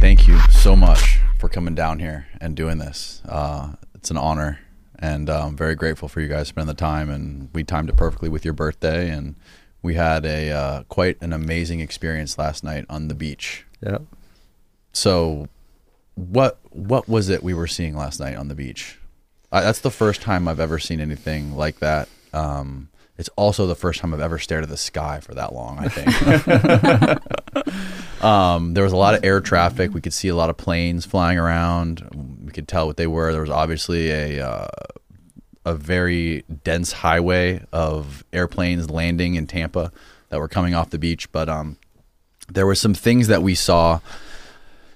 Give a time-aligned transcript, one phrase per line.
[0.00, 3.22] Thank you so much for coming down here and doing this.
[3.28, 4.58] Uh, it's an honor,
[4.98, 7.10] and I'm very grateful for you guys spending the time.
[7.10, 9.36] And we timed it perfectly with your birthday, and
[9.80, 13.64] we had a uh, quite an amazing experience last night on the beach.
[13.80, 13.98] Yeah.
[14.92, 15.48] So,
[16.16, 18.98] what what was it we were seeing last night on the beach?
[19.52, 22.08] I, that's the first time I've ever seen anything like that.
[22.32, 22.88] Um,
[23.18, 25.78] it's also the first time I've ever stared at the sky for that long.
[25.80, 26.08] I think.
[28.24, 29.92] um, there was a lot of air traffic.
[29.92, 32.40] We could see a lot of planes flying around.
[32.44, 33.32] We could tell what they were.
[33.32, 34.68] There was obviously a uh,
[35.66, 39.90] a very dense highway of airplanes landing in Tampa
[40.28, 41.30] that were coming off the beach.
[41.32, 41.76] But um,
[42.48, 43.98] there were some things that we saw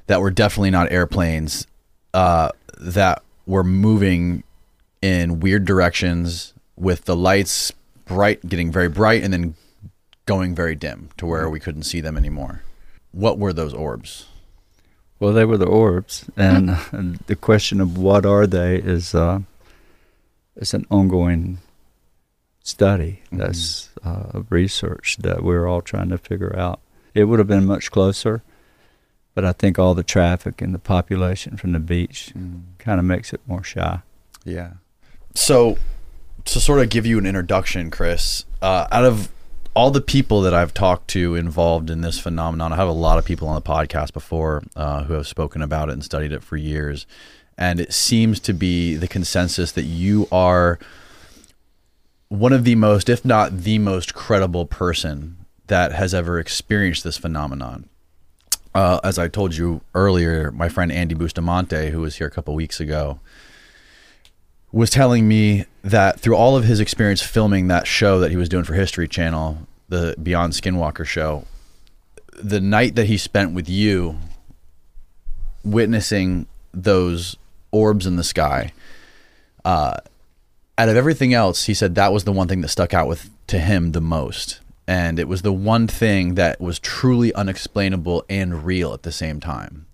[0.06, 1.66] that were definitely not airplanes
[2.14, 4.44] uh, that were moving
[5.00, 7.72] in weird directions with the lights
[8.12, 9.54] bright, getting very bright, and then
[10.26, 12.62] going very dim to where we couldn't see them anymore.
[13.10, 14.26] What were those orbs?
[15.18, 19.40] Well, they were the orbs, and, and the question of what are they is uh,
[20.56, 21.58] is an ongoing
[22.62, 23.22] study.
[23.32, 23.38] Mhm.
[23.38, 26.80] That's uh, research that we're all trying to figure out.
[27.14, 28.42] It would have been much closer,
[29.34, 32.32] but I think all the traffic and the population from the beach
[32.78, 34.00] kind of makes it more shy.
[34.44, 34.72] Yeah.
[35.34, 35.78] So,
[36.44, 39.30] to sort of give you an introduction, Chris, uh, out of
[39.74, 43.18] all the people that I've talked to involved in this phenomenon, I have a lot
[43.18, 46.42] of people on the podcast before uh, who have spoken about it and studied it
[46.42, 47.06] for years.
[47.56, 50.78] And it seems to be the consensus that you are
[52.28, 55.36] one of the most, if not the most credible person
[55.68, 57.88] that has ever experienced this phenomenon.
[58.74, 62.54] Uh, as I told you earlier, my friend Andy Bustamante, who was here a couple
[62.54, 63.20] weeks ago,
[64.70, 68.48] was telling me that through all of his experience filming that show that he was
[68.48, 71.44] doing for History Channel, the Beyond Skinwalker show,
[72.34, 74.18] the night that he spent with you,
[75.64, 77.36] witnessing those
[77.70, 78.72] orbs in the sky,
[79.64, 79.96] uh,
[80.78, 83.30] out of everything else, he said that was the one thing that stuck out with
[83.48, 84.60] to him the most.
[84.88, 89.38] And it was the one thing that was truly unexplainable and real at the same
[89.38, 89.86] time.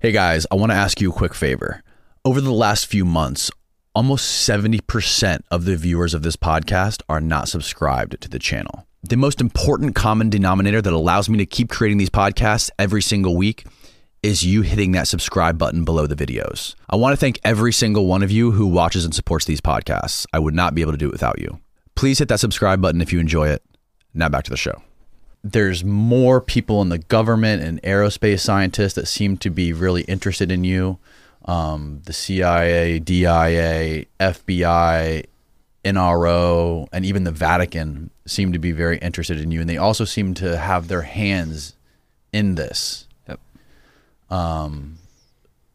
[0.00, 1.82] Hey guys, I want to ask you a quick favor.
[2.24, 3.50] Over the last few months,
[3.94, 8.86] almost 70% of the viewers of this podcast are not subscribed to the channel.
[9.02, 13.36] The most important common denominator that allows me to keep creating these podcasts every single
[13.36, 13.64] week
[14.22, 16.74] is you hitting that subscribe button below the videos.
[16.90, 20.26] I want to thank every single one of you who watches and supports these podcasts.
[20.32, 21.60] I would not be able to do it without you.
[21.94, 23.62] Please hit that subscribe button if you enjoy it.
[24.14, 24.82] Now back to the show.
[25.44, 30.50] There's more people in the government and aerospace scientists that seem to be really interested
[30.50, 30.98] in you.
[31.48, 35.24] Um, the CIA, DIA, FBI,
[35.84, 39.60] NRO, and even the Vatican seem to be very interested in you.
[39.60, 41.74] And they also seem to have their hands
[42.32, 43.08] in this.
[43.28, 43.40] Yep.
[44.30, 44.98] Um,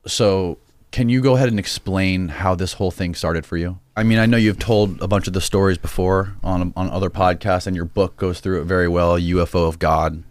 [0.06, 0.60] so
[0.92, 3.80] can you go ahead and explain how this whole thing started for you?
[3.98, 7.10] I mean, I know you've told a bunch of the stories before on on other
[7.10, 9.20] podcasts, and your book goes through it very well.
[9.20, 10.24] UFO of God,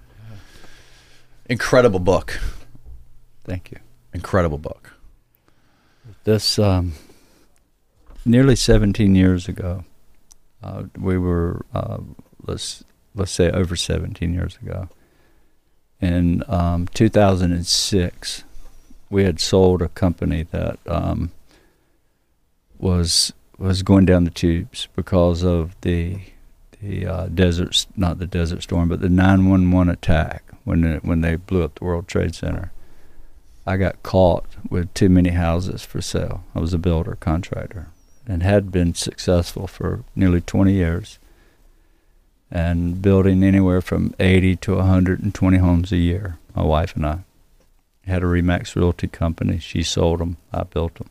[1.46, 2.40] incredible book,
[3.44, 3.78] Thank you.
[4.14, 4.81] incredible book.
[6.24, 6.92] This um,
[8.24, 9.84] nearly 17 years ago,
[10.62, 11.98] uh, we were uh,
[12.44, 12.84] let's
[13.14, 14.88] let's say over 17 years ago.
[16.00, 18.44] In um, 2006,
[19.10, 21.32] we had sold a company that um,
[22.78, 26.20] was was going down the tubes because of the
[26.80, 31.36] the uh, desert not the desert storm, but the 911 attack when it, when they
[31.36, 32.72] blew up the World Trade Center.
[33.64, 36.42] I got caught with too many houses for sale.
[36.54, 37.88] I was a builder contractor
[38.26, 41.18] and had been successful for nearly 20 years
[42.50, 46.38] and building anywhere from 80 to 120 homes a year.
[46.54, 47.18] My wife and I
[48.04, 49.58] had a Remax Realty company.
[49.58, 50.38] She sold them.
[50.52, 51.10] I built them.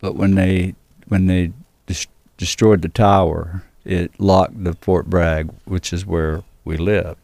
[0.00, 0.74] But when they
[1.08, 1.52] when they
[1.86, 7.16] des- destroyed the tower, it locked the Fort Bragg, which is where we live,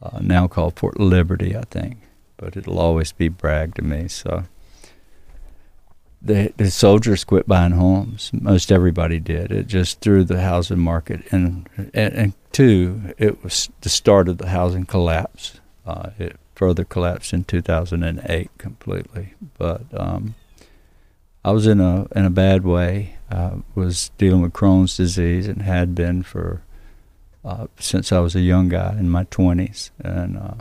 [0.00, 1.98] uh, now called Fort Liberty, I think
[2.40, 4.08] but it'll always be Bragg to me.
[4.08, 4.44] So
[6.22, 8.30] the the soldiers quit buying homes.
[8.32, 9.52] Most everybody did.
[9.52, 14.38] It just threw the housing market, and and, and two, it was the start of
[14.38, 15.60] the housing collapse.
[15.86, 19.34] Uh, it further collapsed in 2008 completely.
[19.56, 20.34] But um,
[21.44, 23.16] I was in a in a bad way.
[23.30, 26.62] I was dealing with Crohn's disease and had been for
[27.44, 30.54] uh, since I was a young guy in my 20s, and uh,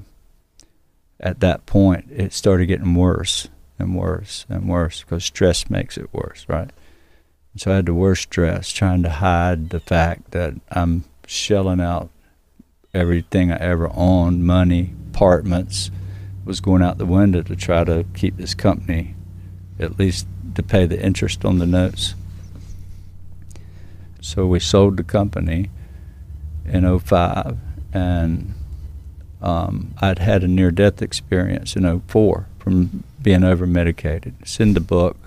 [1.19, 6.13] at that point, it started getting worse and worse and worse because stress makes it
[6.13, 6.69] worse, right?
[7.53, 11.81] And so I had the worst stress, trying to hide the fact that I'm shelling
[11.81, 12.09] out
[12.93, 15.91] everything I ever owned, money, apartments,
[16.45, 19.15] was going out the window to try to keep this company,
[19.79, 22.15] at least to pay the interest on the notes.
[24.21, 25.69] So we sold the company
[26.65, 27.57] in 05
[27.93, 28.53] and
[29.41, 34.35] um, I'd had a near death experience in 04 from being over medicated.
[34.41, 35.17] It's in the book.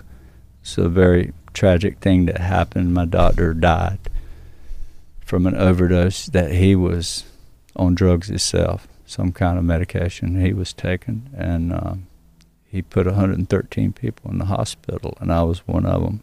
[0.61, 2.95] It's a very tragic thing that happened.
[2.95, 3.99] My doctor died
[5.25, 7.25] from an overdose that he was
[7.75, 12.07] on drugs himself, some kind of medication he was taking, and um,
[12.69, 16.23] he put 113 people in the hospital, and I was one of them.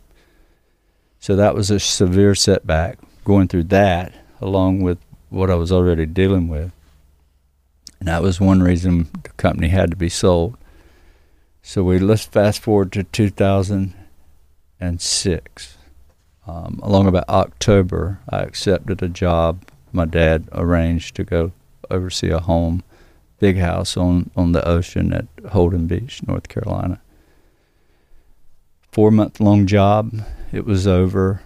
[1.19, 5.00] So that was a severe setback going through that, along with
[5.30, 6.71] what I was already dealing with.
[8.00, 10.57] And that was one reason the company had to be sold.
[11.62, 15.78] So we let's fast forward to 2006.
[16.48, 21.51] Um, along about October, I accepted a job my dad arranged to go
[21.90, 22.84] oversee a home,
[23.40, 27.01] big house on, on the ocean at Holden Beach, North Carolina.
[28.92, 30.24] Four month long job.
[30.51, 31.42] It was over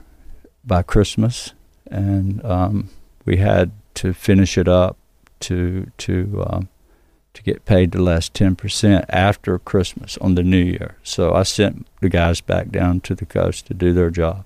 [0.64, 1.54] by Christmas,
[1.92, 2.90] and um,
[3.26, 4.98] we had to finish it up
[5.44, 6.70] to to um,
[7.34, 10.98] to get paid the last ten percent after Christmas on the New Year.
[11.04, 14.46] So I sent the guys back down to the coast to do their job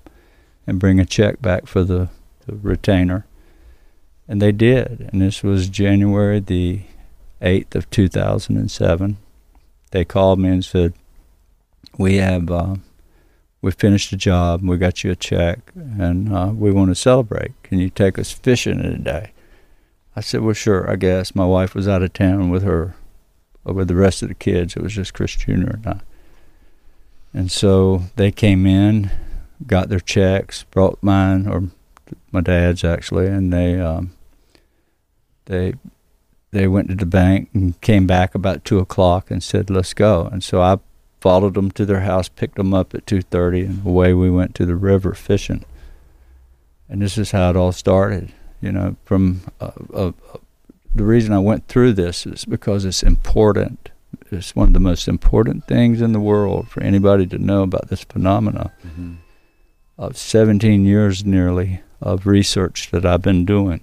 [0.66, 2.08] and bring a check back for the,
[2.46, 3.26] the retainer,
[4.28, 5.08] and they did.
[5.12, 6.82] And this was January the
[7.40, 9.16] eighth of two thousand and seven.
[9.90, 10.92] They called me and said,
[11.98, 12.76] "We have." Uh,
[13.60, 17.60] we finished the job, we got you a check, and uh, we want to celebrate.
[17.64, 19.32] Can you take us fishing today?
[20.18, 21.36] I said, well, sure, I guess.
[21.36, 22.96] My wife was out of town with her,
[23.64, 24.74] uh, with the rest of the kids.
[24.74, 25.52] It was just Chris Jr.
[25.52, 26.00] and I.
[27.32, 29.12] And so they came in,
[29.64, 31.68] got their checks, brought mine or
[32.32, 34.10] my dad's actually, and they um,
[35.44, 35.74] they
[36.50, 40.28] they went to the bank and came back about two o'clock and said, "Let's go."
[40.32, 40.80] And so I
[41.20, 44.56] followed them to their house, picked them up at two thirty, and away we went
[44.56, 45.64] to the river fishing.
[46.88, 48.32] And this is how it all started.
[48.60, 50.12] You know, from uh, uh,
[50.94, 53.90] the reason I went through this is because it's important.
[54.30, 57.88] It's one of the most important things in the world for anybody to know about
[57.88, 58.72] this phenomena.
[58.84, 59.14] Mm-hmm.
[59.96, 63.80] Of 17 years nearly of research that I've been doing.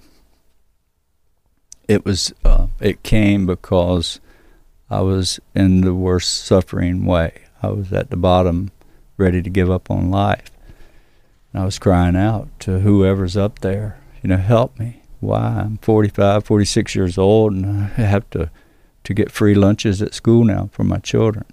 [1.88, 4.18] It was uh, it came because
[4.88, 7.42] I was in the worst suffering way.
[7.62, 8.70] I was at the bottom,
[9.16, 10.50] ready to give up on life.
[11.52, 15.02] And I was crying out to whoever's up there you know, help me.
[15.20, 15.62] Why?
[15.64, 18.50] I'm 45, 46 years old, and I have to
[19.06, 21.44] to get free lunches at school now for my children.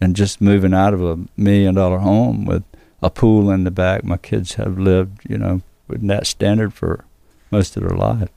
[0.00, 2.62] And just moving out of a million dollar home with
[3.02, 7.04] a pool in the back, my kids have lived, you know, with that standard for
[7.50, 8.28] most of their life.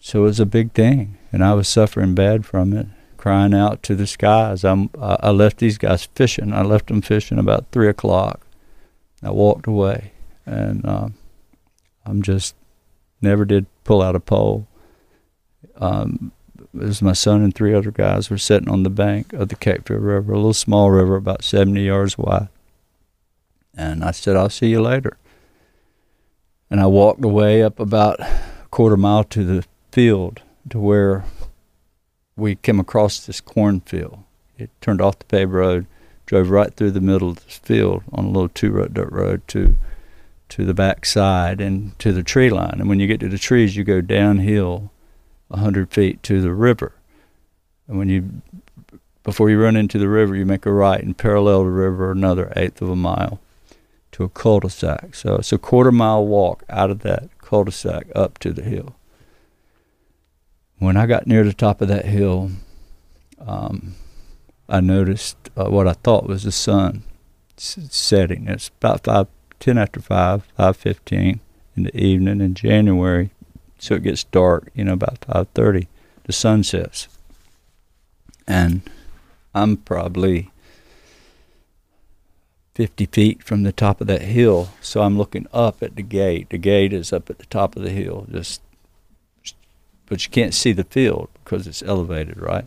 [0.00, 3.84] So it was a big thing, and I was suffering bad from it, crying out
[3.84, 4.64] to the skies.
[4.64, 6.52] I'm, I left these guys fishing.
[6.52, 8.44] I left them fishing about three o'clock.
[9.22, 10.10] I walked away,
[10.44, 11.14] and um,
[12.04, 12.54] I'm just
[13.20, 14.66] never did pull out a pole.
[15.76, 16.32] Um,
[16.74, 19.56] it was my son and three other guys were sitting on the bank of the
[19.56, 22.48] Cape Fear River, a little small river about 70 yards wide.
[23.74, 25.16] And I said, I'll see you later.
[26.70, 28.40] And I walked away up about a
[28.70, 30.40] quarter mile to the field
[30.70, 31.24] to where
[32.36, 34.20] we came across this cornfield.
[34.56, 35.86] It turned off the paved road,
[36.24, 39.46] drove right through the middle of this field on a little two road dirt road
[39.48, 39.76] to
[40.52, 42.76] to the back side and to the tree line.
[42.78, 44.90] And when you get to the trees, you go downhill
[45.50, 46.92] a 100 feet to the river.
[47.88, 48.42] And when you,
[49.22, 52.52] before you run into the river, you make a right and parallel the river another
[52.54, 53.40] eighth of a mile
[54.12, 55.14] to a cul-de-sac.
[55.14, 58.94] So it's a quarter mile walk out of that cul-de-sac up to the hill.
[60.78, 62.50] When I got near the top of that hill,
[63.40, 63.94] um,
[64.68, 67.04] I noticed uh, what I thought was the sun
[67.56, 68.48] setting.
[68.48, 69.28] It's about five
[69.62, 71.38] 10 after 5, 5.15
[71.76, 73.30] in the evening in January.
[73.78, 75.86] So it gets dark, you know, about 5.30.
[76.24, 77.06] The sun sets.
[78.48, 78.82] And
[79.54, 80.50] I'm probably
[82.74, 84.70] 50 feet from the top of that hill.
[84.80, 86.50] So I'm looking up at the gate.
[86.50, 88.60] The gate is up at the top of the hill, just,
[90.06, 92.66] but you can't see the field because it's elevated, right?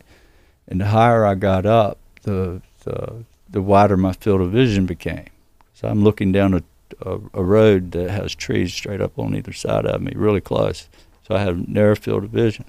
[0.66, 5.28] And the higher I got up, the the, the wider my field of vision became.
[5.74, 6.64] So I'm looking down a
[7.02, 10.88] a, a, road that has trees straight up on either side of me, really close.
[11.28, 12.66] So I have narrow field of vision.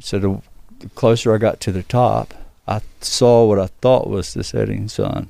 [0.00, 0.42] So the,
[0.78, 2.34] the closer I got to the top,
[2.68, 5.28] I saw what I thought was the setting sun.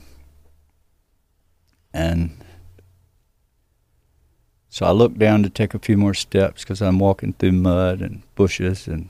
[1.93, 2.37] And
[4.69, 8.03] So I looked down to take a few more steps because I'm walking through mud
[8.03, 9.09] and bushes and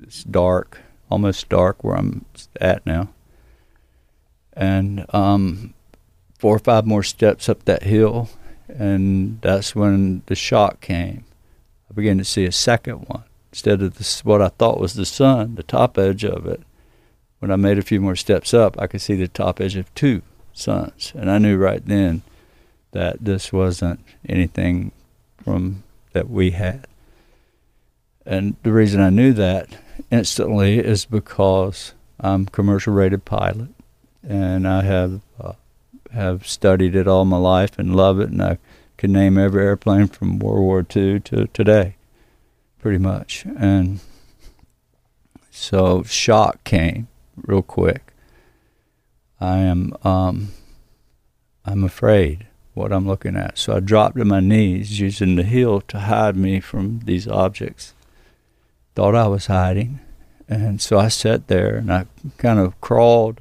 [0.00, 2.24] it's dark, almost dark where I'm
[2.60, 3.10] at now.
[4.54, 5.74] And um,
[6.38, 8.30] four or five more steps up that hill,
[8.68, 11.24] and that's when the shock came.
[11.90, 15.06] I began to see a second one instead of this, what I thought was the
[15.06, 16.62] sun, the top edge of it.
[17.40, 19.92] When I made a few more steps up, I could see the top edge of
[19.94, 22.22] two suns, and I knew right then
[22.92, 24.92] that this wasn't anything
[25.44, 26.86] from that we had.
[28.26, 29.68] And the reason I knew that
[30.10, 33.68] instantly is because I'm commercial rated pilot,
[34.28, 35.20] and I have
[36.12, 38.58] have studied it all my life and love it, and I
[38.96, 41.96] can name every airplane from World War II to today,
[42.78, 43.44] pretty much.
[43.44, 44.00] And
[45.50, 48.12] so shock came real quick.
[49.40, 50.48] I am um,
[51.64, 53.58] I'm afraid what I'm looking at.
[53.58, 57.94] So I dropped to my knees using the hill to hide me from these objects.
[58.94, 60.00] Thought I was hiding.
[60.48, 62.06] And so I sat there and I
[62.38, 63.40] kind of crawled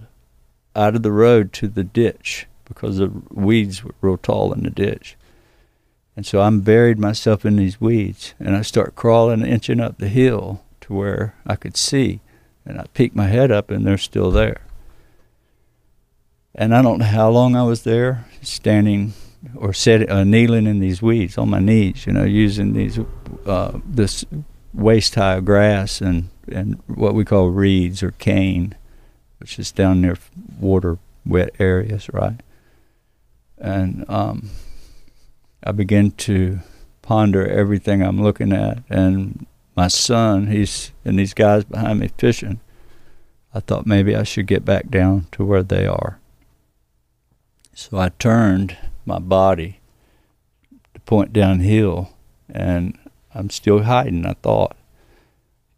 [0.75, 4.69] out of the road to the ditch because the weeds were real tall in the
[4.69, 5.15] ditch.
[6.15, 10.09] And so I'm buried myself in these weeds and I start crawling, inching up the
[10.09, 12.21] hill to where I could see.
[12.65, 14.61] And I peek my head up and they're still there.
[16.55, 19.13] And I don't know how long I was there, standing
[19.55, 22.99] or sitting, uh, kneeling in these weeds on my knees, you know, using these
[23.45, 24.25] uh, this
[24.73, 28.75] waist high grass and and what we call reeds or cane,
[29.39, 30.17] which is down near
[30.59, 32.41] water wet areas, right?
[33.57, 34.49] And um,
[35.63, 36.59] I begin to
[37.01, 39.45] ponder everything I'm looking at, and
[39.75, 42.59] my son, he's and these guys behind me fishing.
[43.53, 46.19] I thought maybe I should get back down to where they are.
[47.73, 49.79] So I turned my body
[50.93, 52.13] to point downhill,
[52.49, 52.97] and
[53.33, 54.25] I'm still hiding.
[54.25, 54.75] I thought,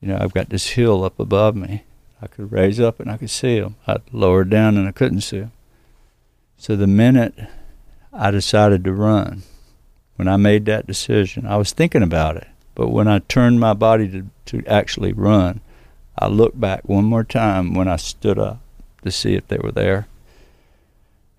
[0.01, 1.83] you know, I've got this hill up above me.
[2.21, 3.75] I could raise up and I could see them.
[3.88, 5.51] I lowered down and I couldn't see them.
[6.57, 7.33] So the minute
[8.12, 9.44] I decided to run,
[10.16, 12.48] when I made that decision, I was thinking about it.
[12.74, 15.62] But when I turned my body to, to actually run,
[16.18, 18.62] I looked back one more time when I stood up
[19.04, 20.08] to see if they were there.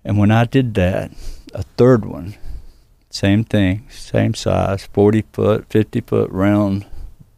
[0.05, 1.11] And when I did that,
[1.53, 2.35] a third one,
[3.09, 6.85] same thing, same size, 40 foot, 50 foot round,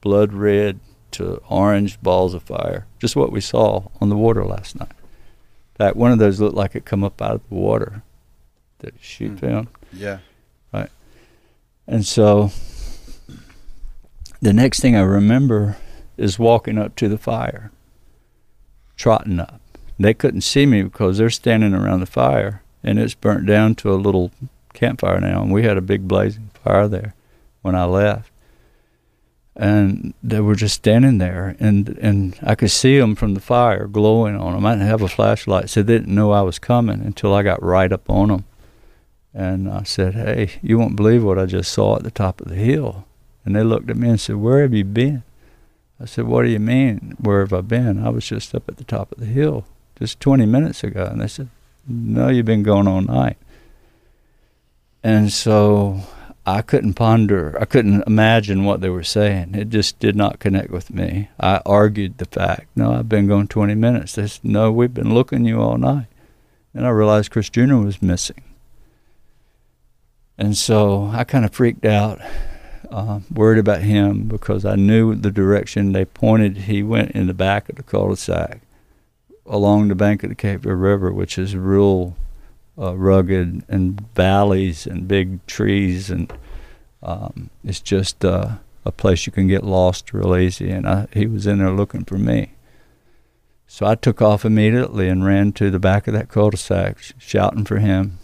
[0.02, 0.80] blood red
[1.12, 2.86] to orange balls of fire.
[3.00, 4.92] Just what we saw on the water last night.
[4.92, 8.04] In fact, one of those looked like it come up out of the water
[8.84, 9.68] that shoot mm.
[9.92, 10.20] Yeah.
[10.72, 10.90] Right.
[11.88, 12.52] And so
[14.42, 15.78] the next thing I remember
[16.18, 17.72] is walking up to the fire,
[18.96, 19.60] trotting up.
[19.98, 23.94] They couldn't see me because they're standing around the fire, and it's burnt down to
[23.94, 24.32] a little
[24.74, 25.42] campfire now.
[25.42, 27.14] And we had a big blazing fire there
[27.62, 28.32] when I left,
[29.56, 33.88] and they were just standing there, and and I could see them from the fire
[33.88, 34.66] glowing on them.
[34.66, 37.64] I didn't have a flashlight, so they didn't know I was coming until I got
[37.64, 38.46] right up on them.
[39.34, 42.50] And I said, "Hey, you won't believe what I just saw at the top of
[42.50, 43.06] the hill."
[43.46, 45.24] And they looked at me and said, "Where have you been?"
[46.00, 47.16] I said, "What do you mean?
[47.20, 48.06] Where have I been?
[48.06, 49.66] I was just up at the top of the hill."
[50.00, 51.06] just 20 minutes ago.
[51.06, 51.50] And they said,
[51.88, 53.38] No, you've been going all night.
[55.04, 56.02] And so
[56.46, 59.56] I couldn't ponder, I couldn't imagine what they were saying.
[59.56, 61.30] It just did not connect with me.
[61.40, 62.68] I argued the fact.
[62.76, 64.16] No, I've been going 20 minutes.
[64.16, 66.08] They said, No, we've been looking you all night.
[66.74, 67.76] And I realized Chris Jr.
[67.76, 68.44] was missing.
[70.38, 72.20] And so I kind of freaked out,
[72.90, 76.58] uh, worried about him because I knew the direction they pointed.
[76.58, 78.62] He went in the back of the cul-de-sac
[79.46, 82.16] along the bank of the Cape Fear River, which is real
[82.78, 86.34] uh, rugged and valleys and big trees, and
[87.04, 90.72] um, it's just uh, a place you can get lost real easy.
[90.72, 92.54] And I, he was in there looking for me.
[93.68, 97.66] So I took off immediately and ran to the back of that cul-de-sac, sh- shouting
[97.66, 98.20] for him.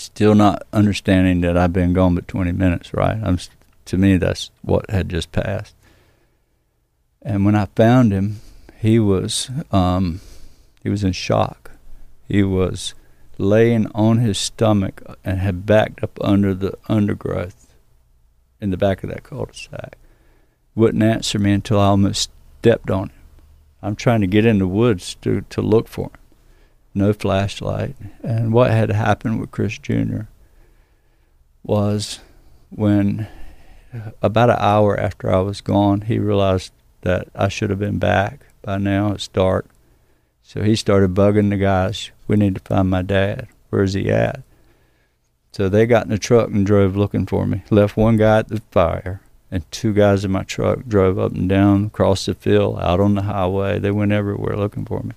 [0.00, 3.18] Still not understanding that I've been gone but 20 minutes, right?
[3.22, 3.38] I'm,
[3.84, 5.74] to me, that's what had just passed.
[7.20, 8.40] And when I found him,
[8.78, 10.22] he was um,
[10.82, 11.72] he was in shock.
[12.26, 12.94] He was
[13.36, 17.74] laying on his stomach and had backed up under the undergrowth
[18.58, 19.98] in the back of that cul-de-sac.
[20.74, 22.30] Wouldn't answer me until I almost
[22.60, 23.18] stepped on him.
[23.82, 26.19] I'm trying to get in the woods to, to look for him.
[26.94, 27.96] No flashlight.
[28.22, 30.22] And what had happened with Chris Jr.
[31.62, 32.20] was
[32.70, 33.28] when
[33.94, 37.98] uh, about an hour after I was gone, he realized that I should have been
[37.98, 39.12] back by now.
[39.12, 39.66] It's dark.
[40.42, 42.10] So he started bugging the guys.
[42.26, 43.48] We need to find my dad.
[43.70, 44.42] Where's he at?
[45.52, 47.62] So they got in the truck and drove looking for me.
[47.70, 49.20] Left one guy at the fire,
[49.50, 53.14] and two guys in my truck drove up and down across the field, out on
[53.14, 53.78] the highway.
[53.78, 55.12] They went everywhere looking for me.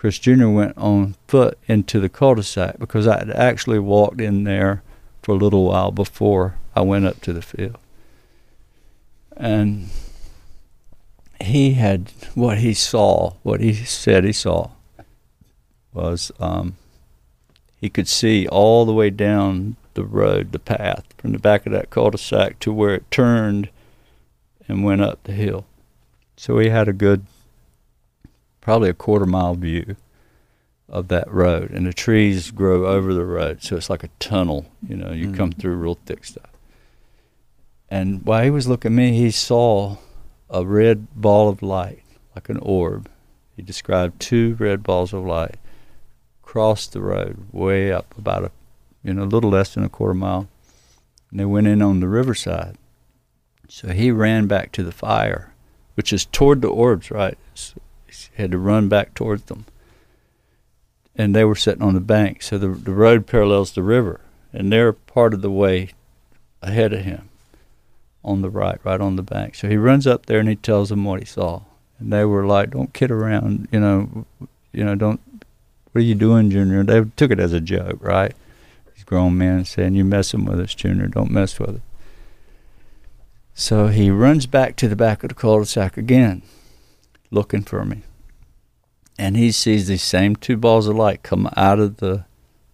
[0.00, 0.48] Chris Jr.
[0.48, 4.82] went on foot into the cul-de-sac because I had actually walked in there
[5.22, 7.76] for a little while before I went up to the field.
[9.36, 9.90] And
[11.38, 14.70] he had what he saw, what he said he saw,
[15.92, 16.76] was um,
[17.78, 21.72] he could see all the way down the road, the path, from the back of
[21.72, 23.68] that cul-de-sac to where it turned
[24.66, 25.66] and went up the hill.
[26.38, 27.26] So he had a good,
[28.60, 29.96] probably a quarter mile view
[30.88, 34.66] of that road, and the trees grow over the road, so it's like a tunnel.
[34.86, 35.36] You know, you mm.
[35.36, 36.50] come through real thick stuff.
[37.88, 39.96] And while he was looking at me, he saw
[40.48, 42.02] a red ball of light,
[42.34, 43.08] like an orb.
[43.56, 45.56] He described two red balls of light
[46.50, 48.50] cross the road way up about a,
[49.04, 50.48] you know, a little less than a quarter mile.
[51.30, 52.76] And they went in on the riverside.
[53.68, 55.54] So he ran back to the fire,
[55.94, 57.38] which is toward the orbs, right?
[57.54, 57.79] So
[58.34, 59.64] he had to run back towards them.
[61.16, 62.42] And they were sitting on the bank.
[62.42, 64.20] So the, the road parallels the river.
[64.52, 65.90] And they're part of the way
[66.62, 67.28] ahead of him
[68.24, 69.54] on the right, right on the bank.
[69.54, 71.62] So he runs up there and he tells them what he saw.
[71.98, 74.24] And they were like, "Don't kid around, you know,
[74.72, 75.20] you know, don't.
[75.92, 78.34] What are you doing, Junior?" They took it as a joke, right?
[78.94, 81.08] These grown men saying, "You're messing with us, Junior.
[81.08, 81.82] Don't mess with it."
[83.54, 86.40] So he runs back to the back of the cul-de-sac again,
[87.30, 88.02] looking for me.
[89.20, 92.24] And he sees these same two balls of light come out of the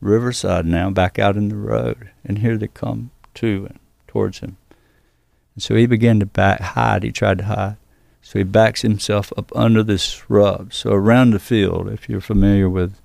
[0.01, 4.57] riverside now, back out in the road, and here they come to and towards him.
[5.57, 7.03] And so he began to back, hide.
[7.03, 7.79] He tried to hide.
[8.23, 10.73] So he backs himself up under this shrub.
[10.73, 13.01] So around the field, if you're familiar with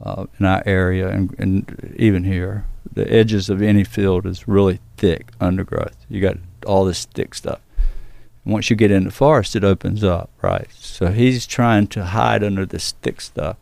[0.00, 4.78] uh, in our area and, and even here, the edges of any field is really
[4.96, 5.96] thick undergrowth.
[6.08, 7.58] You got all this thick stuff.
[8.44, 10.68] Once you get in the forest, it opens up, right?
[10.72, 13.56] So he's trying to hide under this thick stuff.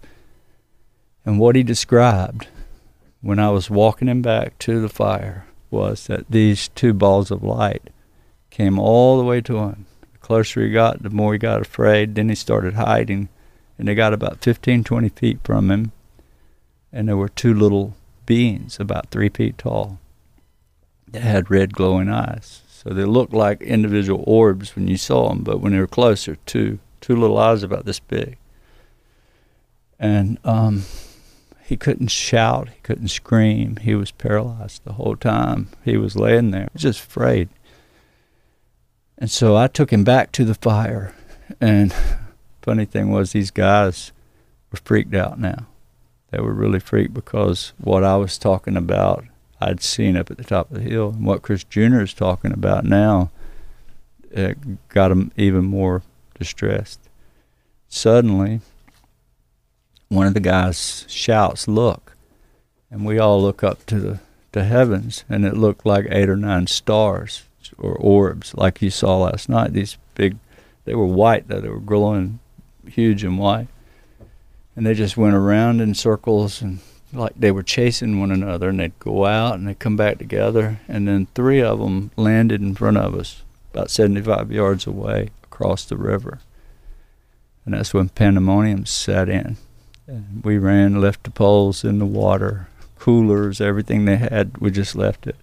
[1.25, 2.47] And what he described
[3.21, 7.43] when I was walking him back to the fire was that these two balls of
[7.43, 7.91] light
[8.51, 9.87] came all the way to him.
[10.13, 12.15] The closer he got, the more he got afraid.
[12.15, 13.29] Then he started hiding,
[13.79, 15.93] and they got about 15, 20 feet from him,
[16.93, 17.95] and there were two little
[18.27, 19.99] beings about three feet tall
[21.09, 22.63] that had red glowing eyes.
[22.81, 26.37] So they looked like individual orbs when you saw them, but when they were closer,
[26.47, 28.37] two two little eyes about this big.
[29.99, 30.85] And um,
[31.65, 33.79] he couldn't shout, he couldn't scream.
[33.79, 35.71] He was paralyzed the whole time.
[35.85, 37.49] He was laying there, just afraid.
[39.19, 41.17] And so I took him back to the fire.
[41.61, 41.93] And
[42.63, 44.13] funny thing was, these guys
[44.71, 45.67] were freaked out now.
[46.31, 49.25] They were really freaked because what I was talking about,
[49.61, 52.01] I'd seen up at the top of the hill, and what Chris Jr.
[52.01, 53.31] is talking about now,
[54.31, 56.03] it got him even more
[56.39, 57.01] distressed.
[57.89, 58.61] Suddenly,
[60.09, 62.17] one of the guys shouts, "Look!"
[62.91, 64.21] and we all look up to the
[64.53, 67.45] to heavens, and it looked like eight or nine stars
[67.77, 69.73] or orbs like you saw last night.
[69.73, 70.37] These big,
[70.85, 72.39] they were white though; they were glowing,
[72.87, 73.69] huge and white,
[74.77, 76.79] and they just went around in circles and
[77.13, 78.69] like they were chasing one another.
[78.69, 82.61] And they'd go out and they'd come back together, and then three of them landed
[82.61, 83.43] in front of us,
[83.73, 86.41] about 75 yards away across the river.
[87.65, 89.57] And that's when pandemonium set in.
[90.07, 92.69] And we ran, left the poles in the water,
[92.99, 94.57] coolers, everything they had.
[94.59, 95.37] We just left it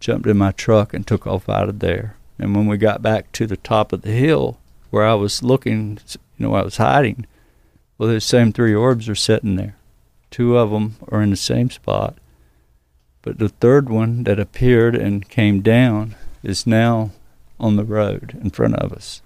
[0.00, 2.16] jumped in my truck and took off out of there.
[2.38, 4.58] And when we got back to the top of the hill
[4.90, 5.98] where I was looking,
[6.38, 7.26] you know, I was hiding,
[7.96, 9.75] well, those same three orbs are sitting there.
[10.36, 12.18] Two of them are in the same spot.
[13.22, 17.12] But the third one that appeared and came down is now
[17.58, 19.22] on the road in front of us.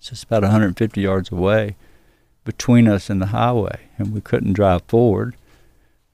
[0.00, 1.76] So It's about 150 yards away
[2.42, 5.36] between us and the highway, and we couldn't drive forward.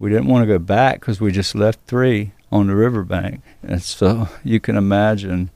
[0.01, 3.43] We didn't want to go back because we just left three on the riverbank.
[3.63, 5.51] And so you can imagine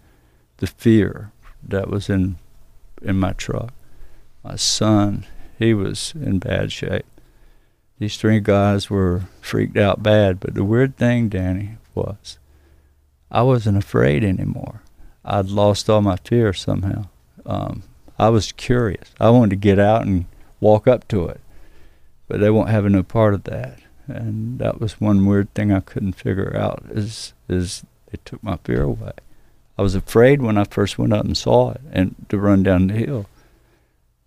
[0.58, 2.36] the fear that was in
[3.02, 3.72] in my truck.
[4.44, 5.26] My son,
[5.58, 7.04] he was in bad shape.
[8.02, 12.36] These three guys were freaked out bad, but the weird thing, Danny, was
[13.30, 14.82] I wasn't afraid anymore.
[15.24, 17.06] I'd lost all my fear somehow.
[17.46, 17.84] Um,
[18.18, 19.14] I was curious.
[19.20, 20.24] I wanted to get out and
[20.58, 21.40] walk up to it,
[22.26, 25.78] but they won't have no part of that and that was one weird thing I
[25.78, 29.12] couldn't figure out is is it took my fear away.
[29.78, 32.88] I was afraid when I first went up and saw it and to run down
[32.88, 33.26] the hill.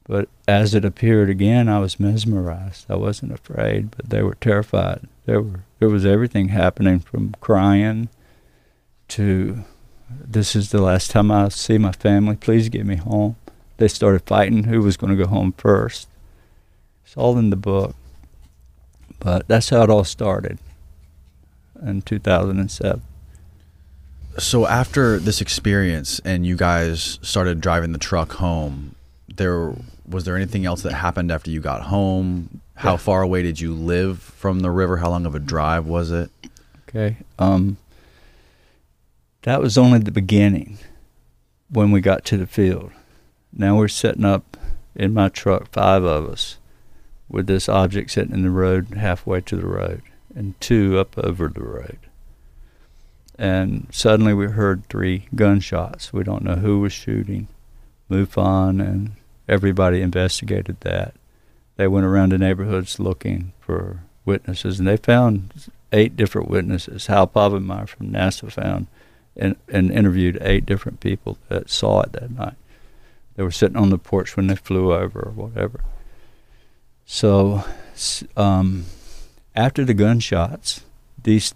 [0.07, 2.85] But as it appeared again, I was mesmerized.
[2.89, 5.07] I wasn't afraid, but they were terrified.
[5.25, 8.09] There were there was everything happening from crying
[9.09, 9.65] to
[10.09, 12.35] this is the last time I see my family.
[12.35, 13.35] Please get me home.
[13.77, 16.07] They started fighting who was going to go home first.
[17.03, 17.95] It's all in the book.
[19.19, 20.59] But that's how it all started
[21.81, 23.01] in 2007.
[24.37, 28.95] So after this experience and you guys started driving the truck home,
[29.33, 29.73] there
[30.07, 32.61] was there anything else that happened after you got home?
[32.75, 32.97] How Yeah.
[32.97, 34.97] far away did you live from the river?
[34.97, 36.29] How long of a drive was it?
[36.89, 37.17] Okay.
[37.39, 37.77] Um,
[39.43, 40.77] that was only the beginning
[41.69, 42.91] when we got to the field.
[43.53, 44.57] Now we're setting up
[44.95, 46.57] in my truck, five of us,
[47.29, 50.01] with this object sitting in the road halfway to the road,
[50.35, 51.97] and two up over the road.
[53.37, 56.13] And suddenly we heard three gunshots.
[56.13, 57.47] We don't know who was shooting.
[58.09, 59.11] MUFON and
[59.47, 61.15] everybody investigated that.
[61.77, 67.07] They went around the neighborhoods looking for witnesses, and they found eight different witnesses.
[67.07, 68.87] Hal Povenmire from NASA found
[69.35, 72.55] and, and interviewed eight different people that saw it that night.
[73.35, 75.81] They were sitting on the porch when they flew over or whatever.
[77.05, 77.63] So,
[78.35, 78.85] um,
[79.55, 80.81] after the gunshots,
[81.21, 81.53] these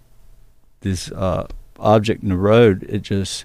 [0.80, 1.46] this uh,
[1.78, 3.44] object in the road, it just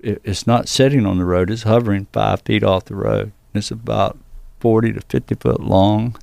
[0.00, 3.32] it, it's not sitting on the road; it's hovering five feet off the road.
[3.54, 4.18] It's about
[4.60, 6.16] forty to fifty foot long.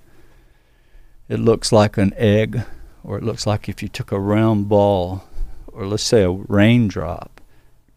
[1.27, 2.61] It looks like an egg,
[3.03, 5.23] or it looks like if you took a round ball,
[5.67, 7.41] or let's say a raindrop,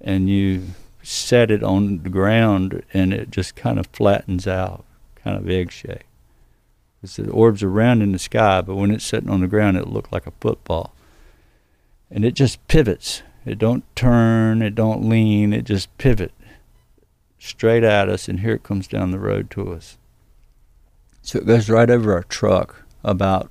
[0.00, 0.62] and you
[1.02, 5.70] set it on the ground, and it just kind of flattens out, kind of egg
[5.70, 6.02] shape.
[7.00, 9.76] Because the orbs are round in the sky, but when it's sitting on the ground,
[9.76, 10.92] it looked like a football.
[12.10, 13.22] And it just pivots.
[13.46, 14.60] It don't turn.
[14.60, 15.52] It don't lean.
[15.52, 16.32] It just pivot
[17.40, 19.96] straight at us, and here it comes down the road to us.
[21.22, 23.50] So it goes right over our truck, about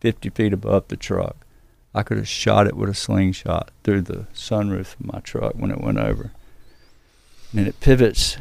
[0.00, 1.46] 50 feet above the truck.
[1.94, 5.70] I could have shot it with a slingshot through the sunroof of my truck when
[5.72, 6.32] it went over.
[7.56, 8.36] And it pivots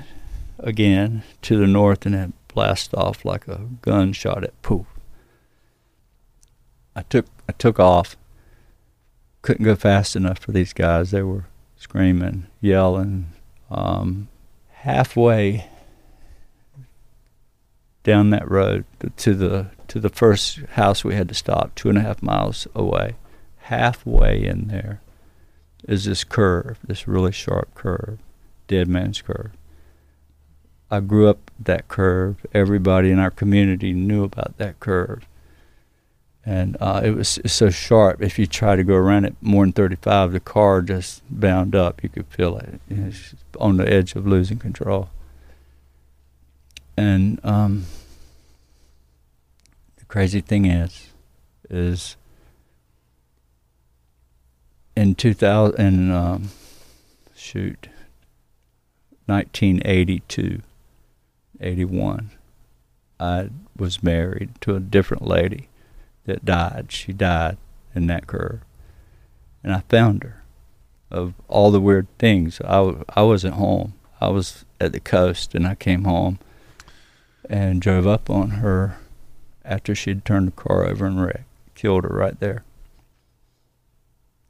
[0.60, 4.86] again to the north and it blasts off like a gun shot at poof.
[6.96, 8.18] I took I took off.
[9.42, 11.12] Couldn't go fast enough for these guys.
[11.12, 11.46] They were
[11.78, 13.32] screaming, yelling.
[13.72, 14.28] Um,
[14.90, 15.66] halfway
[18.02, 18.86] down that road
[19.18, 22.68] to the to the first house we had to stop, two and a half miles
[22.74, 23.16] away.
[23.58, 25.02] Halfway in there
[25.88, 28.18] is this curve, this really sharp curve,
[28.68, 29.52] dead man's curve.
[30.90, 32.44] I grew up that curve.
[32.52, 35.28] Everybody in our community knew about that curve.
[36.50, 38.24] And uh, it was so sharp.
[38.24, 42.02] If you try to go around it more than 35, the car just bound up.
[42.02, 42.82] You could feel it.
[42.90, 45.12] It's on the edge of losing control.
[46.98, 47.86] And um,
[49.98, 51.12] the crazy thing is,
[51.70, 52.16] is
[54.96, 56.50] in 2000, in, um,
[57.36, 57.90] shoot,
[59.28, 60.64] 1982,
[61.62, 62.32] 81,
[63.20, 65.69] I was married to a different lady
[66.30, 66.92] that died.
[66.92, 67.58] She died
[67.94, 68.62] in that curve.
[69.64, 70.44] And I found her
[71.12, 72.62] of all the weird things.
[72.62, 73.94] I, wasn't home.
[74.22, 76.40] I was at the coast and I came home
[77.50, 78.98] and drove up on her
[79.66, 81.46] after she'd turned the car over and wrecked.
[81.76, 82.64] Killed her right there.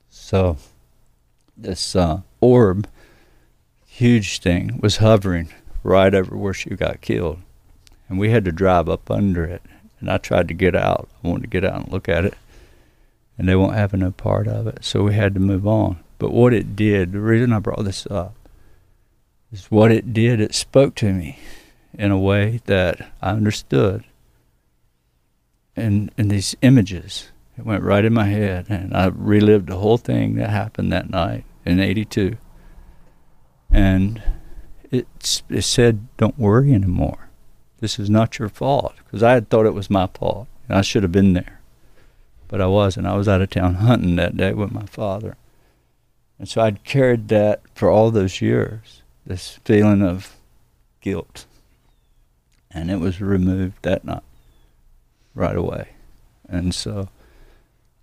[0.09, 0.57] So
[1.55, 2.87] this uh, orb,
[3.85, 5.49] huge thing, was hovering
[5.83, 7.39] right over where she got killed.
[8.07, 9.61] And we had to drive up under it.
[9.99, 11.09] And I tried to get out.
[11.23, 12.35] I wanted to get out and look at it.
[13.38, 14.83] And they won't have no part of it.
[14.83, 15.99] So we had to move on.
[16.17, 18.35] But what it did, the reason I brought this up,
[19.51, 21.39] is what it did, it spoke to me
[21.97, 24.03] in a way that I understood.
[25.75, 28.67] And, and these images, it went right in my head.
[28.69, 32.38] And I relived the whole thing that happened that night in 82.
[33.71, 34.21] And
[34.91, 37.28] it, it said, don't worry anymore.
[37.79, 38.95] This is not your fault.
[39.05, 40.47] Because I had thought it was my fault.
[40.67, 41.59] And I should have been there.
[42.47, 43.07] But I wasn't.
[43.07, 45.37] I was out of town hunting that day with my father.
[46.37, 50.35] And so I'd carried that for all those years, this feeling of
[51.01, 51.45] guilt.
[52.71, 54.23] And it was removed that night,
[55.35, 55.89] right away.
[56.47, 57.09] And so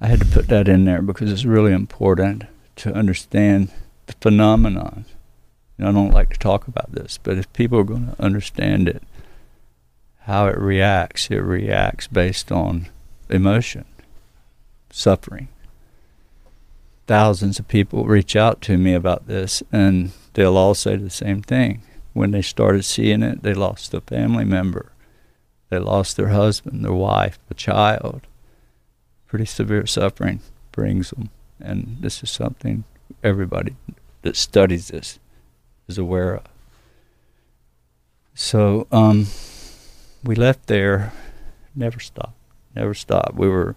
[0.01, 2.45] I had to put that in there because it's really important
[2.77, 3.71] to understand
[4.07, 5.07] the phenomenon.
[5.79, 8.23] You know, I don't like to talk about this, but if people are going to
[8.23, 9.03] understand it,
[10.27, 12.89] how it reacts, it reacts based on
[13.29, 13.85] emotion,
[14.91, 15.49] suffering
[17.07, 21.43] thousands of people reach out to me about this, and they'll all say the same
[21.43, 21.83] thing.
[22.13, 24.93] When they started seeing it, they lost a family member,
[25.69, 28.23] they lost their husband, their wife, a child.
[29.27, 30.41] pretty severe suffering
[30.73, 32.85] brings them, and this is something
[33.23, 33.75] everybody
[34.23, 35.19] that studies this
[35.89, 36.45] is aware of.
[38.35, 39.27] So um,
[40.27, 41.13] we left there,
[41.75, 42.37] never stopped,
[42.75, 43.35] never stopped.
[43.35, 43.77] We were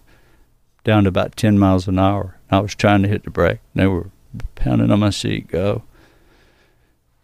[0.84, 2.38] down to about 10 miles an hour.
[2.50, 3.60] I was trying to hit the brake.
[3.74, 4.10] They were
[4.56, 5.84] pounding on my seat, go.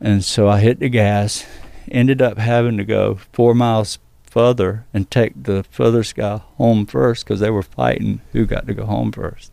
[0.01, 1.45] And so I hit the gas,
[1.91, 7.25] ended up having to go four miles further and take the furthest guy home first
[7.25, 9.51] because they were fighting who got to go home first.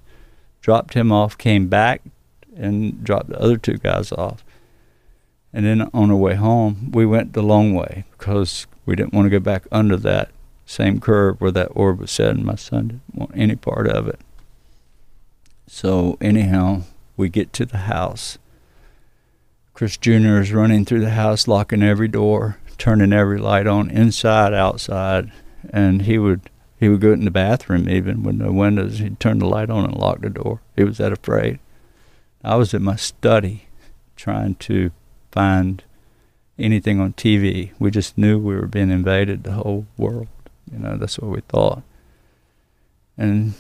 [0.61, 2.01] Dropped him off, came back,
[2.55, 4.43] and dropped the other two guys off.
[5.53, 9.25] And then on our way home, we went the long way because we didn't want
[9.27, 10.31] to go back under that
[10.65, 14.07] same curve where that orb was set, and my son didn't want any part of
[14.07, 14.19] it.
[15.67, 16.83] So, anyhow,
[17.15, 18.37] we get to the house.
[19.73, 20.39] Chris Jr.
[20.39, 25.31] is running through the house, locking every door, turning every light on, inside, outside,
[25.69, 28.99] and he would he would go in the bathroom even with no windows.
[28.99, 30.59] He'd turn the light on and lock the door.
[30.75, 31.59] He was that afraid.
[32.43, 33.67] I was in my study
[34.17, 34.91] trying to
[35.33, 35.83] find
[36.57, 37.71] anything on TV.
[37.79, 40.27] We just knew we were being invaded, the whole world.
[40.71, 41.83] You know, that's what we thought.
[43.17, 43.53] And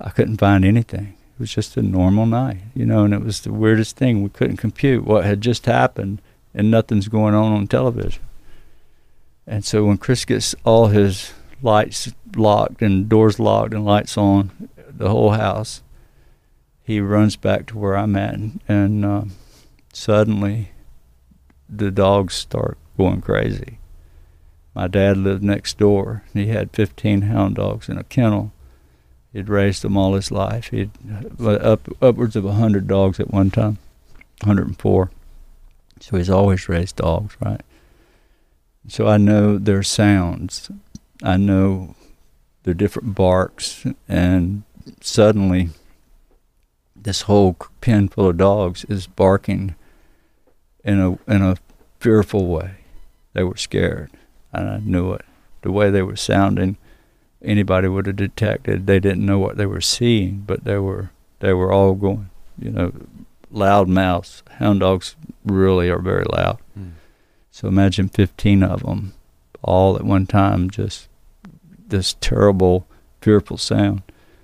[0.00, 1.16] I couldn't find anything.
[1.34, 4.22] It was just a normal night, you know, and it was the weirdest thing.
[4.22, 6.20] We couldn't compute what had just happened,
[6.52, 8.22] and nothing's going on on television.
[9.46, 14.68] And so when Chris gets all his lights locked and doors locked and lights on,
[14.88, 15.82] the whole house,
[16.84, 19.24] he runs back to where I'm at, and, and uh,
[19.92, 20.72] suddenly
[21.68, 23.78] the dogs start going crazy.
[24.74, 26.24] My dad lived next door.
[26.32, 28.52] He had 15 hound dogs in a kennel.
[29.32, 30.68] He'd raised them all his life.
[30.68, 30.90] He'd
[31.40, 33.78] uh, up upwards of 100 dogs at one time,
[34.42, 35.10] 104.
[36.00, 37.60] So he's always raised dogs, right?
[38.88, 40.70] So I know their sounds.
[41.22, 41.94] I know
[42.64, 44.64] their different barks, and
[45.00, 45.70] suddenly
[46.94, 49.74] this whole pen full of dogs is barking
[50.84, 51.56] in a in a
[52.00, 52.76] fearful way.
[53.32, 54.10] They were scared,
[54.52, 55.24] and I knew it.
[55.62, 56.76] The way they were sounding,
[57.42, 58.86] anybody would have detected.
[58.86, 62.30] They didn't know what they were seeing, but they were they were all going.
[62.58, 62.92] You know,
[63.50, 64.42] loud mouths.
[64.58, 66.58] Hound dogs really are very loud.
[66.78, 66.92] Mm.
[67.50, 69.12] So imagine 15 of them,
[69.62, 71.08] all at one time, just
[71.88, 72.86] this terrible,
[73.20, 74.02] fearful sound.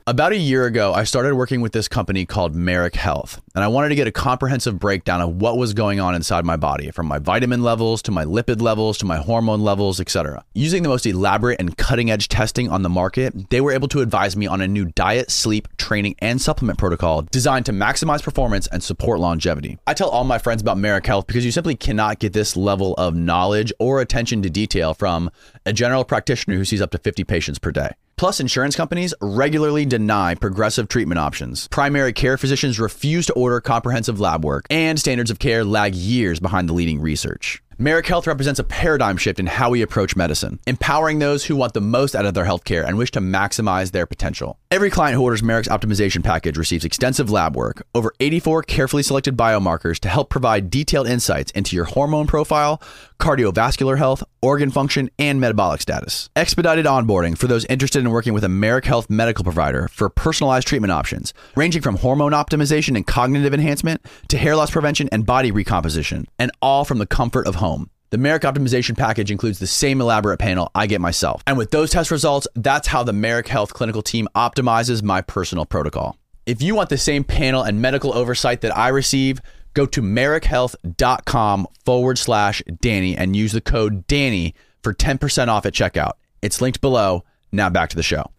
[0.08, 3.68] About a year ago, I started working with this company called Marek Health, and I
[3.68, 7.04] wanted to get a comprehensive breakdown of what was going on inside my body, from
[7.04, 10.42] my vitamin levels to my lipid levels to my hormone levels, etc.
[10.54, 14.34] Using the most elaborate and cutting-edge testing on the market, they were able to advise
[14.34, 18.82] me on a new diet, sleep, training, and supplement protocol designed to maximize performance and
[18.82, 19.76] support longevity.
[19.86, 22.94] I tell all my friends about Marek Health because you simply cannot get this level
[22.94, 25.30] of knowledge or attention to detail from
[25.66, 27.90] a general practitioner who sees up to 50 patients per day.
[28.18, 31.68] Plus, insurance companies regularly deny progressive treatment options.
[31.68, 36.40] Primary care physicians refuse to order comprehensive lab work, and standards of care lag years
[36.40, 37.62] behind the leading research.
[37.80, 41.74] Marek Health represents a paradigm shift in how we approach medicine, empowering those who want
[41.74, 44.58] the most out of their healthcare and wish to maximize their potential.
[44.72, 49.36] Every client who orders Marek's optimization package receives extensive lab work, over 84 carefully selected
[49.36, 52.82] biomarkers to help provide detailed insights into your hormone profile,
[53.20, 56.30] cardiovascular health, organ function, and metabolic status.
[56.34, 60.66] Expedited onboarding for those interested in working with a Marek Health medical provider for personalized
[60.66, 65.52] treatment options, ranging from hormone optimization and cognitive enhancement to hair loss prevention and body
[65.52, 67.90] recomposition, and all from the comfort of home home.
[68.10, 71.42] The Marek optimization package includes the same elaborate panel I get myself.
[71.46, 75.66] And with those test results, that's how the Marek Health clinical team optimizes my personal
[75.66, 76.16] protocol.
[76.46, 79.40] If you want the same panel and medical oversight that I receive,
[79.74, 85.74] go to marekhealth.com forward slash Danny and use the code Danny for 10% off at
[85.74, 86.12] checkout.
[86.40, 87.24] It's linked below.
[87.52, 88.30] Now back to the show.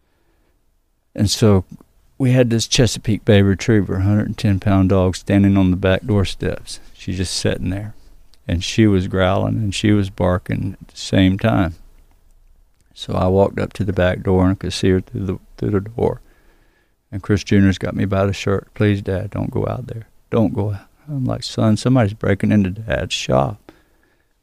[1.13, 1.65] And so
[2.17, 6.79] we had this Chesapeake Bay Retriever, 110 pound dog, standing on the back door steps.
[6.95, 7.93] She's just sitting there
[8.49, 11.75] and she was growling and she was barking at the same time.
[12.95, 15.39] So I walked up to the back door and I could see her through the
[15.57, 16.19] through the door.
[17.11, 18.73] And Chris Jr.'s got me by the shirt.
[18.73, 20.07] Please, Dad, don't go out there.
[20.31, 20.87] Don't go out.
[21.07, 23.71] I'm like, son, somebody's breaking into Dad's shop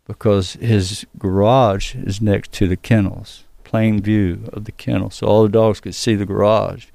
[0.06, 5.42] because his garage is next to the kennels, plain view of the kennel, so all
[5.42, 6.86] the dogs could see the garage.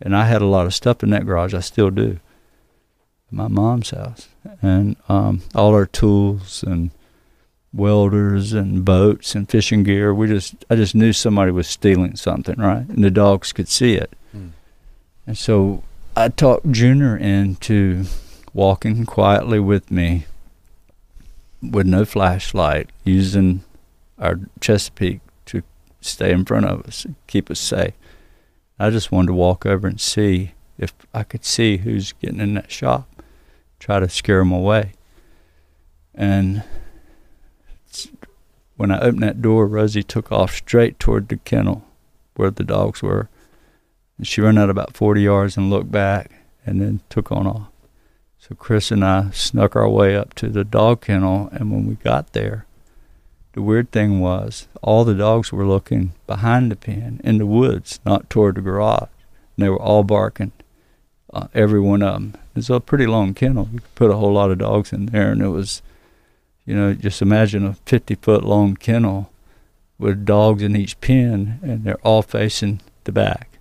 [0.00, 1.54] And I had a lot of stuff in that garage.
[1.54, 2.20] I still do
[3.30, 4.28] my mom's house,
[4.62, 6.90] and um, all our tools and
[7.72, 10.14] welders and boats and fishing gear.
[10.14, 12.88] We just I just knew somebody was stealing something, right?
[12.88, 14.12] And the dogs could see it.
[14.36, 14.50] Mm.
[15.26, 15.82] And so
[16.16, 18.04] I talked Junior into
[18.52, 20.26] walking quietly with me
[21.72, 23.64] with no flashlight, using
[24.18, 25.62] our Chesapeake to
[26.00, 27.94] stay in front of us, keep us safe.
[28.78, 32.54] I just wanted to walk over and see if I could see who's getting in
[32.54, 33.08] that shop,
[33.84, 34.92] try to scare them away.
[36.14, 36.62] And
[38.78, 41.84] when I opened that door, Rosie took off straight toward the kennel
[42.34, 43.28] where the dogs were.
[44.16, 46.30] And she ran out about 40 yards and looked back
[46.64, 47.68] and then took on off.
[48.38, 51.96] So Chris and I snuck our way up to the dog kennel, and when we
[51.96, 52.64] got there,
[53.52, 58.00] the weird thing was all the dogs were looking behind the pen in the woods,
[58.06, 59.08] not toward the garage.
[59.56, 60.52] And they were all barking,
[61.34, 62.34] uh, every one of them.
[62.54, 63.68] It's a pretty long kennel.
[63.72, 65.82] You could put a whole lot of dogs in there, and it was,
[66.64, 69.30] you know, just imagine a 50 foot long kennel
[69.98, 73.58] with dogs in each pen, and they're all facing the back.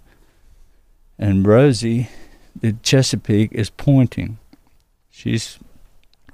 [1.17, 2.09] And Rosie,
[2.59, 4.37] the Chesapeake, is pointing.
[5.09, 5.57] She's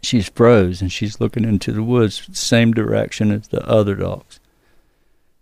[0.02, 4.40] she's froze and she's looking into the woods, same direction as the other dogs.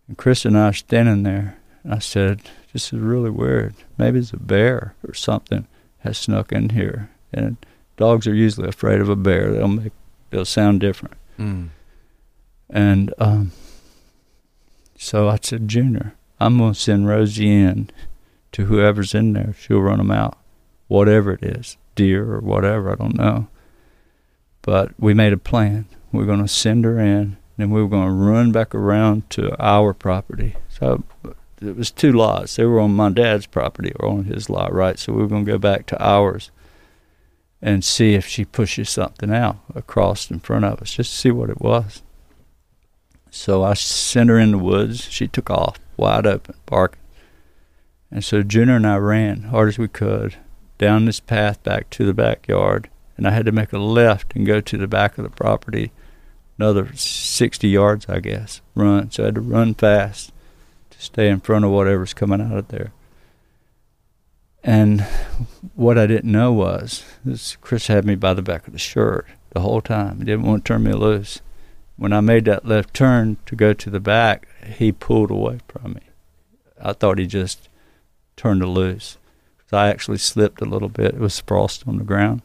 [0.07, 1.57] And Chris and I are standing there.
[1.83, 2.41] And I said,
[2.73, 3.75] "This is really weird.
[3.97, 5.67] Maybe it's a bear or something
[6.07, 7.57] has snuck in here." And
[7.97, 9.51] dogs are usually afraid of a bear.
[9.51, 9.93] They'll make
[10.29, 11.15] they'll sound different.
[11.37, 11.69] Mm.
[12.69, 13.51] And um,
[14.97, 17.89] so I said, Junior, I'm gonna send Rosie in
[18.53, 19.53] to whoever's in there.
[19.59, 20.37] She'll run them out,
[20.87, 22.91] whatever it is, deer or whatever.
[22.91, 23.47] I don't know.
[24.61, 25.85] But we made a plan.
[26.11, 29.55] We going to send her in, and we were going to run back around to
[29.63, 30.55] our property.
[30.69, 31.03] So
[31.61, 32.55] it was two lots.
[32.55, 34.99] They were on my dad's property or on his lot, right?
[34.99, 36.51] So we were going to go back to ours
[37.61, 41.31] and see if she pushes something out across in front of us, just to see
[41.31, 42.03] what it was.
[43.31, 45.05] So I sent her in the woods.
[45.09, 47.01] She took off, wide open, barking.
[48.11, 50.35] And so Junior and I ran hard as we could
[50.77, 54.45] down this path back to the backyard and I had to make a left and
[54.45, 55.91] go to the back of the property,
[56.57, 59.11] another 60 yards, I guess, run.
[59.11, 60.31] So I had to run fast
[60.97, 62.91] to stay in front of whatever's coming out of there.
[64.63, 65.01] And
[65.75, 67.03] what I didn't know was
[67.61, 70.19] Chris had me by the back of the shirt the whole time.
[70.19, 71.41] He didn't want to turn me loose.
[71.95, 75.93] When I made that left turn to go to the back, he pulled away from
[75.93, 76.01] me.
[76.81, 77.69] I thought he just
[78.35, 79.17] turned it loose.
[79.71, 81.15] I actually slipped a little bit.
[81.15, 82.41] It was frost on the ground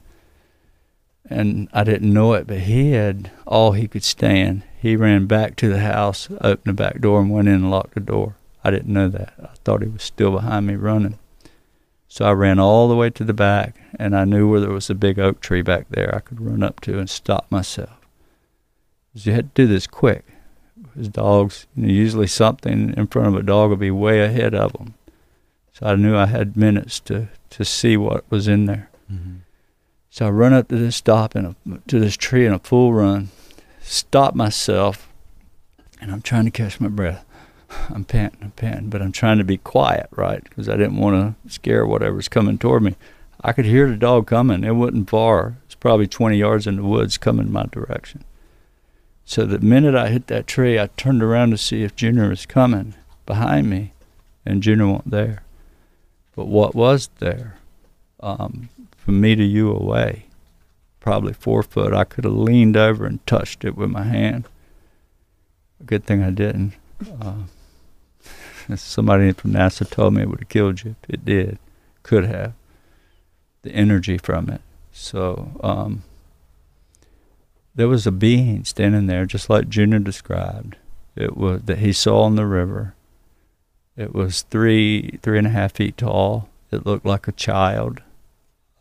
[1.29, 4.62] and I didn't know it, but he had all he could stand.
[4.81, 7.95] He ran back to the house, opened the back door, and went in and locked
[7.95, 8.35] the door.
[8.64, 9.35] I didn't know that.
[9.42, 11.18] I thought he was still behind me running.
[12.09, 14.90] So I ran all the way to the back, and I knew where there was
[14.90, 17.98] a big oak tree back there I could run up to and stop myself.
[19.09, 20.25] Because you had to do this quick.
[20.81, 24.55] Because dogs, you know, usually something in front of a dog would be way ahead
[24.55, 24.94] of them.
[25.72, 28.90] So I knew I had minutes to, to see what was in there.
[29.11, 29.37] Mm-hmm.
[30.11, 31.57] So I run up to this stop and
[31.88, 33.31] to this tree in a full run,
[33.81, 35.09] stop myself,
[35.98, 37.25] and I'm trying to catch my breath.
[37.91, 40.43] I'm panting, I'm panting, but I'm trying to be quiet, right?
[40.43, 42.97] Because I didn't want to scare whatever's coming toward me.
[43.41, 44.65] I could hear the dog coming.
[44.65, 45.57] It wasn't far.
[45.67, 48.25] It's probably 20 yards in the woods coming my direction.
[49.25, 52.47] So the minute I hit that tree, I turned around to see if Junior was
[52.47, 52.95] coming
[53.27, 53.93] behind me,
[54.45, 55.43] and Junior wasn't there.
[56.35, 57.59] But what was there?
[58.21, 60.27] Um, from me to you away,
[61.01, 61.93] probably four foot.
[61.93, 64.45] I could have leaned over and touched it with my hand.
[65.85, 66.75] Good thing I didn't.
[67.21, 67.43] Uh,
[68.81, 70.97] somebody from NASA told me it would have killed you.
[71.09, 71.59] It did.
[72.03, 72.53] Could have.
[73.63, 74.61] The energy from it.
[74.93, 76.03] So um,
[77.75, 80.77] there was a being standing there, just like Junior described.
[81.15, 82.95] It was that he saw in the river.
[83.97, 86.49] It was three, three and a half feet tall.
[86.71, 88.01] It looked like a child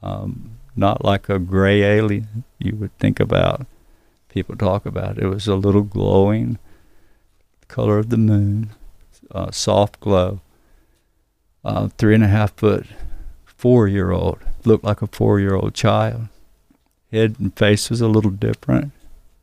[0.01, 3.65] um, not like a gray alien you would think about.
[4.29, 6.57] People talk about it was a little glowing,
[7.67, 8.71] color of the moon,
[9.33, 10.41] uh, soft glow.
[11.63, 12.87] Uh, three and a half foot,
[13.45, 16.27] four year old looked like a four year old child.
[17.11, 18.91] Head and face was a little different.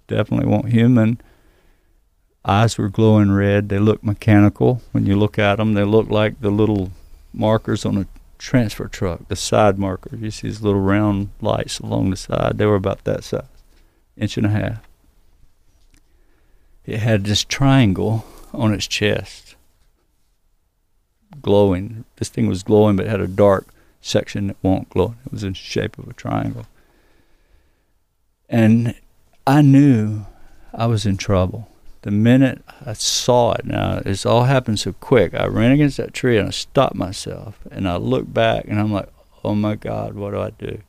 [0.07, 1.21] Definitely weren't human.
[2.45, 3.69] Eyes were glowing red.
[3.69, 4.81] They looked mechanical.
[4.93, 6.91] When you look at them, they look like the little
[7.33, 8.07] markers on a
[8.39, 10.21] transfer truck, the side markers.
[10.21, 12.57] You see these little round lights along the side.
[12.57, 13.45] They were about that size,
[14.17, 14.89] inch and a half.
[16.87, 18.25] It had this triangle
[18.55, 19.48] on its chest,
[21.43, 22.05] glowing.
[22.17, 23.69] This thing was glowing, but had a dark
[24.01, 25.15] section that won't glow.
[25.27, 26.67] It was in the shape of a triangle.
[28.49, 28.95] And
[29.47, 30.27] I knew
[30.73, 31.69] I was in trouble
[32.03, 35.35] the minute I saw it, now it's all happened so quick.
[35.35, 38.93] I ran against that tree and I stopped myself and I looked back and I'm
[38.93, 39.09] like,
[39.45, 40.81] oh my God, what do I do?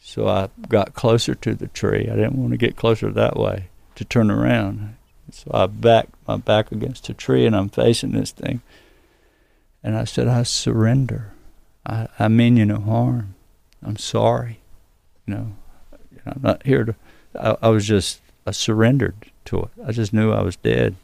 [0.00, 2.08] So I got closer to the tree.
[2.10, 4.96] I didn't want to get closer that way to turn around.
[5.30, 8.62] So I backed my back against a tree and I'm facing this thing.
[9.82, 11.32] And I said, I surrender.
[11.84, 13.34] I, I mean you no harm.
[13.84, 14.60] I'm sorry.
[15.26, 15.52] You know,
[16.26, 16.94] I'm not here to.
[17.38, 19.70] I, I was just, I surrendered to it.
[19.84, 20.96] I just knew I was dead.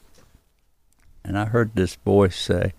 [1.24, 2.72] And I heard this voice say,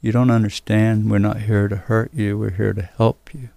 [0.00, 1.10] You don't understand.
[1.10, 2.38] We're not here to hurt you.
[2.38, 3.50] We're here to help you.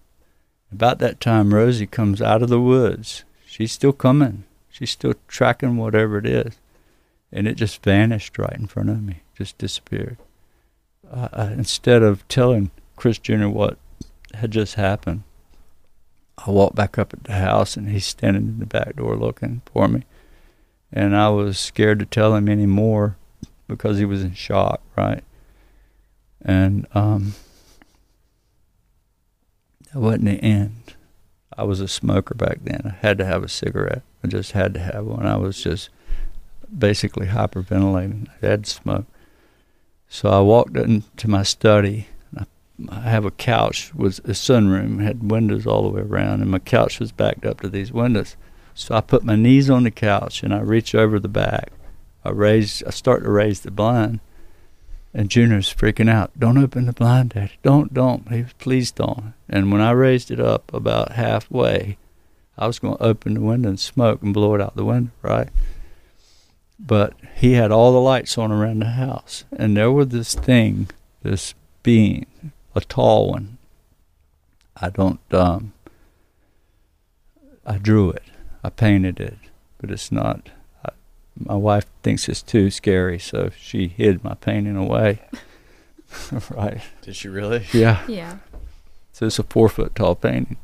[0.72, 3.24] About that time, Rosie comes out of the woods.
[3.46, 4.44] She's still coming.
[4.70, 6.58] She's still tracking whatever it is.
[7.32, 10.18] And it just vanished right in front of me, just disappeared.
[11.12, 13.48] Uh, instead of telling Chris Jr.
[13.48, 13.78] what
[14.34, 15.24] had just happened,
[16.38, 19.62] I walked back up at the house and he's standing in the back door looking
[19.74, 20.04] for me.
[20.92, 23.18] And I was scared to tell him any more
[23.68, 25.24] because he was in shock, right?
[26.42, 27.34] And um,
[29.92, 30.96] that wasn't the end.
[31.58, 32.82] I was a smoker back then.
[32.86, 34.04] I had to have a cigarette.
[34.24, 35.26] I just had to have one.
[35.26, 35.90] I was just
[36.76, 38.28] basically hyperventilating.
[38.42, 39.06] I had to smoke.
[40.10, 42.08] So I walked into my study.
[42.90, 46.60] I have a couch with a sunroom, had windows all the way around, and my
[46.60, 48.36] couch was backed up to these windows.
[48.76, 51.72] So I put my knees on the couch and I reach over the back.
[52.24, 54.20] I raise, I start to raise the blind,
[55.14, 56.32] and Junior's freaking out.
[56.38, 57.54] Don't open the blind, Daddy.
[57.64, 58.32] Don't, don't.
[58.32, 59.34] He was, please don't.
[59.50, 61.98] And when I raised it up about halfway,
[62.58, 65.12] I was going to open the window and smoke and blow it out the window,
[65.24, 65.50] right?
[66.80, 70.90] But he had all the lights on around the house, and there was this thing,
[71.24, 72.26] this being,
[72.76, 73.58] a tall one.
[74.80, 75.20] I don't.
[75.34, 75.74] Um,
[77.66, 78.24] I drew it.
[78.64, 79.38] I painted it,
[79.80, 80.50] but it's not
[81.40, 85.22] my wife thinks it's too scary, so she hid my painting away.
[86.50, 86.82] right.
[87.02, 87.66] Did she really?
[87.74, 88.04] Yeah.
[88.08, 88.38] Yeah.
[89.12, 90.58] So it's a four foot tall painting.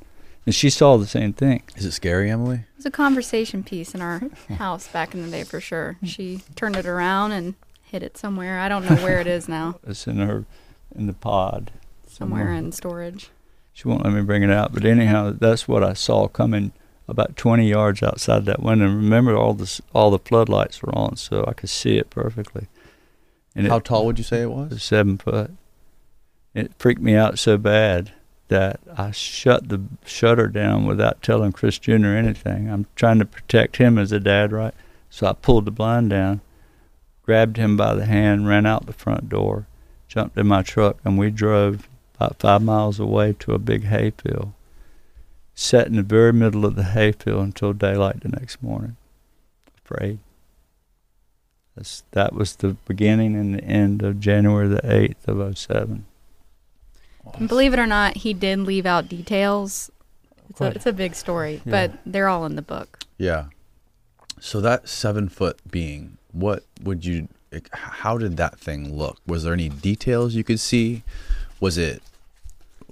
[0.46, 1.64] And she saw the same thing.
[1.76, 2.58] Is it scary, Emily?
[2.58, 4.22] It was a conversation piece in our
[4.58, 5.98] house back in the day for sure.
[6.04, 8.60] She turned it around and hid it somewhere.
[8.60, 9.80] I don't know where it is now.
[9.88, 10.46] It's in her
[10.94, 11.72] in the pod.
[12.08, 13.30] Somewhere, somewhere in storage.
[13.72, 14.74] She won't let me bring it out.
[14.74, 16.74] But anyhow, that's what I saw coming
[17.08, 18.86] about 20 yards outside that window.
[18.86, 22.68] And remember, all the all the floodlights were on, so I could see it perfectly.
[23.56, 24.84] And how it, tall would you say it was?
[24.84, 25.52] Seven foot.
[26.54, 28.12] It freaked me out so bad
[28.54, 32.14] that I shut the shutter down without telling Chris Jr.
[32.14, 32.70] anything.
[32.70, 34.76] I'm trying to protect him as a dad, right?
[35.10, 36.41] So I pulled the blind down,
[37.24, 39.66] grabbed him by the hand, ran out the front door,
[40.08, 44.54] jumped in my truck, and we drove about five miles away to a big hayfield
[45.56, 48.95] sat in the very middle of the hayfield until daylight the next morning,
[49.84, 50.20] afraid.
[51.76, 56.06] That's, that was the beginning and the end of January the 8th of 07.
[57.26, 57.47] Awesome.
[57.47, 59.89] Believe it or not, he did leave out details.
[60.49, 61.71] It's a, it's a big story, yeah.
[61.71, 62.99] but they're all in the book.
[63.17, 63.45] Yeah.
[64.39, 67.30] So that seven foot being, what would you,
[67.71, 69.17] how did that thing look?
[69.26, 71.03] Was there any details you could see?
[71.59, 72.03] Was it,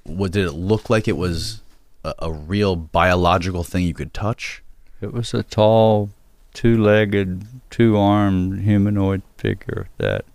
[0.04, 1.62] what did it look like it was
[2.04, 4.64] a, a real biological thing you could touch?
[5.02, 6.10] It was a tall,
[6.54, 10.26] two-legged, two-armed humanoid figure that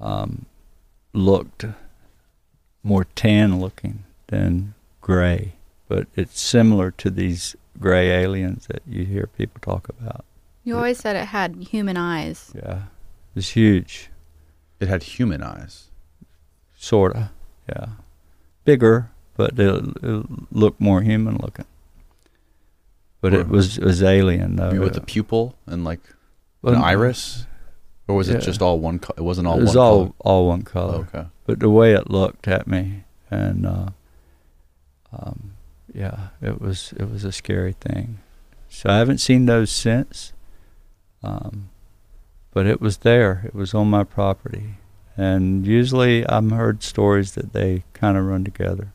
[0.00, 0.46] um,
[1.12, 1.64] looked
[2.82, 5.52] more tan-looking than gray,
[5.88, 10.24] but it's similar to these gray aliens that you hear people talk about.
[10.64, 12.52] You always said it had human eyes.
[12.54, 14.10] Yeah, it was huge.
[14.80, 15.90] It had human eyes.
[16.76, 17.30] Sorta,
[17.68, 17.86] yeah.
[18.64, 21.64] Bigger, but it looked more human looking.
[23.20, 24.78] But or, it was it was alien though.
[24.80, 26.00] with a pupil and like
[26.62, 27.46] an iris,
[28.06, 28.36] or was yeah.
[28.36, 28.98] it just all one?
[28.98, 29.56] Co- it wasn't all.
[29.56, 29.66] One colour?
[29.66, 30.14] It was one all color?
[30.20, 30.94] all one color.
[31.14, 31.26] okay.
[31.48, 33.88] But the way it looked at me, and uh,
[35.10, 35.54] um,
[35.94, 38.18] yeah, it was it was a scary thing.
[38.68, 40.34] So I haven't seen those since.
[41.22, 41.70] Um,
[42.52, 43.40] but it was there.
[43.46, 44.74] It was on my property,
[45.16, 48.92] and usually I've heard stories that they kind of run together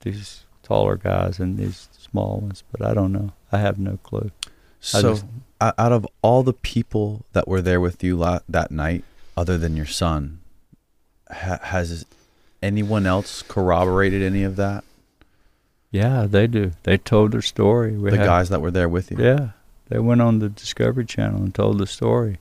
[0.00, 3.34] these taller guys and these small ones, but I don't know.
[3.52, 4.32] I have no clue.
[4.80, 5.24] So, just,
[5.60, 9.04] out of all the people that were there with you la- that night,
[9.36, 10.40] other than your son,
[11.30, 12.04] ha- has
[12.62, 14.84] anyone else corroborated any of that?
[15.90, 16.72] Yeah, they do.
[16.82, 17.96] They told their story.
[17.96, 19.18] We the have, guys that were there with you.
[19.18, 19.50] Yeah,
[19.88, 22.38] they went on the Discovery Channel and told the story,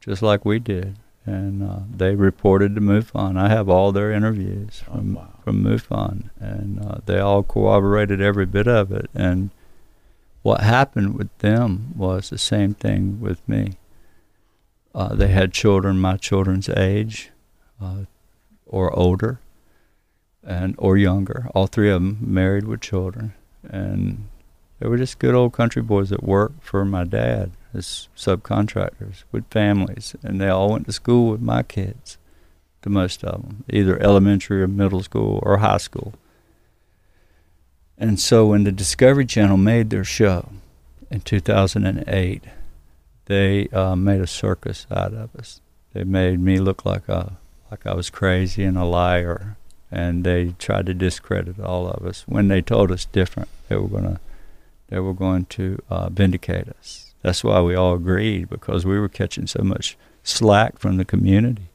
[0.00, 3.36] just like we did and uh, they reported to MUFON.
[3.36, 5.28] I have all their interviews oh, from oh, wow.
[5.42, 9.10] from MUFON, and uh, they all corroborated every bit of it.
[9.12, 9.50] And
[10.42, 13.72] what happened with them was the same thing with me.
[14.94, 17.30] Uh, they had children my children's age,
[17.82, 18.04] uh,
[18.66, 19.40] or older,
[20.44, 21.48] and or younger.
[21.54, 23.34] All three of them married with children,
[23.68, 24.28] and
[24.78, 29.50] they were just good old country boys that worked for my dad as subcontractors with
[29.50, 32.18] families, and they all went to school with my kids.
[32.82, 36.14] The most of them, either elementary or middle school or high school.
[37.98, 40.50] And so when the Discovery Channel made their show
[41.10, 42.44] in 2008,
[43.24, 45.60] they uh, made a circus out of us.
[45.94, 47.38] They made me look like a
[47.76, 49.56] like I was crazy and a liar,
[49.90, 53.48] and they tried to discredit all of us when they told us different.
[53.68, 54.20] They were gonna
[54.88, 57.12] they were going to uh, vindicate us.
[57.22, 61.68] That's why we all agreed because we were catching so much slack from the community.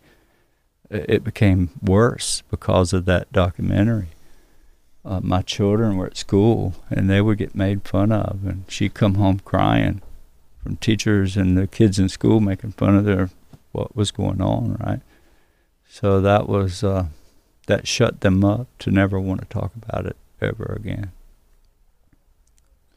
[0.90, 4.10] It became worse because of that documentary.
[5.04, 8.94] Uh, my children were at school and they would get made fun of, and she'd
[8.94, 10.02] come home crying
[10.64, 13.30] from teachers and the kids in school making fun of their
[13.72, 15.02] what was going on, right?
[15.94, 17.08] So that was uh,
[17.68, 21.12] that shut them up to never want to talk about it ever again.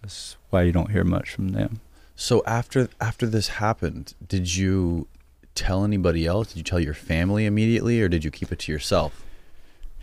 [0.01, 1.81] That's why you don't hear much from them.
[2.15, 5.09] So after after this happened, did you
[5.57, 6.49] tell anybody else?
[6.53, 9.25] Did you tell your family immediately, or did you keep it to yourself?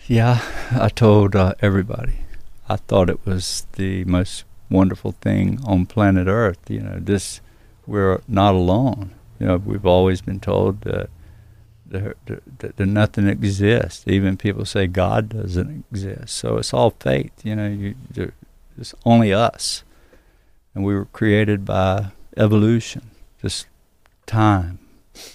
[0.07, 2.25] Yeah, I told uh, everybody.
[2.67, 6.69] I thought it was the most wonderful thing on planet Earth.
[6.69, 7.39] You know, this
[7.87, 9.11] we're not alone.
[9.39, 11.09] You know, we've always been told that
[11.91, 12.41] there, there,
[12.75, 14.03] there, nothing exists.
[14.07, 16.35] Even people say God doesn't exist.
[16.35, 17.31] So it's all faith.
[17.43, 17.95] You know, you,
[18.77, 19.83] it's only us,
[20.73, 23.11] and we were created by evolution,
[23.41, 23.67] just
[24.25, 24.79] time.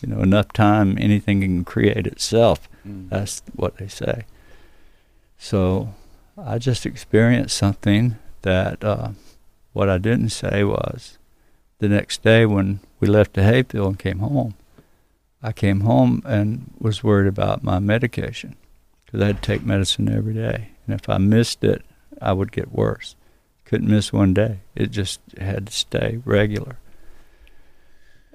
[0.01, 2.69] You know, enough time, anything can create itself.
[2.87, 3.11] Mm.
[3.11, 4.25] That's what they say.
[5.39, 5.95] So
[6.39, 9.11] I just experienced something that uh,
[9.73, 11.19] what I didn't say was
[11.79, 14.55] the next day when we left the hayfield and came home,
[15.47, 18.57] I came home and was worried about my medication
[19.05, 20.71] because I had to take medicine every day.
[20.85, 21.85] And if I missed it,
[22.21, 23.15] I would get worse.
[23.65, 24.59] Couldn't miss one day.
[24.75, 26.79] It just had to stay regular.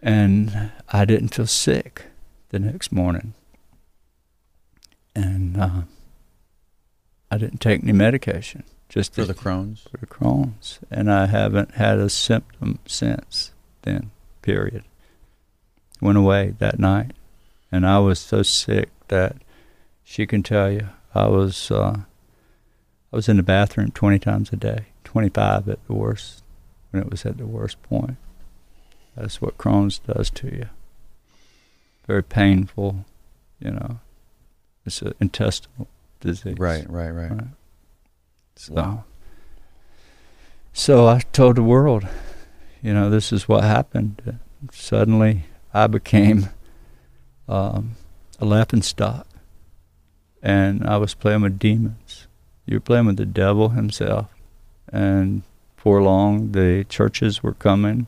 [0.01, 2.03] And I didn't feel sick
[2.47, 3.33] the next morning.
[5.13, 5.81] And uh,
[7.29, 8.63] I didn't take any medication.
[8.87, 9.81] Just for the Crohn's?
[9.91, 10.79] For the Crohn's.
[10.89, 13.51] And I haven't had a symptom since
[13.81, 14.85] then, period.
[16.01, 17.11] Went away that night.
[17.71, 19.37] And I was so sick that
[20.03, 22.01] she can tell you I was uh,
[23.11, 26.43] I was in the bathroom 20 times a day, 25 at the worst,
[26.89, 28.17] when it was at the worst point.
[29.15, 30.69] That's what Crohn's does to you.
[32.07, 33.05] Very painful,
[33.59, 33.99] you know.
[34.85, 35.87] It's an intestinal
[36.21, 36.57] disease.
[36.57, 37.31] Right, right, right.
[37.31, 37.47] right.
[38.55, 39.03] So, wow.
[40.73, 42.07] so I told the world,
[42.81, 44.39] you know, this is what happened.
[44.71, 45.43] Suddenly,
[45.73, 46.49] I became
[47.47, 47.95] um,
[48.39, 49.27] a laughing stock,
[50.41, 52.27] and I was playing with demons.
[52.65, 54.27] You were playing with the devil himself,
[54.91, 55.43] and
[55.75, 58.07] for long the churches were coming,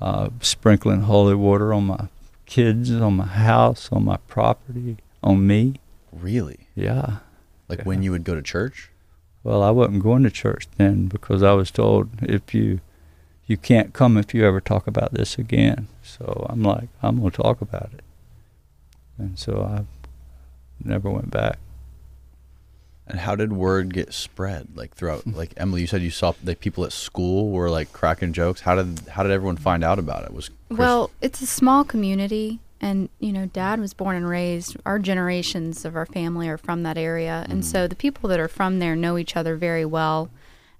[0.00, 2.08] uh, sprinkling holy water on my
[2.46, 5.76] kids, on my house, on my property, on me.
[6.12, 6.68] Really?
[6.74, 7.18] Yeah.
[7.68, 7.84] Like yeah.
[7.84, 8.90] when you would go to church?
[9.42, 12.80] Well, I wasn't going to church then because I was told if you
[13.52, 15.86] you can't come if you ever talk about this again.
[16.02, 18.02] So I'm like, I'm going to talk about it.
[19.18, 19.84] And so I
[20.82, 21.58] never went back.
[23.06, 24.68] And how did word get spread?
[24.74, 28.32] Like throughout, like Emily, you said you saw the people at school were like cracking
[28.32, 28.62] jokes.
[28.62, 30.32] How did how did everyone find out about it?
[30.32, 34.78] Was Chris- well, it's a small community, and you know, Dad was born and raised.
[34.86, 37.66] Our generations of our family are from that area, and mm.
[37.66, 40.30] so the people that are from there know each other very well.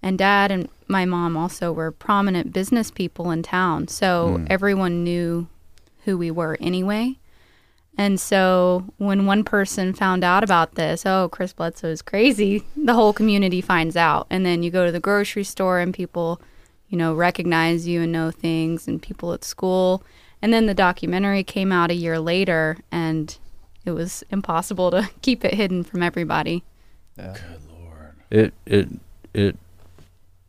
[0.03, 4.47] And Dad and my mom also were prominent business people in town, so mm.
[4.51, 5.47] everyone knew
[6.05, 7.17] who we were anyway.
[7.97, 12.95] And so when one person found out about this, oh, Chris Bledsoe is crazy, the
[12.95, 14.27] whole community finds out.
[14.31, 16.41] And then you go to the grocery store and people,
[16.89, 20.03] you know, recognize you and know things, and people at school.
[20.41, 23.37] And then the documentary came out a year later, and
[23.85, 26.65] it was impossible to keep it hidden from everybody.
[27.17, 27.35] Yeah.
[27.35, 28.15] Good Lord.
[28.31, 28.89] It, it,
[29.35, 29.57] it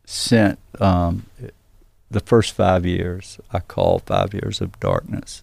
[0.04, 1.26] sent um,
[2.10, 5.42] the first five years, I call five years of darkness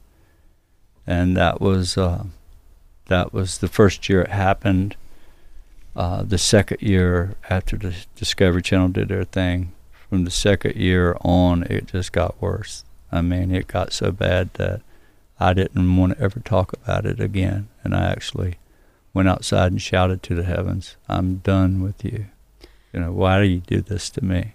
[1.08, 2.26] and that was uh,
[3.08, 4.96] that was the first year it happened.
[5.96, 9.74] Uh, the second year after the Discovery Channel did their thing,
[10.10, 12.86] from the second year on, it just got worse.
[13.12, 14.82] I mean, it got so bad that
[15.38, 18.56] I didn't want to ever talk about it again, and I actually
[19.14, 22.28] went outside and shouted to the heavens, "I'm done with you.
[22.94, 24.54] You know, why do you do this to me?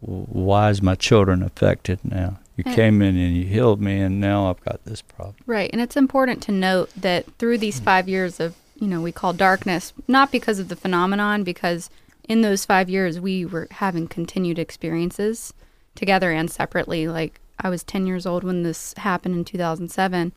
[0.00, 2.38] Why is my children affected now?
[2.56, 5.36] You and came in and you healed me, and now I've got this problem.
[5.46, 5.70] Right.
[5.72, 9.32] And it's important to note that through these five years of, you know, we call
[9.32, 11.88] darkness, not because of the phenomenon, because
[12.28, 15.54] in those five years we were having continued experiences
[15.94, 17.08] together and separately.
[17.08, 20.32] Like I was 10 years old when this happened in 2007.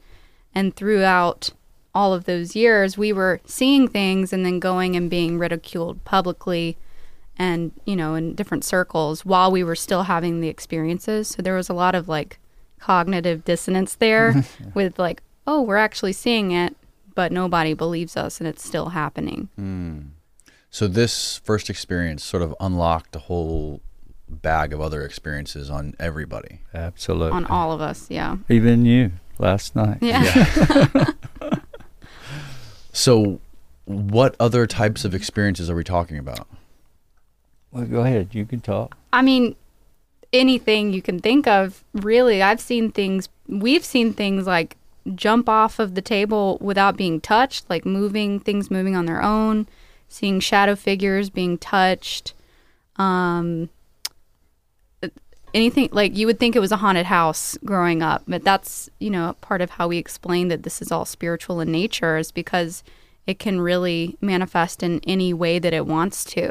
[0.55, 1.51] And throughout
[1.93, 6.78] all of those years, we were seeing things and then going and being ridiculed publicly
[7.38, 11.29] and, you know, in different circles while we were still having the experiences.
[11.29, 12.39] So there was a lot of like
[12.79, 16.75] cognitive dissonance there with like, oh, we're actually seeing it,
[17.15, 19.49] but nobody believes us and it's still happening.
[19.55, 19.99] Hmm.
[20.69, 23.82] So this first experience sort of unlocked a whole
[24.29, 26.61] bag of other experiences on everybody.
[26.73, 27.36] Absolutely.
[27.36, 28.38] On all of us, yeah.
[28.49, 29.97] Even you last night.
[30.01, 31.11] Yeah.
[32.93, 33.39] So
[33.86, 36.47] what other types of experiences are we talking about?
[37.72, 38.30] Well, go ahead.
[38.34, 38.97] You can talk.
[39.13, 39.55] I mean,
[40.34, 42.41] anything you can think of, really.
[42.41, 44.78] I've seen things, we've seen things like
[45.15, 49.67] jump off of the table without being touched, like moving, things moving on their own,
[50.09, 52.34] seeing shadow figures being touched.
[52.97, 53.69] Um,
[55.53, 59.09] anything like you would think it was a haunted house growing up, but that's, you
[59.09, 62.84] know, part of how we explain that this is all spiritual in nature is because
[63.28, 66.49] it can really manifest in any way that it wants to.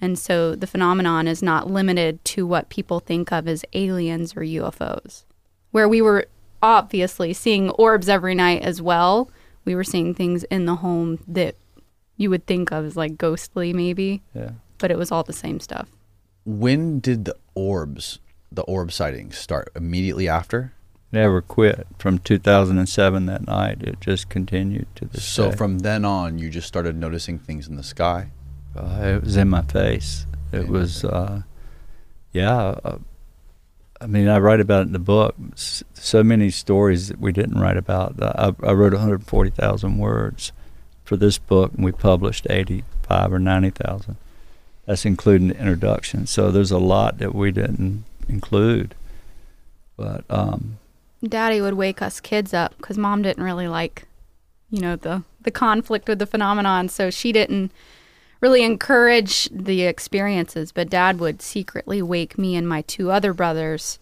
[0.00, 4.40] And so the phenomenon is not limited to what people think of as aliens or
[4.40, 5.24] UFOs.
[5.70, 6.26] Where we were
[6.62, 9.30] obviously seeing orbs every night as well,
[9.64, 11.54] we were seeing things in the home that
[12.16, 14.50] you would think of as like ghostly, maybe, Yeah.
[14.78, 15.88] but it was all the same stuff.
[16.44, 18.20] When did the orbs,
[18.52, 19.70] the orb sightings start?
[19.74, 20.72] Immediately after?
[21.12, 21.86] Never quit.
[21.98, 25.56] From 2007 that night, it just continued to this So day.
[25.56, 28.30] from then on, you just started noticing things in the sky.
[28.76, 30.26] Uh, it was in my face.
[30.52, 31.42] It was, uh,
[32.32, 32.56] yeah.
[32.84, 32.98] Uh,
[34.00, 35.34] I mean, I write about it in the book.
[35.52, 38.14] S- So many stories that we didn't write about.
[38.22, 40.52] I, I wrote 140,000 words
[41.04, 44.16] for this book, and we published 85 or 90,000.
[44.84, 46.26] That's including the introduction.
[46.26, 48.94] So there's a lot that we didn't include.
[49.96, 50.78] But um,
[51.24, 54.04] Daddy would wake us kids up because mom didn't really like,
[54.70, 56.88] you know, the the conflict with the phenomenon.
[56.88, 57.72] So she didn't
[58.46, 60.70] really encourage the experiences.
[60.70, 63.98] But Dad would secretly wake me and my two other brothers,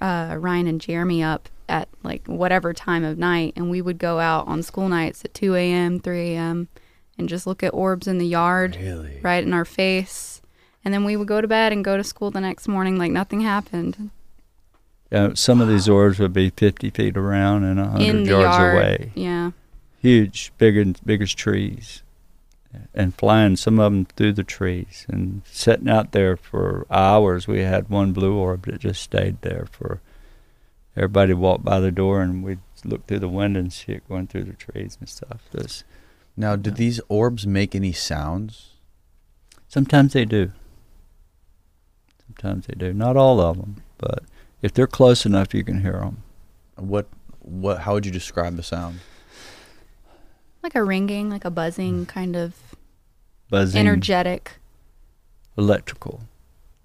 [0.00, 4.18] uh, Ryan and Jeremy, up at like whatever time of night, and we would go
[4.18, 6.66] out on school nights at two a.m., three a.m.,
[7.18, 9.20] and just look at orbs in the yard Really?
[9.22, 10.40] right in our face.
[10.84, 13.12] And then we would go to bed and go to school the next morning like
[13.12, 14.10] nothing happened.
[15.12, 18.74] yeah, some of these orbs would be 50 feet around and 100 yards yard.
[18.74, 19.12] away.
[19.14, 19.50] Yeah.
[20.00, 22.02] huge, bigger, big as trees,
[22.94, 27.48] and flying some of them through the trees and sitting out there for hours.
[27.48, 30.00] We had one blue orb that just stayed there for.
[30.96, 34.26] Everybody walked by the door and we'd look through the window and see it going
[34.26, 35.42] through the trees and stuff.
[35.52, 35.84] This,
[36.36, 38.74] Now, did these orbs make any sounds?
[39.68, 40.50] sometimes they do.
[42.26, 42.92] Sometimes they do.
[42.92, 44.22] Not all of them, but
[44.62, 46.22] if they're close enough, you can hear them.
[46.76, 47.06] What?
[47.40, 47.80] What?
[47.80, 49.00] How would you describe the sound?
[50.62, 52.54] Like a ringing, like a buzzing, kind of
[53.48, 54.52] Buzzing, energetic.
[55.56, 56.22] electrical.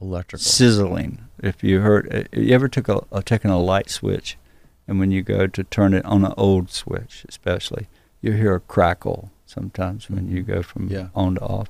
[0.01, 0.43] Electrical.
[0.43, 1.25] sizzling.
[1.41, 4.37] If you heard, uh, you ever took a, a taken a light switch,
[4.87, 7.87] and when you go to turn it on an old switch, especially,
[8.21, 11.07] you hear a crackle sometimes when you go from Yeah.
[11.15, 11.69] on to off.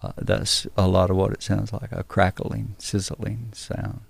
[0.00, 4.00] Uh, that's a lot of what it sounds like a crackling, sizzling sound.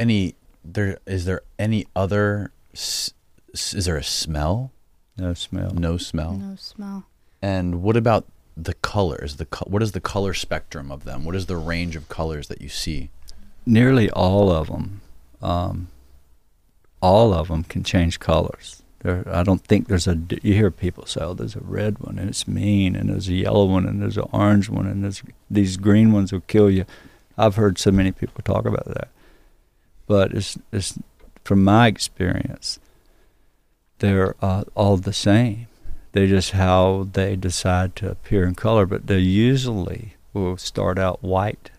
[0.00, 0.34] Any?
[0.64, 2.52] There is there any other?
[2.72, 3.12] s-
[3.52, 4.70] s- Is there a smell?
[5.22, 5.70] No smell.
[5.72, 6.32] No smell.
[6.32, 7.04] No smell.
[7.40, 9.36] And what about the colors?
[9.36, 11.24] The co- what is the color spectrum of them?
[11.24, 13.10] What is the range of colors that you see?
[13.64, 15.00] Nearly all of them,
[15.40, 15.86] um,
[17.00, 18.82] all of them can change colors.
[19.04, 20.18] There, I don't think there's a.
[20.42, 23.34] You hear people say, "Oh, there's a red one and it's mean, and there's a
[23.34, 26.84] yellow one and there's an orange one, and there's these green ones will kill you."
[27.38, 29.08] I've heard so many people talk about that,
[30.08, 30.98] but it's it's
[31.44, 32.80] from my experience,
[33.98, 35.68] they're uh, all the same.
[36.12, 41.22] They just how they decide to appear in color, but they usually will start out
[41.22, 41.70] white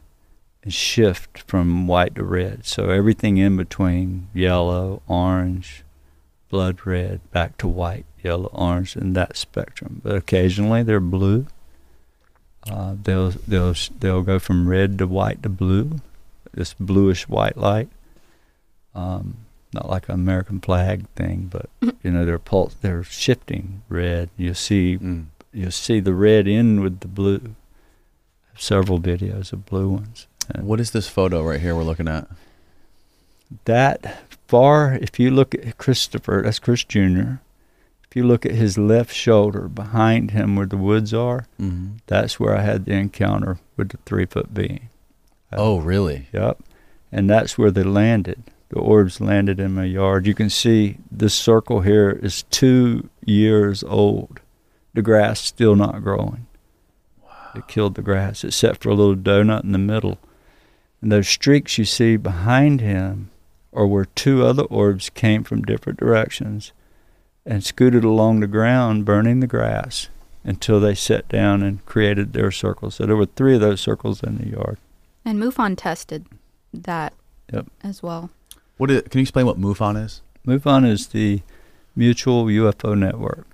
[0.63, 2.65] and shift from white to red.
[2.65, 5.83] So everything in between yellow, orange,
[6.49, 10.01] blood red, back to white, yellow, orange, and that spectrum.
[10.03, 11.47] But occasionally they're blue.
[12.69, 15.99] Uh, they'll they'll they'll go from red to white to blue,
[16.53, 17.89] this bluish white light.
[18.95, 19.37] Um,
[19.73, 21.69] not like an American flag thing, but
[22.03, 24.29] you know they're pulse, they're shifting red.
[24.37, 25.25] You see Mm.
[25.53, 27.55] you'll see the red in with the blue.
[28.57, 30.27] Several videos of blue ones.
[30.53, 32.27] And What is this photo right here we're looking at?
[33.65, 37.37] that far, if you look at Christopher, that's Chris Jr.,
[38.09, 41.95] if you look at his left shoulder behind him where the woods are, Mm-hmm.
[42.07, 44.89] that's where I had the encounter with the three foot being.
[45.51, 46.27] Oh, really?
[46.33, 46.61] Yep.
[47.11, 48.43] And that's where they landed.
[48.73, 50.25] The orbs landed in my yard.
[50.25, 54.39] You can see this circle here is two years old.
[54.95, 56.47] The grass still not growing.
[57.23, 57.51] Wow.
[57.55, 60.17] It killed the grass, except for a little donut in the middle.
[61.03, 63.29] And those streaks you see behind him
[63.73, 66.71] are where two other orbs came from different directions
[67.45, 70.09] and scooted along the ground, burning the grass
[70.43, 72.95] until they sat down and created their circles.
[72.95, 74.79] So there were three of those circles in the yard.
[75.23, 76.25] And MUFON tested
[76.73, 77.13] that
[77.53, 77.67] Yep.
[77.83, 78.31] as well.
[78.77, 80.21] What is, can you explain what MUFON is?
[80.45, 81.41] MUFON is the
[81.95, 83.47] Mutual UFO Network.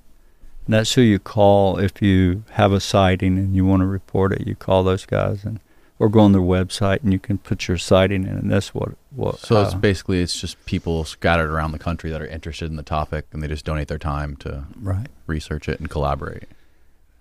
[0.66, 4.32] And that's who you call if you have a sighting and you want to report
[4.32, 4.48] it.
[4.48, 5.60] You call those guys and
[6.00, 8.94] or go on their website and you can put your sighting in, and that's what
[9.12, 9.40] what.
[9.40, 12.78] So it's uh, basically it's just people scattered around the country that are interested in
[12.78, 15.08] the topic, and they just donate their time to right.
[15.28, 16.48] research it and collaborate.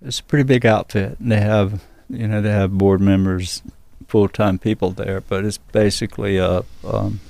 [0.00, 1.18] It's a pretty big outfit.
[1.18, 3.62] And they have you know they have board members,
[4.06, 7.20] full time people there, but it's basically a, um,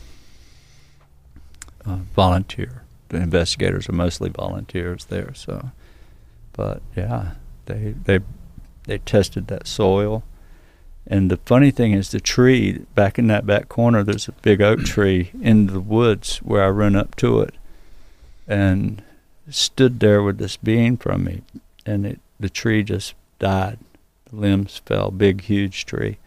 [1.84, 2.82] a volunteer.
[3.08, 5.32] The investigators are mostly volunteers there.
[5.34, 5.70] So,
[6.52, 7.32] but yeah,
[7.66, 8.20] they they
[8.84, 10.22] they tested that soil.
[11.10, 14.60] And the funny thing is, the tree back in that back corner, there's a big
[14.60, 17.54] oak tree in the woods where I run up to it,
[18.46, 19.02] and
[19.48, 21.42] stood there with this being from me,
[21.86, 23.78] and it the tree just died.
[24.30, 26.18] The limbs fell, big, huge tree.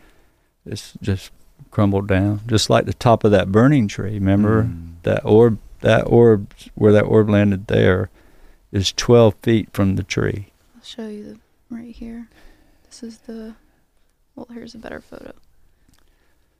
[0.65, 1.31] It's just
[1.69, 4.13] crumbled down, just like the top of that burning tree.
[4.13, 4.90] Remember Mm.
[5.03, 5.59] That orb?
[5.81, 8.09] That orb, where that orb landed, there
[8.71, 10.51] is 12 feet from the tree.
[10.75, 12.29] I'll show you the right here.
[12.85, 13.55] This is the.
[14.35, 15.33] Well, here's a better photo.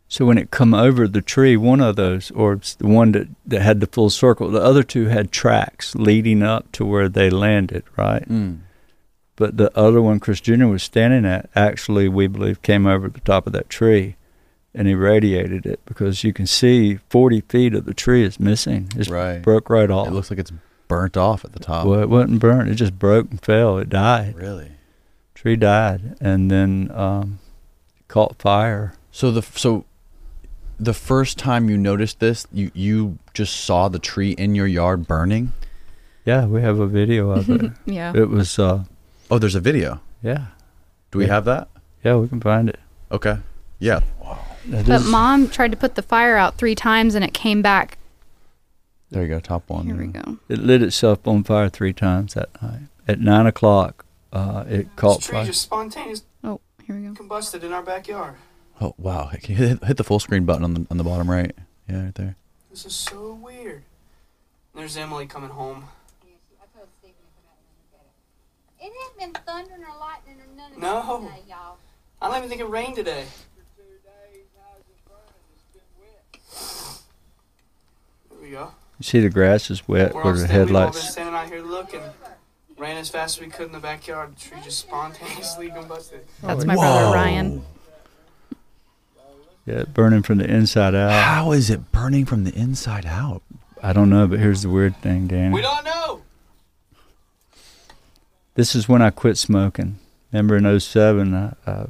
[0.08, 3.62] So when it come over the tree, one of those orbs, the one that, that
[3.62, 7.86] had the full circle, the other two had tracks leading up to where they landed,
[7.96, 8.28] right?
[8.28, 8.60] Mm.
[9.38, 10.66] But the other one Chris Jr.
[10.66, 14.18] was standing at actually, we believe, came over the top of that tree
[14.74, 18.90] and irradiated it because you can see 40 feet of the tree is missing.
[18.96, 19.42] It's Right.
[19.42, 20.08] broke right off.
[20.08, 20.52] It looks like it's
[20.88, 21.86] burnt off at the top.
[21.86, 22.70] well, it wasn't burnt.
[22.70, 23.78] It just broke and fell.
[23.78, 24.36] It died.
[24.36, 24.72] Really?
[25.36, 27.40] Tree died and then um,
[28.08, 28.94] caught fire.
[29.12, 29.86] So the so
[30.80, 35.08] the first time you noticed this, you you just saw the tree in your yard
[35.08, 35.54] burning.
[36.26, 37.72] Yeah, we have a video of it.
[37.86, 38.14] Yeah.
[38.16, 38.84] it was, uh,
[39.32, 40.02] Oh, there's a video.
[40.22, 40.48] yeah,
[41.10, 41.34] Do we Yeah.
[41.34, 41.68] have that?
[42.04, 42.80] yeah, we can find it.
[43.12, 43.38] Okay.
[43.80, 44.02] Yeah.
[44.66, 47.62] That But is- mom tried to put the fire out three times and it came
[47.62, 47.98] back.
[49.10, 49.40] There you go.
[49.40, 49.88] Top one.
[49.88, 50.38] Here we go.
[50.48, 52.82] It lit itself on fire three times that night.
[53.08, 55.46] At nine o'clock, uh, it caught This tree fire.
[55.46, 57.14] just spontaneously Oh, here we go.
[57.14, 58.36] combusted in our backyard.
[58.80, 59.28] Oh wow!
[59.28, 61.54] Hit, hit the full screen button on the on the bottom right?
[61.90, 62.36] Yeah, right there.
[62.70, 63.84] This is so weird.
[64.74, 65.86] There's Emily coming home.
[68.84, 71.22] It hasn't been thundering or lightning or none of No.
[71.22, 71.78] that today, y'all.
[72.22, 73.26] I don't even think it rained today.
[78.42, 78.72] We go.
[79.00, 81.10] You see the grass is wet We're where the standing, we've all been headlights.
[81.12, 82.02] standing out here looking.
[82.78, 84.36] Ran as fast as we could in the backyard.
[84.36, 86.22] The tree just spontaneously combusted.
[86.42, 87.64] That's my brother Ryan.
[89.66, 91.12] Yeah, burning from the inside out.
[91.12, 93.44] How is it burning from the inside out?
[93.84, 95.54] I don't know, but here's the weird thing, Danny.
[95.54, 96.22] We don't know.
[98.56, 100.00] This is when I quit smoking.
[100.32, 101.88] Remember in 07, I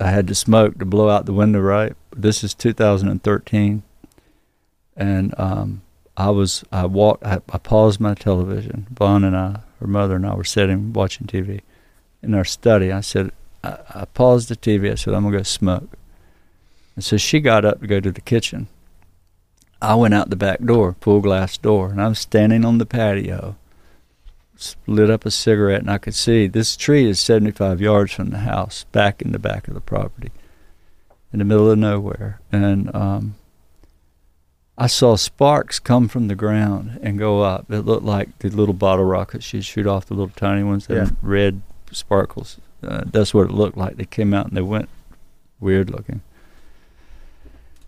[0.00, 1.94] had to smoke to blow out the window, right?
[2.14, 3.82] This is 2013.
[4.96, 5.82] And um,
[6.16, 8.86] I was, I walked, I, I paused my television.
[8.90, 11.60] Vaughn and I, her mother and I were sitting watching TV
[12.22, 12.92] in our study.
[12.92, 13.30] I said,
[13.62, 14.90] I, I paused the TV.
[14.90, 15.98] I said, I'm to go smoke.
[16.94, 18.68] And so she got up to go to the kitchen.
[19.82, 22.86] I went out the back door, full glass door, and I was standing on the
[22.86, 23.56] patio
[24.86, 28.38] lit up a cigarette and I could see this tree is 75 yards from the
[28.38, 30.30] house, back in the back of the property,
[31.32, 32.40] in the middle of nowhere.
[32.52, 33.34] And um,
[34.76, 37.70] I saw sparks come from the ground and go up.
[37.70, 40.94] It looked like the little bottle rockets you shoot off the little tiny ones, the
[40.96, 41.10] Yeah.
[41.22, 41.62] red
[41.92, 42.58] sparkles.
[42.82, 43.96] Uh, that's what it looked like.
[43.96, 44.88] They came out and they went
[45.60, 46.22] weird looking.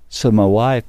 [0.09, 0.84] So my wife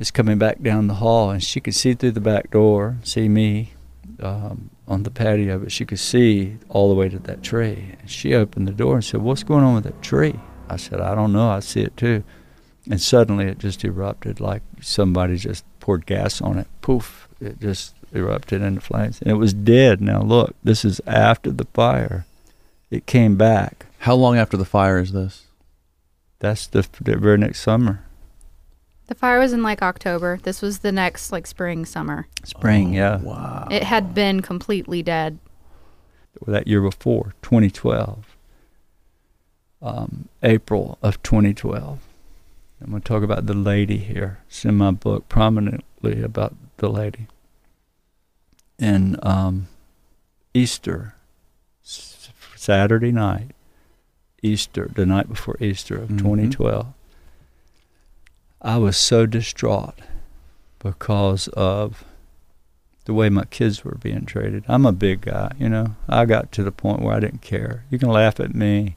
[0.00, 3.28] is coming back down the hall and she could see through the back door, see
[3.28, 3.74] me
[4.20, 7.94] um, on the patio, but she could see all the way to that tree.
[8.00, 10.34] And she opened the door and said, "What's going on with that tree?"
[10.68, 11.48] I said, "I don't know.
[11.50, 12.24] I see it too."
[12.90, 16.66] And suddenly it just erupted like somebody just poured gas on it.
[16.80, 17.28] Poof!
[17.40, 20.00] It just erupted into flames, and it was dead.
[20.00, 22.24] Now look, this is after the fire.
[22.90, 23.86] It came back.
[23.98, 25.44] How long after the fire is this?
[26.38, 28.04] That's the, the very next summer,
[29.08, 30.38] The fire was in like October.
[30.42, 32.26] This was the next like spring, summer.
[32.44, 32.94] spring.
[32.94, 33.66] yeah, Wow.
[33.70, 35.38] It had been completely dead.
[36.46, 38.24] that year before, 2012,
[39.82, 41.98] um, April of 2012.
[42.82, 44.38] I'm going to talk about the lady here.
[44.48, 47.26] It's in my book prominently about the lady.
[48.78, 49.66] And um,
[50.54, 51.14] Easter,
[51.82, 53.50] Saturday night,
[54.42, 56.18] Easter, the night before Easter of Mhm.
[56.18, 56.86] 2012,
[58.62, 59.98] I was so distraught
[60.78, 62.04] because of
[63.04, 64.64] the way my kids were being treated.
[64.68, 65.96] I'm a big guy, you know.
[66.08, 67.84] I got to the point where I didn't care.
[67.90, 68.96] You can laugh at me,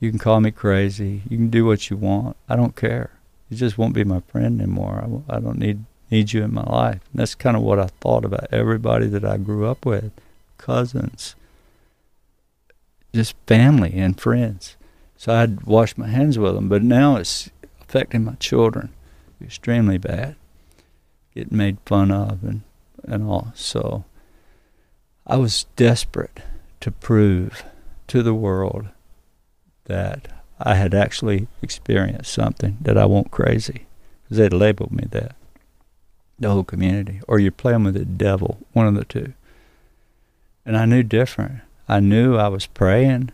[0.00, 2.36] you can call me crazy, you can do what you want.
[2.48, 3.10] I don't care.
[3.48, 5.22] You just won't be my friend anymore.
[5.28, 7.00] I, I don't need need you in my life.
[7.12, 10.12] And that's kind of what I thought about everybody that I grew up with,
[10.58, 11.34] cousins,
[13.12, 14.76] just family and friends.
[15.16, 18.92] So I'd wash my hands with them, but now it's affecting my children
[19.42, 20.36] extremely bad,
[21.34, 22.62] getting made fun of and,
[23.04, 23.52] and all.
[23.54, 24.04] So
[25.26, 26.40] I was desperate
[26.80, 27.64] to prove
[28.08, 28.88] to the world
[29.84, 30.28] that
[30.60, 33.86] I had actually experienced something, that I wasn't crazy.
[34.22, 35.34] Because they'd labeled me that,
[36.38, 37.20] the whole community.
[37.28, 39.32] Or you're playing with the devil, one of the two.
[40.64, 41.60] And I knew different.
[41.88, 43.30] I knew I was praying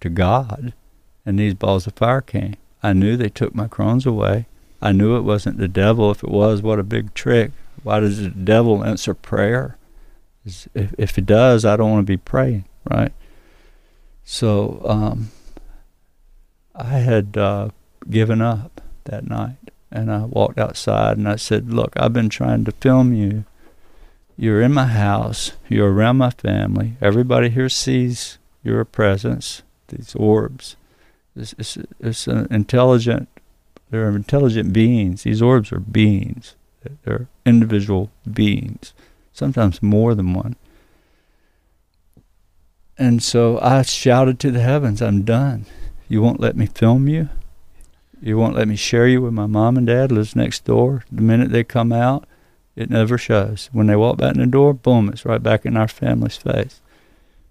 [0.00, 0.74] to God,
[1.24, 2.56] and these balls of fire came.
[2.82, 4.46] I knew they took my Crohn's away.
[4.82, 6.10] I knew it wasn't the devil.
[6.10, 7.52] If it was, what a big trick.
[7.82, 9.78] Why does the devil answer prayer?
[10.44, 13.12] If, if it does, I don't want to be praying, right?
[14.24, 15.30] So um,
[16.74, 17.68] I had uh,
[18.10, 19.56] given up that night.
[19.90, 23.44] And I walked outside and I said, Look, I've been trying to film you.
[24.36, 25.52] You're in my house.
[25.68, 26.96] You're around my family.
[27.00, 30.74] Everybody here sees your presence, these orbs.
[31.36, 33.28] It's, it's, it's an intelligent,
[33.90, 35.22] they're intelligent beings.
[35.22, 36.56] These orbs are beings.
[37.04, 38.92] They're individual beings,
[39.32, 40.56] sometimes more than one.
[42.98, 45.66] And so I shouted to the heavens, I'm done.
[46.08, 47.28] You won't let me film you?
[48.20, 51.04] You won't let me share you with my mom and dad, lives next door.
[51.10, 52.26] The minute they come out,
[52.76, 53.68] it never shows.
[53.72, 56.80] When they walk back in the door, boom, it's right back in our family's face.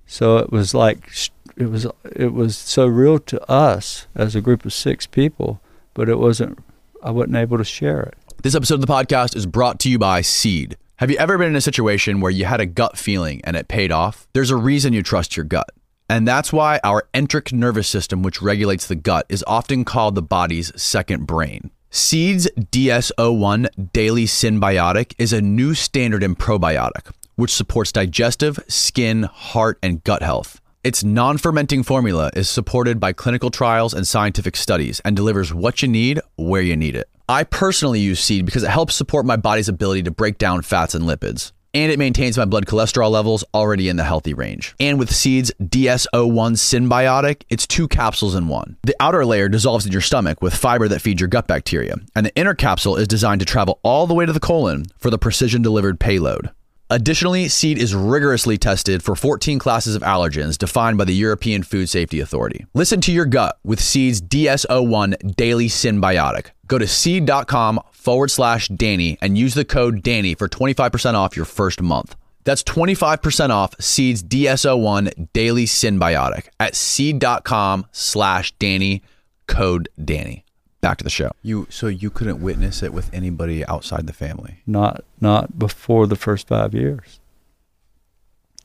[0.05, 1.11] So it was like
[1.55, 5.61] it was it was so real to us as a group of six people,
[5.93, 6.59] but it wasn't.
[7.01, 8.15] I wasn't able to share it.
[8.43, 10.77] This episode of the podcast is brought to you by Seed.
[10.97, 13.67] Have you ever been in a situation where you had a gut feeling and it
[13.67, 14.27] paid off?
[14.33, 15.69] There's a reason you trust your gut.
[16.13, 20.21] And that's why our enteric nervous system, which regulates the gut, is often called the
[20.21, 21.71] body's second brain.
[21.89, 29.79] Seed's DS01 Daily Synbiotic is a new standard in probiotic, which supports digestive, skin, heart,
[29.81, 30.61] and gut health.
[30.83, 35.81] Its non fermenting formula is supported by clinical trials and scientific studies and delivers what
[35.81, 37.09] you need where you need it.
[37.27, 40.93] I personally use Seed because it helps support my body's ability to break down fats
[40.93, 41.53] and lipids.
[41.73, 44.75] And it maintains my blood cholesterol levels already in the healthy range.
[44.79, 46.07] And with Seed's DS01
[46.55, 48.77] Synbiotic, it's two capsules in one.
[48.83, 52.25] The outer layer dissolves in your stomach with fiber that feeds your gut bacteria, and
[52.25, 55.17] the inner capsule is designed to travel all the way to the colon for the
[55.17, 56.51] precision delivered payload.
[56.89, 61.89] Additionally, Seed is rigorously tested for 14 classes of allergens defined by the European Food
[61.89, 62.67] Safety Authority.
[62.75, 66.51] Listen to your gut with Seed's DS01 Daily Synbiotic.
[66.67, 71.45] Go to seed.com forward slash Danny and use the code Danny for 25% off your
[71.45, 72.15] first month.
[72.43, 79.01] That's 25% off Seed's DS01 Daily Synbiotic at seed.com slash Danny,
[79.47, 80.43] code Danny.
[80.81, 81.31] Back to the show.
[81.41, 84.57] You so you couldn't witness it with anybody outside the family.
[84.67, 87.21] Not not before the first five years.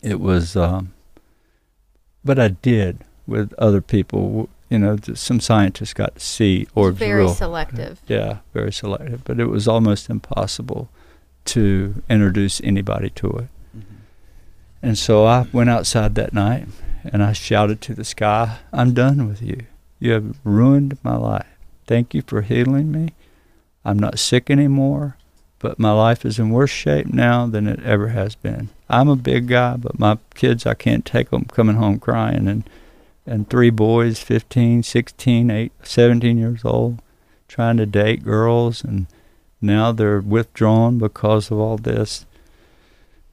[0.02, 0.94] It was, um,
[2.24, 4.48] but I did with other people.
[4.68, 7.34] You know, th- some scientists got to see orbs very real.
[7.34, 8.00] selective.
[8.06, 9.24] Yeah, very selective.
[9.24, 10.90] But it was almost impossible
[11.46, 13.48] to introduce anybody to it.
[13.76, 13.94] Mm-hmm.
[14.82, 16.66] And so I went outside that night
[17.04, 19.64] and I shouted to the sky, I'm done with you.
[19.98, 21.46] You have ruined my life.
[21.86, 23.14] Thank you for healing me.
[23.84, 25.16] I'm not sick anymore,
[25.58, 28.68] but my life is in worse shape now than it ever has been.
[28.90, 32.46] I'm a big guy, but my kids, I can't take them coming home crying.
[32.46, 32.68] And,
[33.28, 37.00] and three boys, 15, 16, 8, 17 years old,
[37.46, 38.82] trying to date girls.
[38.82, 39.06] And
[39.60, 42.26] now they're withdrawn because of all this.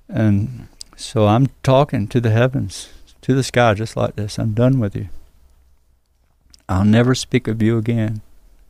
[0.09, 2.89] And so I'm talking to the heavens,
[3.21, 4.37] to the sky, just like this.
[4.37, 5.09] I'm done with you.
[6.67, 8.21] I'll never speak of you again.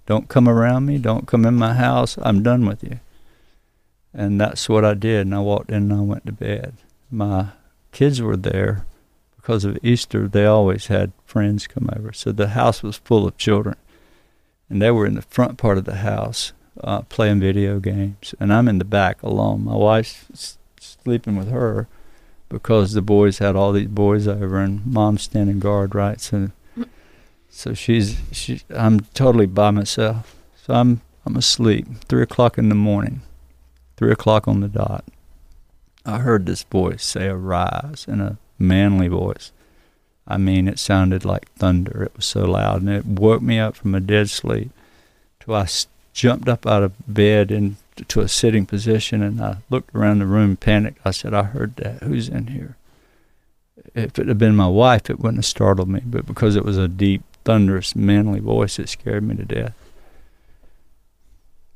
[0.06, 0.98] Don't come around me.
[0.98, 2.18] Don't come in my house.
[2.22, 3.00] I'm done with you.
[4.14, 5.22] And that's what I did.
[5.22, 6.76] And I walked in and I went to bed.
[7.10, 7.50] My
[7.92, 8.86] kids were there
[9.46, 10.28] because of Easter.
[10.28, 12.12] They always had friends come over.
[12.14, 13.76] So the house was full of children.
[14.72, 16.52] And they were in the front part of the house
[16.84, 18.34] uh, playing video games.
[18.40, 19.66] And I'm in the back alone.
[19.66, 21.88] My wife's sleeping with her
[22.50, 26.20] because the boys had all these boys over and mom's standing guard, right?
[26.20, 26.50] So
[27.48, 30.36] so she's she I'm totally by myself.
[30.56, 31.86] So I'm I'm asleep.
[32.10, 33.22] Three o'clock in the morning.
[33.96, 35.06] Three o'clock on the dot.
[36.04, 39.52] I heard this voice say arise in a manly voice.
[40.28, 42.04] I mean, it sounded like thunder.
[42.04, 44.72] It was so loud, and it woke me up from a dead sleep.
[45.40, 45.68] Till I
[46.14, 50.56] jumped up out of bed into a sitting position, and I looked around the room,
[50.56, 51.00] panicked.
[51.06, 52.02] I said, "I heard that.
[52.04, 52.76] Who's in here?"
[53.94, 56.78] If it had been my wife, it wouldn't have startled me, but because it was
[56.78, 59.76] a deep, thunderous, manly voice, it scared me to death.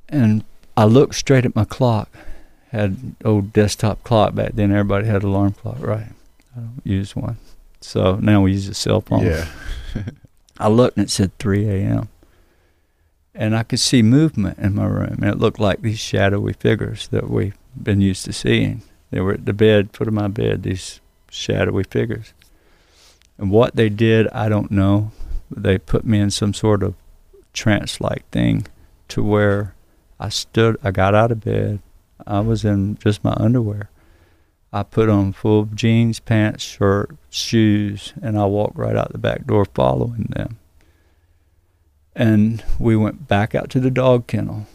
[0.09, 0.43] And
[0.75, 2.09] I looked straight at my clock.
[2.71, 4.71] Had old desktop clock back then.
[4.71, 6.13] Everybody had alarm clock, right?
[6.59, 7.37] I don't use one.
[7.81, 9.25] So now we use a cell phone.
[9.25, 9.47] Yeah.
[10.59, 12.09] I looked and it said 3 a.m.
[13.33, 15.19] And I could see movement in my room.
[15.21, 18.81] And it looked like these shadowy figures that we've been used to seeing.
[19.11, 20.99] They were at the bed, foot of my bed, these
[21.31, 22.33] shadowy figures.
[23.37, 25.11] And what they did, I don't know.
[25.49, 26.95] They put me in some sort of
[27.53, 28.67] trance like thing
[29.07, 29.73] to where
[30.19, 31.79] I stood, I got out of bed.
[32.27, 33.89] I was in just my underwear.
[34.71, 39.47] I put on full jeans, pants, shirt, shoes, and I walked right out the back
[39.47, 40.59] door following them.
[42.15, 44.67] And we went back out to the dog kennel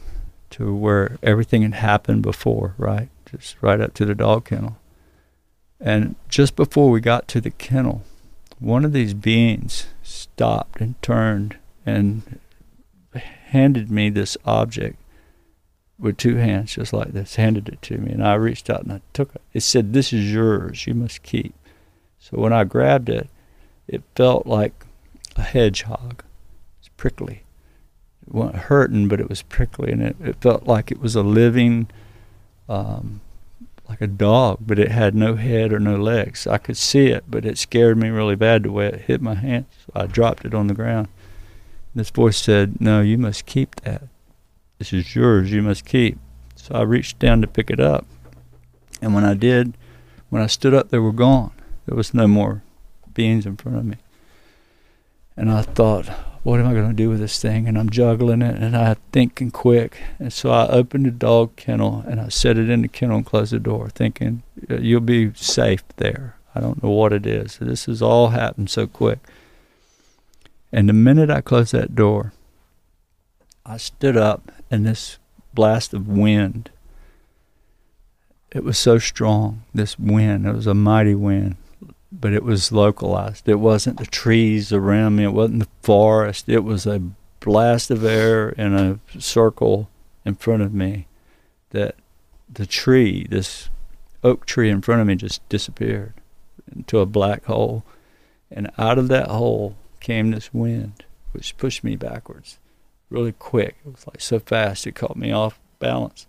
[0.50, 3.08] to where everything had happened before, right?
[3.26, 4.78] Just right up to the dog kennel.
[5.80, 8.02] And just before we got to the kennel,
[8.58, 12.40] one of these beings stopped and turned and
[13.14, 14.96] handed me this object
[15.98, 18.12] with two hands, just like this, handed it to me.
[18.12, 19.42] And I reached out and I took it.
[19.52, 20.86] It said, This is yours.
[20.86, 21.54] You must keep.
[22.18, 23.28] So when I grabbed it,
[23.86, 24.86] it felt like
[25.36, 26.24] a hedgehog.
[26.80, 27.42] It's prickly.
[28.26, 29.92] It wasn't hurting, but it was prickly.
[29.92, 31.88] And it, it felt like it was a living,
[32.68, 33.20] um,
[33.88, 36.46] like a dog, but it had no head or no legs.
[36.46, 39.34] I could see it, but it scared me really bad the way it hit my
[39.34, 39.66] hand.
[39.84, 41.08] So I dropped it on the ground.
[41.94, 44.02] This voice said, No, you must keep that.
[44.84, 45.50] This is yours.
[45.50, 46.18] You must keep.
[46.56, 48.04] So I reached down to pick it up.
[49.00, 49.78] And when I did,
[50.28, 51.52] when I stood up, they were gone.
[51.86, 52.62] There was no more
[53.14, 53.96] beings in front of me.
[55.38, 56.08] And I thought,
[56.42, 57.66] what am I going to do with this thing?
[57.66, 60.02] And I'm juggling it and I'm thinking quick.
[60.18, 63.24] And so I opened the dog kennel and I set it in the kennel and
[63.24, 66.36] closed the door, thinking, "Uh, you'll be safe there.
[66.54, 67.56] I don't know what it is.
[67.56, 69.20] This has all happened so quick.
[70.70, 72.34] And the minute I closed that door,
[73.64, 75.18] I stood up and this
[75.52, 76.70] blast of wind,
[78.52, 81.56] it was so strong, this wind, it was a mighty wind,
[82.12, 83.48] but it was localized.
[83.48, 87.02] It wasn't the trees around me, it wasn't the forest, it was a
[87.40, 89.90] blast of air in a circle
[90.24, 91.06] in front of me
[91.70, 91.96] that
[92.52, 93.68] the tree, this
[94.22, 96.14] oak tree in front of me, just disappeared
[96.74, 97.84] into a black hole.
[98.50, 102.58] And out of that hole came this wind, which pushed me backwards
[103.14, 103.76] really quick.
[103.86, 106.26] It was like so fast it caught me off balance.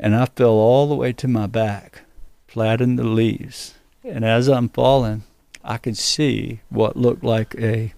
[0.00, 2.02] And I fell all the way to my back,
[2.48, 3.74] flat in the leaves.
[4.02, 5.22] And as I'm falling,
[5.62, 7.92] I could see what looked like a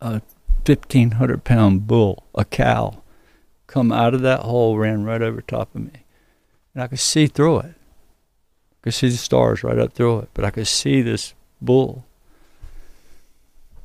[0.00, 0.22] a
[0.64, 3.02] fifteen hundred pound bull, a cow,
[3.66, 6.04] come out of that hole, ran right over top of me.
[6.74, 7.74] And I could see through it.
[7.74, 12.04] I could see the stars right up through it, but I could see this bull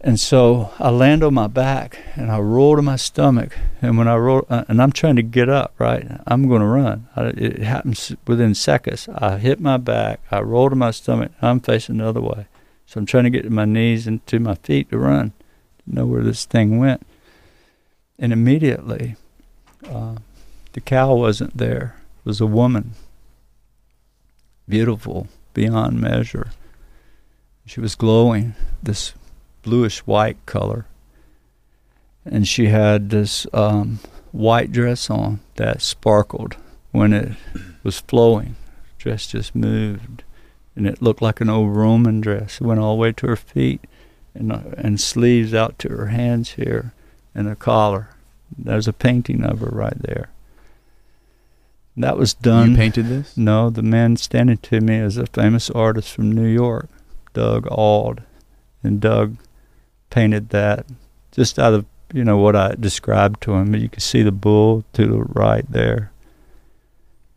[0.05, 3.57] and so I land on my back and I roll to my stomach.
[3.81, 6.21] And when I roll, uh, and I'm trying to get up, right?
[6.27, 7.07] I'm going to run.
[7.15, 9.09] I, it happens within seconds.
[9.09, 10.21] I hit my back.
[10.29, 11.31] I roll to my stomach.
[11.41, 12.45] I'm facing the other way.
[12.85, 15.33] So I'm trying to get to my knees and to my feet to run,
[15.83, 17.01] to know where this thing went.
[18.19, 19.15] And immediately,
[19.89, 20.17] uh,
[20.73, 21.95] the cow wasn't there.
[22.19, 22.91] It was a woman,
[24.69, 26.51] beautiful beyond measure.
[27.65, 28.53] She was glowing.
[28.83, 29.15] This
[29.66, 30.86] bluish white color.
[32.24, 33.99] And she had this um,
[34.32, 36.55] white dress on that sparkled
[36.91, 37.34] when it
[37.84, 38.55] was flowing.
[38.97, 40.24] Dress just moved,
[40.76, 42.61] and it looked like an old Roman dress.
[42.61, 43.82] It went all the way to her feet,
[44.34, 46.93] and uh, and sleeves out to her hands here,
[47.36, 48.09] and a collar.
[48.57, 50.30] There's a painting of her right there.
[51.97, 52.72] That was done.
[52.72, 53.38] You painted this?
[53.38, 56.89] No, the man standing to me is a famous artist from New York,
[57.34, 58.24] Doug Auld,
[58.84, 59.38] and Doug
[60.16, 60.86] painted that
[61.34, 63.76] just out of you know what I described to him.
[63.76, 66.13] You can see the bull to the right there,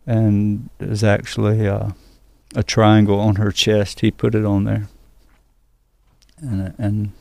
[0.06, 1.96] and there's actually a,
[2.54, 3.98] a triangle on her chest.
[4.00, 4.88] He put it on there,
[6.38, 7.12] and and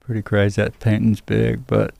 [0.00, 0.60] pretty crazy.
[0.60, 1.94] That painting's big, but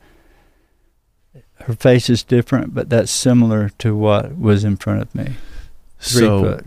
[1.63, 5.37] her face is different, but that's similar to what was in front of me.
[5.99, 6.67] Three so foot.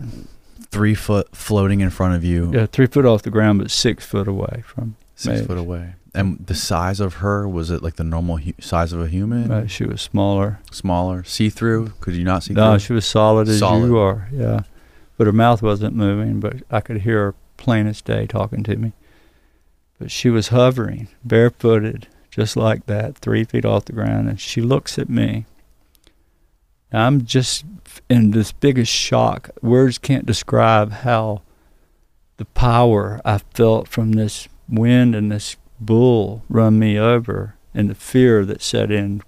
[0.74, 4.04] Three foot floating in front of you, Yeah, three foot off the ground, but six
[4.04, 5.46] foot away from six me.
[5.46, 5.94] foot away.
[6.16, 9.48] And the size of her was it like the normal hu- size of a human?
[9.48, 10.60] Right, she was smaller.
[10.70, 11.92] Smaller, see through?
[12.00, 12.78] Could you not see No, through?
[12.80, 13.86] she was solid as Solid.
[13.86, 14.28] you are.
[14.32, 14.60] Yeah,
[15.16, 16.38] but her mouth wasn't moving.
[16.40, 18.92] But I could hear her plain as day talking to me.
[19.98, 24.60] But she was hovering, barefooted, just like that, three feet off the ground, and she
[24.60, 25.46] looks at me.
[26.92, 27.64] I'm just
[28.08, 29.50] in this biggest shock.
[29.62, 31.42] Words can't describe how
[32.36, 37.94] the power I felt from this wind and this bull run me over, and the
[37.94, 39.22] fear that set in,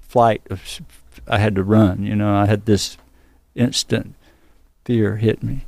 [0.00, 0.80] flight of
[1.28, 2.04] I had to run.
[2.04, 2.98] You know, I had this
[3.54, 4.14] instant
[4.84, 5.64] fear hit me.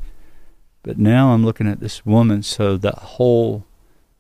[0.83, 3.65] But now I'm looking at this woman, so that whole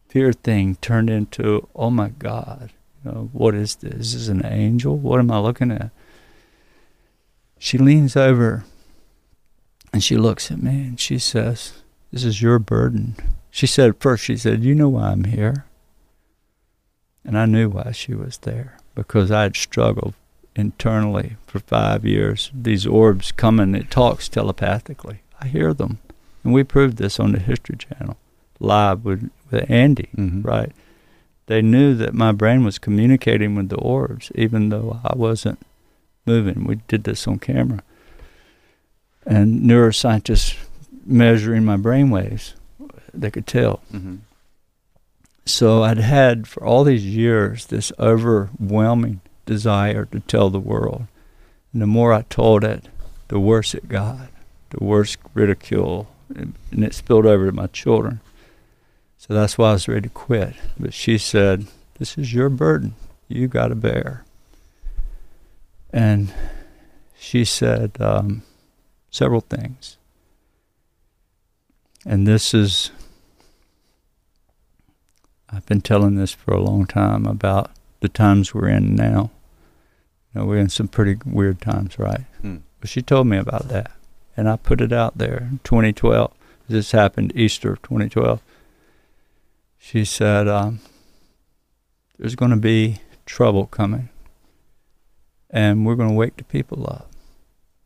[0.08, 2.72] fear thing turned into, oh my God,
[3.04, 3.94] you know, what is this?
[3.94, 4.96] Is this an angel?
[4.96, 5.90] What am I looking at?
[7.58, 8.64] She leans over
[9.92, 11.82] and she looks at me and she says,
[12.12, 13.16] This is your burden.
[13.50, 15.64] She said first, she said, You know why I'm here.
[17.24, 20.14] And I knew why she was there because I had struggled
[20.56, 22.50] internally for five years.
[22.54, 25.20] These orbs coming, it talks telepathically.
[25.40, 25.98] I hear them.
[26.44, 28.16] And we proved this on the History Channel
[28.60, 30.44] live with, with Andy, Mhm.
[30.44, 30.72] right?
[31.46, 35.60] They knew that my brain was communicating with the orbs, even though I wasn't
[36.28, 36.64] moving.
[36.64, 37.82] We did this on camera.
[39.26, 40.56] And neuroscientists
[41.04, 42.54] measuring my brain waves,
[43.12, 43.80] they could tell.
[43.92, 44.18] Mhm.
[45.44, 51.06] So I'd had for all these years this overwhelming desire to tell the world.
[51.72, 52.88] And the more I told it,
[53.28, 54.28] the worse it got,
[54.70, 58.20] the worse ridicule, and and it spilled over to my children.
[59.16, 60.54] So that's why I was ready to quit.
[60.78, 61.66] But she said,
[61.98, 62.94] This is your burden.
[63.28, 64.24] You got to bear.
[65.92, 66.32] And
[67.18, 68.42] she said um,
[69.10, 69.96] several things.
[72.04, 72.90] And this is
[75.50, 77.70] I've been telling this for a long time about
[78.00, 79.30] the times we're in now.
[80.34, 82.24] You know, we're in some pretty weird times, right?
[82.42, 82.58] Hmm.
[82.80, 83.90] But she told me about that,
[84.36, 86.32] and I put it out there in 2012.
[86.68, 88.42] This happened Easter of 2012.
[89.78, 90.80] She said, um,
[92.18, 94.10] "There's going to be trouble coming,
[95.50, 97.10] and we're going to wake the people up,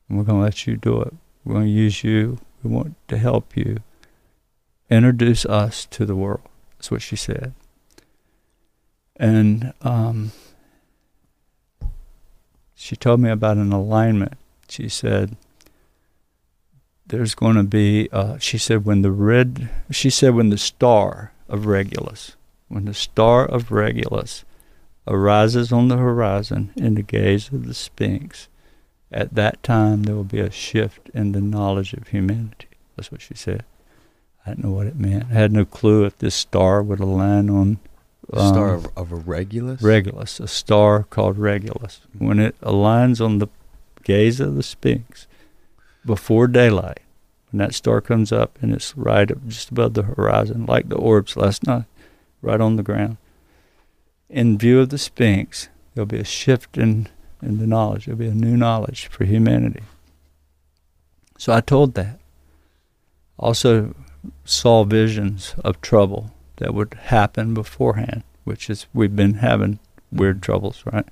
[0.09, 1.15] and we're going to let you do it.
[1.45, 2.39] We're going to use you.
[2.63, 3.79] We want to help you.
[4.91, 7.55] Introduce us to the world." That's what she said.
[9.17, 10.33] And um,
[12.75, 14.35] she told me about an alignment.
[14.69, 15.37] She said,
[17.07, 21.33] there's going to be, uh, she said, when the red, she said, when the star
[21.49, 22.37] of Regulus,
[22.67, 24.45] when the star of Regulus
[25.07, 28.49] arises on the horizon in the gaze of the Sphinx,
[29.11, 32.69] at that time there will be a shift in the knowledge of humanity.
[32.97, 33.65] That's what she said.
[34.47, 35.27] I didn't know what it meant.
[35.31, 37.79] I had no clue if this star would align on
[38.33, 39.83] um, Star of, of a Regulus?
[39.83, 42.01] Regulus, a star called Regulus.
[42.17, 43.49] When it aligns on the
[44.05, 45.27] gaze of the Sphinx
[46.05, 47.01] before daylight,
[47.51, 50.97] when that star comes up and it's right up just above the horizon, like the
[50.97, 51.85] orbs last night,
[52.41, 53.19] right on the ground,
[54.33, 57.09] in view of the Sphinx, there'll be a shift in,
[57.43, 58.07] in the knowledge.
[58.07, 59.83] There'll be a new knowledge for humanity.
[61.39, 62.19] So I told that.
[63.39, 63.95] Also,
[64.45, 69.79] saw visions of trouble that would happen beforehand, which is we've been having
[70.11, 71.07] weird troubles, right?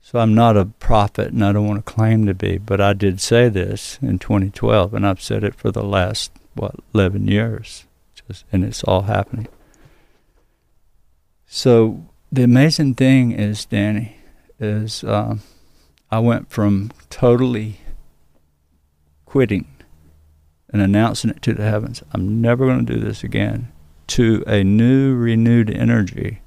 [0.00, 2.92] So I'm not a prophet and I don't want to claim to be, but I
[2.92, 7.84] did say this in 2012 and I've said it for the last what 11 years.
[8.14, 9.48] Just and it's all happening.
[11.46, 14.16] So the amazing thing is, Danny,
[14.60, 15.40] is um,
[16.10, 17.80] I went from totally
[19.24, 19.66] quitting
[20.72, 22.02] and announcing it to the heavens.
[22.12, 23.72] I'm never going to do this again.
[24.08, 26.40] To a new, renewed energy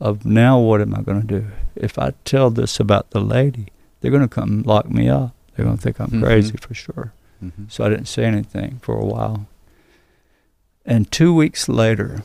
[0.00, 1.46] of now, what am I going to do?
[1.74, 3.68] If I tell this about the lady,
[4.00, 5.34] they're going to come lock me up.
[5.56, 6.22] They're going to think I'm Mhm.
[6.22, 7.12] crazy for sure.
[7.42, 7.70] Mhm.
[7.70, 9.46] So I didn't say anything for a while.
[10.84, 12.22] And two weeks later,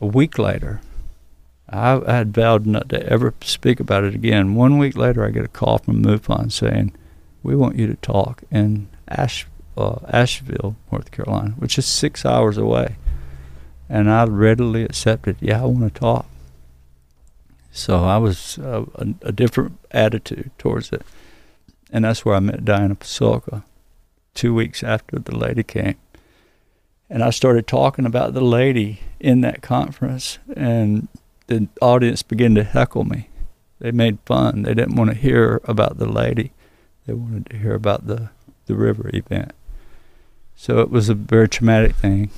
[0.00, 0.80] a week later,
[1.72, 4.54] I, had vowed not to ever speak about it again.
[4.54, 6.92] One week later, I get a call from MUFON saying,
[7.42, 12.58] "We want you to talk in Ash, uh, Asheville, North Carolina, which is six hours
[12.58, 12.96] away."
[13.88, 15.36] And I readily accepted.
[15.40, 16.26] Yeah, I want to talk.
[17.72, 21.02] So I was uh, a, a different attitude towards it,
[21.92, 23.62] and that's where I met Diana Pasulka.
[24.34, 25.96] Two weeks after the lady came,
[27.08, 31.08] and I started talking about the lady in that conference, and
[31.50, 33.28] the audience began to heckle me.
[33.80, 34.62] They made fun.
[34.62, 36.52] They didn't want to hear about the lady.
[37.06, 38.30] They wanted to hear about the,
[38.66, 39.52] the river event.
[40.54, 42.30] So it was a very traumatic thing.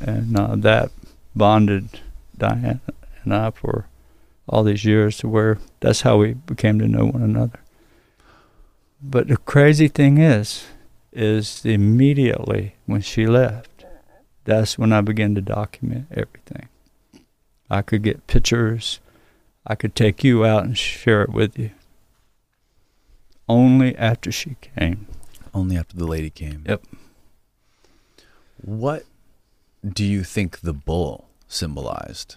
[0.00, 0.90] And uh, that
[1.36, 2.00] bonded
[2.38, 2.80] Diana
[3.22, 3.86] and I for
[4.48, 7.60] all these years to where that's how we became to know one another.
[9.02, 10.64] But the crazy thing is,
[11.12, 13.84] is immediately when she left,
[14.44, 16.68] that's when I began to document everything.
[17.70, 19.00] I could get pictures.
[19.66, 21.70] I could take you out and share it with you.
[23.48, 25.06] Only after she came.
[25.52, 26.64] Only after the lady came.
[26.66, 26.82] Yep.
[28.60, 29.04] What
[29.86, 32.36] do you think the bull symbolized?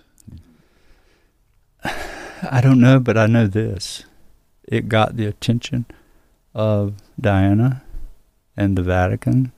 [1.83, 4.03] I don't know, but I know this.
[4.67, 5.85] It got the attention
[6.53, 7.83] of Diana
[8.55, 9.53] and the Vatican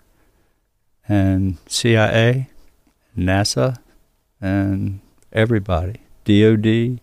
[1.08, 2.50] and CIA,
[3.18, 3.78] NASA,
[4.40, 5.02] and
[5.32, 6.02] everybody.
[6.26, 7.00] DOD,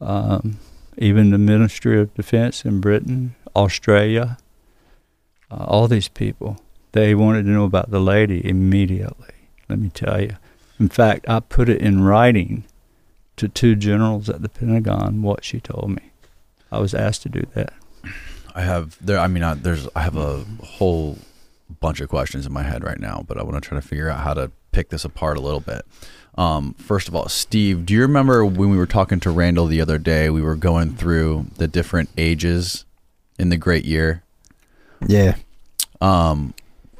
[0.00, 0.58] um,
[0.96, 4.38] even the Ministry of Defense in Britain, Australia,
[5.50, 6.60] uh, all these people.
[6.92, 9.34] They wanted to know about the lady immediately,
[9.68, 10.36] let me tell you.
[10.80, 12.64] In fact, I put it in writing
[13.36, 16.10] to two generals at the Pentagon what she told me.
[16.70, 17.72] I was asked to do that.
[18.54, 19.18] I have there.
[19.18, 19.88] I mean, I, there's.
[19.94, 21.18] I have a whole
[21.80, 24.08] bunch of questions in my head right now, but I want to try to figure
[24.08, 25.82] out how to pick this apart a little bit.
[26.38, 29.80] Um, first of all, Steve, do you remember when we were talking to Randall the
[29.80, 30.30] other day?
[30.30, 32.84] We were going through the different ages
[33.40, 34.22] in the Great Year.
[35.06, 35.34] Yeah.
[36.00, 36.54] Um,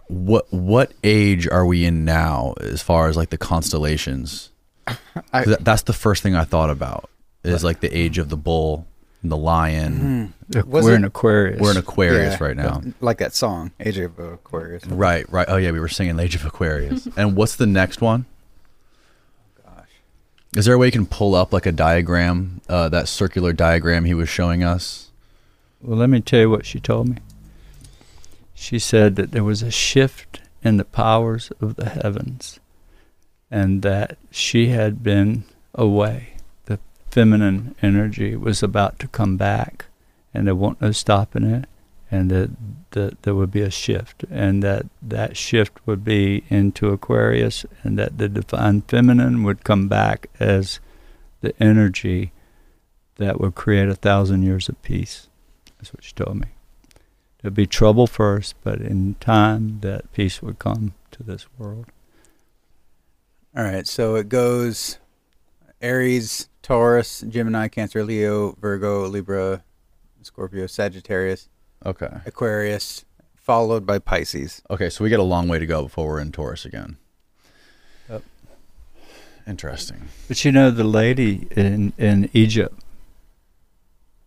[0.09, 4.51] what what age are we in now, as far as like the constellations?
[5.33, 7.09] I- that- that's the first thing I thought about.
[7.45, 8.87] Is like the age of the bull,
[9.23, 10.35] and the lion.
[10.67, 11.61] Was We're it- in Aquarius.
[11.61, 12.83] We're in Aquarius Yeah, right now.
[13.01, 14.85] Like that song, Age of Aquarius.
[14.87, 15.47] Right, right.
[15.49, 17.07] Oh yeah, we were singing Age of Aquarius.
[17.17, 18.27] and what's the next one?
[20.55, 24.05] Is there a way you can pull up like a diagram, uh, that circular diagram
[24.05, 25.11] he was showing us?
[25.83, 27.17] Well, let me tell you what she told me.
[28.55, 32.59] She said that there was a shift in the powers of the heavens
[33.51, 35.45] and that she had been
[35.75, 36.35] away.
[36.65, 36.81] The
[37.11, 39.87] feminine energy was about to come back
[40.35, 41.67] and there wasn't no stopping it
[42.11, 42.51] and that,
[42.93, 47.99] that there would be a shift and that that shift would be into Aquarius and
[47.99, 50.81] that the divine feminine would come back as
[51.41, 52.33] the energy
[53.17, 55.29] that would create a thousand years of peace.
[55.79, 56.49] That's what she told me.
[57.41, 61.87] There'd be trouble first, but in time that peace would come to this world.
[63.57, 64.99] All right, so it goes
[65.81, 69.63] Aries, Taurus, Gemini, Cancer, Leo, Virgo, Libra,
[70.23, 71.49] Scorpio, Sagittarius,
[71.87, 72.19] Okay.
[72.27, 73.05] Aquarius,
[73.37, 74.63] followed by Pisces.
[74.71, 76.97] Okay, so we got a long way to go before we're in Taurus again.
[78.11, 78.23] Yep.
[79.47, 80.09] Interesting.
[80.27, 82.81] But you know, the lady in, in Egypt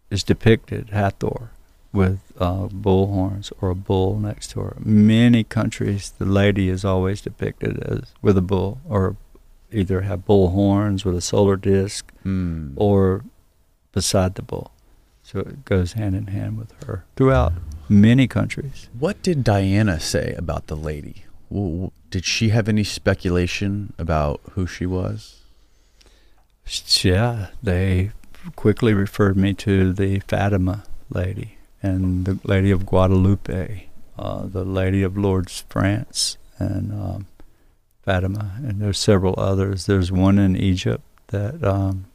[0.10, 1.52] is depicted, Hathor,
[1.94, 4.76] with uh, bull horns or a bull next to her.
[4.80, 9.16] Many countries, the lady is always depicted as with a bull, or
[9.72, 12.72] either have bull horns with a solar disc, Hmm.
[12.76, 13.24] or
[13.92, 14.72] beside the bull.
[15.32, 17.54] So it goes hand in hand with her throughout
[17.88, 18.90] many countries.
[19.00, 21.24] What did Diana say about the lady?
[21.50, 25.38] W- w- Did she have any speculation about who she was?
[27.02, 28.12] Yeah, they
[28.56, 33.88] quickly referred me to the Fatima lady and the Lady of Guadalupe,
[34.20, 37.28] uh, the Lady of Lourdes, France, and um,
[38.04, 38.52] Fatima.
[38.58, 39.86] And there's several others.
[39.86, 42.06] There's one in Egypt that um,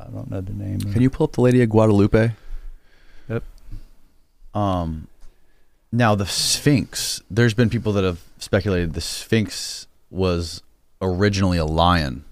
[0.00, 0.76] I don't know the name.
[0.86, 0.92] of.
[0.92, 2.30] Can you pull up the Lady of Guadalupe?
[4.54, 5.08] Um,
[5.90, 7.20] now the Sphinx.
[7.30, 10.62] There's been people that have speculated the Sphinx was
[11.00, 12.24] originally a lion.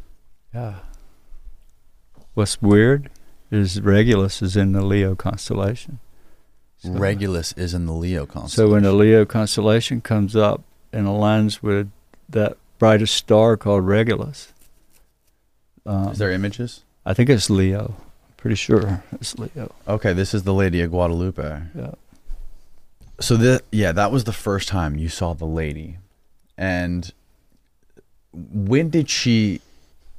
[0.54, 0.74] Yeah.
[2.34, 3.10] What's weird
[3.50, 5.98] is Regulus is in the Leo constellation.
[6.78, 8.68] So- Regulus is in the Leo constellation.
[8.68, 11.90] So when the Leo constellation comes up and aligns with
[12.28, 14.52] that brightest star called Regulus,
[15.84, 16.82] um, is there images?
[17.04, 17.96] I think it's Leo.
[18.36, 19.74] Pretty sure it's Leo.
[19.86, 21.62] Okay, this is the Lady of Guadalupe.
[21.74, 21.92] Yeah.
[23.20, 25.98] So the yeah, that was the first time you saw the lady,
[26.56, 27.12] and
[28.32, 29.60] when did she?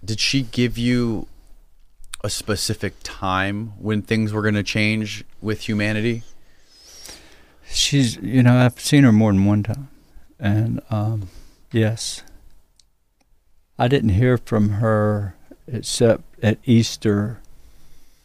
[0.05, 1.27] Did she give you
[2.23, 6.23] a specific time when things were going to change with humanity?
[7.67, 9.87] She's, you know, I've seen her more than one time,
[10.39, 11.29] and um,
[11.71, 12.23] yes,
[13.79, 15.35] I didn't hear from her
[15.67, 17.39] except at Easter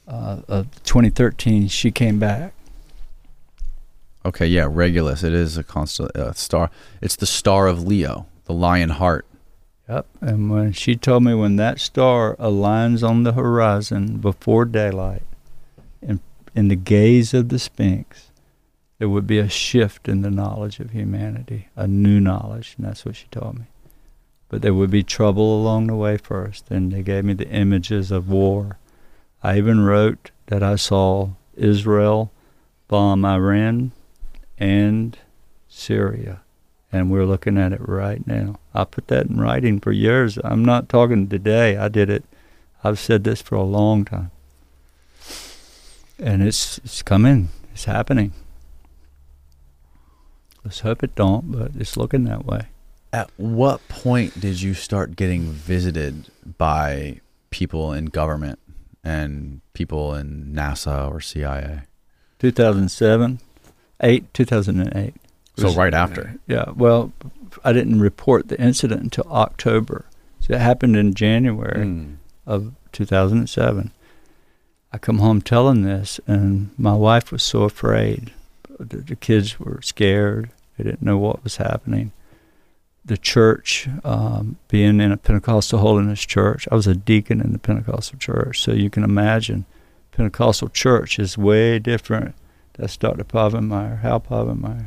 [0.07, 1.69] uh, of 2013.
[1.69, 2.53] She came back.
[4.27, 5.23] Okay, yeah, Regulus.
[5.23, 6.71] It is a constant uh, star.
[7.01, 9.25] It's the star of Leo, the lion heart.
[9.89, 10.07] Yep.
[10.21, 15.23] And when she told me when that star aligns on the horizon before daylight,
[16.03, 16.19] in
[16.57, 18.33] in the gaze of the Sphinx,
[18.99, 23.05] there would be a shift in the knowledge of humanity, a new knowledge, and that's
[23.05, 23.67] what she told me.
[24.49, 26.71] but there would be trouble along the way first.
[26.71, 28.79] And they gave me the images of war.
[29.43, 32.33] I even wrote that I saw Israel
[32.89, 33.93] bomb Iran
[34.59, 35.19] and
[35.69, 36.43] Syria.
[36.93, 38.61] And we're looking at it right now.
[38.73, 40.39] I put that in writing for years.
[40.45, 41.77] I'm not talking today.
[41.77, 42.25] I did it.
[42.85, 44.31] I've said this for a long time.
[46.19, 47.49] And it's it's coming.
[47.73, 48.33] It's happening.
[50.65, 52.63] Let's hope it don't, but it's looking that way.
[53.13, 56.29] At what point did you start getting visited
[56.59, 57.21] by
[57.51, 58.59] people in government
[59.05, 61.83] and people in NASA or CIA?
[62.39, 63.41] 2007,
[64.01, 65.15] 8, 2008.
[65.59, 66.35] So right after.
[66.47, 67.13] Yeah, well,
[67.65, 70.05] I didn't report the incident until October.
[70.41, 72.17] So it happened in January Mm.
[72.47, 73.91] of 2007.
[74.93, 78.33] I come home telling this, and my wife was so afraid.
[78.79, 80.51] The, the kids were scared.
[80.77, 82.13] They didn't know what was happening.
[83.05, 87.59] The church, um, being in a Pentecostal holiness church, I was a deacon in the
[87.59, 89.65] Pentecostal church, so you can imagine
[90.13, 92.35] Pentecostal church is way different.
[92.77, 93.25] That's Dr.
[93.25, 94.87] Pavenmeyer, Hal Pavenmeyer.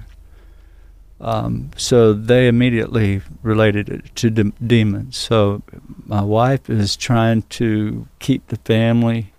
[1.21, 5.17] Um, so they immediately related it to de- demons.
[5.17, 5.63] So
[6.05, 9.33] my wife is trying to keep the family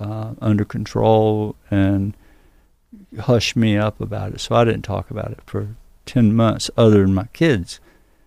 [0.00, 2.16] uh, under control and
[3.20, 4.40] hush me up about it.
[4.40, 5.68] So I didn't talk about it for
[6.06, 7.78] 10 months other than my kids.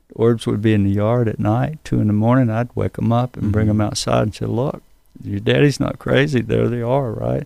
[0.07, 2.49] The orbs would be in the yard at night, 2 in the morning.
[2.49, 3.71] I'd wake them up and bring Mhm.
[3.71, 4.81] them outside and say, look,
[5.21, 6.39] your daddy's not crazy.
[6.41, 7.45] There they are, right?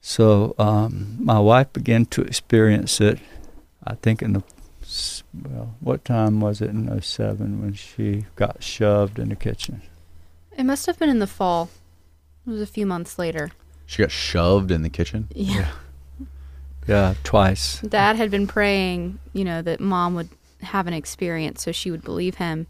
[0.00, 3.18] So um, my wife began to experience it,
[3.84, 4.42] I think in the,
[5.34, 9.82] well, what time was it in 07 when she got shoved in the kitchen?
[10.56, 11.68] It must have been in the fall.
[12.46, 13.50] It was a few months later.
[13.86, 15.28] She got shoved in the kitchen.
[15.34, 15.70] Yeah.
[16.86, 17.80] Yeah, twice.
[17.80, 20.30] Dad had been praying, you know, that mom would
[20.62, 22.66] have an experience so she would believe him.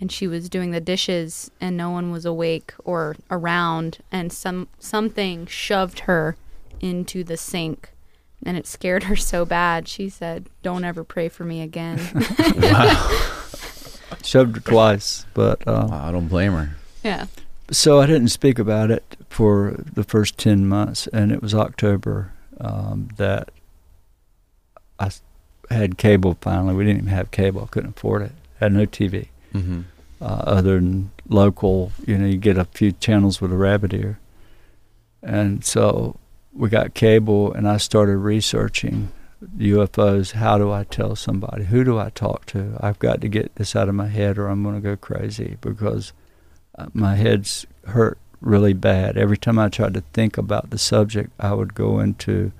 [0.00, 4.66] And she was doing the dishes and no one was awake or around and some
[4.80, 6.36] something shoved her
[6.82, 7.90] into the sink
[8.44, 11.98] and it scared her so bad she said, Don't ever pray for me again.
[14.24, 16.76] Shoved her twice, but uh, Wow, I don't blame her.
[17.02, 17.26] yeah.
[17.70, 22.32] so I didn't speak about it for the first 10 months, and it was October
[22.60, 23.08] um,
[24.98, 25.10] I
[25.70, 26.74] had cable finally.
[26.74, 28.32] We didn't even have cable, couldn't afford it.
[28.60, 29.80] had no TV Mm-hmm.
[30.20, 31.92] uh, other than local.
[32.06, 34.18] You know, you get a few channels with a rabbit ear.
[35.22, 36.16] And so
[36.52, 39.10] we got cable, and I started researching
[39.58, 40.32] UFOs.
[40.32, 41.64] How do I tell somebody?
[41.64, 42.76] Who do I talk to?
[42.80, 45.56] I've got to get this out of my head, or I'm going to go crazy
[45.60, 46.12] because
[46.78, 49.16] uh, my head's hurt really bad.
[49.16, 52.52] Every time I tried to think about the subject, I would go into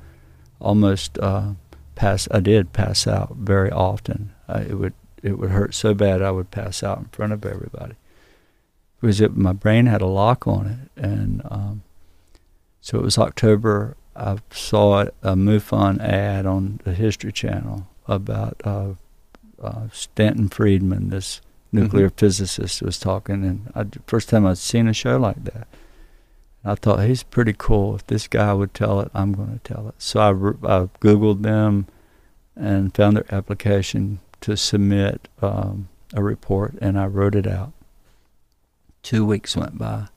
[0.60, 1.52] almost uh,
[1.94, 2.28] pass.
[2.30, 4.32] I did pass out very often.
[4.48, 7.44] Uh, it would it would hurt so bad I would pass out in front of
[7.44, 7.94] everybody
[9.00, 11.82] because it, my brain had a lock on it, and um,
[12.82, 13.96] so it was October.
[14.14, 18.94] I saw a MUFON ad on the History Channel about uh,
[19.62, 21.40] uh, Stanton Friedman, this
[21.70, 25.68] nuclear physicist, was talking, and I, first time I'd seen a show like that.
[26.64, 27.94] I thought he's pretty cool.
[27.94, 29.94] If this guy would tell it, I'm going to tell it.
[29.98, 31.86] So I, I googled them
[32.54, 37.72] and found their application to submit um, a report, and I wrote it out.
[39.02, 40.08] Two weeks went by.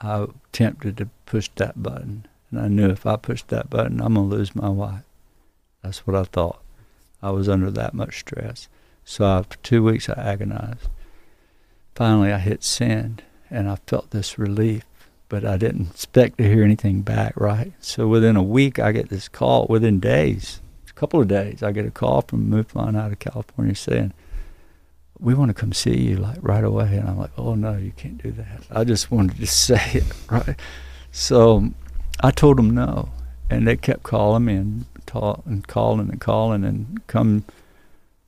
[0.00, 4.14] I attempted to push that button, and I knew if I pushed that button, I'm
[4.14, 5.04] going to lose my wife.
[5.82, 6.60] That's what I thought.
[7.22, 8.68] I was under that much stress.
[9.04, 10.88] So I, for two weeks, I agonized.
[11.94, 14.84] Finally, I hit send, and I felt this relief,
[15.28, 17.72] but I didn't expect to hear anything back, right?
[17.80, 19.66] So within a week, I get this call.
[19.68, 23.74] Within days, a couple of days, I get a call from MUFON out of California
[23.74, 24.12] saying,
[25.20, 26.96] we want to come see you like right away.
[26.96, 28.62] And I'm like, oh no, you can't do that.
[28.70, 30.56] I just wanted to say it, right?
[31.12, 31.70] So
[32.22, 33.10] I told them no.
[33.50, 36.64] And they kept calling me and, ta- and calling and calling.
[36.64, 37.44] And come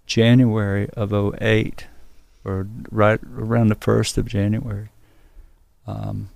[0.07, 1.87] January of 08,
[2.45, 4.89] or right around the 1st of January,
[5.87, 6.29] um,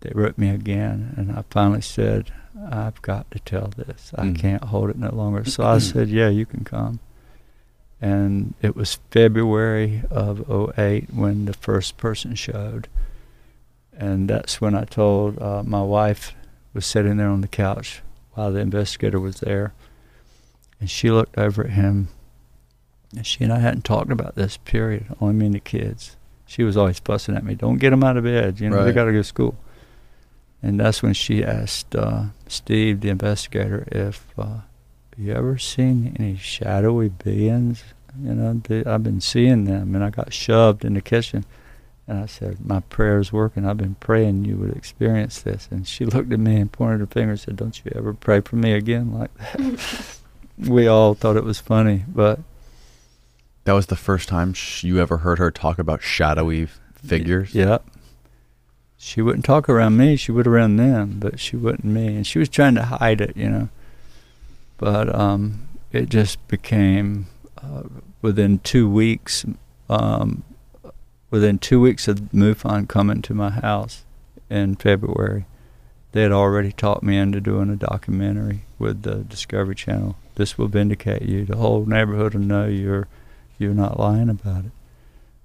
[0.00, 1.14] they wrote me again.
[1.16, 2.30] And I finally said,
[2.70, 4.12] I've got to tell this.
[4.16, 4.38] I Mm.
[4.38, 5.44] can't hold it no longer.
[5.46, 7.00] So I said, yeah, you can come
[8.00, 12.88] and it was February of '08 when the first person showed.
[13.96, 16.34] And that's when I told uh, my wife
[16.74, 18.02] was sitting there on the couch
[18.34, 19.72] while the investigator was there,
[20.78, 22.08] and she looked over at him.
[23.16, 24.58] And she and I hadn't talked about this.
[24.58, 25.06] Period.
[25.20, 26.16] Only me and the kids.
[26.44, 27.54] She was always fussing at me.
[27.54, 28.60] Don't get them out of bed.
[28.60, 29.56] You know they got to go to school.
[30.62, 34.60] And that's when she asked uh, Steve, the investigator, if uh,
[35.18, 37.82] you ever seen any shadowy beings
[38.22, 41.44] You know, they, I've been seeing them, and I got shoved in the kitchen.
[42.08, 43.66] And I said, My prayer's working.
[43.66, 45.68] I've been praying you would experience this.
[45.70, 48.40] And she looked at me and pointed her finger and said, Don't you ever pray
[48.40, 50.18] for me again like that.
[50.58, 52.38] we all thought it was funny, but
[53.64, 57.54] That was the first time sh- you ever heard her talk about shadowy figures.
[57.54, 57.78] yeah.
[58.98, 60.16] She wouldn't talk around me.
[60.16, 62.06] She would around them, but she wouldn't me.
[62.16, 63.68] And she was trying to hide it, you know.
[64.78, 67.26] But um, it just became
[67.62, 67.84] uh,
[68.22, 69.44] within two weeks.
[69.88, 70.42] Um,
[71.30, 74.04] within two weeks of MUFON coming to my house
[74.50, 75.46] in February,
[76.12, 80.16] they had already talked me into doing a documentary with the Discovery Channel.
[80.34, 81.44] This will vindicate you.
[81.44, 83.08] The whole neighborhood will know you're
[83.58, 84.72] you're not lying about it.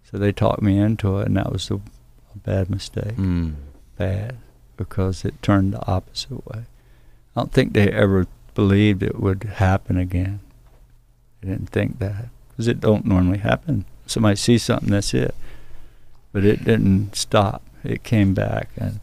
[0.03, 3.15] So they talked me into it, and that was a, a bad mistake.
[3.15, 3.55] Mm.
[3.97, 4.37] Bad
[4.83, 6.63] because it turned the opposite way.
[7.35, 8.25] I don't think they ever
[8.65, 10.39] believed it would happen again.
[11.41, 13.85] I didn't think that because it don't normally happen.
[14.05, 15.33] Somebody sees something, that's it.
[16.31, 17.63] But it didn't stop.
[17.83, 18.99] It came back, and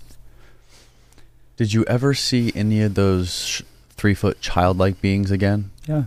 [1.57, 5.73] Did you ever see any of those sh- three foot childlike beings again?
[5.89, 6.05] yeah,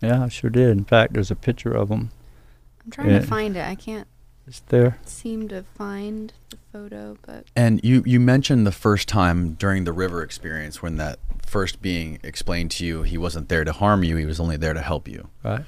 [0.00, 0.70] yeah, I sure did.
[0.70, 2.10] In fact, there's a picture of them.
[2.84, 3.18] I'm trying Yeah.
[3.18, 3.66] to find it.
[3.66, 4.06] I can't
[4.46, 4.98] It's there.
[5.04, 9.92] seem to find the photo, but And you, you mentioned the first time during the
[9.92, 14.16] river experience when that first being explained to you he wasn't there to harm you,
[14.16, 15.28] he was only there to help you.
[15.44, 15.64] Right.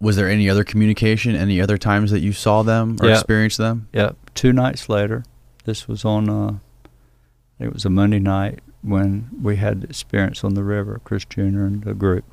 [0.00, 3.14] Was there any other communication, any other times that you saw them or Yeah.
[3.14, 3.88] experienced them?
[3.92, 4.16] Yep.
[4.34, 5.24] Two nights later,
[5.64, 6.28] this was on.
[6.28, 6.58] Uh,
[7.58, 11.00] it was a Monday night when we had the experience on the river.
[11.04, 11.40] Chris Jr.
[11.64, 12.24] and the group.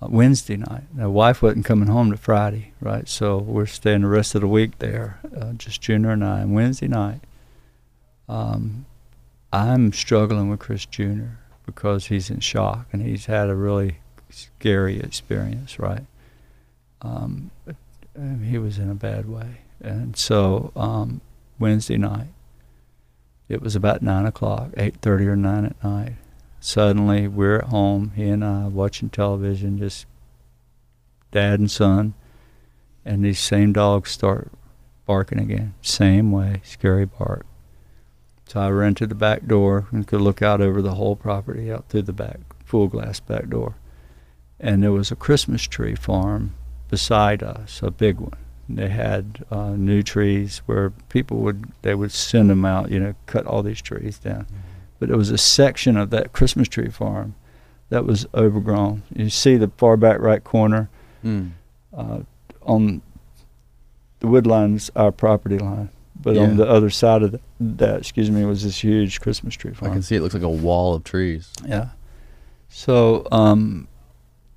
[0.00, 0.82] Uh, Wednesday night.
[0.92, 3.08] My wife wasn't coming home to Friday, right?
[3.08, 6.40] So we're staying the rest of the week there, uh, just Junior and I.
[6.40, 7.20] And Wednesday night,
[8.28, 8.84] um,
[9.54, 11.38] I'm struggling with Chris Jr.
[11.64, 13.98] because he's in shock and he's had a really
[14.28, 16.04] scary experience, right?
[17.00, 17.50] Um,
[18.44, 19.60] he was in a bad way.
[19.80, 21.22] And so um,
[21.58, 22.28] Wednesday night,
[23.48, 26.14] it was about nine o'clock, eight thirty or nine at night.
[26.60, 30.06] Suddenly, we're at home, he and I, watching television, just
[31.30, 32.14] dad and son,
[33.04, 34.50] and these same dogs start
[35.06, 37.46] barking again, same way, scary bark.
[38.48, 41.70] So I ran to the back door and could look out over the whole property,
[41.70, 43.76] out through the back, full glass back door,
[44.58, 46.54] and there was a Christmas tree farm
[46.88, 48.38] beside us, a big one.
[48.68, 53.14] They had uh, new trees where people would they would send them out, you know,
[53.26, 54.46] cut all these trees down.
[54.98, 57.34] But there was a section of that Christmas tree farm
[57.90, 59.02] that was overgrown.
[59.14, 60.88] You see the far back right corner
[61.24, 61.52] Mm.
[61.96, 62.20] uh,
[62.62, 63.02] on
[64.20, 65.88] the wood line's our property line,
[66.20, 69.72] but on the other side of the, that, excuse me, was this huge Christmas tree
[69.72, 69.90] farm.
[69.90, 71.52] I can see it looks like a wall of trees.
[71.64, 71.90] Yeah.
[72.68, 73.88] So um,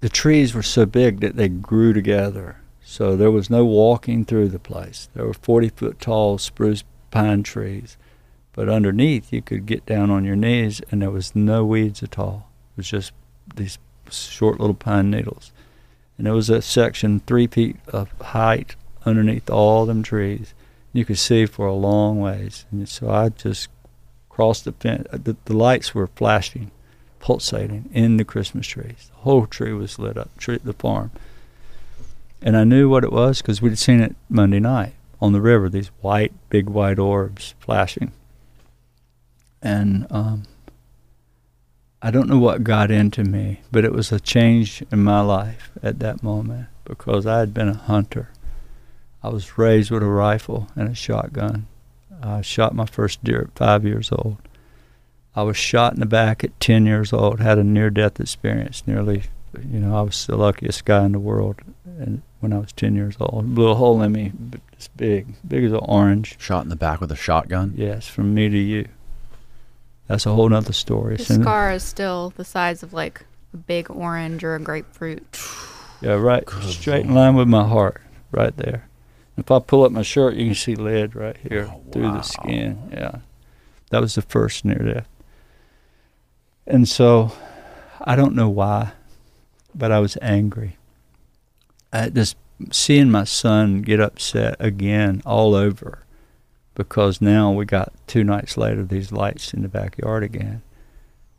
[0.01, 2.57] the trees were so big that they grew together.
[2.83, 5.09] So there was no walking through the place.
[5.13, 7.97] There were 40 foot tall spruce pine trees.
[8.59, 12.19] But underneath, you could get down on your knees, and there was no weeds at
[12.19, 12.49] all.
[12.73, 13.13] It was just
[13.55, 13.79] these
[14.11, 15.53] short little pine needles.
[16.17, 18.75] And there was a section three feet of height
[19.05, 20.53] underneath all them trees.
[20.91, 22.65] You could see for a long ways.
[22.69, 23.69] And so I just
[24.27, 25.07] crossed the fence.
[25.13, 26.71] Uh, the, the lights were flashing
[27.21, 29.09] pulsating in the Christmas trees.
[29.09, 31.11] The whole tree was lit up, tree, the farm.
[32.41, 35.69] And I knew what it was because we'd seen it Monday night on the river,
[35.69, 38.11] these white, big white orbs flashing.
[39.61, 40.43] And um,
[42.01, 45.71] I don't know what got into me, but it was a change in my life
[45.83, 48.29] at that moment because I had been a hunter.
[49.21, 51.67] I was raised with a rifle and a shotgun.
[52.21, 54.37] I shot my first deer at five years old.
[55.35, 58.83] I was shot in the back at 10 years old, had a near death experience.
[58.87, 59.23] Nearly,
[59.57, 62.95] you know, I was the luckiest guy in the world and when I was 10
[62.95, 63.53] years old.
[63.53, 64.31] Blew a hole in me,
[64.71, 66.37] it's big, big as an orange.
[66.39, 67.73] Shot in the back with a shotgun.
[67.75, 68.87] Yes, from me to you.
[70.09, 71.15] That's a whole nother story.
[71.15, 75.23] the So- scar is still the size of like a big orange or a grapefruit.
[76.01, 77.99] Yeah, right, Good straight in line with my heart,
[78.31, 78.87] right there.
[79.35, 82.21] If I pull up my shirt, you can see lead right here Oh, through the
[82.21, 82.89] skin.
[82.93, 83.17] Yeah,
[83.89, 85.07] that was the first near death.
[86.65, 87.33] And so,
[87.99, 88.93] I don't know why,
[89.75, 90.77] but I was angry.
[91.91, 92.37] At just
[92.71, 96.05] seeing my son get upset again all over,
[96.79, 100.61] because now we got two nights later these lights in the backyard again,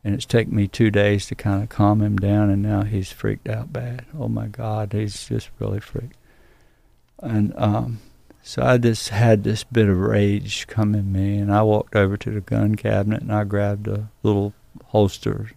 [0.03, 3.11] and it's taken me two days to kind of calm him down, and now he's
[3.11, 4.05] freaked out bad.
[4.15, 6.15] Oh my God, he's just really freaked.
[7.23, 8.01] And um,
[8.43, 12.17] so I just had this bit of rage come in me, and I walked over
[12.17, 14.53] to the gun cabinet and I grabbed a little
[14.89, 15.49] holster,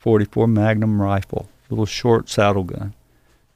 [0.00, 2.94] 44 Magnum rifle, little short saddle gun,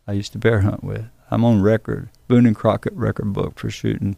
[0.07, 1.07] I used to bear hunt with.
[1.33, 4.17] I'm on record, Boone and Crockett record book for shooting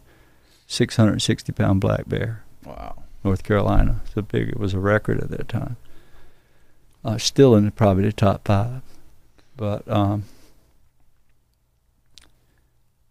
[0.67, 3.03] 660 pound black bear, Wow.
[3.23, 4.01] North Carolina.
[4.13, 5.77] So big, it was a record at that time.
[7.03, 8.81] Uh, still in the, probably the top five.
[9.55, 10.25] But um,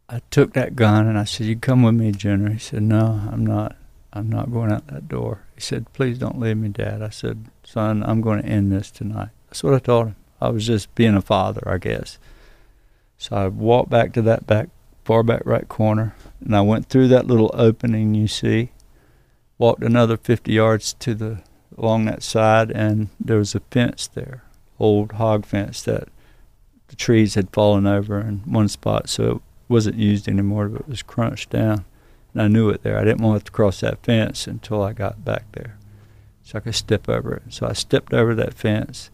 [0.09, 3.21] I took that gun and I said, "You come with me, Junior." He said, "No,
[3.31, 3.77] I'm not.
[4.13, 7.47] I'm not going out that door." He said, "Please don't leave me, Dad." I said,
[7.65, 10.17] "Son, I'm going to end this tonight." That's what I told him.
[10.41, 12.19] I was just being a father, I guess.
[13.19, 14.69] So I walked back to that back,
[15.07, 18.73] far back right corner, and I went through that little opening you see.
[19.57, 21.43] Walked another 50 yards to the
[21.79, 24.43] along that side, and there was a fence there,
[24.81, 26.09] old hog fence that
[26.89, 30.89] the trees had fallen over in one spot, so it wasn't used anymore, but it
[30.89, 31.85] was crunched down.
[32.33, 32.99] And I knew it there.
[32.99, 35.79] I didn't want to cross that fence until I got back there,
[36.43, 37.45] so I could step over it.
[37.51, 39.11] So I stepped over that fence,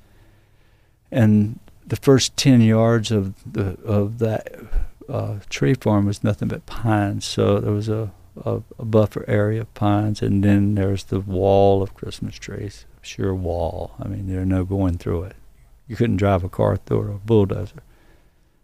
[1.11, 4.49] and the first ten yards of the of that
[5.09, 7.25] uh, tree farm was nothing but pines.
[7.25, 8.13] So there was a,
[8.45, 12.87] a, a buffer area of pines, and then there's the wall of Christmas trees.
[13.03, 13.95] Sheer wall.
[13.99, 15.37] I mean, there's no going through it.
[15.89, 17.83] You couldn't drive a car through it or a bulldozer.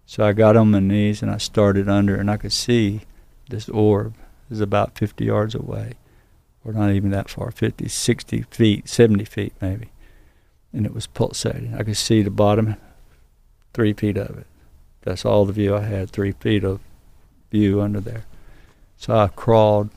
[0.06, 3.02] So I got on my knees and I started under, and I could see
[3.50, 4.14] this orb
[4.50, 5.94] is about 50 yards away,
[6.64, 9.90] or not even that far 50, 60 feet, 70 feet maybe.
[10.72, 11.74] And it was pulsating.
[11.74, 12.76] I could see the bottom
[13.74, 14.46] three feet of it.
[15.02, 16.80] That's all the view I had, three feet of
[17.50, 18.24] view under there.
[18.96, 19.90] So I crawled,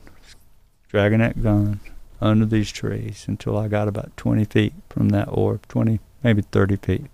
[0.89, 1.79] dragging that gun
[2.21, 6.75] under these trees until I got about 20 feet from that orb, 20, maybe 30
[6.77, 7.05] feet.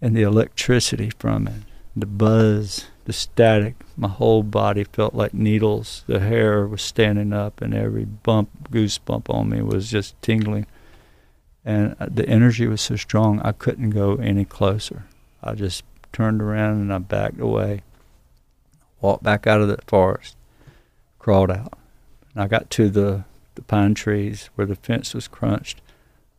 [0.00, 1.62] And the electricity from it,
[1.96, 6.02] the buzz, the static, my whole body felt like needles.
[6.06, 10.66] The hair was standing up, and every bump, goosebump on me was just tingling.
[11.64, 15.04] And uh, the energy was so strong, I couldn't go any closer.
[15.42, 15.84] I just
[16.14, 17.82] turned around and I backed away,
[19.02, 20.36] walked back out of the forest,
[21.18, 21.74] crawled out.
[22.32, 23.24] And I got to the,
[23.56, 25.82] the pine trees where the fence was crunched.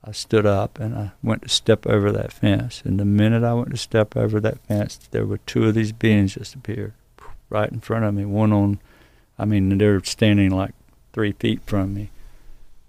[0.04, 2.82] I stood up and I went to step over that fence.
[2.84, 5.92] And the minute I went to step over that fence, there were two of these
[5.92, 6.94] beings just appeared
[7.50, 8.26] right in front of me.
[8.26, 8.80] One on,
[9.38, 10.74] I mean, they're standing like
[11.14, 12.10] three feet from me,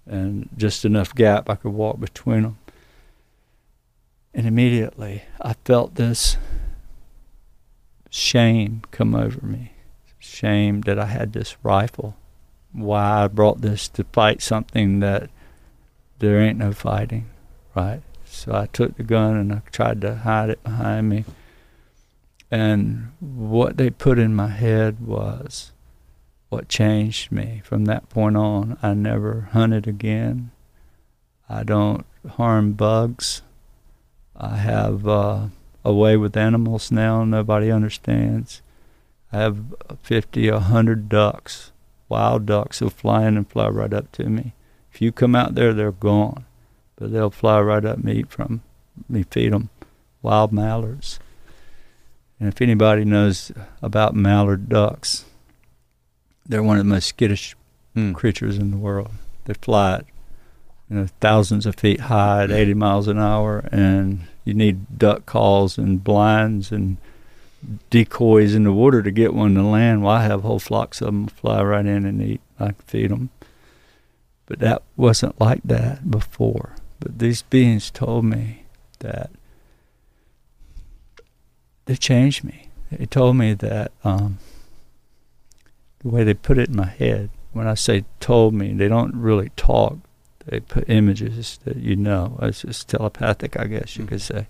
[0.05, 2.57] and just enough gap I could walk between them.
[4.33, 6.37] And immediately I felt this
[8.17, 9.71] shame come over me.
[10.19, 12.17] Shame that I had this rifle.
[12.73, 15.29] Why I brought this to fight something that
[16.19, 17.29] there ain't no fighting,
[17.75, 18.01] right?
[18.25, 21.25] So I took the gun and I tried to hide it behind me.
[22.49, 25.71] And what they put in my head was
[26.49, 27.61] what changed me.
[27.63, 30.51] From that point on, I never hunted again.
[31.49, 33.41] I don't harm bugs.
[34.35, 35.47] I have uh,
[35.87, 38.61] a way with animals now nobody understands.
[39.31, 39.57] I have
[40.03, 41.71] 50, 100 ducks,
[42.09, 44.53] wild ducks will fly in and fly right up to me.
[44.91, 46.45] If you come out there, they're gone,
[46.97, 48.61] but they'll fly right up and eat from
[49.07, 49.69] me, feed them
[50.21, 51.19] wild mallards.
[52.39, 53.51] And if anybody knows
[53.81, 55.25] about mallard ducks,
[56.45, 57.55] they're one of the most skittish
[57.93, 58.11] Hmm.
[58.13, 59.09] creatures in the world.
[59.45, 60.05] They fly at
[60.89, 65.25] you know thousands of feet high at 80 miles an hour, and you need duck
[65.25, 66.95] calls and blinds and
[67.89, 70.03] decoys in the water to get one to land.
[70.03, 72.39] Well, I have whole flocks of them fly right in and eat.
[72.57, 73.29] I can feed them,
[74.45, 76.75] but that wasn't like that before.
[77.01, 78.63] But these beings told me
[78.99, 79.31] that
[81.85, 82.69] they changed me.
[82.89, 84.39] They told me that um,
[85.99, 87.31] the way they put it in my head.
[87.51, 89.97] When I say told me, they don't really talk.
[90.47, 92.39] They put images that you know.
[92.41, 94.47] It's just telepathic, I guess you could say.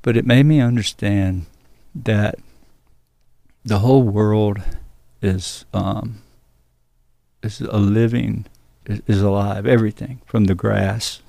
[0.00, 1.46] But it made me understand
[1.94, 2.36] that
[3.64, 4.62] the whole world
[5.20, 6.22] is um,
[7.42, 8.46] is a living
[8.86, 9.66] is, is alive.
[9.66, 11.20] Everything from the grass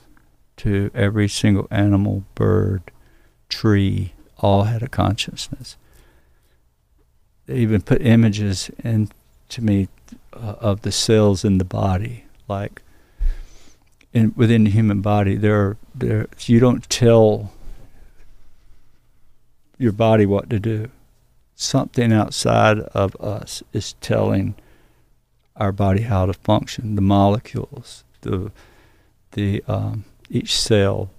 [0.57, 2.81] to every single animal, bird,
[3.49, 5.75] tree, all had a consciousness.
[7.45, 9.87] They even put images into me
[10.33, 12.81] uh, of the cells in the body, like
[14.13, 15.35] in within the human body.
[15.35, 16.27] There, there.
[16.45, 17.51] You don't tell
[19.77, 20.89] your body what to do.
[21.55, 24.55] Something outside of us is telling
[25.55, 26.95] our body how to function.
[26.95, 28.51] The molecules, the
[29.31, 31.09] the um, each cell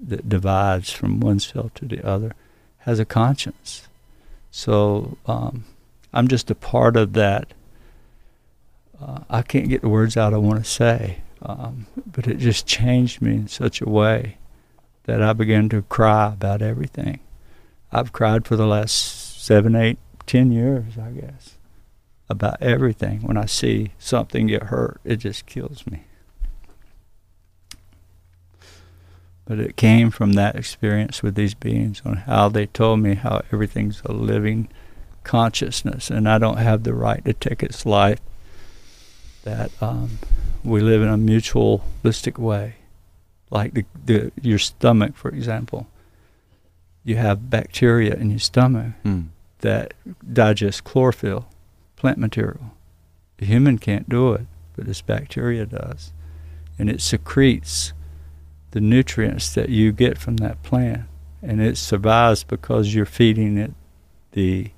[0.00, 2.34] that divides from one cell to the other
[2.78, 3.88] has a conscience.
[4.50, 5.64] So um,
[6.12, 7.52] I'm just a part of that.
[9.00, 12.66] Uh, I can't get the words out I want to say, um, but it just
[12.66, 14.38] changed me in such a way
[15.04, 17.20] that I began to cry about everything.
[17.92, 21.58] I've cried for the last seven, eight, ten years, I guess,
[22.28, 23.22] about everything.
[23.22, 26.04] When I see something get hurt, it just kills me.
[29.44, 33.42] But it came from that experience with these beings on how they told me how
[33.52, 34.68] everything's a living
[35.22, 38.20] consciousness and I don't have the right to take its life.
[39.42, 40.18] That um,
[40.64, 42.76] we live in a mutualistic way.
[43.50, 45.86] Like the, the your stomach, for example.
[47.04, 49.26] You have bacteria in your stomach Mm.
[49.60, 49.92] that
[50.32, 51.46] digest chlorophyll,
[51.96, 52.72] plant material.
[53.36, 56.12] The human can't do it, but this bacteria does.
[56.78, 57.92] And it secretes
[58.70, 61.02] the nutrients that you get from that plant.
[61.42, 63.74] And it survives because you're feeding it
[64.32, 64.70] the,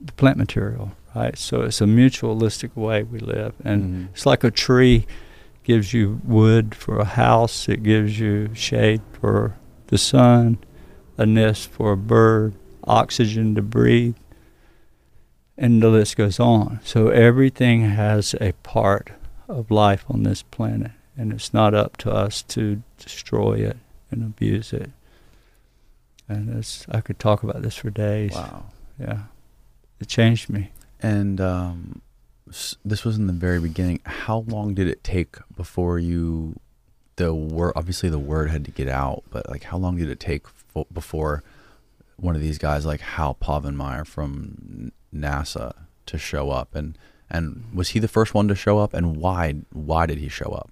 [0.00, 1.36] the plant material, right?
[1.38, 3.54] So it's a mutualistic way we live.
[3.64, 4.08] And Mhm.
[4.12, 5.06] it's like a tree
[5.62, 9.54] gives you wood for a house, it gives you shade for
[9.86, 10.58] the sun,
[11.16, 12.54] a nest for a bird,
[12.84, 14.16] oxygen to breathe,
[15.56, 16.80] and the list goes on.
[16.84, 19.10] So everything has a part
[19.48, 23.78] of life on this planet, and it's not up to us to destroy it
[24.10, 24.90] and abuse it.
[26.28, 28.32] And it's, I could talk about this for days.
[28.34, 28.64] Wow.
[28.98, 29.18] Yeah.
[30.00, 30.70] It changed me.
[31.04, 32.00] And um,
[32.82, 34.00] this was in the very beginning.
[34.06, 36.58] How long did it take before you,
[37.16, 40.18] the word, obviously the word had to get out, but like how long did it
[40.18, 41.42] take fo- before
[42.16, 45.74] one of these guys like Hal Povenmire from NASA
[46.06, 46.74] to show up?
[46.74, 46.96] And,
[47.28, 48.94] and was he the first one to show up?
[48.94, 50.70] And why, why did he show up?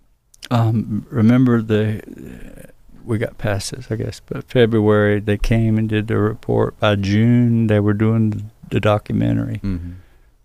[0.51, 2.73] Um, remember the
[3.05, 6.79] we got past this, I guess, but February they came and did the report.
[6.79, 9.61] By June they were doing the documentary.
[9.63, 9.93] Mm-hmm.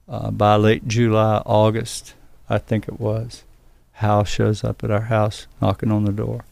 [0.09, 2.13] Uh, by late July, August,
[2.49, 3.43] I think it was,
[3.93, 6.45] Hal shows up at our house knocking on the door,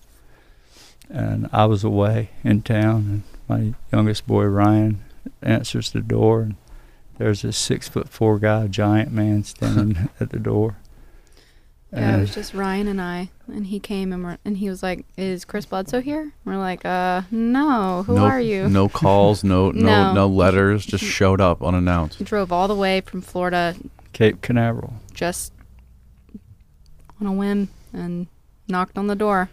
[1.09, 5.05] and I was away in town, and my youngest boy Ryan
[5.41, 6.55] answers the door, and
[7.17, 10.75] there's this six foot four guy, giant man, standing at the door.
[11.91, 14.83] Yeah, it was just Ryan and I, and he came and we're, and he was
[14.83, 18.03] like, "Is Chris Bledsoe here?" We're like, "Uh, no.
[18.05, 20.13] Who no, are you?" No calls, no, no, No.
[20.13, 22.17] no letters, just showed up unannounced.
[22.17, 23.75] He drove all the way from Florida
[24.11, 24.93] Cape Canaveral.
[25.13, 25.53] just
[27.21, 28.27] on a whim and
[28.67, 29.49] knocked on the door.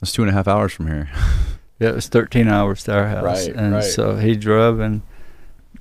[0.00, 1.10] It's two and a half hours from here.
[1.80, 3.22] Yeah, it was 13 hours to our house.
[3.22, 3.84] Right, and right.
[3.84, 5.02] so he drove, and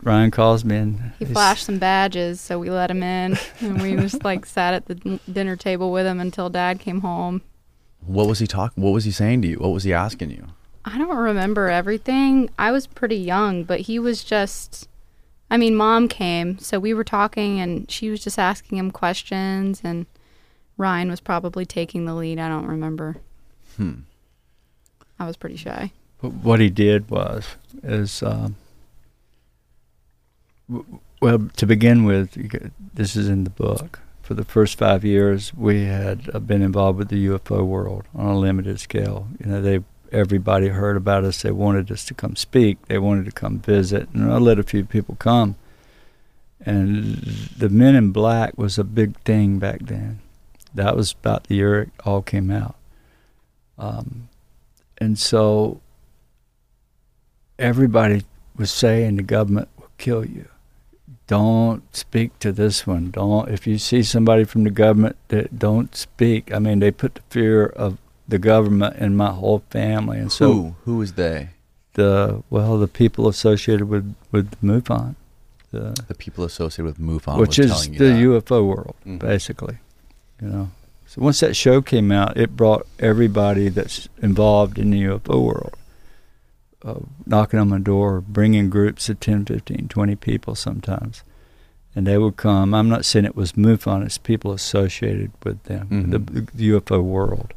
[0.03, 3.95] Ryan calls me, and He flashed some badges, so we let him in, and we
[3.95, 7.41] just like sat at the dinner table with him until Dad came home.
[8.05, 8.83] What was he talking?
[8.83, 9.57] What was he saying to you?
[9.57, 10.47] What was he asking you?
[10.85, 12.49] I don't remember everything.
[12.57, 14.87] I was pretty young, but he was just.
[15.49, 19.81] I mean, mom came, so we were talking, and she was just asking him questions,
[19.83, 20.05] and
[20.77, 22.37] Ryan was probably taking the lead.
[22.39, 23.17] I don't remember.
[23.77, 24.01] Hmm.
[25.19, 25.91] I was pretty shy.
[26.21, 28.57] But what he did was is um, w-
[31.21, 32.33] well to begin with
[32.93, 33.99] this is in the book.
[34.21, 38.27] For the first five years we had uh, been involved with the UFO world on
[38.27, 39.27] a limited scale.
[39.39, 41.41] You know they everybody heard about us.
[41.41, 42.87] They wanted us to come speak.
[42.87, 44.09] They wanted to come visit.
[44.13, 45.55] And I let a few people come.
[46.65, 47.17] And
[47.57, 50.19] the men in black was a big thing back then.
[50.73, 52.75] That was about the year it all came out.
[53.77, 54.29] Um,
[54.97, 55.81] and so
[57.59, 58.23] everybody
[58.55, 60.47] was saying the government will kill you.
[61.27, 63.11] Don't speak to this one.
[63.11, 66.53] Don't if you see somebody from the government that don't speak.
[66.53, 67.97] I mean, they put the fear of
[68.27, 70.75] the government in my whole family, and so Who?
[70.85, 71.49] Who was they?
[71.93, 75.15] the well, the people associated with with MUFON,
[75.71, 78.45] the The people associated with MUFON which is telling you the that.
[78.45, 79.19] UFO world, Mhm.
[79.19, 79.77] basically.
[80.41, 80.69] You know,
[81.07, 85.73] so once that show came out, it brought everybody that's involved in the UFO world,
[86.85, 86.95] uh,
[87.25, 91.23] knocking on my door, bringing groups of 10, 15, 20 people sometimes.
[91.95, 92.73] And they would come.
[92.75, 96.11] I'm not saying it was MUFON, it's people associated with them, Mhm.
[96.11, 97.53] the, the UFO world.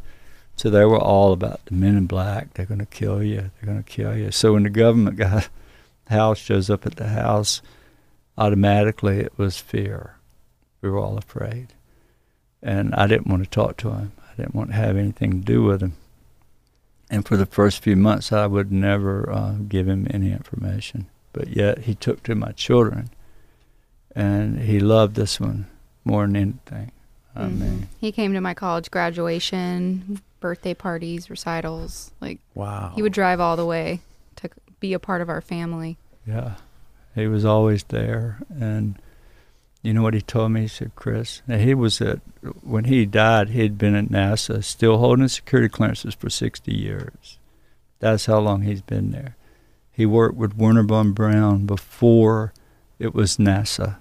[0.57, 2.55] So they were all about the men in black.
[2.55, 3.51] They're going to kill you.
[3.61, 4.31] They're going to kill you.
[4.31, 5.45] So when the government guy,
[6.09, 7.61] house shows up at the house,
[8.39, 10.17] automatically it was fear.
[10.83, 11.69] We were all afraid.
[12.63, 14.13] And I didn't want to talk to him.
[14.31, 15.95] I didn't want to have anything to do with him.
[17.11, 21.07] And for the first few months, I would never uh, give him any information.
[21.33, 23.11] But yet he took to my children,
[24.15, 25.67] and he loved this one
[26.05, 26.93] more than anything.
[27.35, 27.59] I Mhm.
[27.59, 32.11] mean, he came to my college graduation, birthday parties, recitals.
[32.21, 32.93] Like Wow.
[32.95, 34.01] he would drive all the way
[34.37, 34.49] to
[34.81, 35.97] be a part of our family.
[36.27, 36.55] Yeah,
[37.15, 38.97] he was always there, and
[39.83, 40.63] you know what he told me?
[40.63, 42.21] He said, "Chris, now he was at
[42.63, 43.51] when he died.
[43.51, 47.39] He'd been at NASA, still holding security clearances for sixty years.
[47.99, 49.37] That's how long he's been there."
[49.91, 52.53] He worked with Wernher von Braun before
[52.99, 53.97] it was NASA.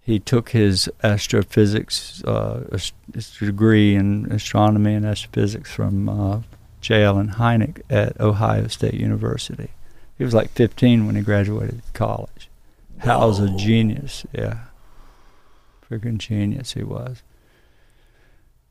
[0.00, 2.78] He took his astrophysics uh,
[3.12, 6.40] his degree in astronomy and astrophysics from uh,
[6.80, 7.04] J.
[7.04, 9.70] Allen Hynek at Ohio State University.
[10.16, 12.35] He was like 15 when he graduated college.
[12.98, 14.58] Hal's a genius, yeah.
[15.88, 17.22] Freaking genius he was.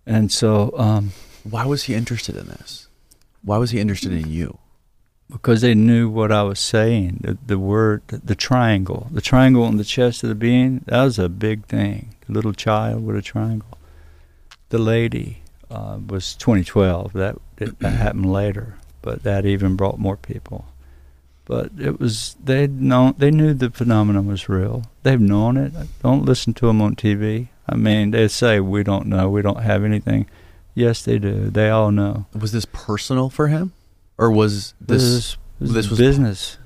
[0.05, 1.11] And so, um,
[1.43, 2.87] Why was he interested in this?
[3.41, 4.59] Why was he interested in you?
[5.29, 7.19] because they knew what I was saying.
[7.21, 11.03] The, the word, the, the triangle, the triangle on the chest of the being, that
[11.03, 12.15] was a big thing.
[12.27, 13.77] The little child with a triangle.
[14.69, 17.13] The lady uh, was 2012.
[17.13, 20.65] That it, that happened later, but that even brought more people.
[21.45, 24.83] But it was they known they knew the phenomenon was real.
[25.03, 25.73] They've known it.
[26.01, 27.49] Don't listen to them on TV.
[27.69, 30.27] I mean, they say we don't know, we don't have anything.
[30.73, 31.49] Yes, they do.
[31.49, 32.25] They all know.
[32.39, 33.73] Was this personal for him,
[34.17, 35.03] or was This, this
[35.69, 36.57] is this, was- business.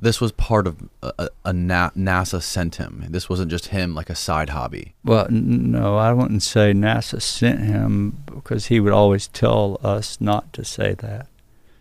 [0.00, 3.04] this was part of a, a, a Na- NASA sent him?
[3.10, 4.94] This wasn't just him like a side hobby.
[5.04, 10.18] Well, n- no, I wouldn't say NASA sent him because he would always tell us
[10.20, 11.26] not to say that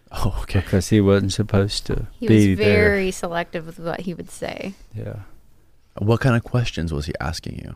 [0.26, 0.60] Oh, okay.
[0.62, 4.74] because he wasn't supposed to He be was very selective with what he would say.
[4.96, 5.20] Yeah,
[5.98, 7.76] What kind of questions was he asking you?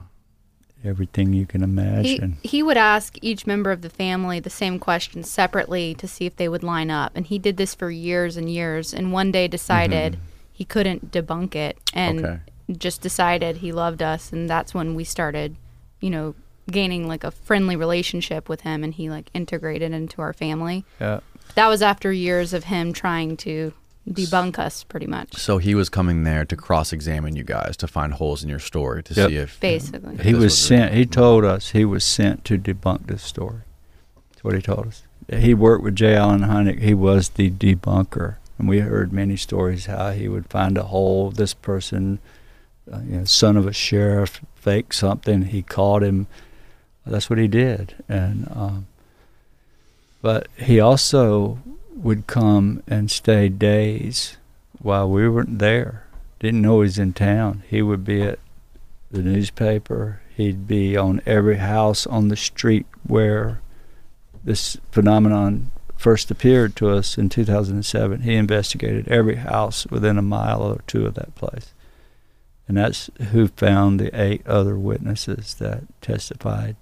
[0.83, 2.37] everything you can imagine.
[2.41, 6.35] he would ask each member of the family the same questions separately to see if
[6.37, 7.11] they would line up.
[7.13, 8.91] And he did this for years and years.
[8.91, 10.21] And one day decided mm-hmm.
[10.51, 12.39] he couldn't debunk it and Okay.
[12.79, 14.31] just decided he loved us.
[14.33, 15.55] And that's when we started,
[15.99, 16.33] you know,
[16.71, 20.83] gaining like a friendly relationship with him and he like integrated into our family.
[20.99, 21.19] yeah,
[21.55, 23.73] That was after years of him trying to
[24.09, 28.13] debunk us pretty much, So he was coming there to cross-examine you guys to find
[28.13, 29.29] holes in your story to Yep.
[29.29, 30.15] see if basically.
[30.15, 30.93] If he was was sent.
[30.93, 33.61] He told us he was sent to debunk this story.
[34.31, 35.03] That's what he told us.
[35.31, 36.15] He worked with J.
[36.15, 36.79] Allen Hynek.
[36.81, 41.29] He was the debunker, and we heard many stories how he would find a hole.
[41.29, 42.17] This person,
[42.91, 45.43] uh, you know, son of a sheriff, fake something.
[45.43, 46.25] He caught him.
[47.05, 48.87] That's what he did, and um,
[50.21, 51.59] but he also
[51.93, 54.37] would come and stay days
[54.81, 56.05] while we weren't there.
[56.39, 57.63] Didn't know he was in town.
[57.67, 58.39] He would be at
[59.11, 60.21] the newspaper.
[60.35, 63.61] He'd be on every house on the street where
[64.43, 68.21] this phenomenon first appeared to us in 2007.
[68.21, 71.73] He investigated every house within a mile or two of that place.
[72.67, 76.75] And that's who found the eight other witnesses that testified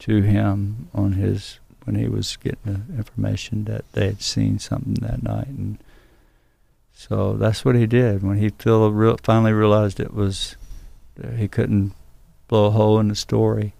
[0.00, 4.94] to him on his when he was getting the information that they had seen something
[4.94, 5.46] that night.
[5.46, 5.78] And
[6.92, 8.22] so that's what he did.
[8.22, 10.56] When he real, finally realized it was
[11.36, 11.92] he couldn't
[12.48, 13.74] blow a hole in the story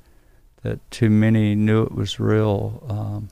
[0.62, 3.28] that too many knew it was real um,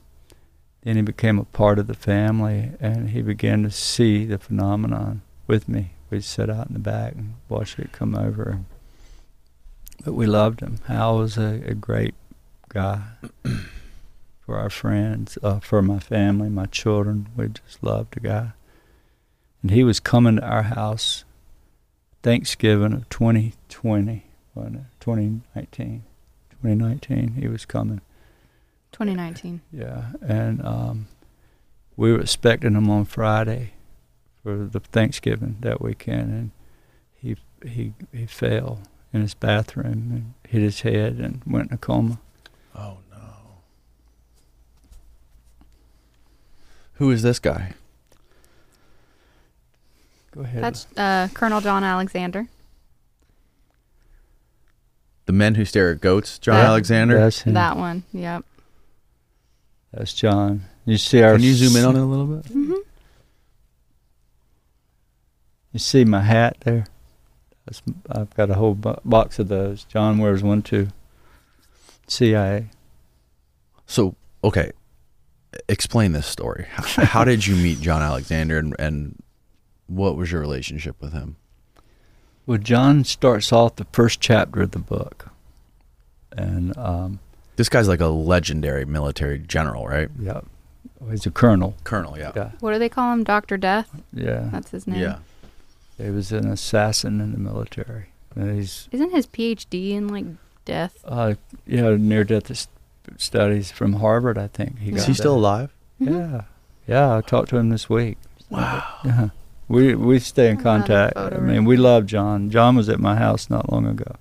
[0.84, 5.22] then he became a part of the family and he began to see the phenomenon
[5.46, 5.92] with me.
[6.10, 8.60] We sat out in the back and watched it come over.
[10.04, 10.80] But we loved him.
[10.86, 12.14] Hal was a, a great
[12.68, 13.00] guy
[14.44, 18.52] for our friends uh, for my family my children we just loved the guy
[19.62, 21.24] and he was coming to our house
[22.24, 24.82] Thanksgiving of 2020, wasn't it?
[25.00, 26.04] 2019.
[26.50, 28.00] 2019, he was coming.
[28.92, 29.60] 2019.
[29.70, 31.06] Yeah, and um,
[31.96, 33.72] we were expecting him on Friday
[34.42, 36.50] for the Thanksgiving that weekend, and
[37.14, 38.80] he he he fell
[39.12, 42.20] in his bathroom and hit his head and went in a coma.
[42.74, 42.98] Oh
[46.94, 47.72] Who is this guy?
[50.32, 50.62] Go ahead.
[50.62, 52.48] That's uh, Colonel John Alexander.
[55.26, 57.18] The men who stare at goats, John That- Alexander.
[57.18, 57.54] That's him.
[57.54, 58.02] That one.
[58.12, 58.44] Yep.
[59.92, 60.64] That's John.
[60.84, 61.34] You see our.
[61.34, 62.46] Can you zoom in on it a little bit?
[62.46, 62.74] hmm
[65.72, 66.86] You see my hat there?
[67.64, 67.80] That's,
[68.10, 69.84] I've got a whole bo- box of those.
[69.84, 70.88] John wears one too.
[72.06, 72.66] CIA.
[73.86, 74.72] So, okay,
[75.68, 76.66] explain this story.
[76.70, 79.22] How, how did you meet John Alexander, and, and
[79.86, 81.36] what was your relationship with him?
[82.46, 85.28] Well, John starts off the first chapter of the book,
[86.36, 87.20] and um,
[87.56, 90.08] This guy's like a legendary military general, right?
[90.18, 90.40] yeah,
[91.10, 91.74] he's a colonel.
[91.84, 92.32] Colonel, yeah.
[92.36, 93.24] Yeah, What do they call him?
[93.24, 93.90] Doctor Death.
[94.12, 94.48] yeah.
[94.52, 95.00] That's his name.
[95.00, 95.18] Yeah.
[95.96, 98.06] He was an assassin in the military.
[98.34, 100.24] And he's Isn't his PhD in like
[100.64, 100.98] death?
[101.04, 101.34] uh,
[101.66, 102.66] yeah, near death s-
[103.16, 104.78] studies from Harvard, I think.
[104.78, 105.38] He Is got he still that.
[105.40, 105.74] alive?
[106.00, 106.10] Mhm.
[106.32, 106.40] Yeah,
[106.86, 107.16] yeah.
[107.16, 108.18] I talked to him this week.
[108.50, 108.82] Wow.
[109.04, 109.28] Yeah.
[109.68, 111.16] We we stay in I contact.
[111.16, 112.50] I mean, we love John.
[112.50, 114.16] John was at my house not long ago.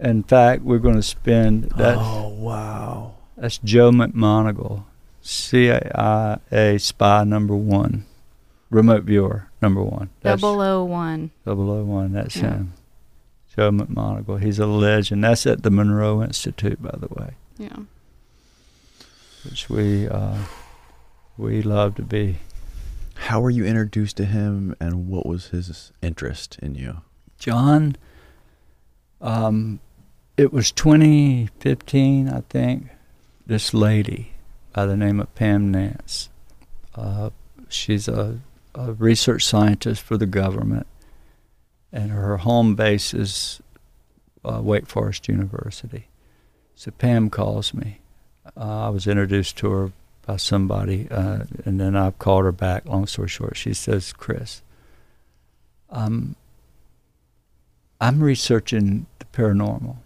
[0.00, 1.96] In fact, we're going to spend that.
[1.98, 3.14] oh wow.
[3.36, 4.84] That's Joe McMoneagle,
[5.22, 8.04] CIA spy number one.
[8.70, 10.10] remote viewer number one.
[10.20, 11.30] That's Double O one.
[11.46, 12.12] 001.
[12.12, 12.42] That's Yeah.
[12.42, 12.72] him.
[13.56, 14.40] Joe McMoneagle.
[14.42, 15.24] He's a legend.
[15.24, 17.76] That's at the Monroe Institute, by the way, Yeah.
[19.44, 20.38] which we uh,
[21.36, 22.38] we love to be.
[23.14, 26.98] How were you introduced to him, and what was his interest in you?
[27.38, 27.96] John,
[29.20, 29.80] um,
[30.36, 32.88] it was 2015, I think.
[33.46, 34.32] This lady
[34.72, 36.28] by the name of Pam Nance.
[36.94, 37.30] Uh,
[37.68, 38.38] she's a,
[38.74, 40.86] a research scientist for the government,
[41.92, 43.60] and her home base is
[44.44, 46.07] uh, Wake Forest University.
[46.78, 47.98] So Pam calls me.
[48.56, 49.92] Uh, I was introduced to her
[50.24, 52.86] by somebody, uh, and then I've called her back.
[52.86, 54.62] Long story short, she says, "Chris,
[55.90, 56.36] um,
[58.00, 59.96] I'm researching the paranormal.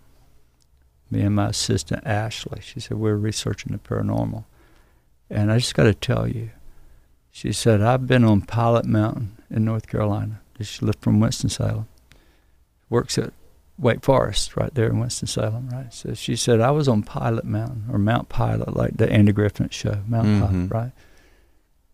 [1.10, 2.62] Me and my assistant Ashley.
[2.62, 4.44] She said we're researching the paranormal,
[5.28, 6.52] and I just got to tell you,
[7.30, 10.40] she said I've been on Pilot Mountain in North Carolina.
[10.58, 11.86] She lived from Winston Salem.
[12.88, 13.34] Works at
[13.82, 15.92] Wake Forest right there in Winston Salem, right?
[15.92, 19.74] So she said I was on Pilot Mountain or Mount Pilot, like the Andy Griffith
[19.74, 20.40] show, Mount Mhm.
[20.40, 20.92] Pilot, right?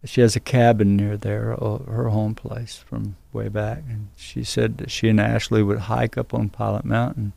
[0.04, 4.44] She has a cabin near there, uh, her home place from way back, and she
[4.44, 7.32] said that she and Ashley would hike up on Pilot Mountain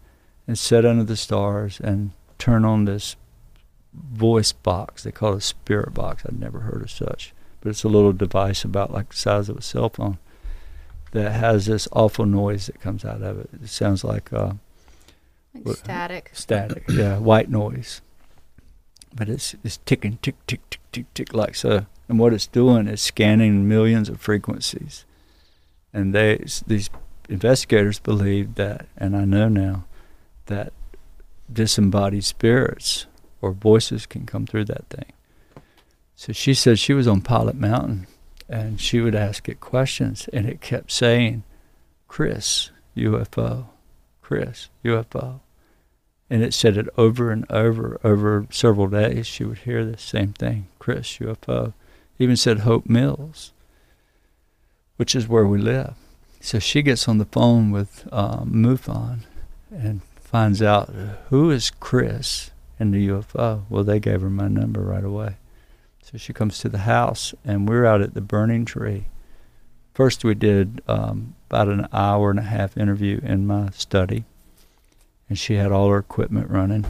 [0.47, 3.15] and sit under the stars and turn on this
[3.93, 5.03] voice box.
[5.03, 6.23] They call it a spirit box.
[6.25, 9.57] I'd never heard of such, but it's a little device about like the size of
[9.57, 10.17] a cell phone
[11.11, 13.49] that has this awful noise that comes out of it.
[13.61, 14.53] It sounds like uh,
[15.53, 16.29] Like What- static.
[16.33, 18.01] static, yeah, white noise.
[19.13, 21.85] But it's it's ticking, tick, tick, tick, tick, tick, like so.
[22.07, 25.05] And what it's doing is scanning millions of frequencies.
[25.93, 26.89] And they these
[27.27, 29.83] investigators believe that, and I know now,
[30.45, 30.71] that
[31.51, 33.05] disembodied spirits
[33.41, 35.11] or voices can come through that thing.
[36.15, 38.07] So she said she was on Pilot Mountain,
[38.51, 41.43] and she would ask it questions, and it kept saying,
[42.09, 43.67] "Chris, UFO,
[44.21, 45.39] Chris, UFO."
[46.29, 49.25] And it said it over and over over several days.
[49.25, 51.73] She would hear the same thing, Chris, UFO.
[52.19, 53.53] Even said Hope Mills,
[54.97, 55.95] which is where we live.
[56.41, 59.21] So she gets on the phone with um, MUFON
[59.71, 60.89] and finds out
[61.29, 63.63] who is Chris in the UFO.
[63.69, 65.35] Well, they gave her my number right away.
[66.11, 69.05] So she comes to the house, and we're out at the burning tree.
[69.93, 74.25] First, we did um, about an hour and a half interview in my study
[75.31, 76.85] and she had all her equipment running.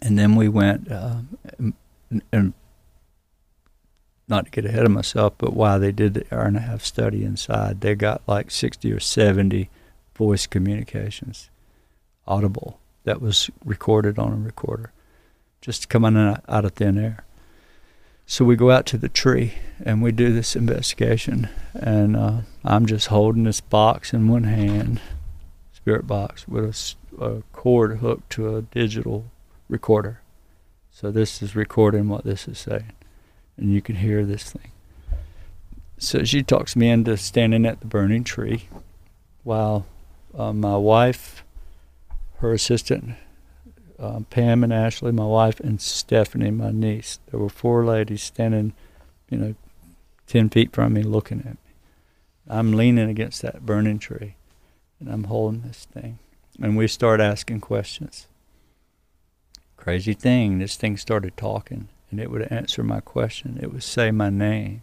[0.00, 1.16] And then we went, uh,
[1.58, 1.74] and,
[2.30, 2.54] and
[4.28, 6.84] not to get ahead of myself, but while they did the hour and a half
[6.84, 9.68] study inside, they got like 60 or 70
[10.14, 11.50] voice communications,
[12.24, 14.92] audible, that was recorded on a recorder,
[15.60, 17.25] just coming out of thin air.
[18.28, 19.54] So we go out to the tree
[19.84, 25.00] and we do this investigation, and uh, I'm just holding this box in one hand
[25.72, 29.26] spirit box with a cord hooked to a digital
[29.68, 30.20] recorder.
[30.90, 32.92] So this is recording what this is saying,
[33.56, 34.72] and you can hear this thing.
[35.98, 38.68] So she talks me into standing at the burning tree,
[39.44, 39.86] while
[40.36, 41.44] uh, my wife,
[42.38, 43.14] her assistant,
[43.98, 47.18] um, Pam and Ashley, my wife, and Stephanie, my niece.
[47.30, 48.72] There were four ladies standing,
[49.30, 49.54] you know,
[50.26, 51.56] ten feet from me, looking at me.
[52.48, 54.36] I'm leaning against that burning tree
[55.00, 56.18] and I'm holding this thing.
[56.60, 58.26] And we start asking questions.
[59.76, 63.58] Crazy thing, this thing started talking, and it would answer my question.
[63.60, 64.82] It would say my name,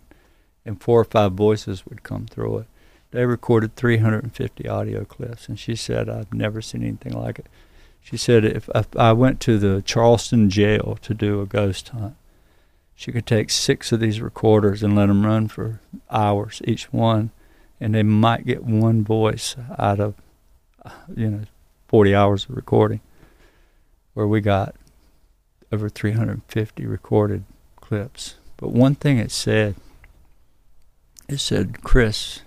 [0.66, 2.68] and four or five voices would come through it.
[3.12, 7.48] They recorded 350 audio clips, and she said, I've never seen anything like it.
[8.04, 12.16] She said, if, if I went to the Charleston jail to do a ghost hunt,
[12.94, 15.80] she could take six of these recorders and let them run for
[16.12, 17.32] hours each one.
[17.80, 20.16] And they might get one voice out of
[21.16, 21.42] you know
[21.88, 23.00] 40 hours of recording
[24.14, 24.76] where we got
[25.72, 27.46] over 350 recorded
[27.78, 28.36] clips.
[28.58, 29.76] But one thing it said
[31.28, 32.42] it said chris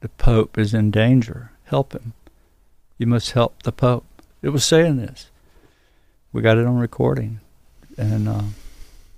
[0.00, 1.50] the pope is in danger.
[1.64, 2.12] Help him.
[2.98, 4.04] You must help the pope
[4.44, 5.30] it was saying this
[6.32, 7.40] we got it on recording
[7.96, 8.42] and uh,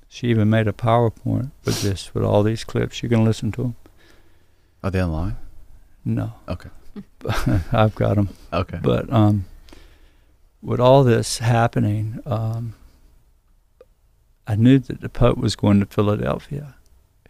[0.08, 3.62] she even made a powerpoint with this with all these clips you can listen to
[3.62, 3.76] them
[4.82, 5.36] Are they online?
[6.04, 6.70] no Okay.
[7.72, 8.78] i've got them Okay.
[8.82, 9.44] But um,
[10.62, 12.74] with all this happening, um,
[14.46, 16.74] I knew that the Pope was going to Philadelphia.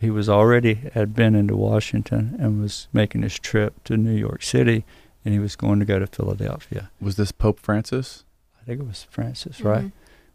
[0.00, 4.42] He was already had been into Washington and was making his trip to New York
[4.42, 4.84] City,
[5.26, 6.88] and he was going to go to Philadelphia.
[7.00, 8.22] was this Pope Francis?
[8.62, 9.86] I think it was Francis, right?
[9.86, 9.92] Mhm.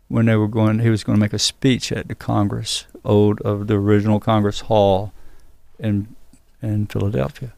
[0.09, 3.39] When they were going, he was going to make a speech at the Congress, old
[3.41, 5.13] of the original Congress Hall,
[5.79, 6.13] in
[6.61, 7.53] in Philadelphia.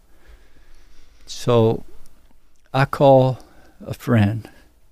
[1.25, 1.83] So
[2.73, 3.39] I call
[3.85, 4.47] a friend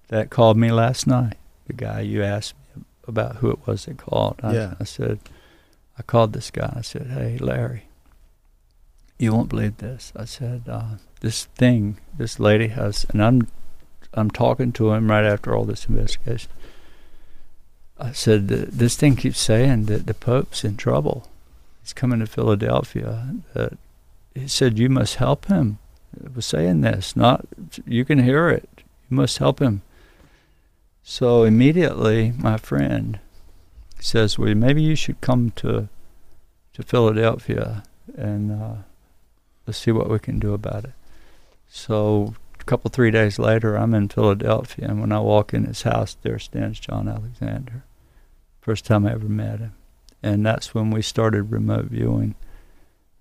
[0.08, 1.38] that called me last night.
[1.68, 4.40] The guy you asked me about who it was that called.
[4.44, 4.74] I, Yeah.
[4.80, 5.20] I said,
[6.00, 6.74] I called this guy.
[6.76, 7.84] I said, Hey, Larry,
[9.20, 10.12] you won't believe this.
[10.16, 13.48] I said, uh, this thing, this lady has, and I'm,
[14.14, 16.52] I'm talking to him right after all this investigation.
[17.98, 21.27] I said, this thing keeps saying that the Pope's in trouble.
[21.81, 23.35] He's coming to Philadelphia.
[24.35, 25.77] He said, you must help him.
[26.23, 27.45] It was saying this, not,
[27.85, 28.69] you can hear it.
[29.10, 29.81] You must help him.
[31.03, 33.19] So immediately, my friend
[33.99, 35.89] says, "Well, maybe you should come to
[36.73, 37.84] to Philadelphia
[38.15, 38.76] and uh,
[39.65, 40.93] let's see what we can do about it."
[41.73, 45.84] So a couple three days later, I'm in Philadelphia, and when I walk in his
[45.84, 47.85] house, there stands John Alexander.
[48.60, 49.73] First time I ever met him,
[50.22, 52.35] and that's when we started remote viewing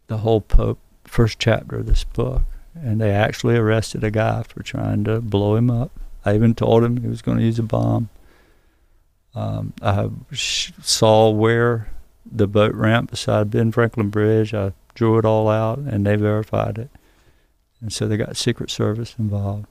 [0.08, 2.42] the whole Pope first chapter of this book,
[2.74, 5.92] and they actually arrested a guy for trying to blow him up.
[6.24, 8.08] I even told him he was going to use a bomb.
[9.32, 11.88] Um, I saw where
[12.26, 14.52] the boat ramp beside Ben Franklin Bridge.
[14.54, 16.90] I drew it all out, and they verified it.
[17.80, 19.66] And so they got Secret Service involved.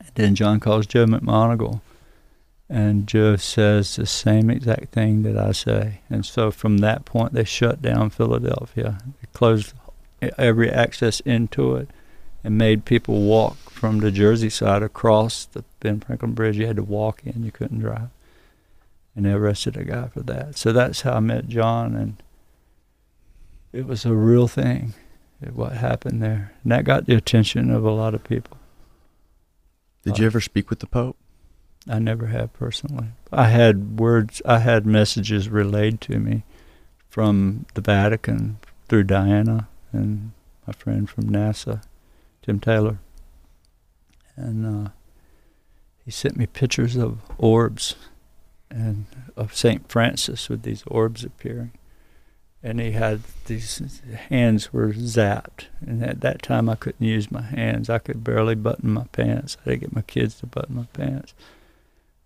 [0.00, 1.80] And then John calls Joe McMoneagle,
[2.68, 6.00] and Joe says the same exact thing that I say.
[6.10, 8.98] And so from that point, they shut down Philadelphia.
[9.20, 9.74] They closed
[10.38, 11.88] every access into it
[12.42, 16.56] and made people walk from the Jersey side across the Ben Franklin Bridge.
[16.56, 18.08] You had to walk in, you couldn't drive.
[19.14, 20.56] And they arrested a guy for that.
[20.56, 22.16] So that's how I met John, and
[23.72, 24.94] it was a real thing,
[25.52, 26.52] what happened there.
[26.62, 28.56] And that got the attention of a lot of people.
[30.02, 31.16] Did you ever speak with the Pope?
[31.88, 33.08] I never have personally.
[33.32, 36.44] I had words, I had messages relayed to me
[37.08, 38.58] from the Vatican
[38.88, 40.32] through Diana and
[40.66, 41.82] my friend from NASA,
[42.42, 42.98] Tim Taylor.
[44.36, 44.90] And uh,
[46.04, 47.96] he sent me pictures of orbs
[48.70, 49.06] and
[49.36, 49.88] of St.
[49.90, 51.72] Francis with these orbs appearing.
[52.66, 54.00] And he had these
[54.30, 55.66] hands were zapped.
[55.86, 57.90] And at that time, I couldn't use my hands.
[57.90, 59.58] I could barely button my pants.
[59.66, 61.34] I had to get my kids to button my pants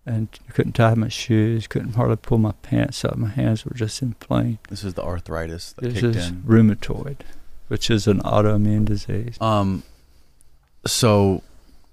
[0.05, 3.17] and couldn't tie my shoes, couldn't hardly pull my pants up.
[3.17, 4.59] My hands were just inflamed.
[4.69, 6.43] This is the arthritis that This kicked is in.
[6.43, 7.17] rheumatoid,
[7.67, 9.39] which is an autoimmune disease.
[9.41, 9.83] Um,
[10.85, 11.43] so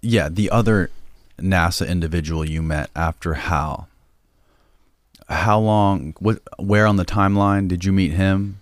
[0.01, 0.91] yeah, the other
[1.39, 3.89] NASA individual you met after Hal.
[5.29, 6.15] How long?
[6.21, 6.41] What?
[6.59, 8.61] Where on the timeline did you meet him?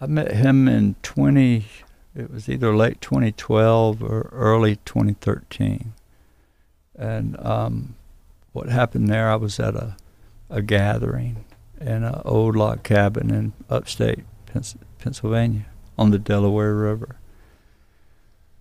[0.00, 1.64] I met him in 20,
[2.14, 5.92] it was either late 2012 or early 2013.
[6.96, 7.96] And um,
[8.52, 9.96] what happened there, I was at a,
[10.48, 11.44] a gathering
[11.80, 14.24] in an old log cabin in upstate
[14.98, 17.16] Pennsylvania on the Delaware River.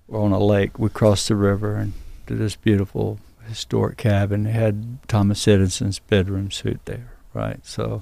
[0.08, 0.80] We're on a lake.
[0.80, 1.94] We crossed the river and
[2.26, 4.46] to this beautiful historic cabin.
[4.46, 7.66] Had Thomas Edison's bedroom suite there, right?
[7.66, 8.02] So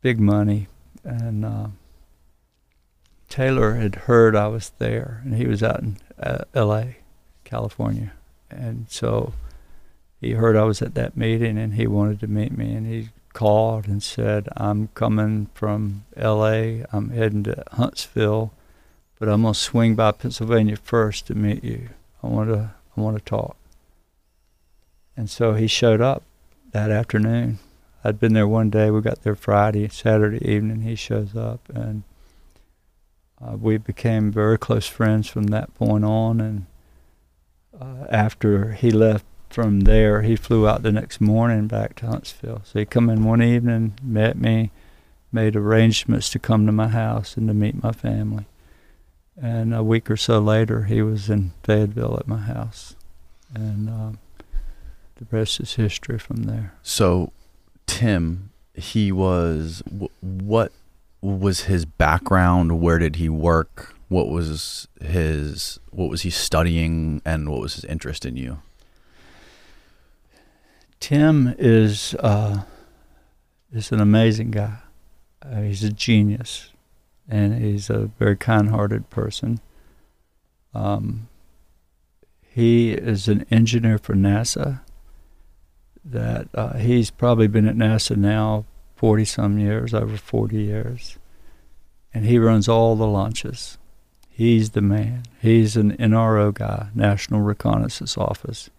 [0.00, 0.68] big money.
[1.04, 1.68] And uh,
[3.28, 6.96] Taylor had heard I was there, and he was out in uh, L.A.,
[7.44, 8.12] California,
[8.50, 9.32] and so
[10.20, 13.10] he heard I was at that meeting, and he wanted to meet me, and he
[13.34, 16.84] called and said, "I'm coming from L.A.
[16.92, 18.52] I'm heading to Huntsville,
[19.18, 21.90] but I'm gonna swing by Pennsylvania first to meet you.
[22.22, 23.57] I want to I want to talk."
[25.18, 26.22] And so he showed up
[26.70, 27.58] that afternoon.
[28.04, 28.88] I'd been there one day.
[28.88, 30.82] We got there Friday, Saturday evening.
[30.82, 32.04] He shows up, and
[33.44, 36.40] uh, we became very close friends from that point on.
[36.40, 36.66] And
[37.80, 42.62] uh, after he left from there, he flew out the next morning back to Huntsville.
[42.64, 44.70] So he come in one evening, met me,
[45.32, 48.46] made arrangements to come to my house and to meet my family.
[49.36, 52.94] And a week or so later, he was in Fayetteville at my house,
[53.52, 54.18] and um,
[55.18, 56.74] the rest is history from there.
[56.82, 57.32] So,
[57.86, 60.72] Tim, he was wh- what
[61.20, 62.80] was his background?
[62.80, 63.94] Where did he work?
[64.08, 68.62] What was his what was he studying, and what was his interest in you?
[71.00, 72.62] Tim is uh,
[73.72, 74.78] is an amazing guy.
[75.42, 76.70] Uh, he's a genius,
[77.28, 79.60] and he's a very kind-hearted person.
[80.74, 81.28] Um,
[82.42, 84.80] he is an engineer for NASA.
[86.04, 88.64] That uh, he's probably been at NASA now
[88.96, 91.18] forty some years, over forty years,
[92.14, 93.78] and he runs all the launches.
[94.28, 95.24] He's the man.
[95.42, 98.70] He's an NRO guy, National Reconnaissance Office,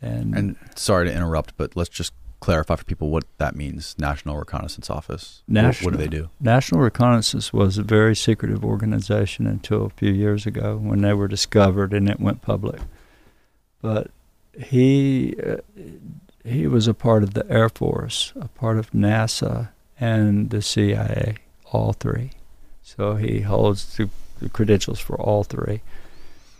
[0.00, 3.96] and And sorry to interrupt, but let's just clarify for people what that means?
[3.98, 5.42] National Reconnaissance Office.
[5.46, 5.90] What- National.
[5.90, 6.30] What, do they do?
[6.40, 11.28] National Reconnaissance was a very secretive organization until a few years ago when they were
[11.28, 12.80] discovered and it went public.
[13.82, 14.10] But
[14.56, 15.56] he uh,
[16.46, 21.36] he was a part of the Air Force, a part of NASA, and the CIA,
[21.72, 22.32] all three.
[22.82, 24.08] So he holds the,
[24.40, 25.82] the credentials for all three.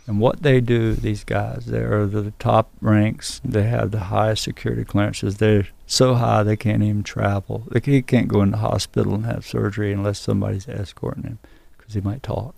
[0.05, 3.41] And what they do, these guys, they are the top ranks.
[3.43, 5.37] They have the highest security clearances.
[5.37, 7.63] They're so high they can't even travel.
[7.69, 11.39] They, he can't go in the hospital and have surgery unless somebody's escorting him
[11.77, 12.55] because he might talk.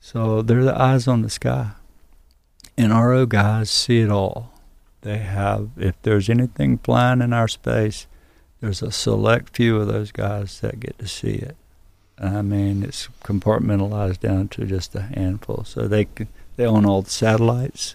[0.00, 1.72] So they're the eyes on the sky.
[2.76, 4.52] NRO guys see it all.
[5.02, 8.06] They have, if there's anything flying in our space,
[8.60, 11.56] there's a select few of those guys that get to see it.
[12.20, 15.64] I mean, it's compartmentalized down to just a handful.
[15.64, 16.08] So they
[16.56, 17.94] they own all the satellites,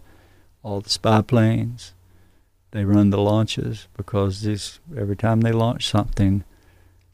[0.63, 1.93] all the spy planes.
[2.71, 6.45] They run the launches because these every time they launch something,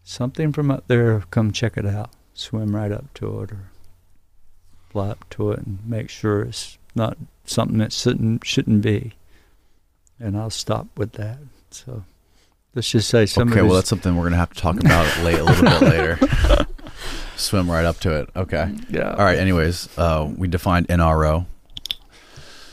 [0.04, 3.72] something from up there come check it out, swim right up to it or
[4.90, 9.14] fly up to it and make sure it's not something that shouldn't shouldn't be.
[10.20, 11.38] And I'll stop with that.
[11.72, 12.04] So
[12.76, 15.40] let's just say some okay, well, that's something we're gonna have to talk about late
[15.40, 16.20] a little bit later.
[17.36, 18.30] Swim right up to it.
[18.36, 18.74] Okay.
[18.90, 19.12] yeah.
[19.12, 19.38] All right.
[19.38, 21.46] Anyways, uh, we defined NRO.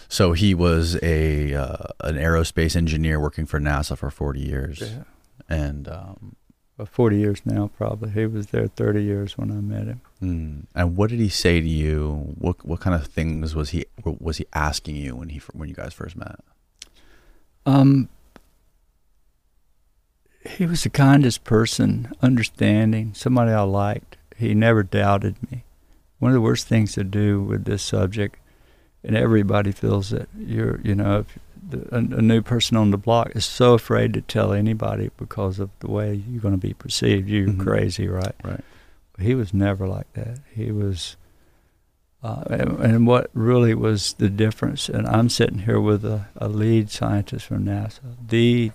[0.08, 5.02] So he was a uh, an aerospace engineer working for NASA for 40 years, Yeah.
[5.48, 6.36] and um,
[6.78, 8.10] Well, 40 years now, probably.
[8.10, 10.00] He was there 30 years when I met him.
[10.22, 12.34] mm, and what did he say to you?
[12.38, 15.74] What what kind of things was he was he asking you when he when you
[15.74, 16.36] guys first met?
[17.66, 18.08] Um,
[20.48, 24.16] he was the kindest person, understanding, somebody I liked.
[24.36, 25.64] He never doubted me.
[26.18, 28.36] One of the worst things to do with this subject,
[29.02, 30.28] and everybody feels it.
[30.38, 31.38] You're, you know, if
[31.68, 35.58] the, a, a new person on the block is so afraid to tell anybody because
[35.58, 37.28] of the way you're going to be perceived.
[37.28, 37.60] You're Mhm.
[37.60, 38.34] crazy, right?
[38.44, 38.64] Right.
[39.18, 40.38] He was never like that.
[40.54, 41.16] He was,
[42.22, 46.48] uh, and, and what really was the difference, and I'm sitting here with a, a
[46.48, 48.72] lead scientist from NASA, the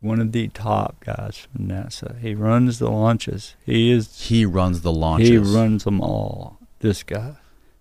[0.00, 2.18] one of the top guys from NASA.
[2.20, 3.54] He runs the launches.
[3.66, 5.28] He is He runs the launches.
[5.28, 6.58] he runs them all.
[6.78, 7.34] This guy,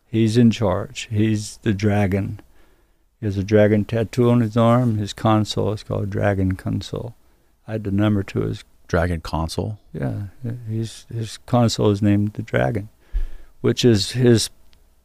[0.06, 1.08] he's in charge.
[1.10, 2.42] He's the dragon.
[3.22, 4.98] He has a dragon tattoo on his arm.
[4.98, 7.16] His console is called Dragon Console.
[7.68, 9.78] I had the number to his Dragon console.
[9.94, 10.24] yeah,
[10.68, 12.90] he's, his console is named the Dragon,
[13.62, 14.50] which is his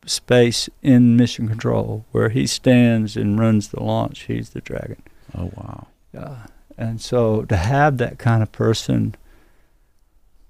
[0.07, 4.23] space in mission control, where he stands and runs the launch.
[4.23, 5.03] He's the Dragon.
[5.37, 5.89] Oh wow.
[6.13, 6.47] Yeah,
[6.79, 9.15] and so to have that kind of person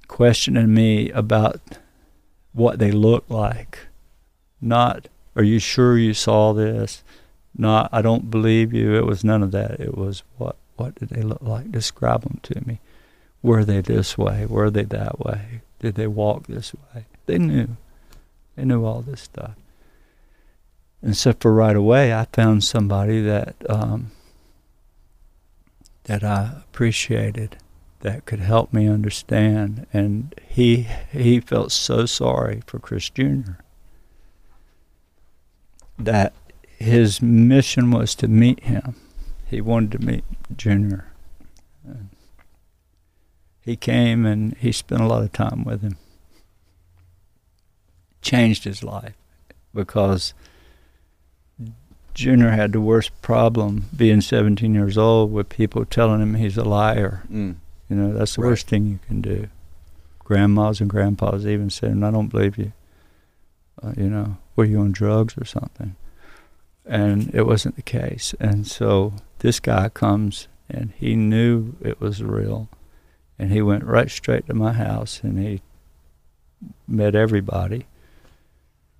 [0.08, 1.60] questioning me about
[2.52, 3.78] what they look like,
[4.60, 7.02] not "Are you sure you saw this?"
[7.56, 9.80] Not "I don't believe you." It was none of that.
[9.80, 11.70] It was what what did they look like?
[11.70, 12.80] Describe them to me.
[13.42, 14.46] Were they this way?
[14.46, 15.60] Were they that way?
[15.78, 17.06] Did they walk this way?
[17.26, 17.76] They knew.
[18.56, 19.54] They knew all this stuff.
[21.02, 24.10] And so for right away, I found somebody that um,
[26.04, 27.58] that I appreciated,
[28.00, 29.86] that could help me understand.
[29.92, 33.58] And he he felt so sorry for Chris Jr.
[35.98, 36.32] That
[36.78, 38.96] his mission was to meet him.
[39.46, 40.24] He wanted to meet
[40.56, 41.06] Junior.
[43.60, 45.96] He came and he spent a lot of time with him.
[48.24, 49.14] Changed his life
[49.74, 50.34] because
[52.14, 56.64] Junior had the worst problem being 17 years old with people telling him he's a
[56.64, 57.22] liar.
[57.30, 57.56] Mm.
[57.90, 58.48] You know, that's the Right.
[58.48, 59.48] worst thing you can do.
[60.20, 62.72] Grandmas and grandpas even saying, I don't believe you.
[63.82, 65.96] Uh, you know, were you on drugs or something?
[66.86, 68.34] And it wasn't the case.
[68.40, 72.68] And so this guy comes and he knew it was real.
[73.38, 75.60] And he went right straight to my house and he
[76.86, 77.86] met everybody,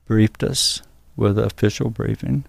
[0.07, 0.83] briefed us
[1.17, 2.45] with an official briefing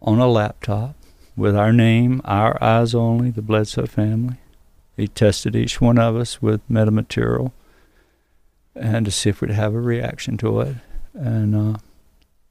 [0.00, 0.94] on a laptop
[1.36, 4.36] with our name, our eyes only, the Bledsoe family.
[4.96, 7.52] He tested each one of us with metamaterial
[8.74, 10.76] and to see if we'd have a reaction to it.
[11.14, 11.78] And uh,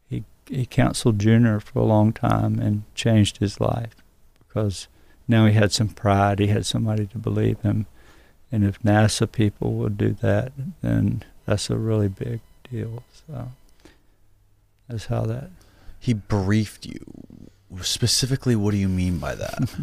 [0.10, 3.96] he he counseled Junior for a long time and changed his life
[4.40, 4.88] because
[5.28, 6.40] now he had some pride.
[6.40, 7.86] He had somebody to believe him.
[8.50, 12.40] And if NASA people would do that, then that's a really big
[12.72, 13.04] deal.
[13.28, 13.52] So
[14.88, 15.50] that's how that.
[16.00, 17.00] He briefed you.
[17.82, 19.70] Specifically, what do you mean by that?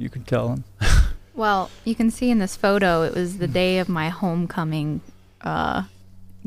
[0.00, 0.64] You can tell him.
[1.34, 5.00] Well, you can see in this photo, it was the day of my homecoming
[5.40, 5.84] uh,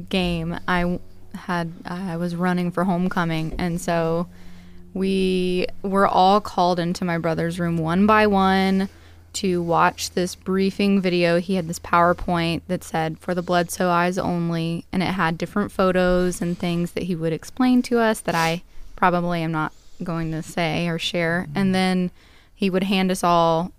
[0.09, 0.59] game.
[0.67, 0.99] I
[1.33, 4.27] had I was running for homecoming, and so
[4.93, 8.89] we were all called into my brother's room one by one.
[9.33, 11.39] To watch this briefing video.
[11.39, 15.71] He had this PowerPoint that said for the Bledsoe eyes only, and it had different
[15.71, 18.63] photos and things that he would explain to us that I
[18.95, 21.45] probably am not going to say or share.
[21.47, 21.57] Mm-hmm.
[21.57, 22.11] And then
[22.53, 23.71] he would hand us all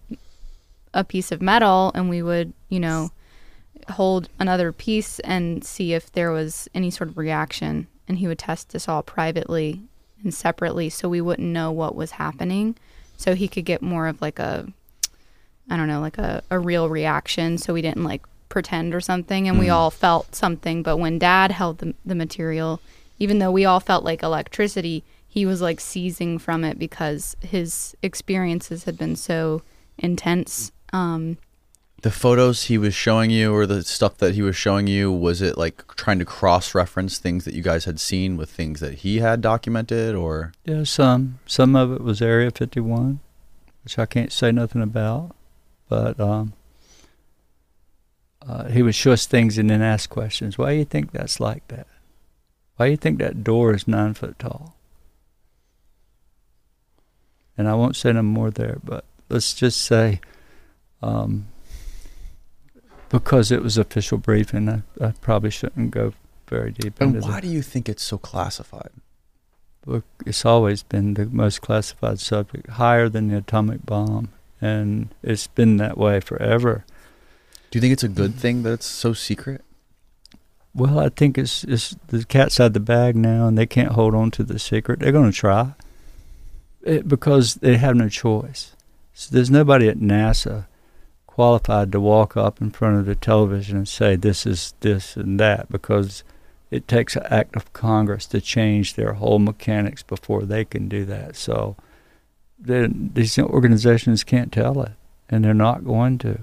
[0.95, 3.11] a piece of metal, and we would, you know,
[3.91, 7.87] hold another piece and see if there was any sort of reaction.
[8.09, 9.83] And he would test us all privately
[10.23, 12.77] and separately so we wouldn't know what was happening.
[13.17, 14.73] So he could get more of like a,
[15.71, 17.59] I don't know, like a, a real reaction.
[17.59, 19.49] So we didn't like pretend or something.
[19.49, 20.83] And we all felt something.
[20.83, 22.81] But when dad held the, the material,
[23.19, 27.97] even though we all felt like electricity, he was like seizing from it because his
[28.03, 29.63] experiences had been so
[29.97, 30.73] intense.
[30.93, 31.39] Um,
[32.03, 35.41] The photos he was showing you, or the stuff that he was showing you, was
[35.41, 39.21] it like trying to cross-reference things that you guys had seen with things that he
[39.21, 41.39] had documented, or Yeah, some.
[41.47, 43.21] Some of it was Area 51,
[43.85, 45.35] which I can't say nothing about.
[45.93, 46.55] But um,
[48.49, 50.57] uh, he would show us things and then ask questions.
[50.57, 51.87] Why do you think that's like that?
[52.77, 54.75] Why do you think that door is nine foot tall?
[57.59, 60.23] And I won't say no more there, but let's just say,
[61.03, 61.49] um,
[63.11, 66.15] because it was official briefing, I, I probably shouldn't go
[66.49, 67.43] very deep and why that.
[67.43, 68.93] do you think it's so classified?
[69.85, 74.31] Look, it's always been the most classified subject, higher than the atomic bomb,
[74.63, 76.85] and it's been that way forever.
[77.71, 79.63] Do you think it's a good thing that it's so secret?
[80.75, 83.93] Well, I think it's it's the cat's out of the bag now, and they can't
[83.93, 85.01] hold on to the secret.
[85.01, 85.75] They're going to try
[86.83, 88.75] it because they have no choice.
[89.15, 90.67] So there's nobody at NASA
[91.27, 95.41] qualified to walk up in front of the television and say this is this and
[95.41, 96.25] that because
[96.71, 101.05] it takes an act of Congress to change their whole mechanics before they can do
[101.05, 101.37] that.
[101.37, 101.77] So
[102.65, 104.93] the, these organizations can't tell it,
[105.29, 106.41] and they're not going to.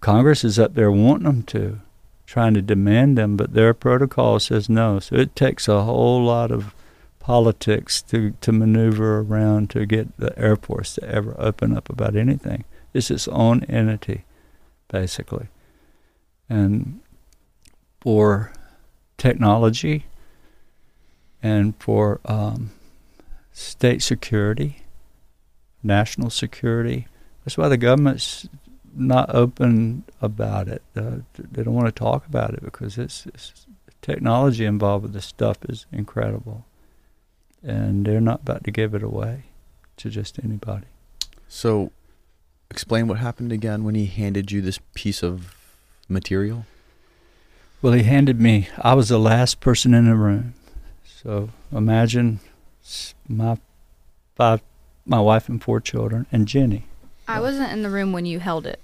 [0.00, 1.80] Congress is up there wanting them to,
[2.26, 4.98] trying to demand them, but their protocol says no.
[4.98, 6.74] So it takes a whole lot of
[7.20, 12.16] politics to, to maneuver around to get the Air Force to ever open up about
[12.16, 12.64] anything.
[12.92, 14.24] It's its own entity,
[14.88, 15.48] basically.
[16.48, 17.00] And
[18.00, 18.52] for
[19.16, 20.04] technology
[21.42, 22.72] and for um,
[23.52, 24.83] state security,
[25.84, 27.06] national security,
[27.44, 28.48] that's why the government's
[28.96, 30.82] not open about it.
[30.96, 33.66] Uh, they don't want to talk about it because it's, it's
[34.02, 36.64] technology involved with this stuff is incredible,
[37.62, 39.44] and they're not about to give it away
[39.96, 40.86] to just anybody.
[41.48, 41.92] So,
[42.70, 45.56] explain what happened again when he handed you this piece of
[46.08, 46.66] material.
[47.80, 48.68] Well, he handed me.
[48.78, 50.54] I was the last person in the room,
[51.04, 52.40] so imagine
[53.28, 53.58] my
[54.34, 54.60] five,
[55.06, 56.84] my wife and four children, and Jenny.
[57.28, 58.80] I wasn't in the room when you held it,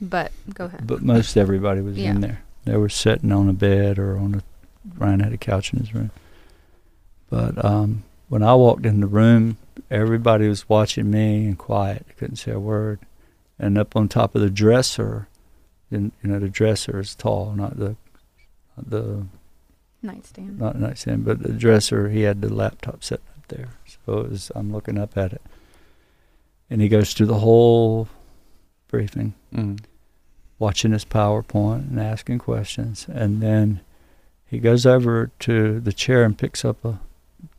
[0.00, 0.86] but go ahead.
[0.86, 2.10] But most everybody was Yeah.
[2.10, 2.42] in there.
[2.64, 4.42] They were sitting on a bed or on a
[4.98, 6.10] Ryan had a couch in his room.
[7.30, 9.56] But um, when I walked in the room,
[9.90, 12.04] everybody was watching me and quiet.
[12.06, 13.00] They couldn't say a word.
[13.58, 15.26] And up on top of the dresser,
[15.90, 17.96] and, you know, the dresser is tall, not the
[18.76, 19.26] not the
[20.02, 20.58] Nightstand.
[20.58, 22.08] not the nightstand, but the dresser.
[22.10, 23.68] He had the laptop set up there,
[24.06, 25.42] I'm looking up at it.
[26.70, 28.08] And he goes through the whole
[28.88, 29.80] briefing Mm.
[30.58, 33.06] watching his PowerPoint and asking questions.
[33.08, 33.80] And then
[34.46, 37.00] he goes over to the chair and picks up a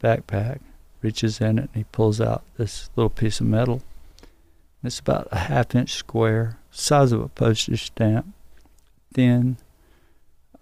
[0.02, 0.60] backpack,
[1.02, 3.82] reaches in it, and he pulls out this little piece of metal.
[4.84, 8.34] It's about a half inch square, size of a postage stamp,
[9.14, 9.58] thin.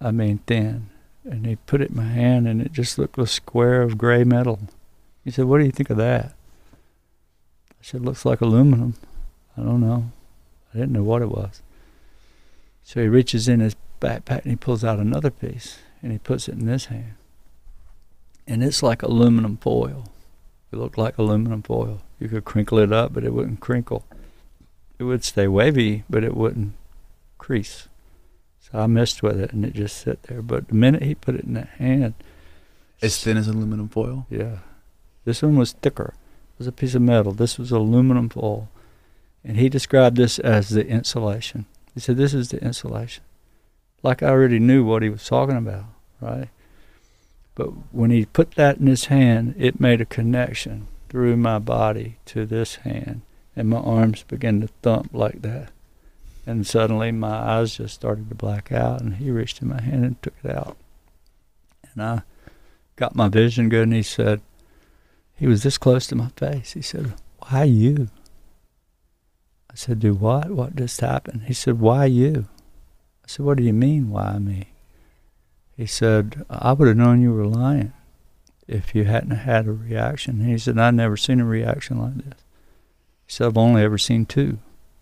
[0.00, 0.88] I mean, thin.
[1.24, 3.96] And he put it in my hand, and it just looked like a square of
[3.98, 4.60] gray metal.
[5.24, 6.34] He said, What do you think of that?
[7.70, 8.94] I said, Looks like aluminum.
[9.56, 10.10] I don't know.
[10.72, 11.62] I didn't know what it was.
[12.82, 16.48] So he reaches in his backpack and he pulls out another piece and he puts
[16.48, 17.14] it in his hand.
[18.46, 20.04] And it's like aluminum foil.
[20.72, 22.02] It looked like aluminum foil.
[22.18, 24.04] You could crinkle it up, but it wouldn't crinkle.
[24.98, 26.74] It would stay wavy, but it wouldn't
[27.38, 27.88] crease.
[28.60, 30.42] So I messed with it and it just sat there.
[30.42, 32.14] But the minute he put it in that hand,
[33.00, 34.26] As thin as aluminum foil.
[34.28, 34.58] yeah.
[35.24, 36.14] This one was thicker.
[36.54, 37.32] It was a piece of metal.
[37.32, 38.68] This was aluminum foil.
[39.44, 41.66] And he described this as the insulation.
[41.92, 43.22] He said, This is the insulation.
[44.02, 45.84] Like I already knew what he was talking about,
[46.20, 46.48] right?
[47.54, 52.16] But when he put that in his hand, it made a connection through my body
[52.26, 53.22] to this hand.
[53.56, 55.70] And my arms began to thump like that.
[56.46, 59.00] And suddenly my eyes just started to black out.
[59.00, 60.76] And he reached in my hand and took it out.
[61.92, 62.22] And I
[62.96, 63.84] got my vision good.
[63.84, 64.40] And he said,
[65.36, 66.72] he was this close to my face.
[66.72, 67.14] He said,
[67.48, 68.08] Why you?
[69.70, 70.50] I said, Do what?
[70.50, 71.42] What just happened?
[71.46, 72.46] He said, Why you?
[73.24, 74.68] I said, What do you mean, why me?
[75.76, 77.92] He said, I would have known you were lying
[78.68, 80.44] if you hadn't had a reaction.
[80.44, 82.40] He said, I've never seen a reaction like this.
[83.26, 84.58] He said, I've only ever seen two.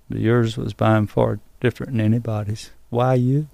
[0.09, 2.71] But yours was by and far different than anybody's.
[2.91, 3.49] Why you?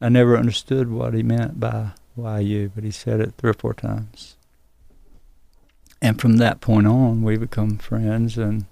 [0.00, 3.54] I never understood what he meant by why you, but he said it three or
[3.54, 4.36] four times.
[6.00, 8.66] And from that point on, we become friends and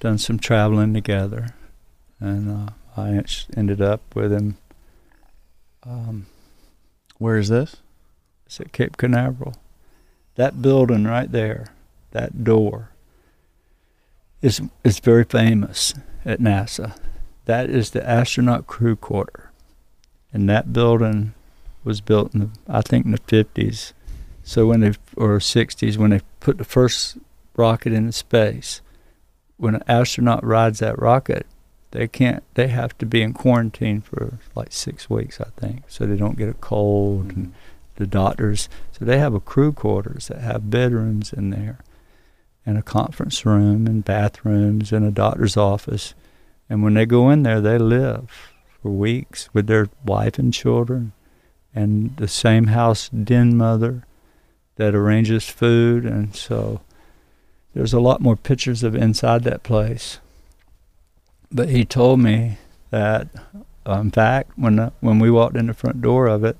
[0.00, 1.54] done some traveling together.
[2.20, 3.22] And uh, I
[3.56, 4.56] ended up with him.
[5.82, 6.26] Um,
[7.18, 7.76] Where is this?
[8.46, 9.54] it's at Cape Canaveral.
[10.36, 11.72] That building right there,
[12.12, 12.90] that door,
[14.40, 15.94] is is very famous
[16.24, 16.96] at NASA.
[17.46, 19.50] That is the astronaut crew quarter,
[20.32, 21.34] and that building
[21.84, 23.92] was built in the, I think in the fifties.
[24.48, 27.18] So when they or sixties when they put the first
[27.56, 28.80] rocket into space,
[29.56, 31.46] when an astronaut rides that rocket,
[31.90, 32.44] they can't.
[32.54, 36.38] They have to be in quarantine for like six weeks, I think, so they don't
[36.38, 37.54] get a cold and
[37.96, 38.68] the doctors.
[38.92, 41.80] So they have a crew quarters that have bedrooms in there,
[42.64, 46.14] and a conference room and bathrooms and a doctor's office.
[46.70, 48.30] And when they go in there, they live
[48.80, 51.10] for weeks with their wife and children,
[51.74, 54.05] and the same house den mother
[54.76, 56.04] that arranges food.
[56.04, 56.80] And so
[57.74, 60.18] there's a lot more pictures of inside that place.
[61.50, 62.58] But he told me
[62.90, 63.28] that,
[63.86, 66.56] in fact, when uh, when we walked in the front door of it,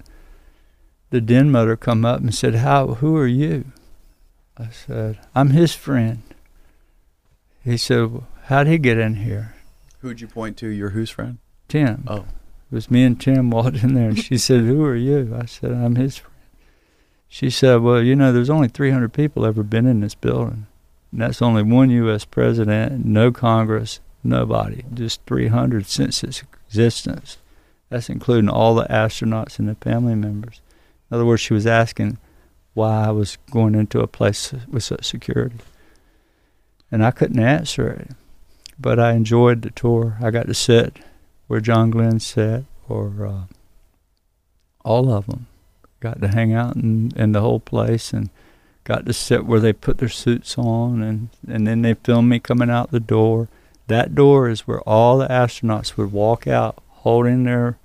[1.10, 2.94] the den mother come up and said, "How?
[2.94, 3.64] Who are you?"
[4.56, 6.22] I said, "I'm his friend."
[7.64, 9.54] He said, "How'd he get in here?"
[10.00, 10.68] Who'd you point to?
[10.68, 11.38] Your who's friend?
[11.68, 12.04] Tim.
[12.06, 12.26] Oh.
[12.70, 15.46] It was me and Tim walked in there, and she said, "Who are you?" I
[15.46, 16.35] said, "I'm his friend."
[17.28, 20.66] She said, "Well, you know, there's only 300 people ever been in this building,
[21.12, 22.24] and that's only one U.S.
[22.24, 27.38] president, no Congress, nobody, just 300 since its existence.
[27.88, 30.60] That's including all the astronauts and the family members."
[31.10, 32.18] In other words, she was asking
[32.74, 35.58] why I was going into a place with such security.
[36.90, 38.10] And I couldn't answer it.
[38.78, 40.18] But I enjoyed the tour.
[40.20, 40.98] I got to sit
[41.46, 43.42] where John Glenn sat, or uh,
[44.84, 45.46] all of them.
[46.00, 48.30] Got to hang out in, in the whole place and
[48.84, 51.02] got to sit where they put their suits on.
[51.02, 53.48] And, and then they filmed me coming out the door.
[53.86, 57.78] That door is where all the astronauts would walk out holding their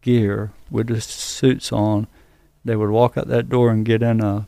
[0.00, 2.06] gear with the suits on
[2.64, 4.46] they would walk out that door and get in a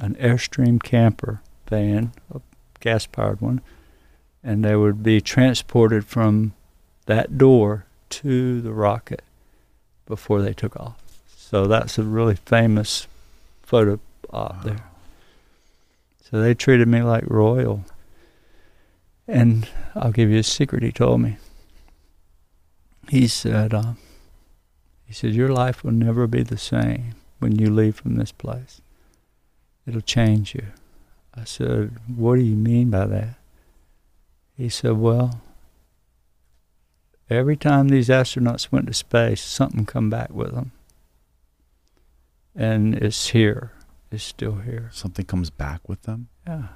[0.00, 2.40] an airstream camper van, a
[2.80, 3.60] gas powered one,
[4.42, 6.54] and they would be transported from
[7.06, 9.22] that door to the rocket
[10.06, 11.01] before they took off.
[11.52, 13.06] So that's a really famous
[13.62, 14.00] photo
[14.32, 14.86] op there.
[16.22, 17.84] So they treated me like royal.
[19.28, 21.36] And I'll give you a secret he told me.
[23.10, 23.92] He said, uh,
[25.04, 28.80] he said, your life will never be the same when you leave from this place.
[29.86, 30.68] It'll change you.
[31.34, 33.34] I said, What do you mean by that?
[34.56, 35.42] He said, Well,
[37.28, 40.72] every time these astronauts went to space, something come back with them.
[42.54, 43.72] And it's here.
[44.10, 44.90] It's still here.
[44.92, 46.28] Something comes back with them.
[46.46, 46.68] Yeah.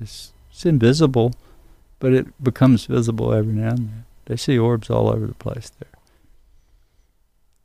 [0.00, 1.32] It's, it's invisible,
[1.98, 4.04] but it becomes visible every now and then.
[4.26, 5.88] They see orbs all over the place there.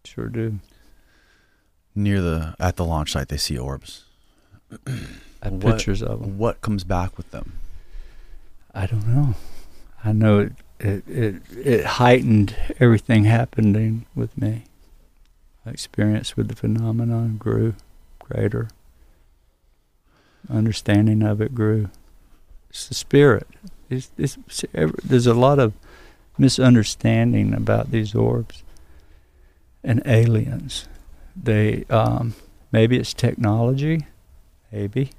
[0.04, 0.60] Sure do.
[1.96, 4.06] Near the at the launch site, they see orbs.
[4.88, 4.92] I
[5.44, 6.38] have What- pictures of them.
[6.38, 7.54] What comes back with them?
[8.74, 9.36] I don't know.
[10.04, 14.64] I know it, it, it, it heightened everything happening with me.
[15.66, 17.76] Experience with the phenomenon grew
[18.20, 18.70] greater.
[20.50, 21.90] Understanding of it grew.
[22.70, 23.48] It's the spirit.
[23.90, 24.38] It's, it's
[25.04, 25.74] there's a lot of
[26.38, 28.64] misunderstanding about these orbs
[29.84, 30.88] and aliens.
[31.36, 32.34] They um,
[32.72, 34.08] maybe it's technology,
[34.72, 35.12] maybe,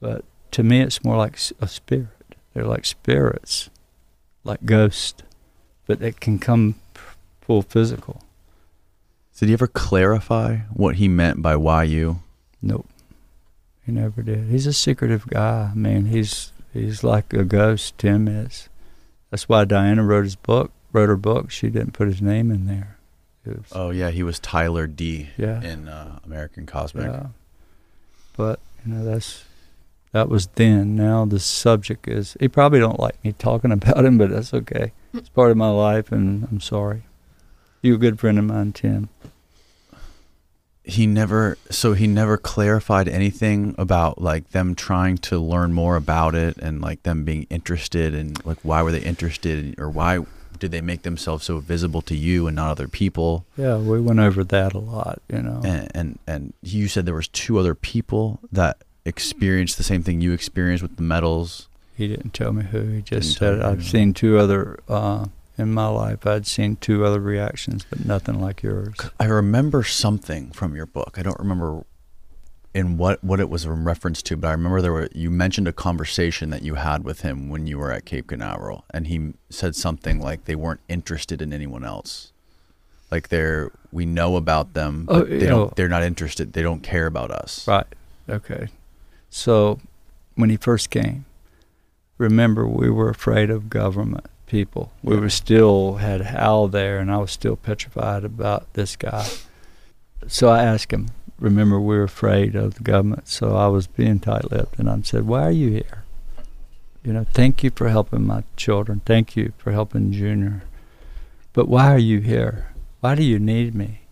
[0.00, 2.36] but to me it's more like a spirit.
[2.54, 3.68] They're like spirits,
[4.44, 5.22] like ghosts,
[5.86, 6.76] but they can come
[7.40, 8.22] full physical.
[9.40, 12.20] Did he ever clarify what he meant by why you?
[12.60, 12.86] Nope,
[13.86, 14.48] he never did.
[14.50, 15.70] He's a secretive guy.
[15.72, 17.96] I mean, he's he's like a ghost.
[17.96, 18.68] Tim is.
[19.30, 20.72] That's why Diana wrote his book.
[20.92, 21.50] Wrote her book.
[21.50, 22.98] She didn't put his name in there.
[23.46, 25.30] Was, Oh yeah, he was Tyler D.
[25.38, 25.62] Yeah.
[25.62, 27.06] in uh, American Cosmic.
[27.06, 27.28] Yeah.
[28.36, 29.44] But you know that's
[30.12, 30.96] that was then.
[30.96, 32.36] Now the subject is.
[32.38, 34.92] He probably don't like me talking about him, but that's okay.
[35.14, 37.04] It's part of my life, and I'm sorry.
[37.80, 39.08] You're a good friend of mine, Tim.
[40.84, 46.34] He never so he never clarified anything about like them trying to learn more about
[46.34, 50.18] it and like them being interested and like why were they interested or why
[50.58, 54.20] did they make themselves so visible to you and not other people Yeah, we went
[54.20, 55.60] over that a lot, you know.
[55.64, 60.20] and and, and you said there was two other people that experienced the same thing
[60.20, 62.80] you experienced with the metals He didn't tell me who.
[62.88, 65.26] He just said I've seen two other uh,
[65.60, 66.26] in my life.
[66.26, 68.94] I'd seen two other reactions, but nothing like yours.
[69.20, 71.16] I remember something from your book.
[71.18, 71.84] I don't remember
[72.72, 75.68] in what what it was in reference to, but I remember there were you mentioned
[75.68, 79.34] a conversation that you had with him when you were at Cape Canaveral, and he
[79.48, 82.32] said something like they weren't interested in anyone else.
[83.10, 85.48] Like they're we know about them, Oh, but they don't.
[85.50, 86.52] know- they're not interested.
[86.52, 87.66] They don't care about us.
[87.66, 87.86] Right.
[88.28, 88.68] Okay.
[89.30, 89.80] So
[90.36, 91.24] when he first came,
[92.18, 94.90] remember we were afraid of government people.
[95.02, 99.28] We were still had Hal there, and I was still petrified about this guy.
[100.26, 101.08] So I asked him.
[101.38, 103.28] Remember, we were afraid of the government.
[103.28, 106.04] So I was being tight-lipped, and I said, "Why are you here?
[107.04, 109.00] You know, thank you for helping my children.
[109.06, 110.64] Thank you for helping Junior.
[111.52, 112.74] But why are you here?
[113.00, 114.02] Why do you need me?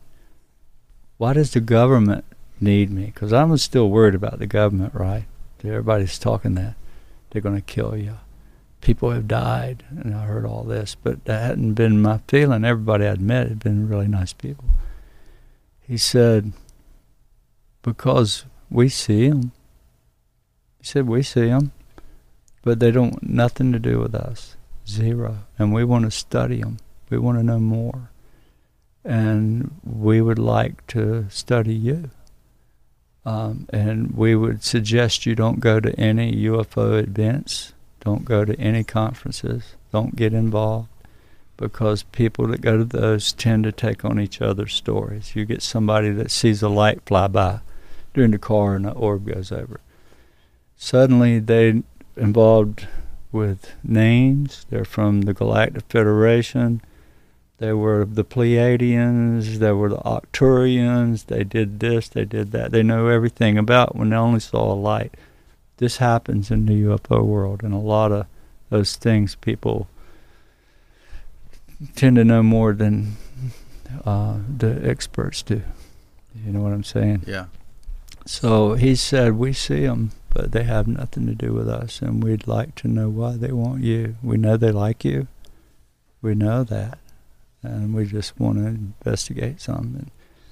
[1.19, 2.25] Why does the government
[2.61, 5.25] need me because I was still worried about the government, right?
[5.63, 6.77] Everybody's talking that
[7.31, 8.19] they're going to kill you.
[8.81, 12.65] People have died, and I heard all this, but that hadn't been my feeling.
[12.65, 14.65] Everybody I'd met had been really nice people.
[15.81, 16.53] He said,
[17.83, 19.53] because we see them.
[20.79, 21.73] He said, we see them,
[22.63, 24.57] but they don't nothing to do with us,
[24.87, 25.39] zero.
[25.59, 26.79] And we want to study them.
[27.11, 28.11] We want to know more,
[29.05, 32.11] and we would like to study you.
[33.25, 37.73] Um, and we would suggest you don't go to any UFO events,
[38.09, 40.89] don't go to any conferences, don't get involved,
[41.59, 45.37] because people that go to those tend to take on each other's stories.
[45.37, 47.61] You get somebody that sees a light fly by
[48.15, 49.81] during the car and an orb goes over.
[50.75, 51.83] Suddenly they
[52.17, 52.89] involved
[53.31, 54.65] with names.
[54.71, 56.81] They're from the Galactic Federation.
[57.59, 59.59] They were the Pleiadians.
[59.59, 61.27] They were the Arcturians.
[61.27, 62.09] They did this.
[62.09, 62.71] They did that.
[62.71, 65.15] They know everything about when they only saw a light.
[65.79, 68.27] This happens in the UFO world, and a lot of
[68.71, 69.89] those things people
[71.95, 73.17] tend to know more than
[74.05, 75.63] uh, the experts do.
[76.45, 77.23] You know what I'm saying?
[77.27, 77.47] Yeah.
[78.27, 82.23] So he said, We see them, but they have nothing to do with us, and
[82.23, 84.17] we'd like to know why they want you.
[84.23, 85.29] We know they like you.
[86.21, 86.99] We know that.
[87.63, 90.11] And we just want to investigate something.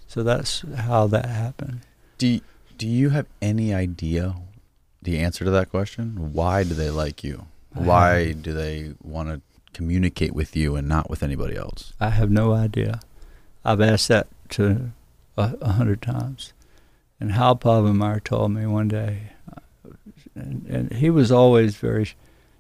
[0.09, 1.81] So that's how that happened.
[2.19, 2.41] Do
[2.79, 4.37] Do you have any idea
[5.07, 6.35] the answer to that question?
[6.35, 7.47] Why do they like you?
[7.73, 9.41] Why do they want to
[9.73, 11.93] communicate with you and not with anybody else?
[12.01, 13.01] I have no idea.
[13.65, 14.93] I've asked that to
[15.37, 16.53] a, a hundred times.
[17.21, 19.91] And Hal Povenmire told me one day, uh,
[20.35, 22.13] and, and he was always very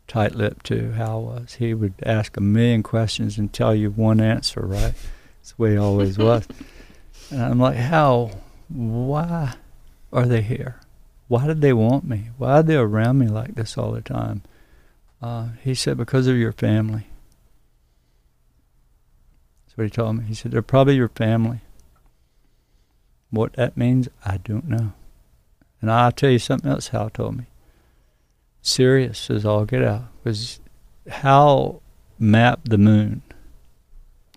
[0.06, 0.92] tight-lipped too.
[0.92, 1.54] Hal was.
[1.54, 4.94] He would ask a million questions and tell you one answer, right?
[5.38, 6.46] That's the way he always was.
[7.28, 9.54] And I'm like, Hal, why
[10.12, 10.78] are they here?
[11.28, 12.30] Why did they want me?
[12.38, 14.42] Why are they around me like this all the time?
[15.20, 17.06] Uh, he said, because of your family.
[19.66, 20.24] That's what he told me.
[20.24, 21.60] He said, they're probably your family.
[23.30, 24.92] What that means, I don't know.
[25.80, 27.46] And I'll tell you something else Hal told me.
[28.62, 30.04] Serious as all get out.
[30.22, 30.60] Because
[31.08, 31.82] Hal
[32.18, 33.22] mapped the moon.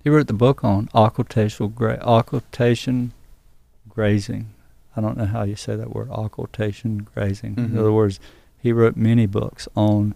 [0.03, 3.13] He wrote the book on occultational gra- occultation
[3.87, 4.53] grazing.
[4.95, 7.55] I don't know how you say that word, occultation grazing.
[7.55, 7.71] Mhm.
[7.71, 8.19] In other words,
[8.57, 10.15] he wrote many books on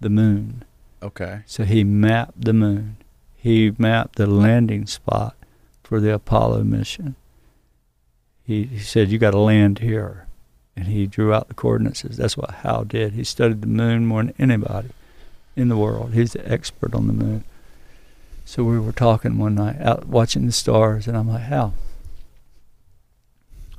[0.00, 0.64] the moon.
[1.02, 1.40] Okay.
[1.46, 2.96] So he mapped the moon.
[3.36, 5.34] He mapped the landing spot
[5.82, 7.16] for the Apollo mission.
[8.44, 10.26] He, he said, You got to land here.
[10.76, 12.02] And he drew out the coordinates.
[12.02, 13.12] That's what Hal did.
[13.12, 14.88] He studied the moon more than anybody
[15.54, 16.14] in the world.
[16.14, 17.44] He's the expert on the moon.
[18.46, 21.74] So we were talking one night, out watching the stars, and I'm like, Hal,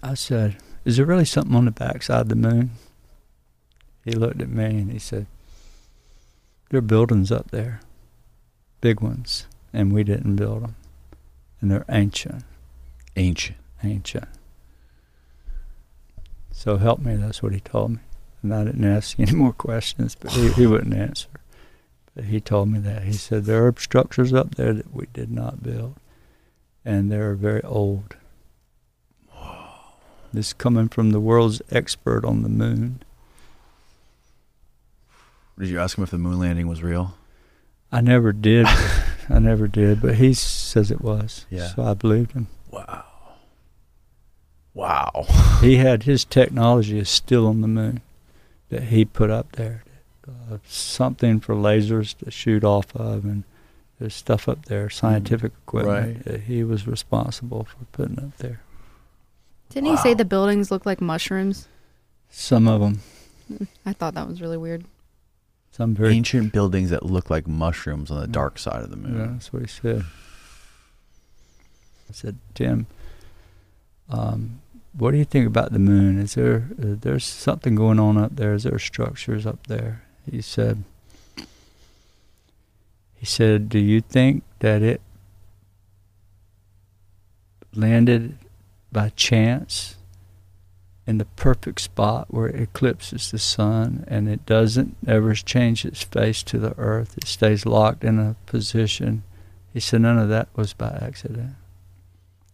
[0.03, 2.71] I said, Is there really something on the backside of the moon?
[4.03, 5.27] He looked at me and he said,
[6.69, 7.79] There are buildings up there,
[8.81, 10.75] big ones, and we didn't build them.
[11.61, 12.43] And they're ancient,
[13.15, 13.57] Ancient.
[13.81, 14.27] ancient.
[16.51, 17.99] So help me, that's what he told me.
[18.41, 21.29] And I didn't ask any more questions, but he, he wouldn't answer.
[22.13, 23.03] But he told me that.
[23.03, 25.95] He said, There are structures up there that we did not build,
[26.83, 28.17] and they're very old.
[30.33, 33.03] This coming from the world's expert on the moon.
[35.59, 37.15] Did you ask him if the moon landing was real?
[37.91, 38.65] I never did.
[39.29, 41.45] I never did, but he says it was.
[41.51, 41.67] Yeah.
[41.67, 42.47] So I believed him.
[42.71, 43.05] Wow.
[44.73, 45.27] Wow.
[45.61, 48.01] he had his technology is still on the moon
[48.69, 49.83] that he put up there.
[50.27, 53.43] Uh, something for lasers to shoot off of, and
[53.99, 56.25] there's stuff up there, scientific equipment Right.
[56.25, 58.61] that he was responsible for putting up there.
[59.73, 61.67] Didn't he say the buildings look like mushrooms?
[62.29, 62.99] Some of them,
[63.85, 64.85] I thought that was really weird.
[65.71, 66.13] some very.
[66.15, 69.33] Ancient buildings that look like mushrooms on the dark side of the Yeah, moon.
[69.33, 70.03] that's what he said.
[72.09, 72.85] I said, Tim,
[74.09, 74.59] um,
[74.97, 76.19] what do you think about the moon?
[76.19, 78.53] Is there uh, there's something going on up there?
[78.53, 80.03] Is there structures up there?
[80.29, 80.83] He said.
[83.15, 85.01] He said, "Do you think that it
[87.73, 88.37] landed
[88.93, 89.95] by chance
[91.05, 96.03] in the perfect spot where it eclipses the sun and it doesn't ever change its
[96.03, 97.17] face to the earth.
[97.17, 99.23] It stays locked in a position.
[99.73, 101.55] He said none of that was by accident.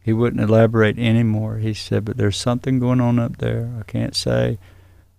[0.01, 1.57] He wouldn't elaborate anymore.
[1.57, 3.69] He said, but there's something going on up there.
[3.79, 4.57] I can't say,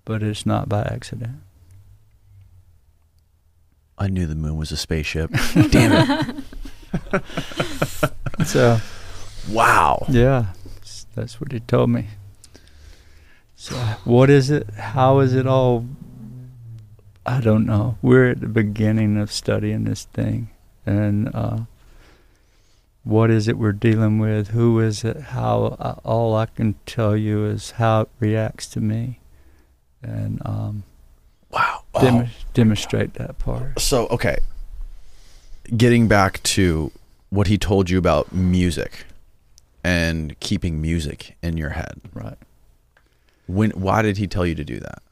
[0.05, 1.37] but it's not by accident.
[3.99, 5.31] I knew the moon was a spaceship.
[5.71, 6.45] Damn it.
[8.47, 8.81] So,
[9.51, 10.07] Wow.
[10.09, 10.57] yeah, s-
[11.21, 12.07] that's what he told me.
[13.55, 14.71] So, what is it?
[14.71, 15.85] How is it all?
[17.27, 17.99] I don't know.
[18.01, 20.49] We're at the beginning of studying this thing.
[20.87, 21.59] And uh,
[23.05, 24.49] what is it we're dealing with?
[24.49, 25.19] Who is it?
[25.21, 25.77] How?
[25.79, 29.21] Uh, all I can tell you is how it reacts to me.
[30.03, 30.85] And um,
[31.51, 31.83] Wow.
[32.01, 33.79] dem- demonstrate that part.
[33.79, 34.39] So, okay.
[35.77, 36.91] Getting back to
[37.29, 39.05] what he told you about music
[39.85, 42.01] and keeping music in your head.
[42.13, 42.37] Right.
[43.47, 45.03] When why did he tell you to do that?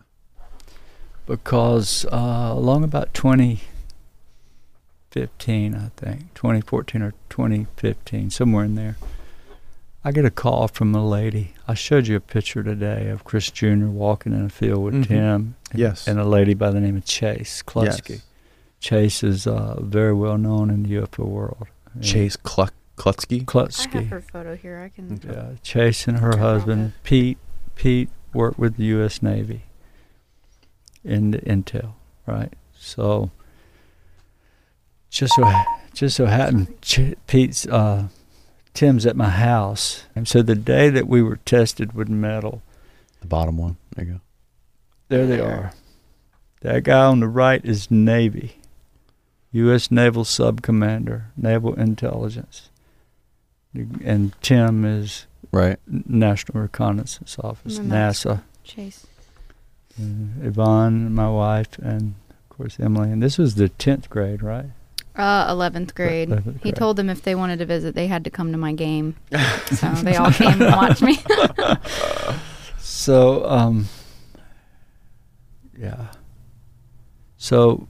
[1.27, 8.97] because uh, along about 2015, I think, 2014 or 2015, somewhere in there,
[10.05, 11.53] I get a call from a lady.
[11.67, 13.89] I showed you a picture today of Chris Jr.
[13.89, 15.07] walking in a field with Mhm.
[15.09, 16.09] Tim Yes.
[16.09, 18.09] and a lady by the name of Chase Kloetzke.
[18.09, 18.23] Yes.
[18.81, 21.67] Chase is uh, very well known in the UFO world.
[22.01, 23.95] Chase Kluk- Kloetzke?
[23.95, 24.79] I have her photo here.
[24.81, 25.21] I can.
[25.25, 27.39] Yeah, Chase and her husband Pete.
[27.75, 29.23] Pete worked with the U.S.
[29.23, 29.63] Navy
[31.05, 31.93] in the intel,
[32.27, 32.53] right?
[32.77, 33.31] So
[35.11, 35.51] just so
[35.95, 38.09] just so happened, Ch- Pete's uh,
[38.75, 42.63] Tim's at my house, and so the day that we were tested with metal,
[43.21, 43.77] The bottom one.
[43.97, 44.21] There you go.
[45.09, 45.73] there they are.
[46.61, 48.57] That guy on the right is Navy,
[49.53, 49.91] U.S.
[49.91, 52.69] Naval Sub Commander, Naval Intelligence,
[53.75, 55.79] and Tim is Right.
[55.87, 58.43] National Reconnaissance Office, NASA.
[58.65, 59.07] Chase.
[59.99, 60.05] Uh,
[60.43, 63.11] Yvonne, my wife, and of course Emily.
[63.11, 64.67] And this was the tenth grade, right?
[65.17, 66.29] Uh, eleventh grade.
[66.29, 68.73] 11th He told them if they wanted to visit, they had to come to my
[68.73, 69.17] game.
[69.73, 71.19] so they all came and watched me.
[72.81, 73.87] So, um,
[75.79, 76.09] yeah.
[77.37, 77.87] So,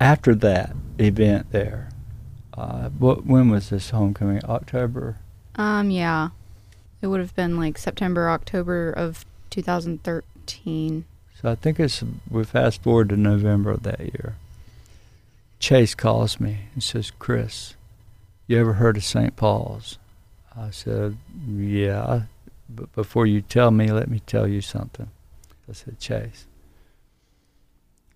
[0.00, 1.90] after that event there,
[2.56, 4.44] uh, what when was this homecoming?
[4.44, 5.16] October.
[5.56, 6.30] um, yeah,
[7.02, 11.04] it would have been like September, October of 2013.
[11.40, 14.36] So I think it's we fast forward to November of that year.
[15.58, 17.74] Chase calls me and says, "Chris,
[18.46, 19.36] you ever heard of St.
[19.36, 19.98] Paul's?"
[20.56, 22.22] I said, "Yeah,
[22.68, 25.08] but before you tell me, let me tell you something."
[25.68, 26.46] I said, "Chase."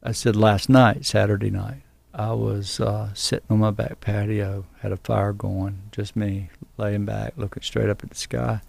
[0.03, 1.83] I said, "Last night, Saturday night,
[2.13, 7.05] I was uh, sitting on my back patio, had a fire going, just me laying
[7.05, 8.61] back, looking straight up at the sky."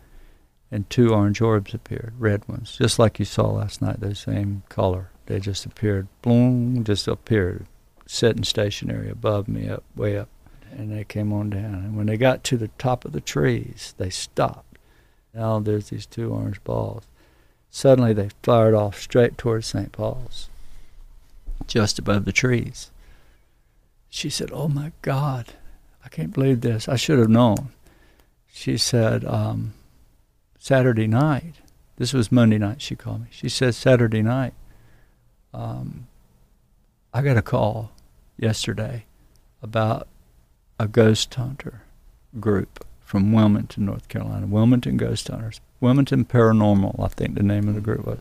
[0.72, 4.64] and two orange orbs appeared, red ones, just like you saw last night, the same
[4.70, 5.10] color.
[5.26, 7.66] They just appeared, boom, just appeared,
[8.08, 10.30] sitting stationary above me, up way up,
[10.72, 11.76] and they came on down.
[11.76, 14.78] And when they got to the top of the trees, they stopped.
[15.34, 17.04] Now there's these two orange balls.
[17.70, 19.92] Suddenly they fired off straight towards St.
[19.92, 20.50] Paul's,
[21.68, 22.92] just above the trees.
[24.12, 25.54] She said, "Oh my God,
[26.06, 26.88] I can't believe this.
[26.88, 27.70] I should have known."
[28.54, 29.26] She said.
[29.26, 29.74] Um,
[30.64, 31.56] Saturday night,
[31.98, 33.28] this was Monday night, she called me.
[33.32, 34.54] She says, Saturday night,
[35.56, 36.06] um,
[37.12, 37.90] I got a call
[38.38, 39.06] yesterday
[39.64, 40.08] about
[40.80, 41.82] a ghost hunter
[42.40, 44.46] group from Wilmington, North Carolina.
[44.46, 45.60] Wilmington Ghost Hunters.
[45.80, 48.20] Wilmington Paranormal, I think the name of the group was.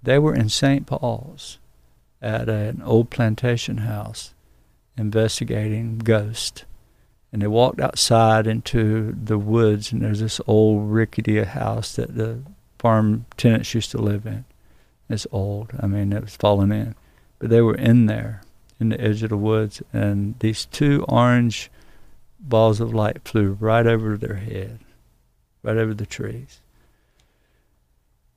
[0.00, 0.86] They were in St.
[0.86, 1.58] Paul's
[2.22, 4.34] at an old plantation house
[5.00, 6.64] investigating ghosts.
[7.32, 12.40] And they walked outside into the woods and there's this old rickety house that the
[12.78, 14.44] farm tenants used to live in.
[15.08, 15.70] It's old.
[15.80, 16.94] I mean it was falling in.
[17.38, 18.42] But they were in there
[18.78, 21.70] in the edge of the woods and these two orange
[22.38, 24.80] balls of light flew right over their head
[25.62, 26.60] right over the trees.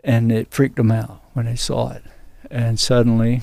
[0.03, 2.03] And it freaked them out when they saw it.
[2.51, 3.41] And suddenly,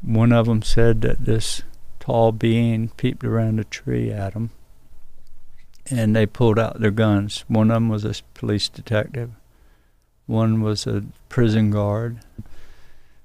[0.00, 1.62] one of them said that this
[2.02, 4.50] tall being peeped around a tree at them,
[5.88, 7.44] and they pulled out their guns.
[7.46, 9.30] One of them was a police detective,
[10.26, 12.18] one was a prison guard,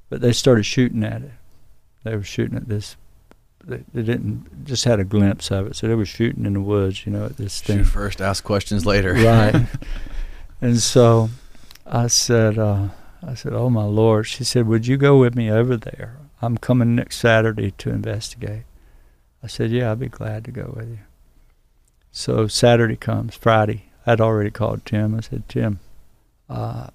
[0.10, 1.32] but they started shooting at it.
[2.04, 2.98] They were shooting at this.
[3.66, 6.62] They, they didn't just had a glimpse of it, so they were shooting in the
[6.62, 7.80] woods, you know, at this thing.
[7.80, 9.14] Shoot first, ask questions later.
[9.14, 9.66] Right.
[10.62, 11.32] and so
[11.84, 12.90] I said, uh,
[13.26, 16.18] I said, "Oh my Lord!" She said, "Would you go with me over there?
[16.44, 18.67] I'm coming next Saturday to investigate."
[19.48, 21.00] I said, "Yeah, I'd be glad to go with you."
[22.12, 23.86] So Saturday comes, Friday.
[24.06, 25.16] I'd already called Tim.
[25.16, 25.80] I said, "Tim,
[26.50, 26.88] uh,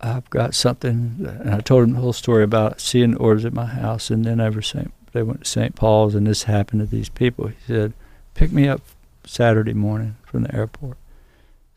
[0.00, 3.66] I've got something," and I told him the whole story about seeing orbs at my
[3.66, 4.90] house, and then over St.
[5.12, 5.74] They went to St.
[5.74, 7.48] Paul's, and this happened to these people.
[7.48, 7.92] He said,
[8.32, 8.80] "Pick me up
[9.26, 10.96] Saturday morning from the airport."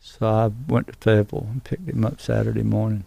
[0.00, 3.04] So I went to Fayetteville and picked him up Saturday morning.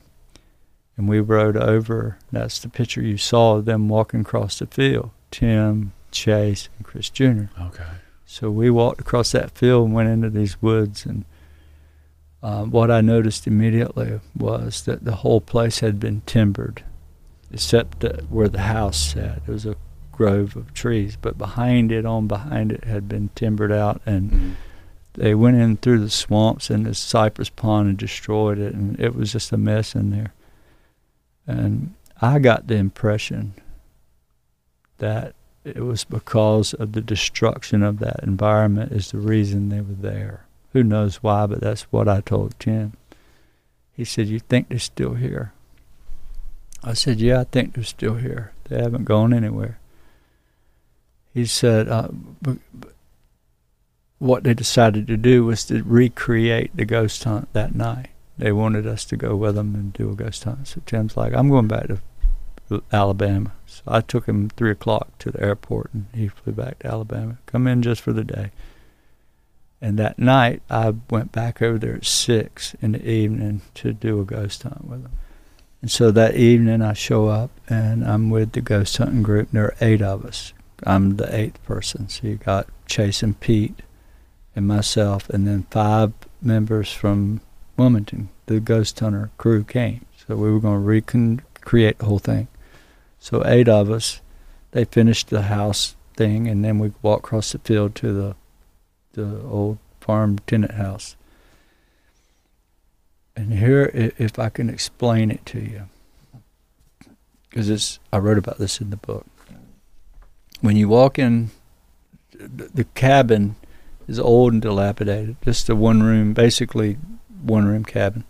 [0.96, 2.20] And we rode over.
[2.32, 7.10] That's the picture you saw of them walking across the field Tim, Chase, and Chris
[7.10, 7.44] Jr.
[7.60, 7.84] Okay.
[8.26, 11.06] So we walked across that field and went into these woods.
[11.06, 11.26] And
[12.42, 16.84] uh, what I noticed immediately was that the whole place had been timbered,
[17.52, 19.38] except where the house sat.
[19.46, 19.76] It was a
[20.12, 24.52] grove of trees, but behind it, on behind it, had been timbered out and Mhm.
[25.14, 29.16] they went in through the swamps and the cypress pond and destroyed it and it
[29.16, 30.34] was just a mess in there
[31.48, 33.54] and i got the impression
[35.00, 35.34] that
[35.64, 40.46] it was because of the destruction of that environment is the reason they were there
[40.74, 42.94] who knows why but that's what i told tim
[43.94, 45.54] he said you think they're still here
[46.84, 49.80] i said yeah i think they're still here they haven't gone anywhere
[51.34, 52.10] he said uh,
[52.42, 52.90] b- b-
[54.20, 58.10] what they decided to do was to recreate the ghost hunt that night.
[58.38, 60.68] They wanted us to go with them and do a ghost hunt.
[60.68, 63.54] So Tim's like, I'm going back to Alabama.
[63.72, 67.38] So I took him three o'clock to the airport and he flew back to Alabama.
[67.46, 68.52] Come in just for the day.
[69.82, 74.20] And that night I went back over there at six in the evening to do
[74.20, 75.12] a ghost hunt with him.
[75.82, 79.50] And so that evening I show up and I'm with the ghost hunting group.
[79.52, 80.54] There are eight of us.
[80.84, 82.10] I'm the eighth person.
[82.10, 83.82] So you got Chase and Pete
[84.56, 87.42] and myself, and then five members from
[87.78, 90.06] Wilmington, the ghost hunter crew came.
[90.28, 92.48] So we were going to recreate the whole thing.
[93.22, 94.20] So eight of us,
[94.72, 98.36] they finished the house thing, and then we walked across the field to the
[99.14, 101.16] the old farm tenant house.
[103.36, 105.84] And here, if I can explain it to you,
[107.50, 109.28] because it's I wrote about this in the book.
[110.62, 111.52] When you walk in,
[112.34, 113.56] the cabin
[114.08, 115.36] is old and dilapidated.
[115.44, 116.98] Just a one room, basically
[117.44, 118.24] one room cabin.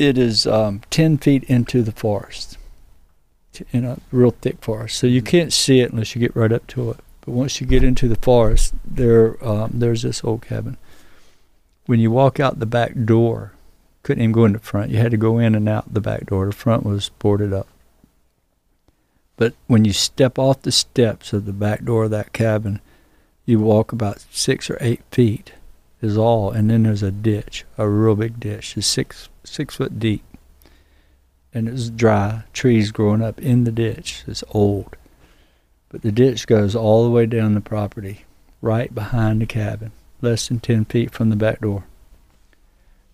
[0.00, 2.56] It is um, 10 feet into the forest,
[3.70, 4.96] in a real thick forest.
[4.98, 7.00] So you can't see it unless you get right up to it.
[7.20, 10.78] But once you get into the forest, there um, there's this old cabin.
[11.84, 13.52] When you walk out the back door,
[14.02, 14.90] couldn't even go in the front.
[14.90, 16.46] You had to go in and out the back door.
[16.46, 17.68] The front was boarded up.
[19.36, 22.80] But when you step off the steps of the back door of that cabin,
[23.44, 25.52] you walk about six or eight feet
[26.00, 29.98] is all, and then there's a ditch, a real big ditch, it's six six foot
[29.98, 30.24] deep,
[31.52, 34.24] and it's dry, trees growing up in the ditch.
[34.26, 34.96] It's old,
[35.88, 38.24] but the ditch goes all the way down the property,
[38.62, 41.84] right behind the cabin, less than ten feet from the back door.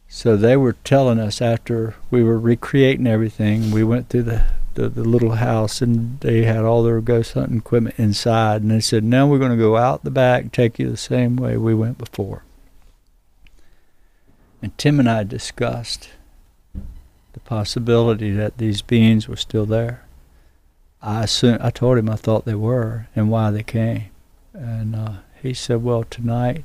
[0.09, 4.45] So they were telling us after we were recreating everything, we went through the
[4.77, 8.81] the, the little house and they had all their ghost hunting equipment inside and they
[8.81, 11.75] said now we're going to go out the back take you the same way we
[11.75, 12.45] went before
[14.63, 16.11] and tim and i discussed
[17.37, 20.07] the possibility that these beings were still there.
[21.03, 24.07] I assumed, i told him i thought they were and why they came.
[24.55, 26.65] And uh, he said well tonight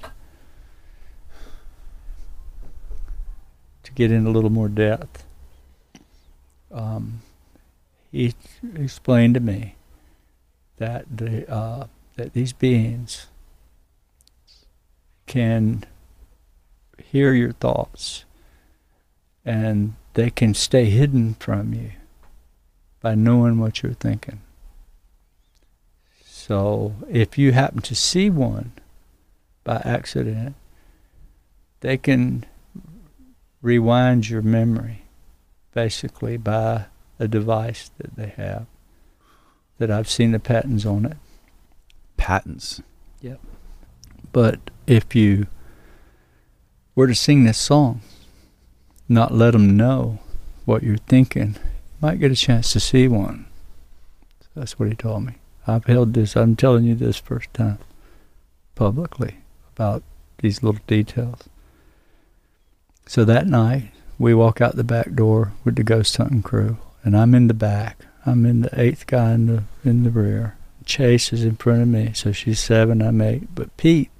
[3.83, 5.25] to get in a little more depth
[6.73, 7.21] um,
[8.11, 8.33] he
[8.75, 9.75] explained to me
[10.77, 13.27] that the uh, that these beings
[15.25, 15.83] can
[17.03, 18.25] hear your thoughts
[19.45, 21.91] and they can stay hidden from you
[23.01, 24.41] by knowing what you're thinking.
[26.23, 28.73] So if you happen to see one
[29.63, 30.55] by accident,
[31.81, 32.45] they can
[33.61, 35.03] rewind your memory
[35.73, 36.85] basically by
[37.19, 38.65] a device that they have
[39.77, 41.17] that I've seen the patents on it.
[42.17, 42.81] Patents.
[43.21, 43.39] Yep.
[44.31, 45.47] But if you
[46.95, 48.01] were to sing this song,
[49.09, 50.19] not let them know
[50.65, 53.45] what you're thinking, you might get a chance to see one.
[54.41, 55.33] So that's what he told me.
[55.67, 57.77] I've held this, I'm telling you this first time
[58.75, 59.35] publicly
[59.75, 60.03] about
[60.39, 61.43] these little details.
[63.05, 67.17] So that night, we walk out the back door with the ghost hunting crew, and
[67.17, 68.05] I'm in the back.
[68.25, 70.55] I'm in the eighth guy in the in the rear.
[70.85, 73.53] Chase is in front of me, so she's seven, I'm eight.
[73.55, 74.11] But Pete,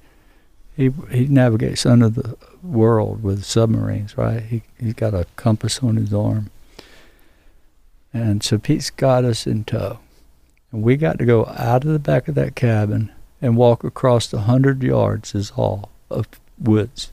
[0.75, 4.41] he he navigates under the world with submarines, right?
[4.41, 6.49] He he's got a compass on his arm,
[8.13, 9.99] and so Pete's got us in tow,
[10.71, 14.27] and we got to go out of the back of that cabin and walk across
[14.27, 16.27] the hundred yards is all of
[16.59, 17.11] woods.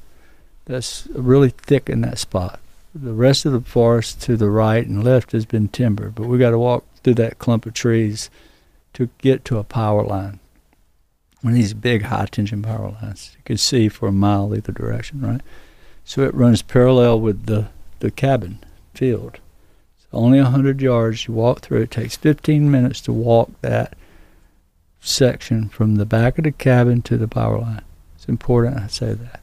[0.67, 2.61] That's really thick in that spot.
[2.95, 6.39] The rest of the forest to the right and left has been timber, but we
[6.39, 8.28] got to walk through that clump of trees
[8.95, 10.41] to get to a power line.
[11.41, 13.33] One of these big high tension power lines.
[13.36, 15.41] You could see for a mile either direction, right?
[16.05, 17.68] So it runs parallel with the,
[18.00, 18.58] the cabin
[18.94, 19.39] field.
[19.97, 21.28] It's only 100 yards.
[21.28, 21.83] You walk through.
[21.83, 23.97] It takes 15 minutes to walk that
[25.00, 27.83] section from the back of the cabin to the power line.
[28.17, 29.41] It's important I say that.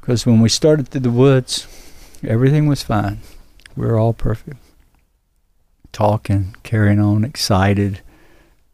[0.00, 1.66] Because when we started through the woods,
[2.26, 3.18] everything was fine.
[3.76, 4.56] We were all perfect.
[5.92, 8.00] Talking, carrying on, excited.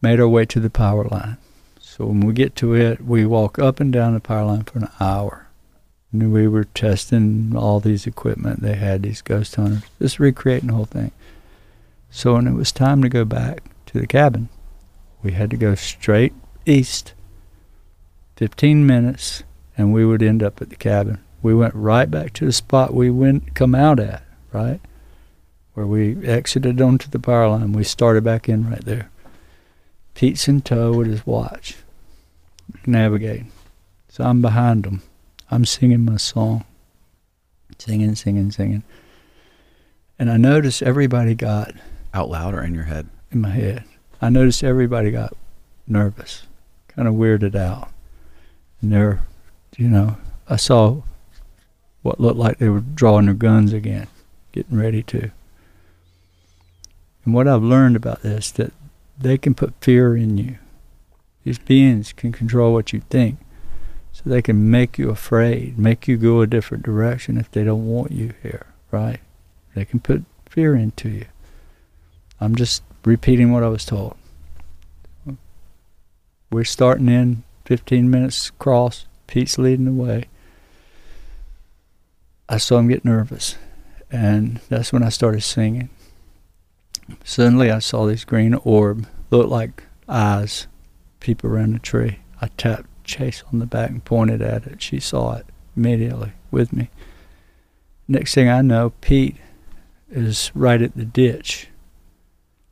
[0.00, 1.38] Made our way to the power line.
[1.96, 4.80] So when we get to it, we walk up and down the power line for
[4.80, 5.46] an hour.
[6.12, 10.74] And we were testing all these equipment they had, these ghost hunters, just recreating the
[10.74, 11.12] whole thing.
[12.10, 14.50] So when it was time to go back to the cabin,
[15.22, 16.34] we had to go straight
[16.66, 17.14] east,
[18.36, 19.42] 15 minutes,
[19.78, 21.18] and we would end up at the cabin.
[21.40, 24.80] We went right back to the spot we went come out at, right?
[25.72, 27.72] Where we exited onto the power line.
[27.72, 29.10] We started back in right there.
[30.12, 31.76] Pete's in tow with his watch,
[32.86, 33.50] navigating.
[34.08, 35.02] So I'm behind them.
[35.50, 36.64] I'm singing my song,
[37.78, 38.82] singing, singing, singing.
[40.18, 41.74] And I noticed everybody got
[42.14, 43.08] Out loud or in your head?
[43.30, 43.84] in my head.
[44.20, 45.36] I noticed everybody got
[45.86, 46.46] nervous,
[46.88, 47.90] kind of weirded out.
[48.80, 49.22] And they're,
[49.76, 50.16] you know,
[50.48, 51.02] I saw
[52.02, 54.06] what looked like they were drawing their guns again,
[54.52, 55.30] getting ready to.
[57.24, 58.72] And what I've learned about this that
[59.18, 60.58] they can put fear in you.
[61.46, 63.38] These beings can control what you think.
[64.10, 67.86] So they can make you afraid, make you go a different direction if they don't
[67.86, 69.20] want you here, right?
[69.72, 71.26] They can put fear into you.
[72.40, 74.16] I'm just repeating what I was told.
[76.50, 79.06] We're starting in 15 minutes across.
[79.28, 80.24] Pete's leading the way.
[82.48, 83.54] I saw him get nervous,
[84.10, 85.90] and that's when I started singing.
[87.22, 90.66] Suddenly, I saw this green orb, looked like eyes,
[91.26, 92.20] peep around the tree.
[92.40, 94.80] I tapped Chase on the back and pointed at it.
[94.80, 95.46] She saw it
[95.76, 96.88] immediately with me.
[98.06, 99.34] Next thing I know, Pete
[100.08, 101.66] is right at the ditch.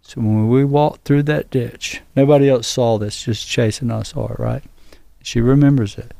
[0.02, 4.05] So when we walked through that ditch, nobody else saw this, just Chase and I
[4.05, 4.62] saw it, right?
[5.20, 6.15] She remembers it.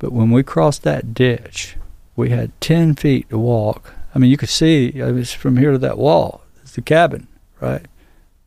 [0.00, 1.76] But when we crossed that ditch,
[2.16, 3.94] we had 10 feet to walk.
[4.12, 6.42] I mean, you could see it was from here to that wall.
[6.62, 7.28] It's the cabin,
[7.60, 7.86] right?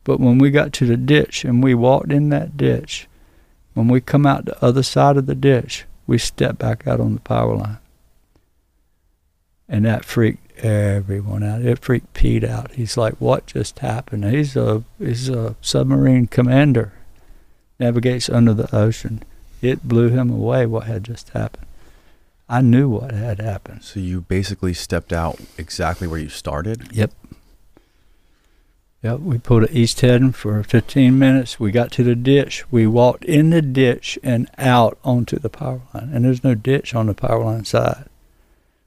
[0.08, 3.06] But when we got to the ditch and we walked in that ditch,
[3.74, 7.12] when we come out the other side of the ditch, we stepped back out on
[7.12, 7.76] the power line.
[9.68, 11.60] And that freaked everyone out.
[11.60, 12.70] It freaked Pete out.
[12.70, 16.94] He's like, "What just happened?" He's a he's a submarine commander,
[17.78, 19.22] navigates under the ocean.
[19.60, 21.66] It blew him away what had just happened.
[22.48, 23.84] I knew what had happened.
[23.84, 26.88] So you basically stepped out exactly where you started?
[26.92, 27.12] Yep.
[29.02, 31.60] Yep, we pulled it east heading for 15 minutes.
[31.60, 32.64] We got to the ditch.
[32.72, 36.10] We walked in the ditch and out onto the power line.
[36.12, 38.06] And there's no ditch on the power line side.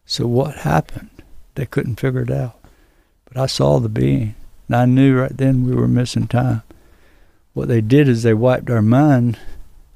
[0.06, 1.09] So what happened?
[1.56, 2.59] They couldn't figure it out.
[3.23, 4.35] But I saw the being.
[4.67, 6.64] And I knew right then we were missing time.
[7.53, 9.40] What they did is they wiped our mind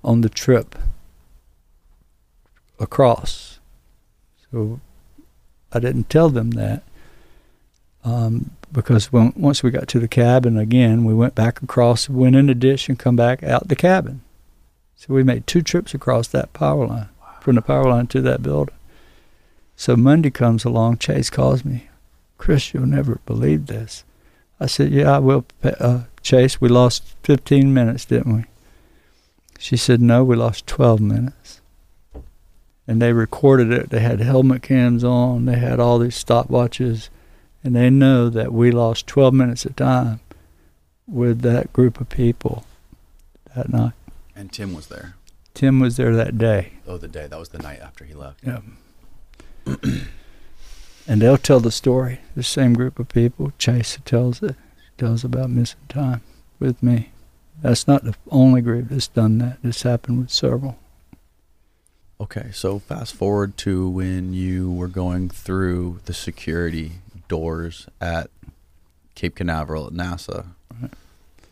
[0.02, 0.76] on the trip
[2.80, 3.60] across.
[4.50, 4.80] So
[5.74, 6.84] I didn't tell them that.
[8.06, 12.35] Um, because when, once we got to the cabin again, we went back across, went
[12.35, 14.22] in the ditch, and come back out the cabin.
[14.95, 17.10] So we made two trips across that power line,
[17.42, 18.76] from the power line to that building.
[19.76, 21.90] So Monday comes along, Chase calls me,
[22.38, 24.03] Chris, you'll never believe this.
[24.60, 26.61] I said, Yeah, I will, uh, Chase.
[26.61, 28.45] We lost 15 minutes, didn't we?
[29.60, 31.61] She said, No, we lost 12 minutes.
[32.88, 33.90] And they recorded it.
[33.90, 35.45] They had helmet cams on.
[35.45, 37.10] They had all these stopwatches
[37.66, 40.19] and they know that we lost 12 minutes of time
[41.08, 42.64] with that group of people
[43.56, 43.94] that night.
[44.35, 45.16] And Tim was there.
[45.56, 46.74] Tim was there that day.
[46.88, 47.26] Oh, the day.
[47.26, 48.42] That was the night after he left.
[48.45, 48.60] Yeah.
[51.08, 52.19] and they'll tell the story.
[52.35, 53.52] The same group of people.
[53.58, 54.56] Chase tells it.
[54.77, 56.22] She tells about missing time
[56.60, 57.10] with me.
[57.64, 59.58] That's not the only group that's done that.
[59.64, 60.77] This happened with several.
[62.22, 68.30] Okay, so fast forward to when you were going through the security doors at
[69.16, 70.48] Cape Canaveral at NASA.
[70.82, 70.92] Right.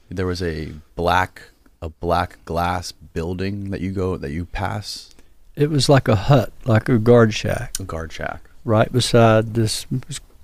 [0.09, 1.43] There was a black
[1.81, 5.09] a black glass building that you go that you pass
[5.55, 8.41] It was like a hut, like a guard shack, a guard shack.
[8.65, 9.85] right beside this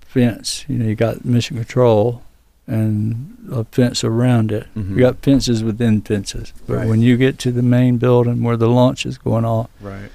[0.02, 0.66] fence.
[0.68, 2.24] You know, you got mission control
[2.68, 4.68] and a fence around it.
[4.76, 4.92] Mhm.
[4.92, 6.52] You got fences within fences.
[6.68, 6.88] But Right.
[6.90, 10.12] when you get to the main building where the launch is going off, Right.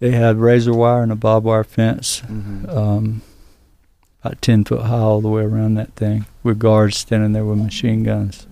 [0.00, 2.68] they had razor wire and a barbed wire fence, Mm-hmm.
[2.70, 3.22] um,
[4.22, 7.58] about 10 foot high all the way around that thing, with guards standing there with
[7.58, 8.46] machine guns.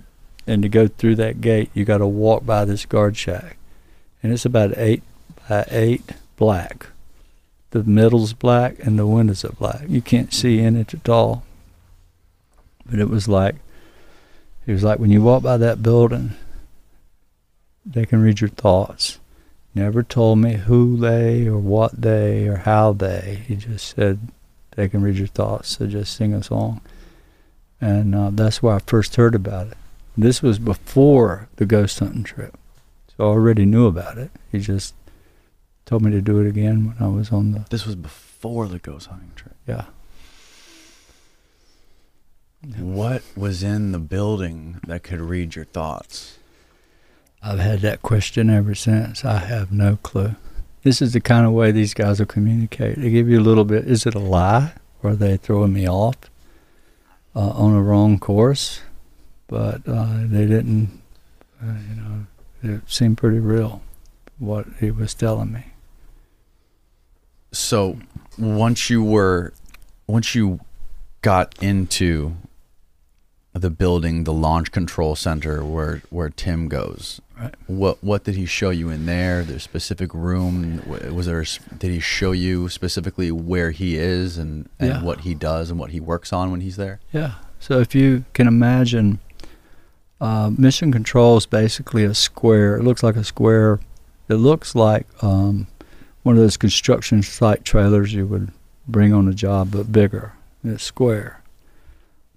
[0.46, 3.56] And to go through that gate, you got to walk by this guard shack.
[4.22, 5.02] And it's about 8
[5.48, 6.86] by 8 black.
[7.70, 9.82] The middle's black and the windows are black.
[9.88, 11.42] You can't see in it at all.
[12.88, 13.56] But it was like,
[14.66, 16.32] it was like when you walk by that building,
[17.84, 19.18] they can read your thoughts.
[19.74, 23.42] Never told me who they or what they or how they.
[23.46, 24.20] He just said
[24.76, 26.80] they can read your thoughts, so just sing a song.
[27.80, 29.76] And uh, that's where I first heard about it.
[30.16, 32.56] This was before the ghost hunting trip,
[33.08, 34.30] so I already knew about it.
[34.52, 34.94] He just
[35.84, 38.78] told me to do it again when I was on the This was before the
[38.78, 39.56] ghost hunting trip.
[39.66, 39.86] yeah.
[42.78, 46.38] What was in the building that could read your thoughts?
[47.42, 49.24] I've had that question ever since.
[49.24, 50.34] I have no clue.
[50.86, 52.96] This is the kind of way these guys will communicate.
[52.96, 53.88] They give you a little bit.
[53.88, 54.72] Is it a lie?
[55.02, 56.14] Or are they throwing me off
[57.34, 58.82] uh, on a wrong course?
[59.48, 61.02] But uh, they didn't,
[61.60, 62.26] uh, you know,
[62.62, 63.82] it seemed pretty real
[64.38, 65.64] what he was telling me.
[67.50, 67.98] So
[68.38, 69.54] once you were
[70.06, 70.60] once you
[71.20, 72.36] got into
[73.60, 77.20] the building, the launch control center where where Tim goes.
[77.38, 77.54] Right.
[77.66, 79.44] What what did he show you in there?
[79.44, 80.82] The specific room
[81.14, 81.44] was there?
[81.78, 85.02] Did he show you specifically where he is and, and Yeah.
[85.02, 87.00] what he does and what he works on when he's there?
[87.12, 87.32] Yeah.
[87.60, 89.18] So if you can imagine,
[90.20, 92.76] uh, mission control is basically a square.
[92.76, 93.80] It looks like a square.
[94.28, 95.66] It looks like um,
[96.22, 98.50] one of those construction site trailers you would
[98.88, 100.32] bring on a job, but bigger.
[100.62, 101.42] And It's square.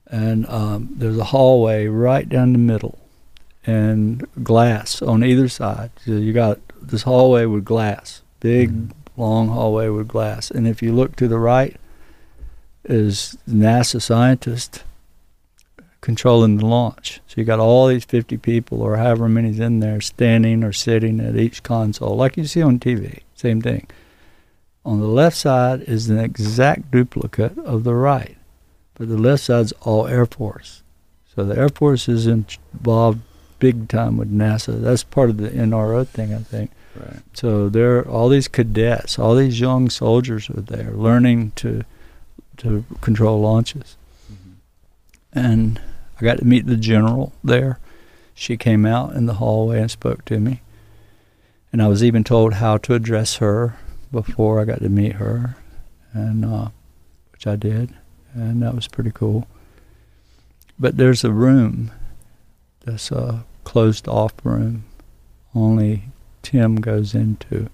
[0.09, 2.97] And um, there's a hallway right down the middle,
[3.65, 5.91] and glass on either side.
[6.05, 8.91] So you got this hallway with glass, big Mhm.
[9.17, 10.49] long hallway with glass.
[10.49, 11.75] And if you look to the right,
[12.85, 14.83] is NASA scientist
[16.01, 17.19] controlling the launch.
[17.27, 21.19] So you got all these 50 people or however many's in there standing or sitting
[21.19, 23.19] at each console, like you see on TV.
[23.35, 23.85] Same thing.
[24.85, 28.38] On the left side is an exact duplicate of the right,
[28.99, 30.83] but the left side's all Air Force.
[31.33, 33.21] So the Air Force is involved
[33.57, 34.79] big time with NASA.
[34.79, 36.71] That's part of the NRO thing, I think.
[36.95, 37.21] Right.
[37.33, 41.83] So there, all these cadets, all these young soldiers are there learning to
[42.57, 43.95] to control launches.
[45.31, 45.79] And
[46.19, 47.79] I got to meet the general there.
[48.33, 50.61] She came out in the hallway and spoke to me.
[51.71, 53.77] And I was even told how to address her
[54.11, 55.55] before I got to meet her,
[56.11, 56.69] and uh,
[57.31, 57.93] which I did,
[58.33, 59.48] and that was pretty cool.
[60.80, 61.91] But there's a room
[62.85, 64.83] that's a closed off room.
[65.53, 66.03] Only
[66.41, 67.69] Tim goes into.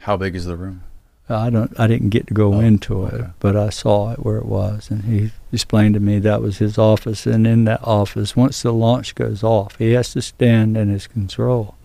[0.00, 0.82] How big is the room?
[1.28, 1.78] I don't.
[1.80, 3.30] I didn't get to go Oh, into it, okay.
[3.38, 6.76] but I saw it where it was, and he explained to me that was his
[6.76, 7.24] office.
[7.26, 11.06] And in that office, once the launch goes off, he has to stand in his
[11.06, 11.76] control.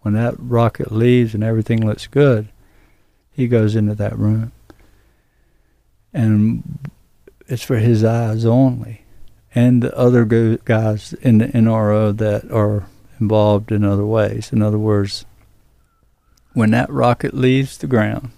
[0.00, 2.48] When that rocket leaves and everything looks good,
[3.30, 4.50] he goes into that room,
[6.12, 6.78] and
[7.48, 9.02] it's for his eyes only,
[9.54, 12.86] and the other go- guys in the NRO that are
[13.20, 14.52] involved in other ways.
[14.52, 15.24] In other words,
[16.52, 18.30] when that rocket leaves the ground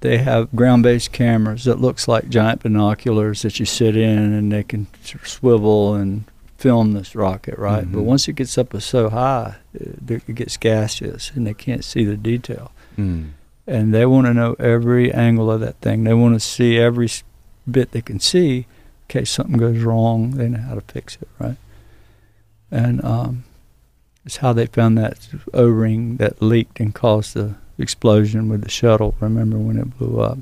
[0.00, 4.62] they have ground-based cameras that looks like giant binoculars that you sit in and they
[4.62, 4.86] can
[5.24, 6.24] swivel and
[6.58, 8.04] film this rocket right but Mhm.
[8.04, 12.16] once it gets up so high it, it gets gaseous and they can't see the
[12.18, 13.30] detail Mm.
[13.66, 17.08] and they want to know every angle of that thing they want to see every
[17.70, 18.64] bit they can see in
[19.08, 21.56] case something goes wrong they know how to fix it right?
[22.70, 23.44] And um,
[24.24, 29.14] it's how they found that o-ring that leaked and caused the explosion with the shuttle
[29.20, 30.38] remember when it blew up?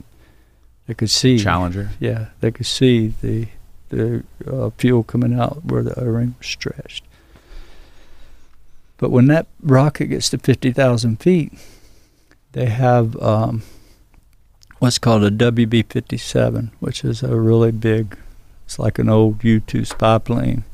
[0.86, 1.90] They could see Challenger.
[2.00, 3.48] yeah they could see the
[3.88, 7.04] the uh, fuel coming out where the o-ring was stretched.
[8.96, 11.52] But when that rocket gets to 50,000 feet
[12.52, 13.62] they have um,
[14.82, 18.18] what's called a WB 57, which is a really big,
[18.64, 20.64] it's like an old U 2 spy plane,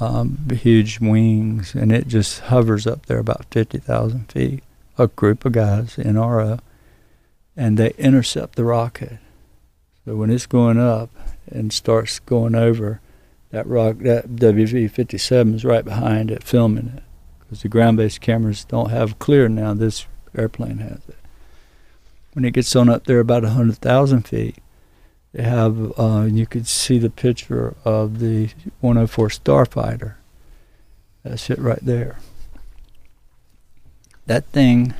[0.00, 4.64] um, huge wings, and it just hovers up there about 50,000 feet.
[4.98, 6.58] A group of guys, NRO,
[7.56, 9.20] and they intercept the rocket.
[10.04, 11.10] So when it's going up
[11.46, 13.00] and starts going over,
[13.52, 17.02] that rock, that WB 57 is right behind it, filming it.
[17.38, 21.21] Because the ground based cameras don't have clear now, this airplane has it.
[22.32, 24.56] When it gets on up there about 100,000 feet,
[25.32, 30.14] they have, uh, you could see the picture of the 104 Starfighter.
[31.22, 32.18] That's it right there.
[34.26, 34.94] That thing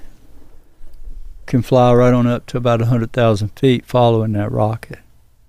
[1.46, 5.00] can fly right on up to about 100,000 feet following that rocket.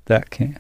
[0.06, 0.60] That can.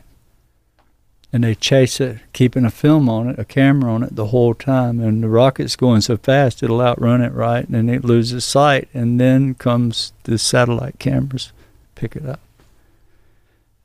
[1.33, 4.53] And they chase it, keeping a film on it, a camera on it the whole
[4.53, 4.99] time.
[4.99, 8.87] And the rocket's going so fast, it'll outrun it right, and it loses sight.
[8.93, 11.51] And then comes the satellite cameras,
[11.95, 12.39] pick it up.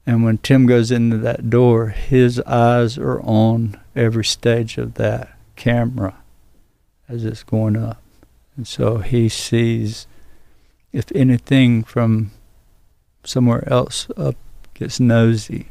[0.07, 5.35] And when Tim goes into that door, his eyes are on every stage of that
[5.57, 6.15] camera
[7.09, 8.01] as it's going up.
[8.57, 10.07] And so he sees
[10.93, 12.31] if anything from
[13.25, 14.37] somewhere else up
[14.75, 15.69] gets nosy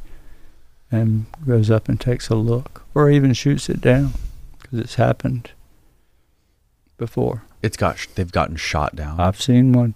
[0.92, 4.14] and goes up and takes a look, or even shoots it down,
[4.60, 5.52] because it's happened
[6.98, 7.44] before.
[7.62, 9.20] It's got they've gotten shot down.
[9.20, 9.94] I've seen one.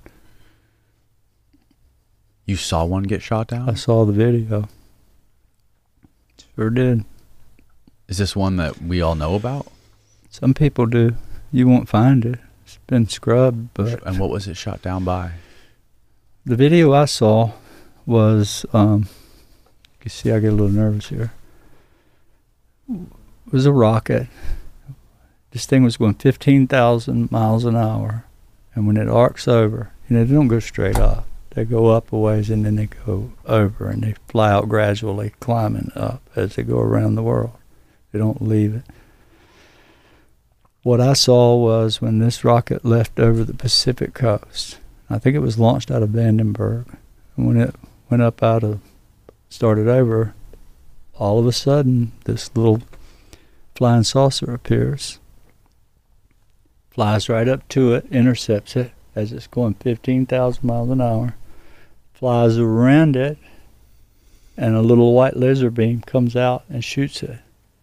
[2.45, 3.69] you saw one get shot down?
[3.69, 4.67] I saw the video.
[6.55, 7.05] Sure did.
[8.07, 9.67] Is this one that we all know about?
[10.29, 11.15] Some people do.
[11.51, 12.39] You won't find it.
[12.65, 15.31] It's been scrubbed, but And what was it shot down by?
[16.45, 17.51] the video I saw
[18.05, 19.07] was um
[20.03, 21.31] you see I get a little nervous here.
[22.89, 23.07] It
[23.51, 24.27] was a rocket.
[25.51, 28.25] This thing was going fifteen thousand miles an hour
[28.73, 31.25] and when it arcs over, you know, they don't go straight up.
[31.51, 35.33] They go up a ways and then they go over and they fly out gradually,
[35.41, 37.51] climbing up as they go around the world.
[38.11, 38.83] They don't leave it.
[40.83, 45.39] What I saw was when this rocket left over the Pacific coast, I think it
[45.39, 46.85] was launched out of Vandenberg.
[47.35, 47.75] And when it
[48.09, 48.79] went up out of,
[49.51, 50.33] started over,
[51.15, 52.81] all of a sudden this little
[53.75, 55.19] flying saucer appears,
[56.89, 61.35] flies right up to it, intercepts it as it's going 15,000 miles an hour,
[62.13, 63.37] flies around it,
[64.57, 67.39] and a little white laser beam comes out and shoots it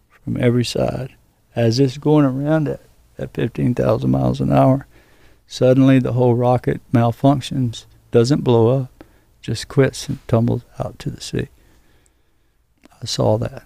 [0.09, 1.15] from every side.
[1.55, 2.81] As it's going around it
[3.17, 4.85] at 15,000 miles an hour,
[5.51, 9.03] Suddenly, the whole rocket malfunctions, doesn't blow up,
[9.41, 11.47] just quits and tumbles out to the sea.
[13.01, 13.63] I saw that.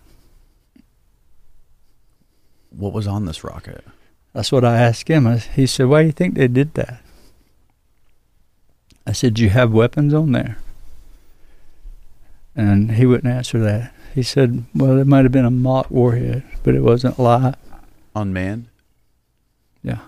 [2.69, 3.83] What was on this rocket?
[4.33, 5.27] That's what I asked him.
[5.27, 7.01] I- He said, Why do you think they did that?
[9.05, 10.57] I said, Do you have weapons on there?
[12.55, 13.93] And he wouldn't answer that.
[14.13, 17.55] He said, Well, it might have been a mock warhead, but it wasn't live.
[18.15, 18.67] Unmanned?
[19.83, 19.99] Yeah.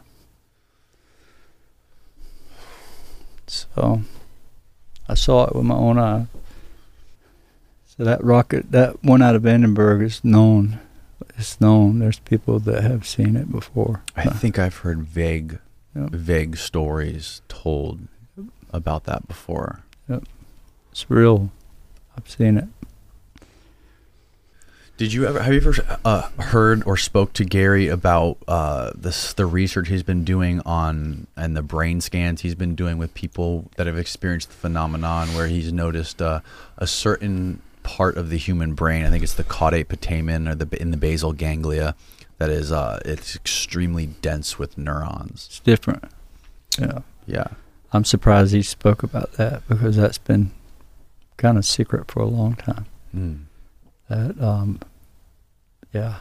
[3.47, 4.01] So
[5.07, 6.27] I saw it with my own eye.
[7.97, 10.79] So that rocket, that one out of Vandenberg is known.
[11.37, 11.99] It's known.
[11.99, 14.03] There's people that have seen it before.
[14.15, 15.59] I think I've heard vague,
[15.95, 16.09] Yep.
[16.09, 17.99] vague stories told
[18.73, 19.83] about that before.
[20.09, 20.23] Yep.
[20.91, 21.51] It's real.
[22.17, 22.67] I've seen it.
[24.97, 29.33] Did you ever have you ever uh, heard or spoke to Gary about uh, this
[29.33, 33.69] the research he's been doing on and the brain scans he's been doing with people
[33.75, 36.39] that have experienced the phenomenon where he's noticed uh,
[36.77, 40.81] a certain part of the human brain I think it's the caudate putamen or the
[40.81, 41.95] in the basal ganglia
[42.39, 45.45] that is uh, it's extremely dense with neurons.
[45.49, 46.03] It's different.
[46.77, 46.99] Yeah.
[47.25, 47.47] Yeah.
[47.93, 50.51] I'm surprised he spoke about that because that's been
[51.37, 52.85] kind of secret for a long time.
[53.15, 53.43] Mm.
[54.09, 54.79] That, um,
[55.93, 56.15] yeah.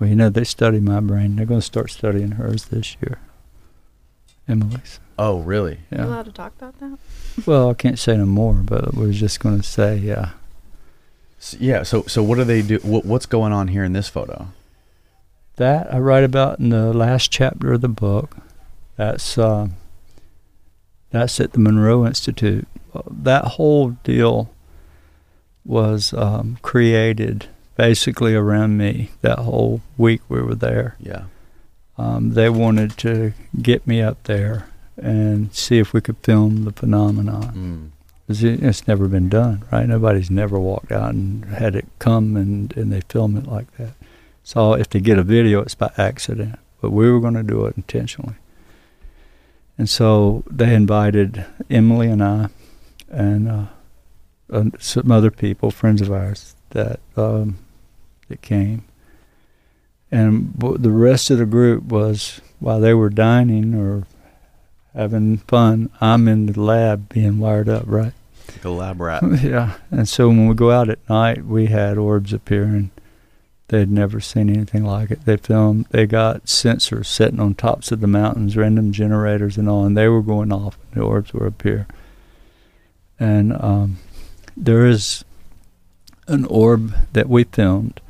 [0.00, 1.36] Well, you know, they study my brain.
[1.36, 3.20] They're going to start studying hers this year.
[4.48, 4.98] Emily's.
[5.18, 5.78] Oh, really?
[5.92, 6.06] You Yeah.
[6.06, 6.98] allowed to talk about that?
[7.46, 10.30] Well, I can't say no more, but we're just going to say, yeah.
[11.58, 11.82] Yeah.
[11.82, 12.78] So so what do they do?
[12.78, 14.48] What, what's going on here in this photo?
[15.56, 18.36] That I write about in the last chapter of the book.
[18.96, 19.68] That's uh,
[21.10, 22.66] that's at the Monroe Institute.
[23.10, 24.50] That whole deal
[25.64, 29.10] was um, created basically around me.
[29.22, 31.24] That whole week we were there, Yeah.
[31.98, 36.72] um, they wanted to get me up there and see if we could film the
[36.72, 37.42] phenomenon.
[37.92, 37.93] Mm.
[38.28, 39.86] It's never been done, right?
[39.86, 43.94] Nobody's never walked out and had it come and, and they film it like that.
[44.42, 46.58] So if they get a video, it's by accident.
[46.80, 48.36] But we were going to do it intentionally.
[49.76, 52.48] And so they invited Emily and I,
[53.08, 53.64] and uh,
[54.52, 57.58] uh, some other people, friends of ours that um,
[58.28, 58.84] that came,
[60.12, 64.06] and the rest of the group was while they were dining or
[64.94, 65.90] having fun.
[66.00, 68.12] I'm in the lab being wired up, right?
[68.48, 69.22] Like a lab rat.
[69.42, 72.90] yeah, and so when we go out at night, we had orbs appear, and
[73.68, 75.24] they'd never seen anything like it.
[75.24, 79.84] They filmed, they got sensors sitting on tops of the mountains, random generators and all,
[79.84, 80.78] and they were going off.
[80.92, 81.86] And the orbs were appear,
[83.18, 83.98] and um,
[84.56, 85.24] there is
[86.28, 88.00] an orb that we filmed.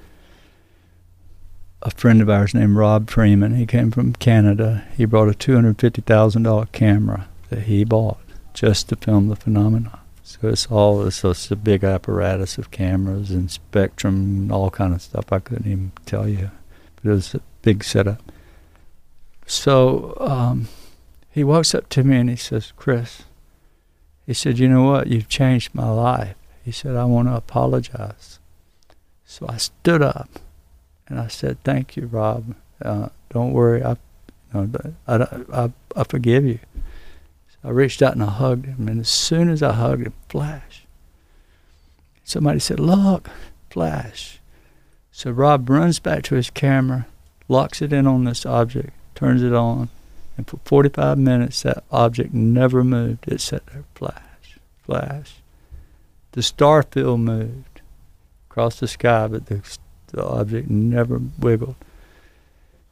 [1.87, 3.57] A friend of ours named Rob Freeman.
[3.57, 4.85] He came from Canada.
[4.97, 8.19] He brought a two hundred fifty thousand dollar camera that he bought
[8.55, 9.99] just to film the phenomenon.
[10.23, 14.95] So it's all it's, it's a big apparatus of cameras and spectrum and all kind
[14.95, 15.31] of stuff.
[15.31, 16.51] I couldn't even tell you,
[16.97, 18.23] but it was a big setup.
[19.45, 20.69] So um,
[21.31, 23.25] he walks up to me and he says, "Chris,"
[24.25, 25.09] he said, "You know what?
[25.09, 28.39] You've changed my life." He said, "I want to apologize."
[29.27, 30.31] So I stood up
[31.09, 32.55] and I said, "Thank you, Rob.
[32.83, 33.83] Uh, don't worry.
[33.83, 33.97] I,
[34.53, 35.17] you know, I,
[35.53, 36.59] I, I forgive you."
[37.63, 40.85] I reached out and I hugged him, and as soon as I hugged him, flash.
[42.23, 43.31] Somebody said, "Look,
[43.71, 44.41] flash."
[45.11, 47.07] So Rob runs back to his camera,
[47.49, 49.89] locks it in on this object, turns it on,
[50.37, 53.29] and for 45 minutes that object never moved.
[53.29, 55.37] It sat there, flash, flash.
[56.33, 57.81] The star field moved
[58.51, 59.63] across the sky, but the,
[60.15, 61.77] the object never wiggled.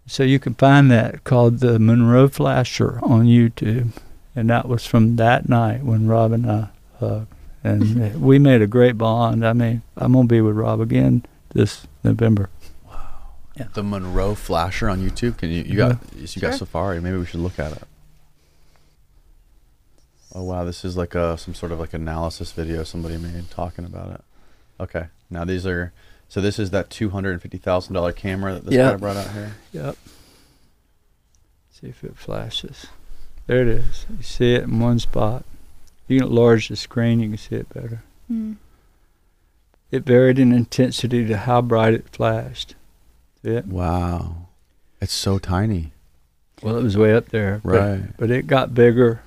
[0.07, 3.92] So you can find that called the Monroe Flasher on YouTube
[4.34, 6.68] and that was from that night when Rob and I
[6.99, 7.28] hugged.
[7.65, 9.47] And we made a great bond.
[9.47, 12.49] I mean, I'm gonna be with Rob again this November.
[12.86, 13.34] Wow.
[13.75, 15.39] The Monroe Flasher on YouTube.
[15.39, 17.01] Can you you got you got Safari?
[17.01, 17.83] Maybe we should look at it.
[20.34, 23.84] Oh wow, this is like a some sort of like analysis video somebody made talking
[23.84, 24.20] about it.
[24.81, 25.92] Okay, now these are
[26.32, 28.92] so this is that two hundred and fifty thousand dollar camera that this Yeah.
[28.92, 29.52] guy brought out here.
[29.72, 29.96] Yep.
[31.72, 32.86] See if it flashes.
[33.46, 34.06] There it is.
[34.16, 35.44] You see it in one spot.
[36.08, 37.20] You can enlarge the screen.
[37.20, 38.02] You can see it better.
[38.32, 38.56] Mm.
[39.90, 42.76] It varied in intensity to how bright it flashed.
[43.42, 43.66] See it?
[43.66, 44.46] Wow,
[45.02, 45.92] it's so tiny.
[46.62, 48.16] Well, it was way up there, but- Right.
[48.16, 49.20] But, it got bigger and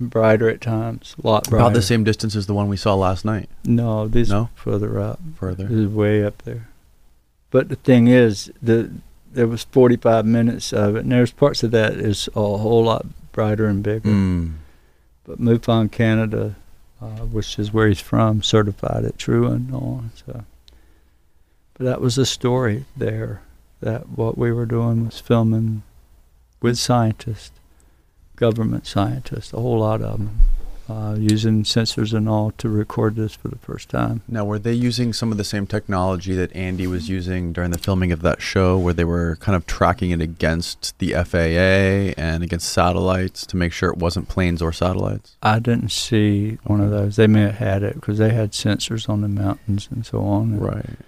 [0.00, 1.14] brighter at times.
[1.22, 1.64] A lot brighter.
[1.64, 3.48] About the same distance as the one we saw last night.
[3.64, 4.50] No, these No?
[4.54, 5.20] further up.
[5.36, 5.64] Further.
[5.64, 6.68] This is way up there.
[7.50, 8.90] But the thing is, the
[9.32, 13.04] there was 45 minutes of it, and there's parts of that is a whole lot
[13.32, 14.08] brighter and bigger.
[14.08, 14.54] Mm.
[15.24, 16.56] But MUFON Canada,
[17.02, 20.10] uh, which is where he's from, certified it true and on.
[20.14, 20.44] So,
[21.74, 23.42] but that was the story there.
[23.80, 25.82] That what we were doing was filming
[26.62, 27.55] with scientists,
[28.36, 30.40] government scientists, a whole lot of them,
[30.88, 34.22] uh, using sensors and all to record this for the first time.
[34.28, 37.78] Now, were they using some of the same technology that Andy was using during the
[37.78, 42.44] filming of that show, where they were kind of tracking it against the FAA and
[42.44, 45.36] against satellites to make sure it wasn't planes or satellites?
[45.42, 47.16] I didn't see one of those.
[47.16, 50.52] They may have had it because they had sensors on the mountains and so on.
[50.52, 50.98] and, Right.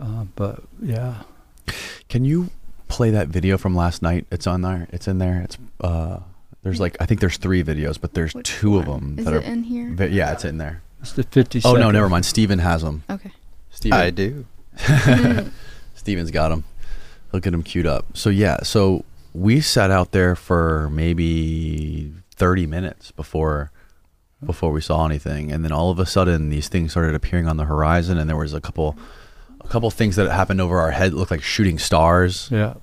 [0.00, 1.22] Uh, but yeah,
[2.08, 2.50] Can you
[2.88, 4.26] play that video from last night?
[4.30, 4.88] It's on there.
[4.90, 5.42] It's in there.
[5.42, 6.20] It's uh,
[6.66, 9.34] there's like I think there's three videos, but there's Which two of them Is that
[9.34, 9.40] it are.
[9.52, 9.90] in here?
[9.94, 10.82] ve- yeah, it's in there.
[11.00, 12.26] it's the 50 Oh no, never mind.
[12.26, 13.04] Steven has them.
[13.08, 13.30] Okay.
[13.70, 14.46] Steven, I do.
[15.94, 16.64] Steven's got them.
[17.30, 18.04] He'll get them queued up.
[18.14, 23.70] So yeah, so we sat out there for maybe 30 minutes before
[24.44, 27.56] before we saw anything, and then all of a sudden these things started appearing on
[27.56, 28.96] the horizon, and there was a couple
[29.60, 32.48] a couple things that happened over our head, looked like shooting stars.
[32.50, 32.74] Yeah,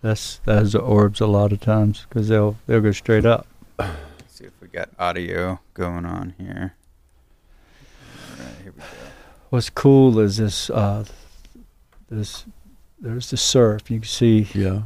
[0.00, 3.46] that's that's the orbs a lot of times because they'll they'll go straight up.
[3.78, 3.92] Let's
[4.28, 6.74] see if we got audio going on here.
[8.30, 8.86] All right, here we go.
[9.50, 11.04] What's cool is this uh,
[12.08, 12.44] this
[13.00, 13.90] there's the surf.
[13.90, 14.82] You can see Yeah.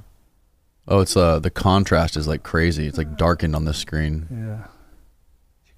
[0.89, 2.87] Oh, it's uh the contrast is like crazy.
[2.87, 4.27] It's like darkened on the screen.
[4.31, 4.67] yeah,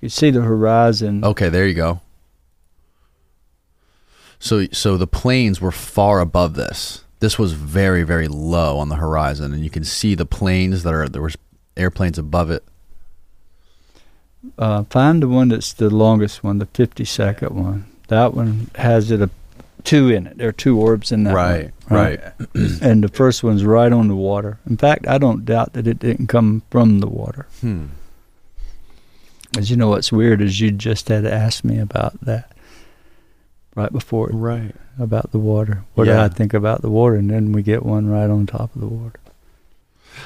[0.00, 1.24] you can see the horizon.
[1.24, 2.00] Okay, there you go.
[4.38, 7.03] So so the planes were far above this.
[7.24, 10.92] This was very very low on the horizon, and you can see the planes that
[10.92, 11.38] are there was
[11.74, 12.62] airplanes above it.
[14.58, 17.86] Uh, find the one that's the longest one, the 50 second one.
[18.08, 19.30] That one has it a
[19.84, 20.36] two in it.
[20.36, 21.34] There are two orbs in that.
[21.34, 22.20] Right, one, right.
[22.20, 22.82] right.
[22.82, 24.58] and the first one's right on the water.
[24.68, 27.46] In fact, I don't doubt that it didn't come from the water.
[27.62, 27.86] Hmm.
[29.56, 32.53] As you know, what's weird is you just had asked me about that
[33.74, 34.74] right before it, Right.
[34.98, 35.84] about the water.
[35.94, 36.14] What Yeah.
[36.14, 37.16] do I think about the water?
[37.16, 39.18] And then we get one right on top of the water.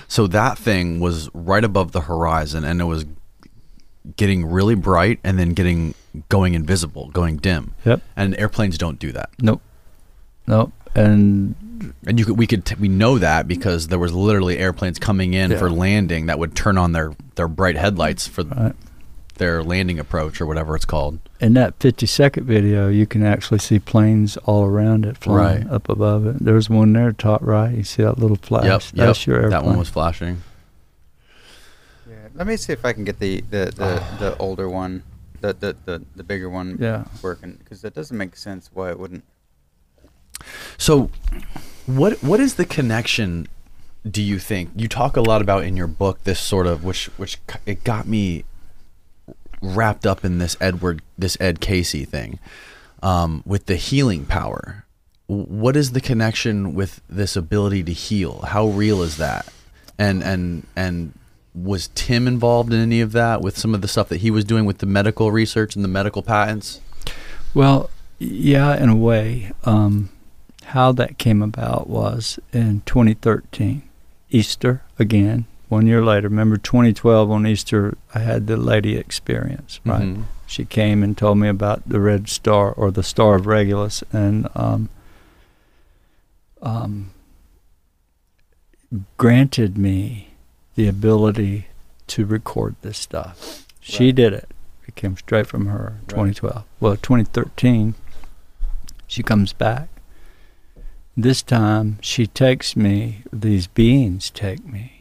[0.07, 3.07] So that thing was right above the horizon, and it was
[4.17, 5.94] getting really bright, and then getting
[6.28, 7.75] going invisible, going dim.
[7.85, 8.01] Yep.
[8.17, 9.31] And airplanes don't do that.
[9.41, 9.60] Nope.
[10.47, 10.73] Nope.
[10.94, 11.55] And
[12.07, 15.33] And you could, we could, t- we know that because there was literally airplanes coming
[15.35, 15.59] in Yeah.
[15.59, 18.75] for landing that would turn on their their bright headlights for Right.
[19.36, 21.18] their landing approach or whatever it's called.
[21.41, 25.73] In that 50 second video, you can actually see planes all around it flying Right.
[25.73, 26.39] up above it.
[26.41, 27.75] There's one there, top right.
[27.76, 28.65] You see that little flash?
[28.65, 29.26] Yep, That's yep.
[29.26, 29.50] your airplane.
[29.50, 30.42] That one was flashing.
[32.08, 35.02] Yeah, let me see if I can get the the, the, the older one,
[35.41, 37.05] the, the, the, the bigger one Yeah.
[37.23, 39.25] working because that doesn't make sense why it wouldn't.
[40.76, 41.10] So,
[41.86, 43.49] what what is the connection?
[44.08, 47.07] Do you think you talk a lot about in your book this sort of which
[47.17, 48.44] which it got me
[49.61, 52.39] wrapped up in this Edward this Ed Cayce thing
[53.03, 54.85] um, with the healing power.
[55.27, 58.41] What is the connection with this ability to heal?
[58.41, 59.53] How real is that?
[59.99, 61.12] And and and
[61.55, 64.45] was Tim involved in any of that with some of the stuff that he was
[64.45, 66.81] doing with the medical research and the medical patents?
[67.55, 69.53] Well, yeah, in a way.
[69.65, 70.11] Um,
[70.67, 73.83] how that came about was in 2013,
[74.31, 75.47] Easter again.
[75.69, 80.03] One year later, remember 2012 on Easter, I had the lady experience, right?
[80.03, 80.23] Mhm.
[80.47, 84.49] She came and told me about the Red Star or the Star of Regulus, and
[84.55, 84.89] um,
[86.63, 87.11] um,
[89.19, 90.29] granted me
[90.75, 91.67] the ability
[92.07, 93.67] to record this stuff.
[93.81, 94.15] She Right.
[94.15, 94.49] did it.
[94.87, 95.99] It came straight from her.
[96.09, 96.65] 2012.
[96.81, 97.95] Well, 2013,
[99.07, 99.89] she comes back.
[101.17, 103.23] This time, she takes me.
[103.31, 104.98] These beings take me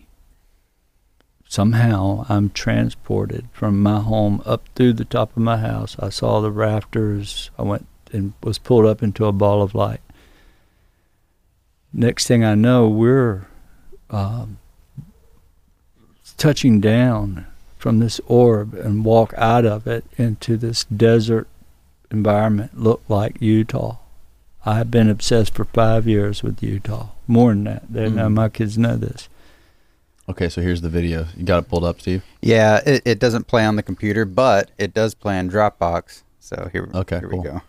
[1.47, 5.95] somehow I'm transported from my home up through the top of my house.
[5.99, 7.49] I saw the rafters.
[7.57, 10.01] I went and was pulled up into a ball of light.
[11.93, 13.47] Next thing I know, we're
[14.09, 14.57] um,
[16.37, 21.47] touching down from this orb and walk out of it into this desert
[22.11, 22.79] environment.
[22.79, 23.97] Looked like Utah.
[24.65, 27.09] I've been obsessed for five years with Utah.
[27.25, 27.83] More than that.
[27.89, 28.33] They know Mhm.
[28.33, 29.29] my kids know this.
[30.29, 31.25] Okay, so here's the video.
[31.37, 32.23] You got it pulled up, Steve.
[32.41, 36.23] Yeah, it, it doesn't play on the computer, but it does play on Dropbox.
[36.39, 37.39] So here, Okay, here cool.
[37.39, 37.61] we go.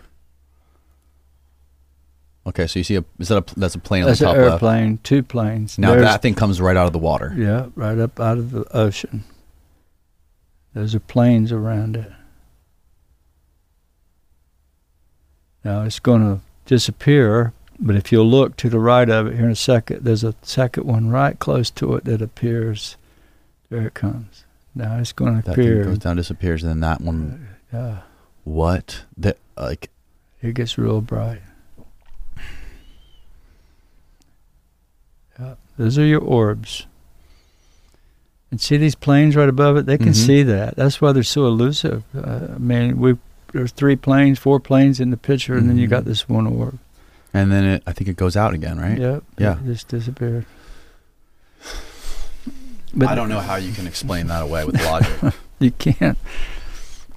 [2.47, 4.35] Okay, so you see a is that a that's a plane on That's the an
[4.35, 4.53] top left.
[4.62, 5.78] airplane, two planes.
[5.78, 7.35] Now There's- that thing comes right out of the water.
[7.37, 9.25] Yeah, right up out of the ocean.
[10.75, 12.11] Those are planes around it.
[15.65, 19.44] Now it's going to disappear, but if you'll look to the right of it here
[19.47, 22.97] in a second, there's a second one right close to it that appears.
[23.70, 24.44] There it comes.
[24.74, 25.84] Now it's going to That appear.
[25.84, 27.48] goes down, disappears, and then that one.
[27.73, 27.98] Yeah,
[28.44, 29.02] What?
[29.16, 29.90] That like
[30.40, 31.42] it gets real bright.
[35.39, 36.86] Yeah, those are your orbs.
[38.50, 39.84] And see these planes right above it?
[39.86, 40.26] They can Mhm.
[40.26, 40.74] see that.
[40.76, 42.02] That's why they're so elusive.
[42.16, 43.16] Uh, I mean, we
[43.52, 45.90] there's three planes, four planes in the picture, and then you Mhm.
[45.90, 46.78] got this one orb.
[47.39, 48.99] And then it I think it goes out again, right?
[48.99, 49.23] Yep.
[49.39, 49.58] Yeah.
[49.58, 50.47] It just disappeared.
[53.07, 55.34] I don't know how you can explain that away with logic.
[55.60, 56.17] You can't.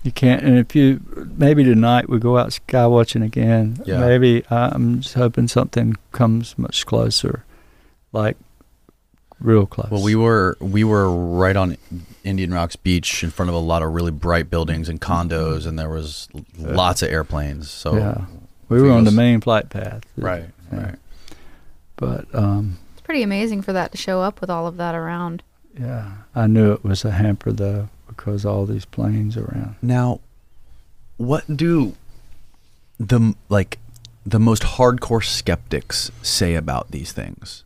[0.02, 0.42] You can't.
[0.44, 1.00] And if you
[1.38, 3.80] maybe tonight we go out sky watching again.
[3.86, 4.00] Yeah.
[4.00, 7.46] Maybe I'm just hoping something comes much closer,
[8.12, 8.36] like
[9.40, 9.92] real close.
[9.92, 11.78] well, we were we were right on
[12.24, 15.78] Indian Rocks Beach in front of a lot of really bright buildings and condos, and
[15.78, 17.70] there was l- lots of airplanes.
[17.70, 18.26] So yeah,
[18.72, 20.04] we were on the main flight path.
[20.18, 20.80] right, Yeah.
[20.86, 20.96] right.
[21.98, 25.44] But um, It's pretty amazing for that to show up with all of that around.
[25.80, 29.76] yeah, I knew it was a hamper though because all these planes around.
[29.82, 30.20] Now,
[31.18, 31.96] what do
[33.00, 33.78] the like
[34.26, 37.64] the most hardcore skeptics say about these things?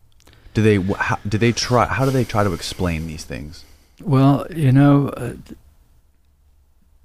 [0.54, 1.86] Do they how, do they try?
[1.86, 3.64] How do they try to explain these things?
[4.02, 5.34] Well, you know, uh,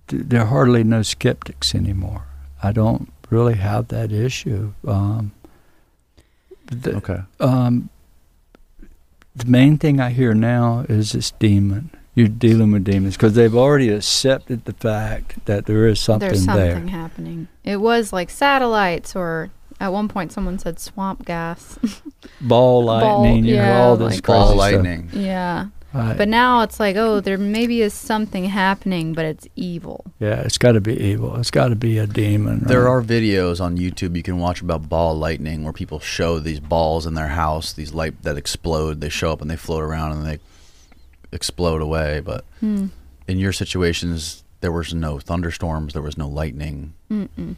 [0.08, 2.24] th- there are hardly no skeptics anymore.
[2.64, 4.74] I don't really have that issue.
[4.88, 5.32] Um,
[6.68, 7.20] the, Okay.
[7.40, 7.90] um,
[9.36, 11.90] the main thing I hear now is this demon.
[12.14, 16.44] You're dealing with demons because they've already accepted the fact that there is something, There's
[16.44, 16.88] something there.
[16.88, 17.48] happening.
[17.64, 21.80] It was like satellites, or at one point someone said swamp gas.
[22.42, 22.86] Ball Ball-
[23.22, 24.58] lightning, you know, yeah, all this like crazy Ball stuff.
[24.58, 25.10] lightning.
[25.14, 25.68] yeah.
[25.94, 26.18] Right.
[26.18, 30.06] But now it's like, oh, there maybe is something happening, but it's evil.
[30.20, 31.36] yeah, it's got to be evil.
[31.36, 32.60] It's got to be a demon.
[32.62, 36.62] There are videos on YouTube you can watch about ball lightning where people show these
[36.62, 39.02] balls in their house, these light that explode.
[39.02, 40.40] They show up and they float around and they
[41.34, 42.22] explode away.
[42.22, 42.86] But Hmm.
[43.28, 46.94] in your situations, there was no thunderstorms, there was no lightning.
[47.12, 47.56] Mm-mm.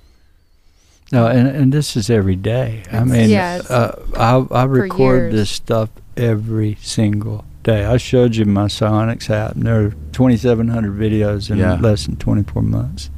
[1.12, 2.82] No, and and this is every day.
[2.92, 7.86] I mean, Yeah, uh, I I record this stuff every single day.
[7.86, 9.56] I showed you my psionics app.
[9.56, 11.76] and There are 2,700 videos in Yeah.
[11.76, 13.10] less than 24 months.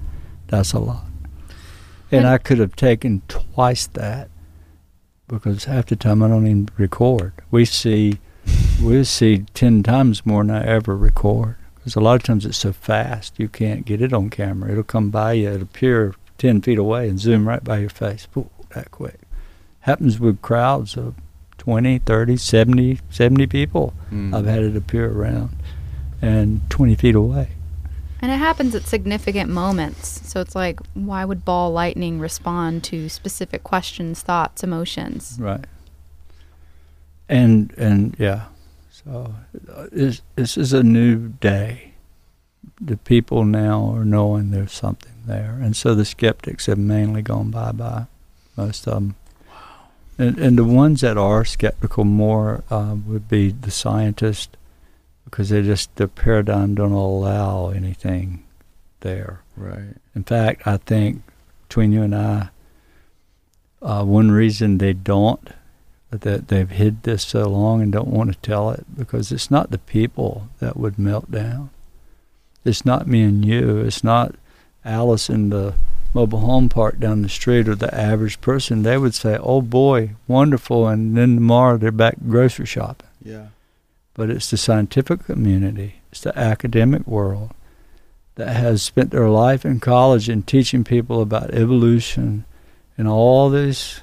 [0.47, 1.05] That's a lot.
[2.11, 4.29] And And- I could have taken twice that
[5.27, 7.33] because half the time I don't even record.
[7.51, 8.19] We see
[8.81, 12.57] we see ten times more than I ever record because a lot of times it's
[12.59, 14.69] so fast you can't get it on camera.
[14.71, 18.27] It'll come by you, it'll appear ten feet away and zoom right by your face.
[18.31, 19.19] Pooh, that quick.
[19.81, 21.15] Happens with crowds of
[21.65, 23.93] 20, 30, 70, 70 people.
[24.11, 24.35] Mm.
[24.35, 25.49] I've had it appear around
[26.21, 27.49] and 20 feet away.
[28.21, 30.21] And it happens at significant moments.
[30.29, 35.37] So it's like, why would ball lightning respond to specific questions, thoughts, emotions?
[35.39, 35.65] Right.
[37.27, 38.45] And and yeah,
[38.91, 39.33] so
[39.73, 41.93] uh, this this is a new day.
[42.79, 47.49] The people now are knowing there's something there, and so the skeptics have mainly gone
[47.49, 48.05] bye bye.
[48.55, 49.15] Most of them.
[50.17, 54.55] And and the ones that are skeptical more uh, would be the scientists,
[55.25, 58.43] because they just the paradigm don't allow anything
[59.01, 59.41] there.
[59.57, 59.95] Right.
[60.15, 61.21] In fact, I think
[61.67, 62.49] between you and I,
[63.81, 65.49] uh, one reason they don't,
[66.11, 69.71] that they've hid this so long and don't want to tell it, because it's not
[69.71, 71.71] the people that would melt down.
[72.63, 73.79] It's not me and you.
[73.79, 74.35] It's not
[74.85, 75.73] Alice in the
[76.15, 78.81] mobile home park down the street or the average person.
[78.83, 83.47] They would say, oh boy, wonderful, and then tomorrow they're back grocery shopping Yeah.
[84.15, 87.51] but it's the scientific community, it's the academic world
[88.35, 92.45] that has spent their life in college and teaching people about evolution
[92.97, 94.01] and all these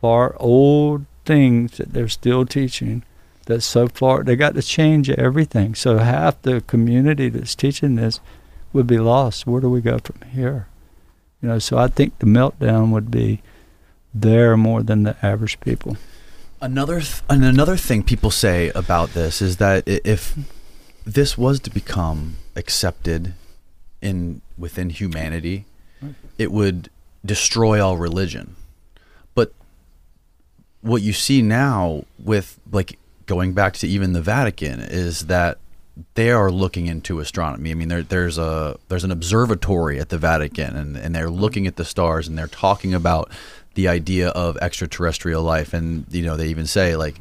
[0.00, 3.02] far old things that they're still teaching
[3.46, 5.74] that so far they got to change everything.
[5.74, 8.20] So half the community that's teaching this
[8.72, 9.46] would be lost.
[9.46, 10.66] Where do we go from here?
[11.46, 13.40] You know, so I think the meltdown would be
[14.12, 15.96] there more than the average people.
[16.60, 20.36] Another th- and another thing people say about this is that if
[21.04, 23.34] this was to become accepted
[24.02, 25.66] in within humanity,
[26.36, 26.90] it would
[27.24, 28.56] destroy all religion.
[29.36, 29.52] But
[30.80, 35.58] what you see now with like going back to even the Vatican is that
[36.14, 37.70] they are looking into astronomy.
[37.70, 41.66] I mean, there, there's a there's an observatory at the Vatican, and, and they're looking
[41.66, 43.30] at the stars, and they're talking about
[43.74, 45.72] the idea of extraterrestrial life.
[45.72, 47.16] And you know, they even say like,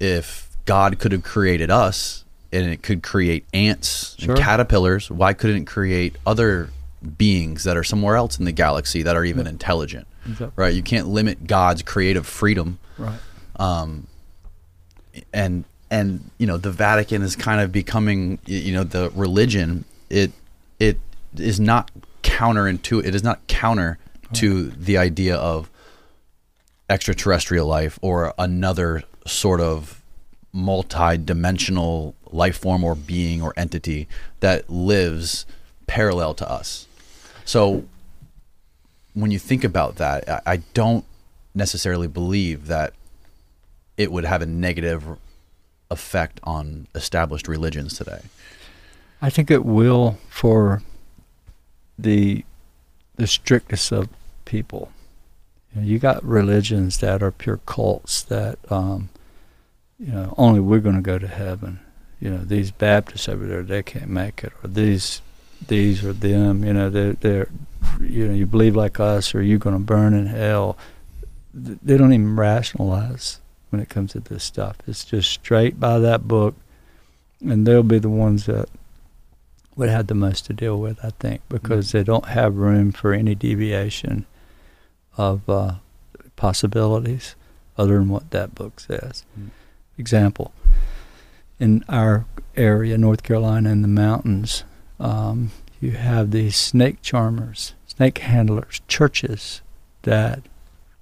[0.00, 4.34] if God could have created us, and it could create ants Sure.
[4.34, 6.70] and caterpillars, why couldn't it create other
[7.18, 10.06] beings that are somewhere else in the galaxy that are even intelligent?
[10.56, 10.74] Right?
[10.74, 13.18] You can't limit God's creative freedom Right.
[13.56, 14.06] um,
[15.32, 20.32] and and you know the Vatican is kind of becoming you know the religion it
[20.78, 20.98] it
[21.36, 21.90] is not
[22.22, 23.98] counterintuitive it is not counter
[24.32, 25.70] to the idea of
[26.90, 30.02] extraterrestrial life or another sort of
[30.52, 34.08] multi-dimensional life form or being or entity
[34.40, 35.46] that lives
[35.86, 36.86] parallel to us.
[37.44, 37.84] So
[39.14, 41.04] when you think about that I, I don't
[41.54, 42.92] necessarily believe that
[43.96, 45.18] it would have a negative
[45.90, 48.22] effect on established religions today.
[49.20, 50.82] I think it will for
[51.98, 52.44] the
[53.16, 54.08] the strictest of
[54.44, 54.92] people.
[55.74, 59.08] You, know, you got religions that are pure cults that um,
[59.98, 61.80] you know only we're going to go to heaven.
[62.20, 65.20] You know these Baptists over there they can't make it, or these
[65.66, 66.64] these or them.
[66.64, 67.48] You know they're they're
[68.00, 70.76] you know you believe like us, or you're going to burn in hell.
[71.52, 73.40] They don't even rationalize
[73.70, 74.76] when it comes to this stuff.
[74.86, 76.54] It's just straight by that book,
[77.40, 78.68] and they'll be the ones that
[79.76, 83.12] would have the most to deal with, I think, because they don't have room for
[83.12, 84.26] any deviation
[85.16, 85.74] of uh,
[86.36, 87.36] possibilities
[87.76, 89.24] other than what that book says.
[89.38, 89.50] Mm.
[89.96, 90.52] Example:
[91.58, 92.24] in our
[92.56, 94.64] area, North Carolina, in the mountains,
[95.00, 99.60] um, you have these snake charmers, snake handlers, churches
[100.02, 100.42] that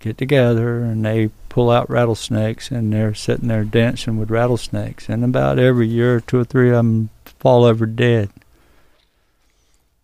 [0.06, 5.08] get together and they pull out rattlesnakes and they're sitting there dancing with rattlesnakes.
[5.08, 8.30] And about every year two or three of them fall over dead.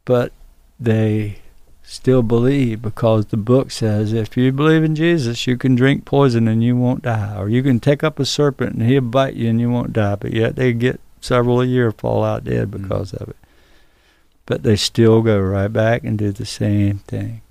[0.05, 0.33] But
[0.81, 1.39] they
[1.85, 6.49] still believe because the book says if you believe in jesus you can drink poison
[6.49, 7.37] and you won't die.
[7.37, 10.17] Or you can take up a serpent and he'll bite you and you won't die.
[10.17, 12.83] But yet they get several a year fall out dead Mm.
[12.83, 13.37] because of it.
[14.47, 17.42] But they still go right back and do the same thing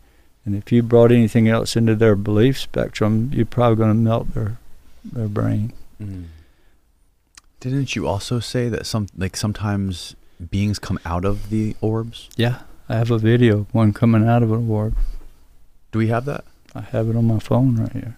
[0.46, 4.34] and if you brought anything else into their belief spectrum, you're probably going to melt
[4.34, 4.58] their
[5.04, 5.74] their brain.
[7.60, 10.16] Didn't you also say that some like sometimes
[10.50, 12.30] beings come out of the orbs?
[12.36, 14.96] Yeah, I have a video of one coming out of an orb.
[15.92, 16.44] Do we have that?
[16.74, 18.18] I have it on my phone right here.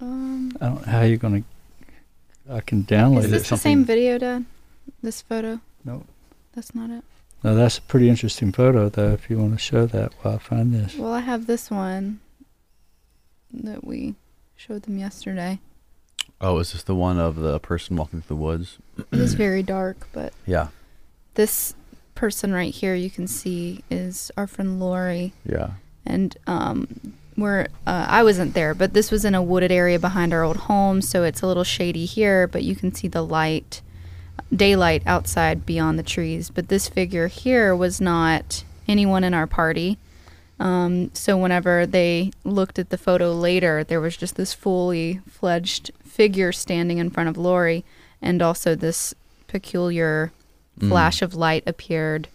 [0.00, 2.54] Um, I don't know how you're going to.
[2.54, 3.28] I can download is it.
[3.28, 4.44] this the same video, Dad?
[5.02, 5.60] This photo?
[5.84, 6.04] No.
[6.54, 7.02] That's not it.
[7.44, 9.12] Now that's a pretty interesting photo, though.
[9.12, 10.96] If you want to show that, while I find this.
[10.96, 12.20] Well, I have this one
[13.52, 14.14] that we
[14.56, 15.60] showed them yesterday.
[16.40, 18.78] Oh, is this the one of the person walking through the woods?
[19.12, 20.68] It is very dark, but Yeah.
[21.34, 21.74] this
[22.14, 25.32] person right here you can see is our friend Lori.
[25.44, 25.72] Yeah.
[26.06, 30.32] and um, we're uh, I wasn't there, but this was in a wooded area behind
[30.32, 33.82] our old home, so it's a little shady here, but you can see the light,
[34.54, 36.50] daylight outside beyond the trees.
[36.50, 39.98] But this figure here was not anyone in our party.
[40.60, 45.90] Um, so whenever they looked at the photo later, there was just this fully fledged
[46.04, 47.84] figure standing in front of Lori,
[48.22, 49.14] and also this
[49.48, 50.32] peculiar
[50.80, 50.88] Mm.
[50.88, 52.26] flash of light appeared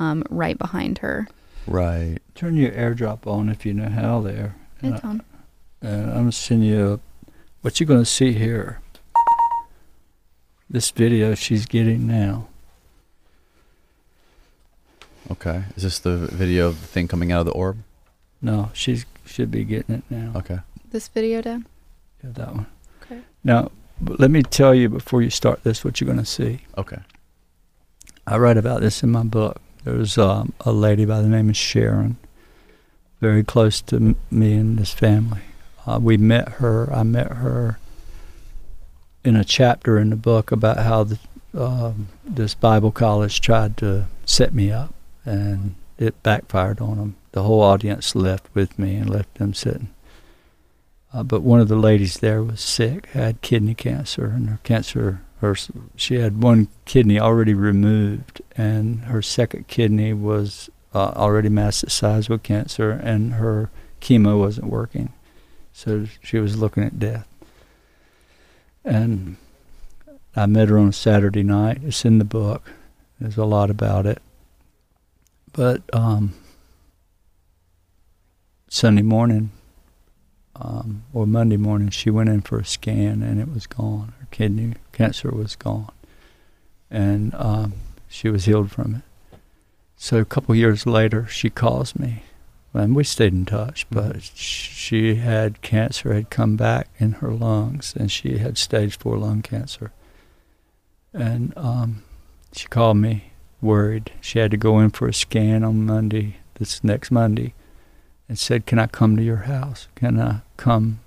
[0.00, 1.28] um, right behind her.
[1.64, 2.18] Right.
[2.34, 4.56] Turn your airdrop on if you know how there.
[4.82, 5.22] And, Hey, Tom.
[5.80, 6.98] I, and I'm gonna send you
[7.62, 8.80] what you're gonna see here.
[10.70, 12.48] This video she's getting now.
[15.30, 15.64] Okay.
[15.76, 17.78] Is this the video of the thing coming out of the orb?
[18.42, 20.32] No, she's should be getting it now.
[20.36, 20.58] Okay.
[20.90, 21.64] This video, Dad?
[22.22, 22.66] Yeah, that one.
[23.02, 23.20] Okay.
[23.44, 26.60] Now, let me tell you before you start this what you're gonna see.
[26.76, 26.98] Okay.
[28.26, 29.60] I write about this in my book.
[29.84, 32.16] There was um, a lady by the name of Sharon,
[33.20, 35.40] very close to m- me and this family.
[35.86, 36.92] Uh, we met her.
[36.92, 37.78] I met her
[39.24, 41.18] in a chapter in the book about how the,
[41.56, 47.16] um, this Bible college tried to set me up, and it backfired on them.
[47.32, 49.90] The whole audience left with me and left them sitting.
[51.12, 55.22] Uh, but one of the ladies there was sick, had kidney cancer, and her cancer,
[55.40, 55.54] her
[55.96, 62.42] she had one kidney already removed, and her second kidney was uh, already metastasized with
[62.42, 65.12] cancer, and her chemo wasn't working,
[65.72, 67.27] so she was looking at death.
[68.84, 69.36] And
[70.34, 71.80] I met her on a Saturday night.
[71.82, 72.70] It's in the book.
[73.20, 74.22] There's a lot about it.
[75.52, 76.34] But um,
[78.68, 79.50] Sunday morning
[80.60, 84.12] um, or Monday morning, she went in for a scan and it was gone.
[84.20, 85.92] Her kidney cancer was gone,
[86.90, 87.74] and um,
[88.08, 89.38] she was healed from it.
[89.96, 92.22] So a couple years later, she calls me,
[92.74, 93.86] and we stayed in touch.
[93.90, 98.98] But sh- she had cancer had come back in her lungs, and she had stage
[98.98, 99.92] four lung cancer.
[101.12, 102.02] And um,
[102.52, 104.12] she called me, worried.
[104.20, 107.54] She had to go in for a scan on Monday, this next Monday,
[108.28, 109.88] and said, "Can I come to your house?
[109.94, 111.00] Can I come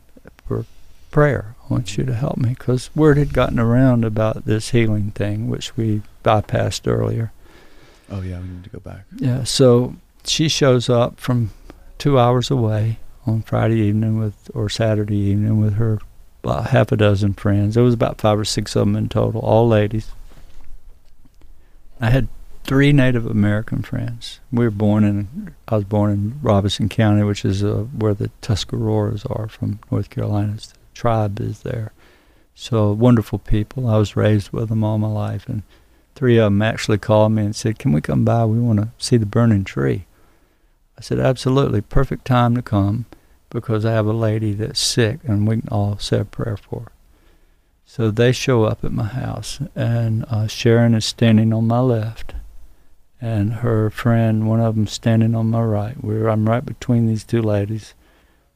[0.48, 0.66] for
[1.12, 1.56] prayer?
[1.64, 5.48] I want you to help me." Because word had gotten around about this healing thing,
[5.48, 7.32] which we bypassed earlier.
[8.10, 9.06] Oh yeah, we need to go back.
[9.16, 11.52] Yeah, so she shows up from
[11.98, 16.00] two hours away on Friday evening with or Saturday evening with her
[16.44, 17.76] about half a dozen friends.
[17.76, 20.12] There was about five or six of them in total, all ladies.
[22.00, 22.28] I had
[22.64, 24.40] three Native American friends.
[24.52, 28.32] We were born in I was born in Robeson County, which is uh, where the
[28.42, 30.54] Tuscaroras are from North Carolina.
[30.54, 31.94] The tribe is there.
[32.56, 33.88] So wonderful people.
[33.88, 35.64] I was raised with them all my life, and
[36.16, 38.46] three of them actually called me and said, "Can we come by?
[38.46, 40.06] We want to see the burning tree."
[41.02, 43.06] I said, "Absolutely, perfect time to come,
[43.50, 46.82] because I have a lady that's sick, and we can all say a prayer for
[46.82, 46.92] her."
[47.86, 52.36] So they show up at my house, and uh, Sharon is standing on my left,
[53.20, 56.04] and her friend, one of them, standing on my right.
[56.04, 57.96] We're I'm right between these two ladies,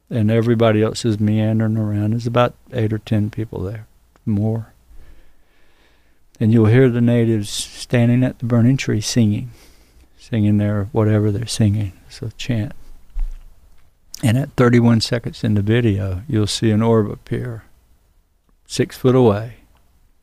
[0.09, 2.11] and everybody else is meandering around.
[2.11, 3.87] There's about eight or ten people there,
[4.23, 4.75] more
[6.39, 9.51] and you'll hear the natives standing at the burning tree singing,
[10.17, 11.93] singing their whatever they're singing.
[12.21, 12.71] It's a chant.
[14.23, 17.65] And at 31 seconds in the video, you'll see an orb appear,
[18.65, 19.57] six foot away,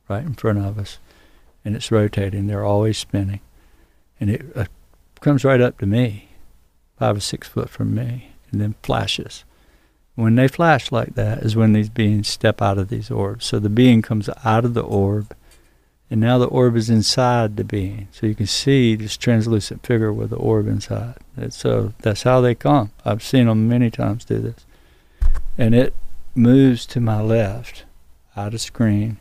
[0.09, 0.99] right in front of us,
[1.65, 2.47] and it's rotating.
[2.47, 3.41] They're always spinning,
[4.19, 4.65] and it uh,
[5.21, 6.31] comes right up to me,
[6.99, 9.45] five or six foot from me, and then flashes.
[10.15, 13.45] When they flash like that is when these beings step out of these orbs.
[13.45, 15.35] So the being comes out of the orb
[16.12, 18.07] and now the orb is inside the being.
[18.12, 21.15] So you can see this translucent figure with the orb inside.
[21.39, 22.91] And so that's how they come.
[23.02, 24.66] I've seen them many times do this.
[25.57, 25.94] And it
[26.34, 27.84] moves to my left,
[28.36, 29.20] out of screen,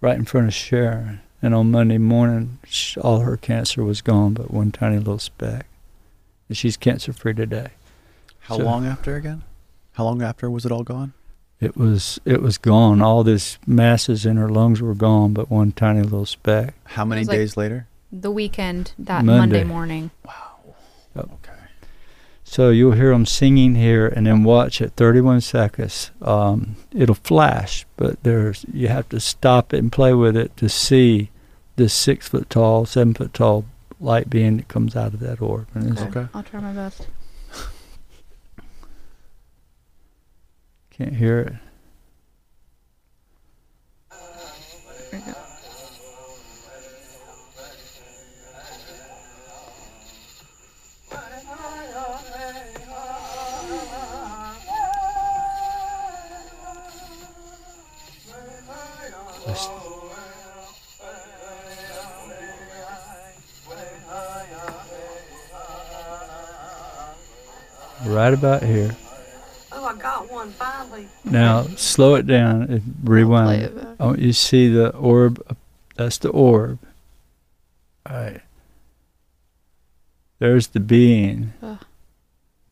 [0.00, 1.20] right in front of Sharon.
[1.40, 2.58] And on Monday morning,
[3.00, 5.66] all her cancer was gone but one tiny little speck.
[6.48, 7.68] And she's cancer free today.
[8.40, 9.44] How So- long after again?
[9.92, 11.12] How long after was it all gone?
[11.60, 13.00] It was it was gone.
[13.00, 16.74] All these masses in her lungs were gone, but one tiny little speck.
[16.84, 17.86] How many was like- days later?
[18.12, 19.38] The weekend, that Monday.
[19.40, 20.10] Monday, morning.
[21.16, 21.24] Yep.
[21.34, 21.52] Okay.
[22.44, 26.12] So you'll hear them singing here, and then watch at 31 seconds.
[26.22, 30.68] Um, it'll flash, but there's you have to stop it and play with it to
[30.68, 31.30] see
[31.74, 33.64] this six foot tall, seven foot tall
[33.98, 35.66] light being that comes out of that orb.
[35.74, 36.26] And it's, Okay.
[36.32, 37.08] I'll try my best.
[40.96, 41.52] Can't hear it.
[68.06, 68.96] Right about here.
[69.86, 71.06] Oh, I got one finally.
[71.24, 73.62] Now slow it down and rewind.
[73.62, 73.96] it back.
[74.00, 75.40] Oh, you see the orb?
[75.94, 76.80] That's the orb.
[78.08, 78.40] All right.
[80.40, 81.52] There's the being.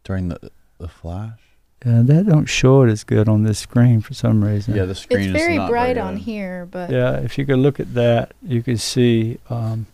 [0.02, 1.38] During the the flash.
[1.86, 4.74] Yeah, that don't show it as good on this screen for some reason.
[4.74, 7.46] Yeah, the screen It's is very not bright very on here, but Yeah, if you
[7.46, 9.86] could look at that, you could see um,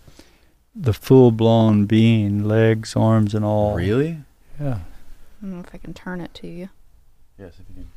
[0.74, 3.74] the full-blown being, legs, arms, and all.
[3.74, 4.18] Really?
[4.60, 4.78] Yeah.
[5.42, 6.68] I don't know if I can turn it to you.
[7.41, 7.91] Yes, if you can.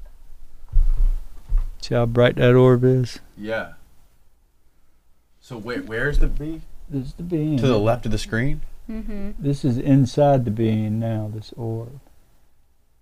[1.82, 3.20] See how bright that orb is?
[3.38, 3.74] Yeah.
[5.42, 6.62] So wait, where's the bee?
[6.90, 7.58] This is the being.
[7.58, 8.62] To the left of the screen.
[8.90, 9.32] Mm-hmm.
[9.38, 11.30] This is inside the being now.
[11.34, 12.00] This orb.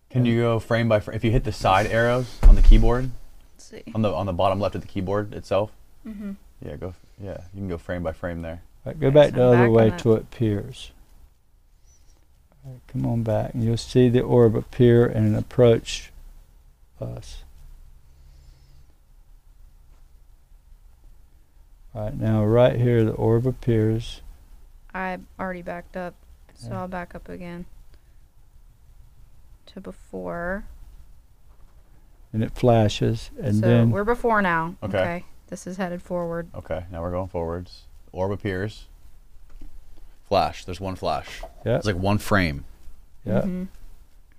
[0.10, 1.16] Can you go frame by frame?
[1.16, 3.12] If you hit the side arrows on the keyboard,
[3.56, 3.84] Let's see.
[3.94, 5.72] on the on the bottom left of the keyboard itself.
[6.08, 6.32] Mm-hmm.
[6.66, 6.94] Yeah, go.
[7.24, 8.62] Yeah, you can go frame by frame there.
[8.84, 10.00] Right, go Okay, back so the I'm other back way on it.
[10.00, 10.92] till it appears.
[12.66, 16.11] All right, come on back, and you'll see the orb appear and approach
[17.02, 17.44] us.
[21.94, 24.22] All right, now right here, the orb appears.
[24.94, 26.16] I already backed up,
[26.54, 26.82] so Yeah.
[26.82, 27.66] I'll back up again
[29.68, 30.66] to before.
[32.34, 34.76] and it flashes, and so then we're before now.
[34.82, 35.26] Okay.
[35.48, 36.48] This is headed forward.
[36.56, 37.88] Okay, now we're going forwards.
[38.14, 38.88] Orb appears.
[40.30, 40.64] Flash.
[40.64, 41.42] There's one flash.
[41.66, 42.64] yeah, It's like one frame.
[43.26, 43.68] yeah, Mhm.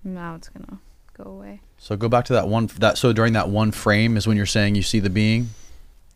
[0.02, 0.78] Now it's gonna
[1.22, 1.60] go away.
[1.78, 2.66] So go back to that one.
[2.78, 5.50] That so during that one frame is when you're saying you see the being.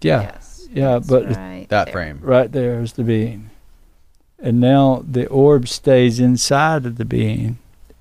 [0.01, 0.69] yeah, Yes.
[0.73, 1.93] yeah, but right That there.
[1.93, 2.19] frame.
[2.23, 3.51] right there is the being,
[4.39, 7.59] and now the orb stays inside of the being,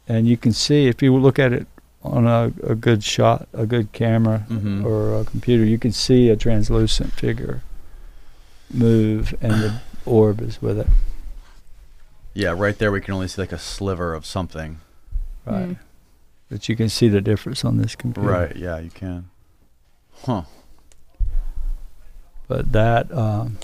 [0.08, 1.68] and you can see if you look at it
[2.04, 4.86] on a, a good shot, a good camera, Mhm.
[4.86, 7.62] or a computer, you can see a translucent figure
[8.72, 10.88] move, and the orb is with it.
[12.36, 14.80] Yeah, right there we can only see like a sliver of something.
[15.46, 15.70] Right.
[15.70, 15.78] Mm.
[16.50, 18.30] But you can see the difference on this computer.
[18.30, 18.56] Right.
[18.56, 19.30] Yeah, you can.
[20.24, 20.44] Huh.
[22.48, 23.58] But that um,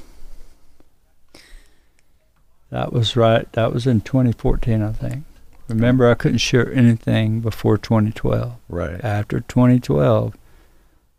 [2.72, 3.52] that was right.
[3.54, 5.24] That was in 2014, I think.
[5.68, 8.54] Remember, I couldn't share anything before 2012.
[8.68, 9.04] Right.
[9.04, 10.36] After 2012,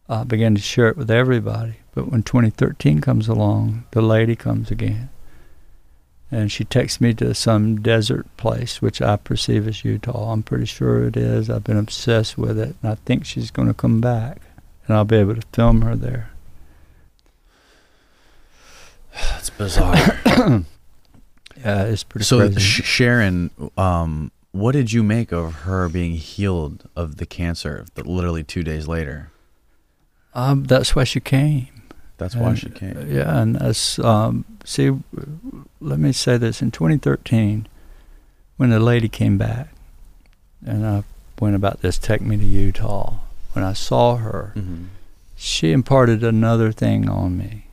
[0.09, 1.77] I began to share it with everybody.
[1.95, 5.11] But when 2013 comes along, the lady comes again.
[6.33, 10.33] And she takes me to some desert place, which I perceive as Utah.
[10.33, 11.51] I'm pretty sure it is.
[11.51, 12.75] I've been obsessed with it.
[12.83, 14.41] And I think she's going to come back.
[14.87, 16.31] And I'll be able to film her there.
[19.15, 20.19] That's bizarre.
[21.59, 22.59] Yeah, it's pretty so crazy.
[22.59, 27.85] Sh- Sharon, um, what did you make of her being healed of the cancer?
[27.97, 29.31] Literally two days later.
[30.35, 31.69] um, that's why she came.
[32.23, 32.97] That's why she came.
[32.97, 34.91] uh, Yeah, and that's um, see.
[35.81, 37.67] Let me say this: in 2013,
[38.57, 39.69] when the lady came back,
[40.65, 41.03] and I
[41.41, 43.15] went about this, take me to Utah.
[43.53, 44.85] When I saw her, Mm-hmm.
[45.37, 47.67] she imparted another thing on me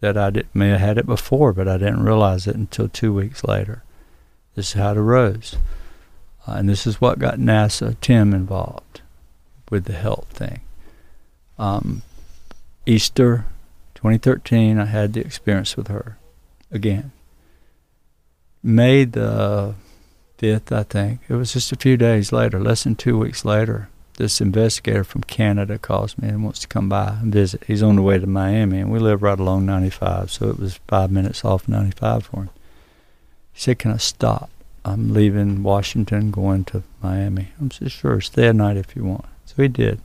[0.00, 3.12] that I did, may have had it before, but I didn't realize it until two
[3.14, 3.82] weeks later.
[4.54, 5.56] This is how it arose,
[6.46, 9.00] uh, and this is what got NASA Tim involved
[9.70, 10.60] with the health thing.
[11.58, 12.02] Um,
[12.86, 13.44] Easter
[13.98, 16.18] 2013, I had the experience with her
[16.70, 17.10] again.
[18.62, 19.74] May the
[20.38, 23.88] 5th, I think, it was just a few days later, less than two weeks later,
[24.16, 27.64] this investigator from Canada calls me and wants to come by and visit.
[27.66, 30.78] He's on the way to Miami, and we live right along 95, so it was
[30.86, 32.50] five minutes off 95 for him.
[33.52, 34.48] He said, Can I stop?
[34.84, 37.48] I'm leaving Washington, going to Miami.
[37.60, 39.24] I said, Sure, stay a night if you want.
[39.44, 40.00] So he did.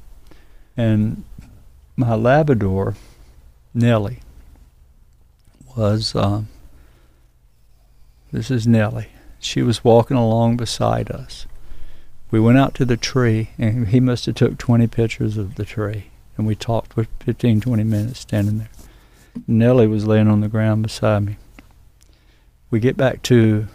[0.75, 1.25] And
[1.95, 2.95] my Labrador,
[3.73, 4.19] Nellie,
[5.75, 6.47] was, um,
[8.31, 9.07] this is Nellie.
[9.39, 11.47] She was walking along beside us.
[12.29, 15.65] We went out to the tree and he must have took 20 pictures of the
[15.65, 16.05] tree
[16.37, 18.69] and we talked for 15 20 minutes standing there.
[19.47, 21.37] Nellie was laying on the ground beside me.
[22.69, 23.67] We get back to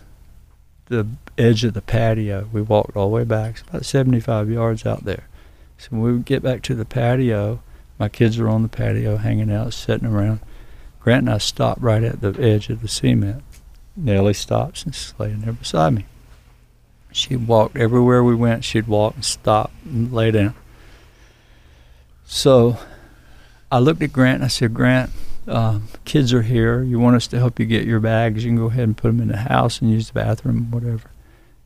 [0.87, 2.49] the edge of the patio.
[2.53, 3.53] We walked all the way back.
[3.53, 5.29] It's about 75 yards out there.
[5.77, 7.63] So when we get back to the patio
[7.99, 10.41] my kids are on the patio hanging out sitting around
[11.01, 13.43] grant and i stopped right at the edge of the cement
[13.99, 16.07] Nellie stops and she's laying there beside me.
[17.11, 18.65] She walked everywhere we went.
[18.65, 20.55] She'd walk and stop and lay down.
[22.25, 22.79] So
[23.73, 25.11] I looked at Grant and I said, Grant,
[25.47, 26.83] um, kids are here.
[26.83, 28.45] You want us to help you get your bags?
[28.45, 31.11] You can go ahead and put them in the house and use the bathroom, whatever.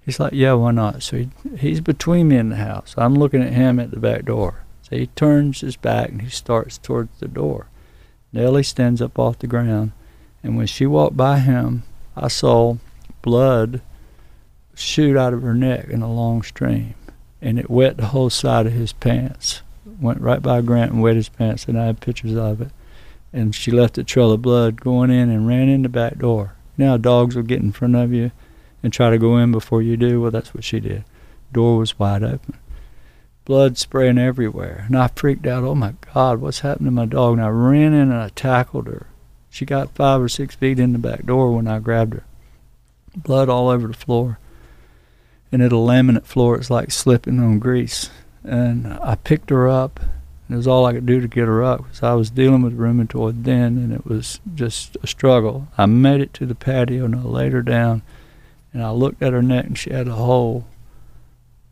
[0.04, 1.02] He's like, yeah, why not?
[1.02, 2.94] So he, he's between me and the house.
[2.96, 4.64] I'm looking at him at the back door.
[4.98, 7.68] He turns his back and he starts towards the door.
[8.32, 9.92] Nellie stands up off the ground,
[10.42, 11.82] and when she walked by him,
[12.16, 12.76] I saw
[13.20, 13.82] blood
[14.74, 16.94] shoot out of her neck in a long stream,
[17.40, 19.62] and it wet the whole side of his pants.
[20.00, 22.70] Went right by Grant and wet his pants, and I have pictures of it.
[23.32, 26.54] And she left a trail of blood going in and ran in the back door.
[26.76, 28.30] Now dogs will get in front of you
[28.82, 30.20] and try to go in before you do.
[30.20, 31.04] Well, that's what she did.
[31.52, 32.54] Door was wide open.
[33.44, 34.84] Blood spraying everywhere.
[34.86, 35.64] And I freaked out.
[35.64, 37.34] Oh my God, what's happened to my dog?
[37.34, 39.06] And I ran in and I tackled her.
[39.50, 42.24] She got five or six feet in the back door when I grabbed her.
[43.16, 44.38] Blood all over the floor.
[45.50, 48.10] And at a laminate floor, it's like slipping on grease.
[48.44, 50.00] And I picked her up.
[50.00, 52.62] And it was all I could do to get her up because I was dealing
[52.62, 55.68] with rheumatoid then, and it was just a struggle.
[55.78, 58.02] I made it to the patio and I laid her down
[58.72, 60.66] and I looked at her neck and she had a hole,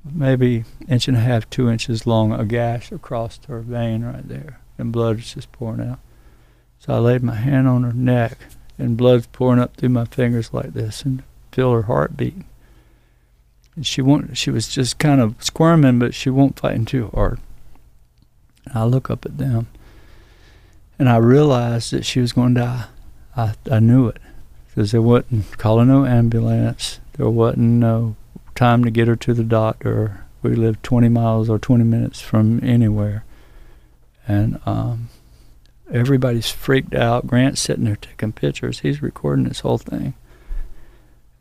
[0.05, 4.61] maybe inch and a half, two inches long, a gash across her vein right there,
[4.79, 5.99] and blood was just pouring out.
[6.79, 8.39] So I laid my hand on her neck,
[8.79, 11.23] and blood's pouring up through my fingers like this, and
[11.53, 12.47] feel her heart beating.
[13.77, 14.37] And she won't.
[14.37, 17.39] She was just kind of squirming, but she won't fighting too hard.
[18.67, 19.69] And I look up at them,
[20.99, 22.85] and I realized that she was going to die.
[23.37, 24.19] I I knew it
[24.67, 27.01] because there wasn't calling no ambulance.
[27.15, 28.17] There wasn't no
[28.61, 30.27] time to get her to the doctor.
[30.43, 33.25] We lived 20 miles or 20 minutes from anywhere,
[34.29, 35.09] and um,
[35.91, 37.27] everybody's freaked out.
[37.27, 38.81] Grant's sitting there taking pictures.
[38.81, 40.13] He's recording this whole thing.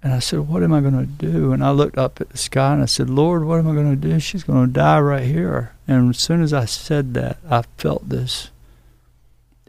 [0.01, 1.51] And I said, What am I going to do?
[1.51, 3.99] And I looked up at the sky and I said, Lord, what am I going
[3.99, 4.17] to do?
[4.21, 5.73] She's going to die right here.
[5.89, 8.49] And as soon as I said that, I felt this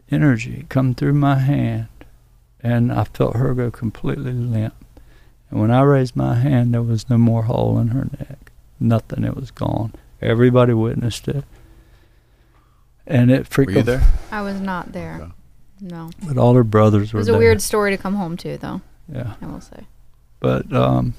[0.09, 1.89] energy come through my hand
[2.61, 4.73] and I felt her go completely limp.
[5.51, 8.51] And when I raised my hand, there was no more hole in her neck.
[8.79, 9.23] Nothing.
[9.23, 9.93] It was gone.
[10.21, 11.43] Everybody witnessed it.
[13.05, 14.03] And it freaked Were you there?
[14.31, 15.19] I was not there.
[15.21, 15.31] Okay.
[15.81, 16.11] No.
[16.25, 17.11] But all her brothers were there.
[17.11, 17.39] It were was a there.
[17.39, 18.81] weird story to come home to, though,
[19.11, 19.33] Yeah.
[19.41, 19.85] I will say.
[20.39, 21.15] But um,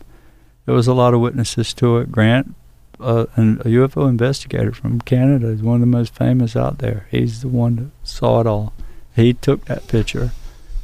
[0.64, 2.10] there was a lot of witnesses to it.
[2.10, 2.54] Grant,
[3.00, 7.06] uh, an, a UFO investigator from Canada, is one of the most famous out there.
[7.10, 8.72] He's the one that saw it all.
[9.14, 10.30] He took that picture.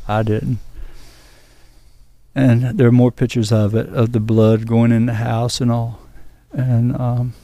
[0.07, 0.59] I didn't.
[2.39, 5.73] And there are more pictures of it, of the blood going in the house and
[5.73, 5.99] all.
[6.53, 7.35] And um,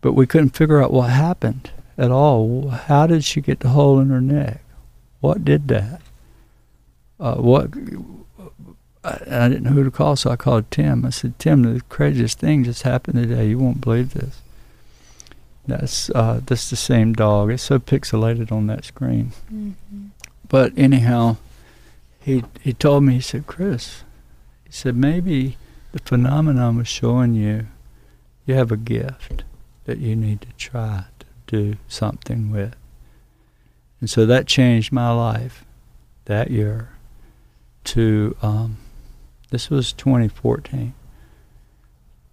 [0.00, 2.68] but we couldn't figure out what happened at all.
[2.68, 4.62] How did she get the hole in her neck?
[5.18, 6.00] What did that?
[7.18, 7.70] Uh, what
[9.02, 11.04] I, I didn't know who to call, so I called Tim.
[11.04, 13.48] I said, Tim, the craziest thing just happened today.
[13.48, 14.40] You won't believe this.
[15.66, 17.50] That's uh, that's the same dog.
[17.50, 19.32] It's so pixelated on that screen.
[19.52, 20.06] Mm-hmm.
[20.48, 21.38] But anyhow,
[22.20, 23.14] he he told me.
[23.14, 24.04] He said, Chris,
[24.68, 25.56] he said maybe
[25.92, 27.66] the phenomenon was showing you
[28.46, 29.44] you have a gift
[29.84, 32.76] that you need to try to do something with.
[34.00, 35.64] And so that changed my life
[36.26, 36.90] that year
[37.84, 38.76] to um,
[39.50, 40.94] this was 2014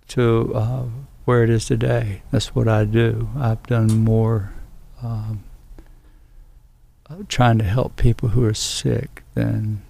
[0.09, 0.83] to uh,
[1.23, 2.21] where it is today.
[2.31, 3.29] That's what I do.
[3.37, 4.53] I've done more
[5.01, 5.43] um,
[7.09, 9.81] uh, trying to help people who are sick than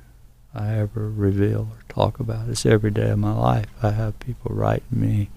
[0.56, 2.48] I ever reveal or talk about.
[2.48, 3.68] It's every day of my life.
[3.84, 5.30] I have people write me,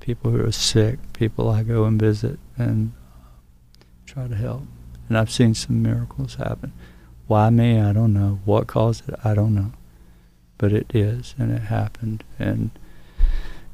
[0.00, 4.62] people who are sick, people I go and visit and uh, try to help.
[5.08, 6.72] And I've seen some miracles happen.
[7.26, 7.80] Why me?
[7.80, 8.40] I don't know.
[8.44, 9.18] What caused it?
[9.24, 9.72] I don't know.
[10.58, 12.22] But it is, and it happened.
[12.38, 12.70] And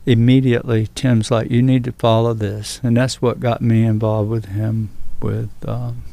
[0.06, 4.46] immediately, Tim's like, "You need to follow this," and that's what got me involved with
[4.46, 4.88] him,
[5.20, 6.04] with um,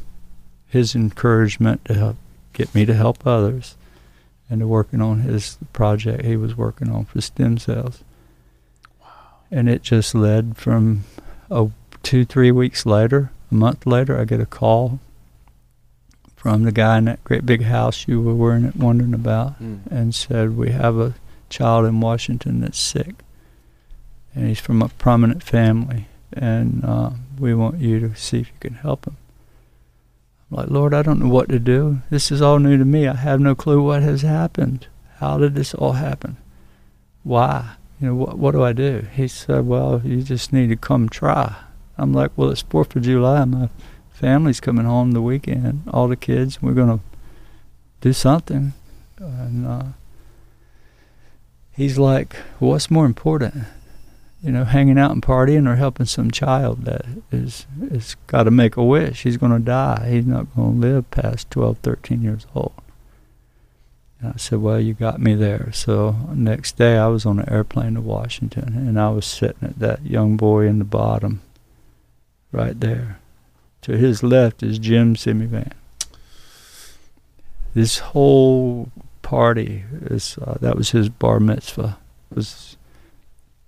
[0.66, 2.16] his encouragement to help
[2.52, 3.76] get me to help others,
[4.48, 8.02] and working on his project he was working on for stem cells.
[9.00, 9.06] Wow!
[9.50, 11.04] And it just led from
[11.50, 11.68] a
[12.02, 15.00] two, three weeks later, a month later, I get a call
[16.36, 19.80] from the guy in that great big house you were wondering about, Mm.
[19.90, 21.14] and said, "We have a
[21.48, 23.16] child in Washington that's sick,
[24.34, 28.54] and he's from a prominent family, and uh, we want you to see if you
[28.60, 29.16] can help him."
[30.50, 32.02] I'm like, Lord, I don't know what to do.
[32.10, 33.06] This is all new to me.
[33.08, 34.86] I have no clue what has happened.
[35.18, 36.36] How did this all happen?
[37.22, 37.76] Why?
[38.00, 39.06] You know, what, what do I do?
[39.14, 41.56] He said, Well, you just need to come try.
[41.98, 43.44] I'm like, Well, it's 4th of July.
[43.44, 43.70] My
[44.10, 46.62] family's coming home the weekend, all the kids.
[46.62, 47.04] We're going to
[48.00, 48.72] do something.
[49.18, 49.84] And uh,
[51.72, 53.64] he's like, what's more important?
[54.46, 58.52] You know, hanging out and partying or helping some child that is is got to
[58.52, 59.24] make a wish.
[59.24, 60.08] He's going to die.
[60.08, 62.72] He's not going to live past 12, 13 years old.
[64.20, 65.72] And I said, well, you got me there.
[65.72, 69.80] So next day I was on an airplane to Washington, and I was sitting at
[69.80, 71.42] that young boy in the bottom,
[72.52, 73.18] right there.
[73.82, 75.72] To his left is Jim Semivan.
[77.74, 78.90] This whole
[79.22, 81.98] party is uh, that was his bar mitzvah.
[82.32, 82.75] Was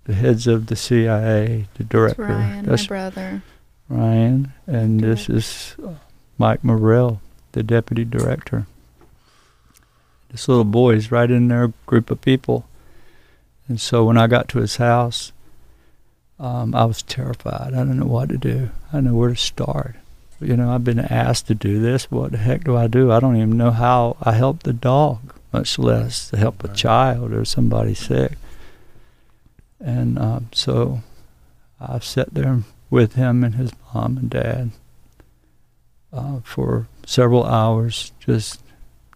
[0.09, 2.23] the heads of the CIA, the It's director.
[2.23, 3.43] Ryan, my brother.
[3.89, 5.93] Ryan, and this is uh,
[6.39, 7.21] Mike Morell,
[7.51, 8.65] the deputy director.
[10.31, 12.65] This little boy is right in their group of people.
[13.67, 15.31] And so when I got to his house,
[16.39, 17.75] um, I was terrified.
[17.75, 18.71] I don't know what to do.
[18.87, 19.95] I didn't know where to start.
[20.41, 22.09] You know, I've been asked to do this.
[22.09, 23.11] What the heck do I do?
[23.11, 27.31] I don't even know how I help the dog, much less to help a child
[27.31, 28.31] or somebody sick.
[29.79, 31.01] And um, so
[31.79, 34.71] I sat there with him and his mom and dad
[36.11, 38.61] uh, for several hours, just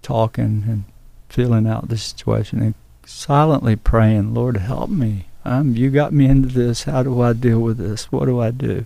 [0.02, 0.84] talking and
[1.30, 2.76] feeling out the situation and
[3.06, 5.26] silently praying, Lord, help me.
[5.46, 6.84] You got me into this.
[6.84, 8.12] How do I deal with this?
[8.12, 8.86] What do I do?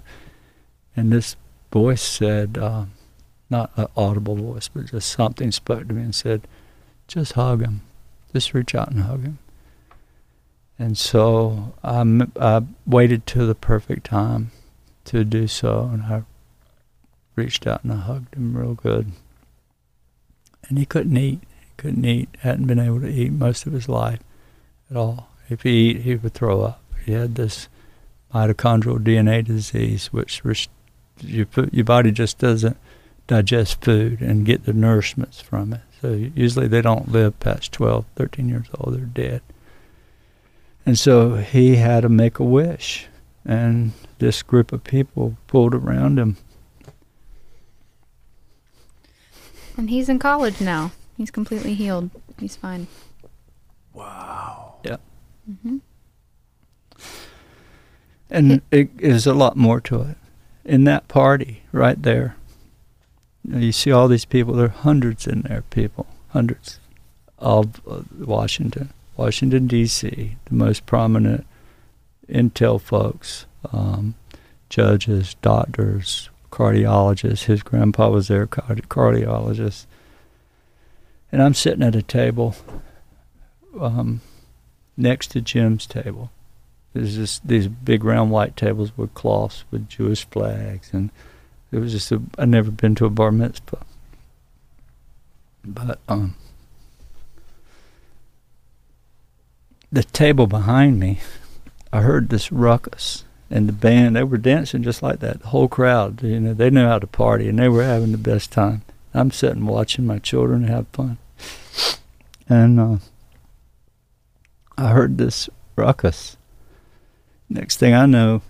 [0.96, 1.36] And this
[1.72, 2.86] voice said, uh,
[3.50, 6.48] not an audible voice, but just something spoke to me and said,
[7.08, 7.82] just hug him.
[8.34, 9.38] Just reach out and hug him.
[10.80, 12.04] And so I,
[12.40, 14.52] I waited till the perfect time
[15.06, 16.24] to do so, and I
[17.36, 19.12] reached out and I hugged him real good.
[20.68, 21.42] And he couldn't eat.
[21.62, 22.30] He couldn't eat.
[22.40, 24.20] Hadn't been able to eat most of his life
[24.92, 25.30] at all.
[25.50, 26.84] If he eat, he would throw up.
[27.06, 27.70] He had this
[28.34, 30.70] mitochondrial DNA disease, which rest-
[31.22, 32.78] your your body just doesn't
[33.28, 35.82] digest food and get the nourishments from it.
[36.02, 38.96] So usually they don't live past 12, 13 years old.
[38.96, 39.42] They're dead.
[40.88, 43.08] And so he had to make a wish,
[43.44, 46.38] and this group of people pulled around him.
[49.76, 50.94] And he's in college now.
[51.18, 52.10] He's completely healed.
[52.40, 52.88] He's fine.
[53.94, 54.76] Wow.
[54.86, 54.96] Yeah.
[55.52, 55.80] Mm-hmm.
[58.30, 60.18] And it is a lot more to it.
[60.64, 62.38] In that party right there,
[63.44, 64.54] you, know, you see all these people.
[64.54, 66.80] There are hundreds in there, people, hundreds
[67.40, 71.46] of uh, Washington, Washington D.C., the most prominent
[72.30, 74.16] intel folks, um,
[74.70, 77.46] judges, doctors, cardiologists.
[77.46, 79.88] His grandpa was their cardi- cardiologist.
[81.32, 82.56] And I'm sitting at a table
[83.80, 84.22] um,
[84.96, 86.32] next to Jim's table.
[86.94, 91.12] There's just these big round white tables with cloths with Jewish flags, and
[91.72, 93.86] it was just a, I'd never been to a bar mitzvah,
[95.64, 96.36] but um,
[99.92, 101.20] the table behind me,
[101.92, 105.42] I heard this ruckus, and the band they were dancing just like that.
[105.42, 108.18] The whole crowd, you know, they knew how to party, and they were having the
[108.18, 108.82] best time.
[109.14, 111.18] I'm sitting watching my children have fun,
[112.50, 112.98] and uh,
[114.78, 116.38] I heard this ruckus.
[117.50, 118.42] Next thing I know,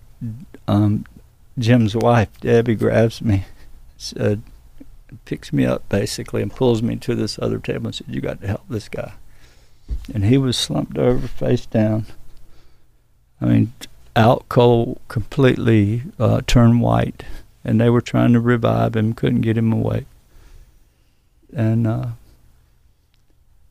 [0.68, 1.06] um,
[1.60, 3.46] Jim's wife, Debbie, grabs me,
[3.96, 4.42] said,
[5.26, 8.42] picks me up basically, and pulls me to this other table and said, "You got
[8.42, 9.14] to help this guy."
[10.14, 12.06] And he was slumped over, face down.
[13.42, 13.74] I mean,
[14.16, 17.24] out cold, completely uh, turned white,
[17.64, 20.08] and they were trying to revive him, couldn't get him awake.
[21.54, 22.08] And uh,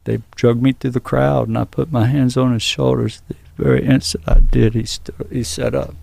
[0.05, 3.23] they dragged me through the crowd, and I put my hands on his shoulders.
[3.29, 5.95] The very instant I did, he stood, he sat up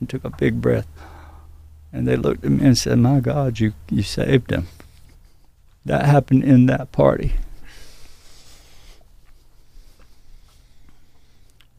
[0.00, 0.86] and took a big breath.
[1.92, 4.68] And they looked at me and said, "My God, you you saved him."
[5.84, 7.34] That happened in that party.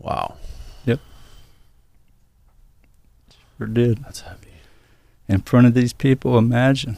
[0.04, 0.36] Wow.
[0.86, 1.00] Yep.
[3.58, 4.04] Sure did.
[4.04, 4.50] That's heavy.
[5.30, 6.98] In front of these people, imagine.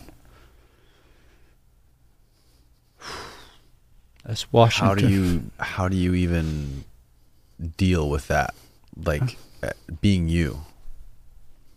[4.25, 4.87] That's Washington.
[4.87, 6.83] How do you how do you even
[7.77, 8.55] deal with that?
[8.97, 9.69] Like uh,
[10.01, 10.61] being you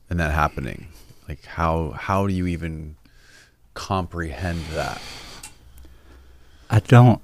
[0.08, 0.88] and that happening.
[1.28, 2.96] Like how how do you even
[3.74, 5.02] comprehend that?
[6.70, 7.20] I don't.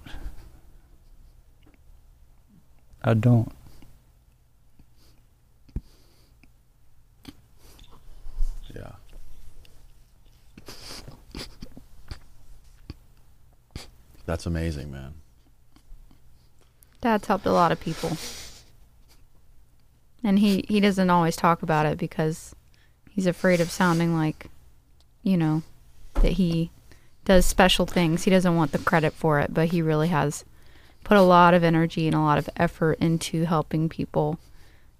[3.02, 3.52] I don't.
[8.74, 8.92] Yeah.
[14.26, 15.14] That's amazing, man.
[17.00, 18.16] Dad's helped a lot of people.
[20.22, 22.54] And he, he doesn't always talk about it because
[23.10, 24.46] he's afraid of sounding like,
[25.22, 25.62] you know,
[26.14, 26.70] that he
[27.26, 28.24] does special things.
[28.24, 30.44] He doesn't want the credit for it, but he really has
[31.04, 34.38] put a lot of energy and a lot of effort into helping people.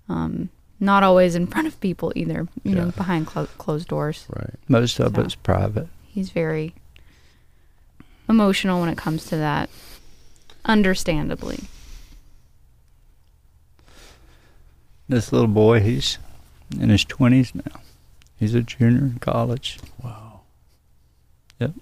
[0.09, 4.27] Um, not always in front of people either, you know, behind clo- closed doors.
[4.29, 4.55] Right.
[4.69, 5.89] Most of So- it's private.
[6.03, 6.75] He's very
[8.29, 9.69] emotional when it comes to that,
[10.65, 11.61] understandably.
[15.09, 16.19] This little boy, he's
[16.81, 17.81] in his twenties now.
[18.39, 19.79] He's a junior in college.
[20.03, 20.41] Wow.
[21.61, 21.73] Yep.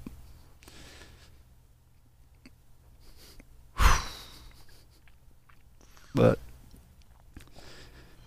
[6.14, 6.38] But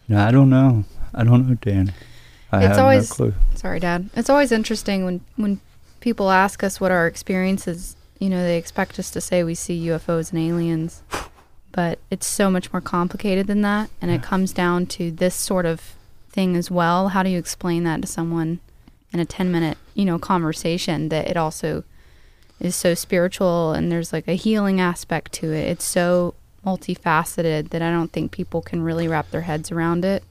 [0.08, 0.86] no, I don't know.
[1.14, 1.92] I don't know, Danny.
[2.52, 3.34] I It's have always- no clue.
[3.56, 4.10] Sorry, Dad.
[4.16, 5.60] It's always interesting when when
[6.00, 7.96] people ask us what our experiences.
[8.20, 11.04] You know, they expect us to say we see UFOs and aliens,
[11.72, 15.66] but it's so much more complicated than that, and it comes down to this sort
[15.66, 15.96] of
[16.30, 17.10] thing as well.
[17.10, 18.60] How do you explain that to someone
[19.12, 21.10] in a ten minute, you know, conversation?
[21.10, 21.84] That it also
[22.60, 25.68] is so spiritual and there's like a healing aspect to it.
[25.68, 26.36] It's so
[26.66, 30.24] multifaceted that I don't think people can really wrap their heads around it.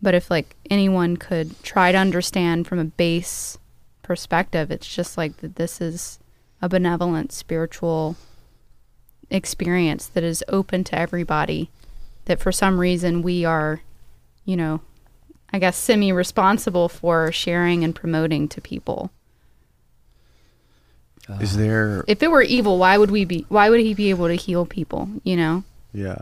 [0.00, 3.58] But if like anyone could try to understand from a base
[4.02, 6.18] perspective, it's just like that this is
[6.62, 8.16] a benevolent spiritual
[9.30, 11.68] experience that is open to everybody.
[12.26, 13.80] That for some reason we are,
[14.44, 14.80] you know,
[15.52, 19.10] I guess semi responsible for sharing and promoting to people.
[21.40, 22.04] Is there?
[22.08, 24.66] If it were evil, why would we be why would he be able to heal
[24.66, 25.64] people, you know?
[25.92, 26.16] Yeah.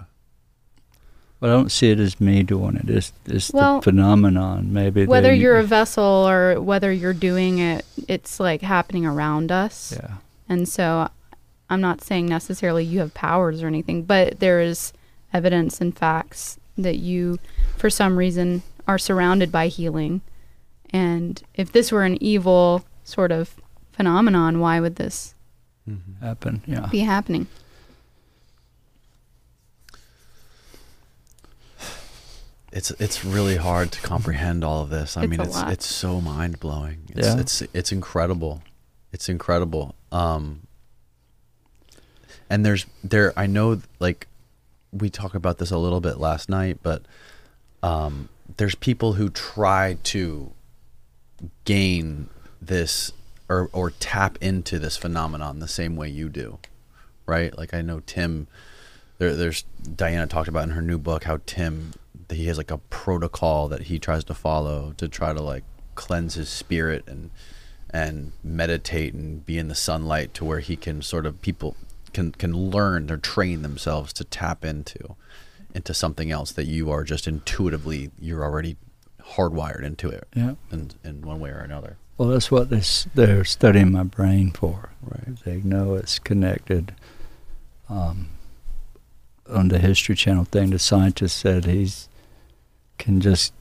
[1.38, 2.90] But I don't see it as me doing it.
[2.90, 4.72] It's, it's Well, the phenomenon.
[4.74, 9.50] Maybe Whether they- you're a vessel or whether you're doing it, it's like happening around
[9.50, 9.94] us.
[9.96, 10.16] yeah.
[10.50, 11.08] And so
[11.70, 14.92] I'm not saying necessarily you have powers or anything, but there is
[15.32, 17.38] evidence and facts that you,
[17.76, 20.22] for some reason, are surrounded by healing.
[20.90, 23.54] And if this were an evil sort of
[23.92, 25.34] phenomenon, why would this
[25.88, 26.24] mm-hmm.
[26.24, 26.62] happen.
[26.66, 26.88] Yeah.
[26.90, 27.46] be happening?
[32.72, 35.16] It's it's really hard to comprehend all of this.
[35.16, 35.72] I It's mean, it's lot.
[35.72, 37.02] it's so mind blowing.
[37.08, 37.40] It's, Yeah.
[37.40, 38.62] it's it's incredible.
[39.12, 39.96] It's incredible.
[40.12, 40.66] Um,
[42.48, 44.26] and there's there I know like
[44.92, 47.02] we talked about this a little bit last night, but
[47.82, 50.52] um, there's people who try to
[51.64, 52.28] gain
[52.60, 53.12] this
[53.48, 56.58] or or tap into this phenomenon the same way you do,
[57.26, 57.56] right?
[57.56, 58.48] Like I know Tim.
[59.18, 59.64] There, there's
[59.96, 61.92] Diana talked about in her new book how Tim
[62.30, 65.64] he has like a protocol that he tries to follow to try to like
[65.94, 67.30] cleanse his spirit and
[67.92, 71.76] and meditate and be in the sunlight to where he can sort of people
[72.12, 75.16] can can learn or train themselves to tap into
[75.74, 78.76] into something else that you are just intuitively you're already
[79.36, 80.54] hardwired into it Yeah.
[80.72, 82.82] in in one way or another Well, that's what they,
[83.14, 84.90] they're studying my brain for.
[85.02, 86.94] right They know it's connected.
[87.88, 88.28] Um,
[89.48, 92.08] on the History Channel thing, the scientist said he's
[92.98, 93.52] can just,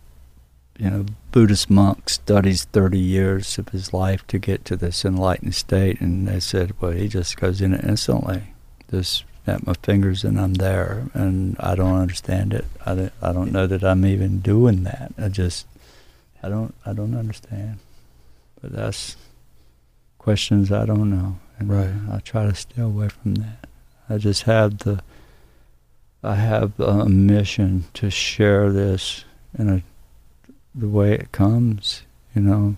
[0.80, 5.54] you know, Buddhist monk studies 30 years of his life to get to this enlightened
[5.54, 8.54] state, and they said, well, he just goes in it instantly.
[8.90, 12.66] Just snap my fingers and I'm there, and I don't understand it.
[12.86, 15.12] I don't, I don't know that I'm even doing that.
[15.18, 15.68] I just,
[16.42, 17.80] I don't, I don't understand.
[18.62, 19.18] But that's
[20.18, 21.92] questions I don't know, and Right.
[22.10, 23.68] I try to stay away from that.
[24.10, 25.04] I just have the,
[26.24, 29.26] I have a mission to share this
[29.58, 29.84] in a,
[30.76, 32.04] the way it comes,
[32.36, 32.76] you know.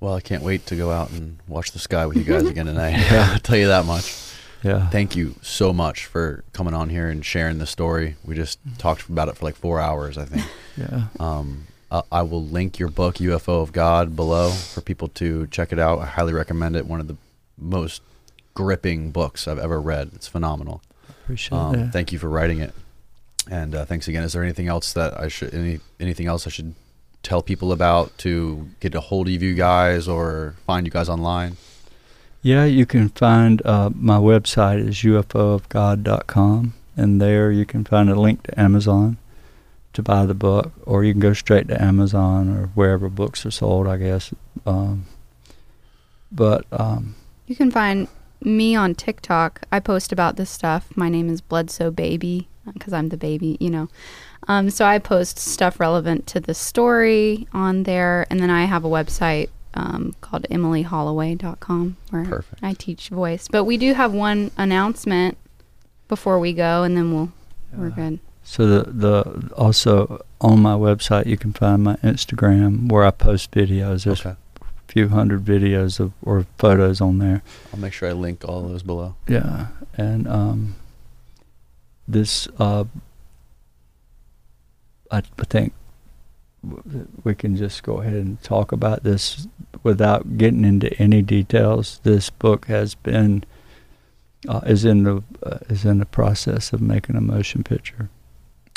[0.00, 2.66] well i can't wait to go out and watch the sky with you guys again
[2.66, 4.16] tonight i'll tell you that much
[4.62, 4.88] Yeah.
[4.90, 9.08] thank you so much for coming on here and sharing the story we just talked
[9.08, 10.44] about it for like four hours i think
[10.76, 11.04] yeah.
[11.20, 15.72] Um, I, I will link your book, UFO of God, below for people to check
[15.72, 15.98] it out.
[16.00, 16.84] I highly recommend it.
[16.86, 17.16] One of the
[17.56, 18.02] most
[18.52, 20.10] gripping books I've ever read.
[20.14, 20.82] It's phenomenal.
[21.24, 21.92] Appreciate Um, that.
[21.94, 22.74] thank you for writing it.
[23.50, 24.22] And uh, thanks again.
[24.22, 26.74] Is there anything else that I should any anything else I should
[27.22, 31.56] tell people about to get a hold of you guys or find you guys online?
[32.42, 38.14] Yeah, you can find uh, my website is ufoofgod.com, and there you can find a
[38.14, 39.18] link to Amazon
[39.92, 43.50] to buy the book, or you can go straight to Amazon or wherever books are
[43.50, 44.32] sold, I guess.
[44.64, 45.06] Um,
[46.30, 47.16] but um,
[47.46, 48.06] You can find
[48.40, 49.62] me on TikTok.
[49.72, 50.96] I post about this stuff.
[50.96, 53.88] My name is Bledsoe Baby because I'm the baby, you know.
[54.46, 58.84] Um, so I post stuff relevant to the story on there, and then I have
[58.84, 62.62] a website um, called emilyholloway.com where Perfect.
[62.62, 63.48] I teach voice.
[63.50, 65.36] But we do have one announcement
[66.08, 67.32] before we go, and then we'll
[67.76, 68.18] we're good.
[68.42, 73.50] so the the also on my website you can find my Instagram where I post
[73.50, 74.04] videos.
[74.04, 74.36] There's Okay.
[74.60, 77.42] a few hundred videos of or photos on there.
[77.74, 79.16] I'll make sure I link all of those below.
[79.28, 79.66] Yeah,
[79.98, 80.76] and um,
[82.06, 82.84] this, uh,
[85.10, 85.72] I, I think
[87.24, 89.46] we can just go ahead and talk about this
[89.82, 92.00] without getting into any details.
[92.02, 93.44] This book has been
[94.48, 98.08] uh, is in the uh, is in the process of making a motion picture.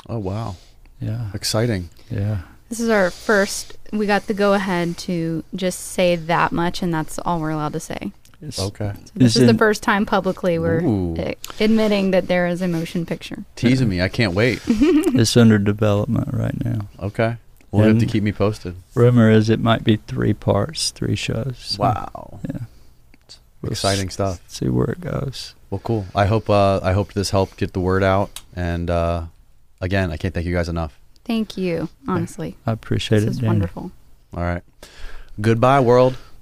[0.09, 0.55] Oh wow,
[0.99, 1.89] Yeah, exciting!
[2.09, 2.41] yeah.
[2.69, 3.77] This is our first.
[3.91, 7.73] We got the go ahead to just say that much, and that's all we're allowed
[7.73, 8.11] to say.
[8.41, 11.15] It's, Okay, So this Is is the first time publicly we're Ooh.
[11.59, 13.43] admitting that there is a motion picture.
[13.55, 14.01] teasing me.
[14.01, 14.61] I can't wait.
[14.67, 16.87] it's under development right now.
[16.99, 17.37] Okay,
[17.71, 18.75] well, you have to keep me posted.
[18.95, 21.57] Rumor is it might be three parts, three shows.
[21.59, 22.61] So, Wow, Yeah.
[23.61, 24.41] We'll exciting s- stuff.
[24.47, 25.53] See where it goes.
[25.69, 26.07] Well, cool.
[26.15, 28.41] I hope uh, I hope this helped get the word out.
[28.55, 29.25] And uh,
[29.79, 30.99] again, I can't thank you guys enough.
[31.25, 31.87] Thank you.
[32.07, 33.27] Honestly, I appreciate it.
[33.27, 33.31] this it.
[33.33, 33.47] is Danny.
[33.49, 33.91] wonderful.
[34.33, 34.63] All right,
[35.39, 36.17] goodbye, world.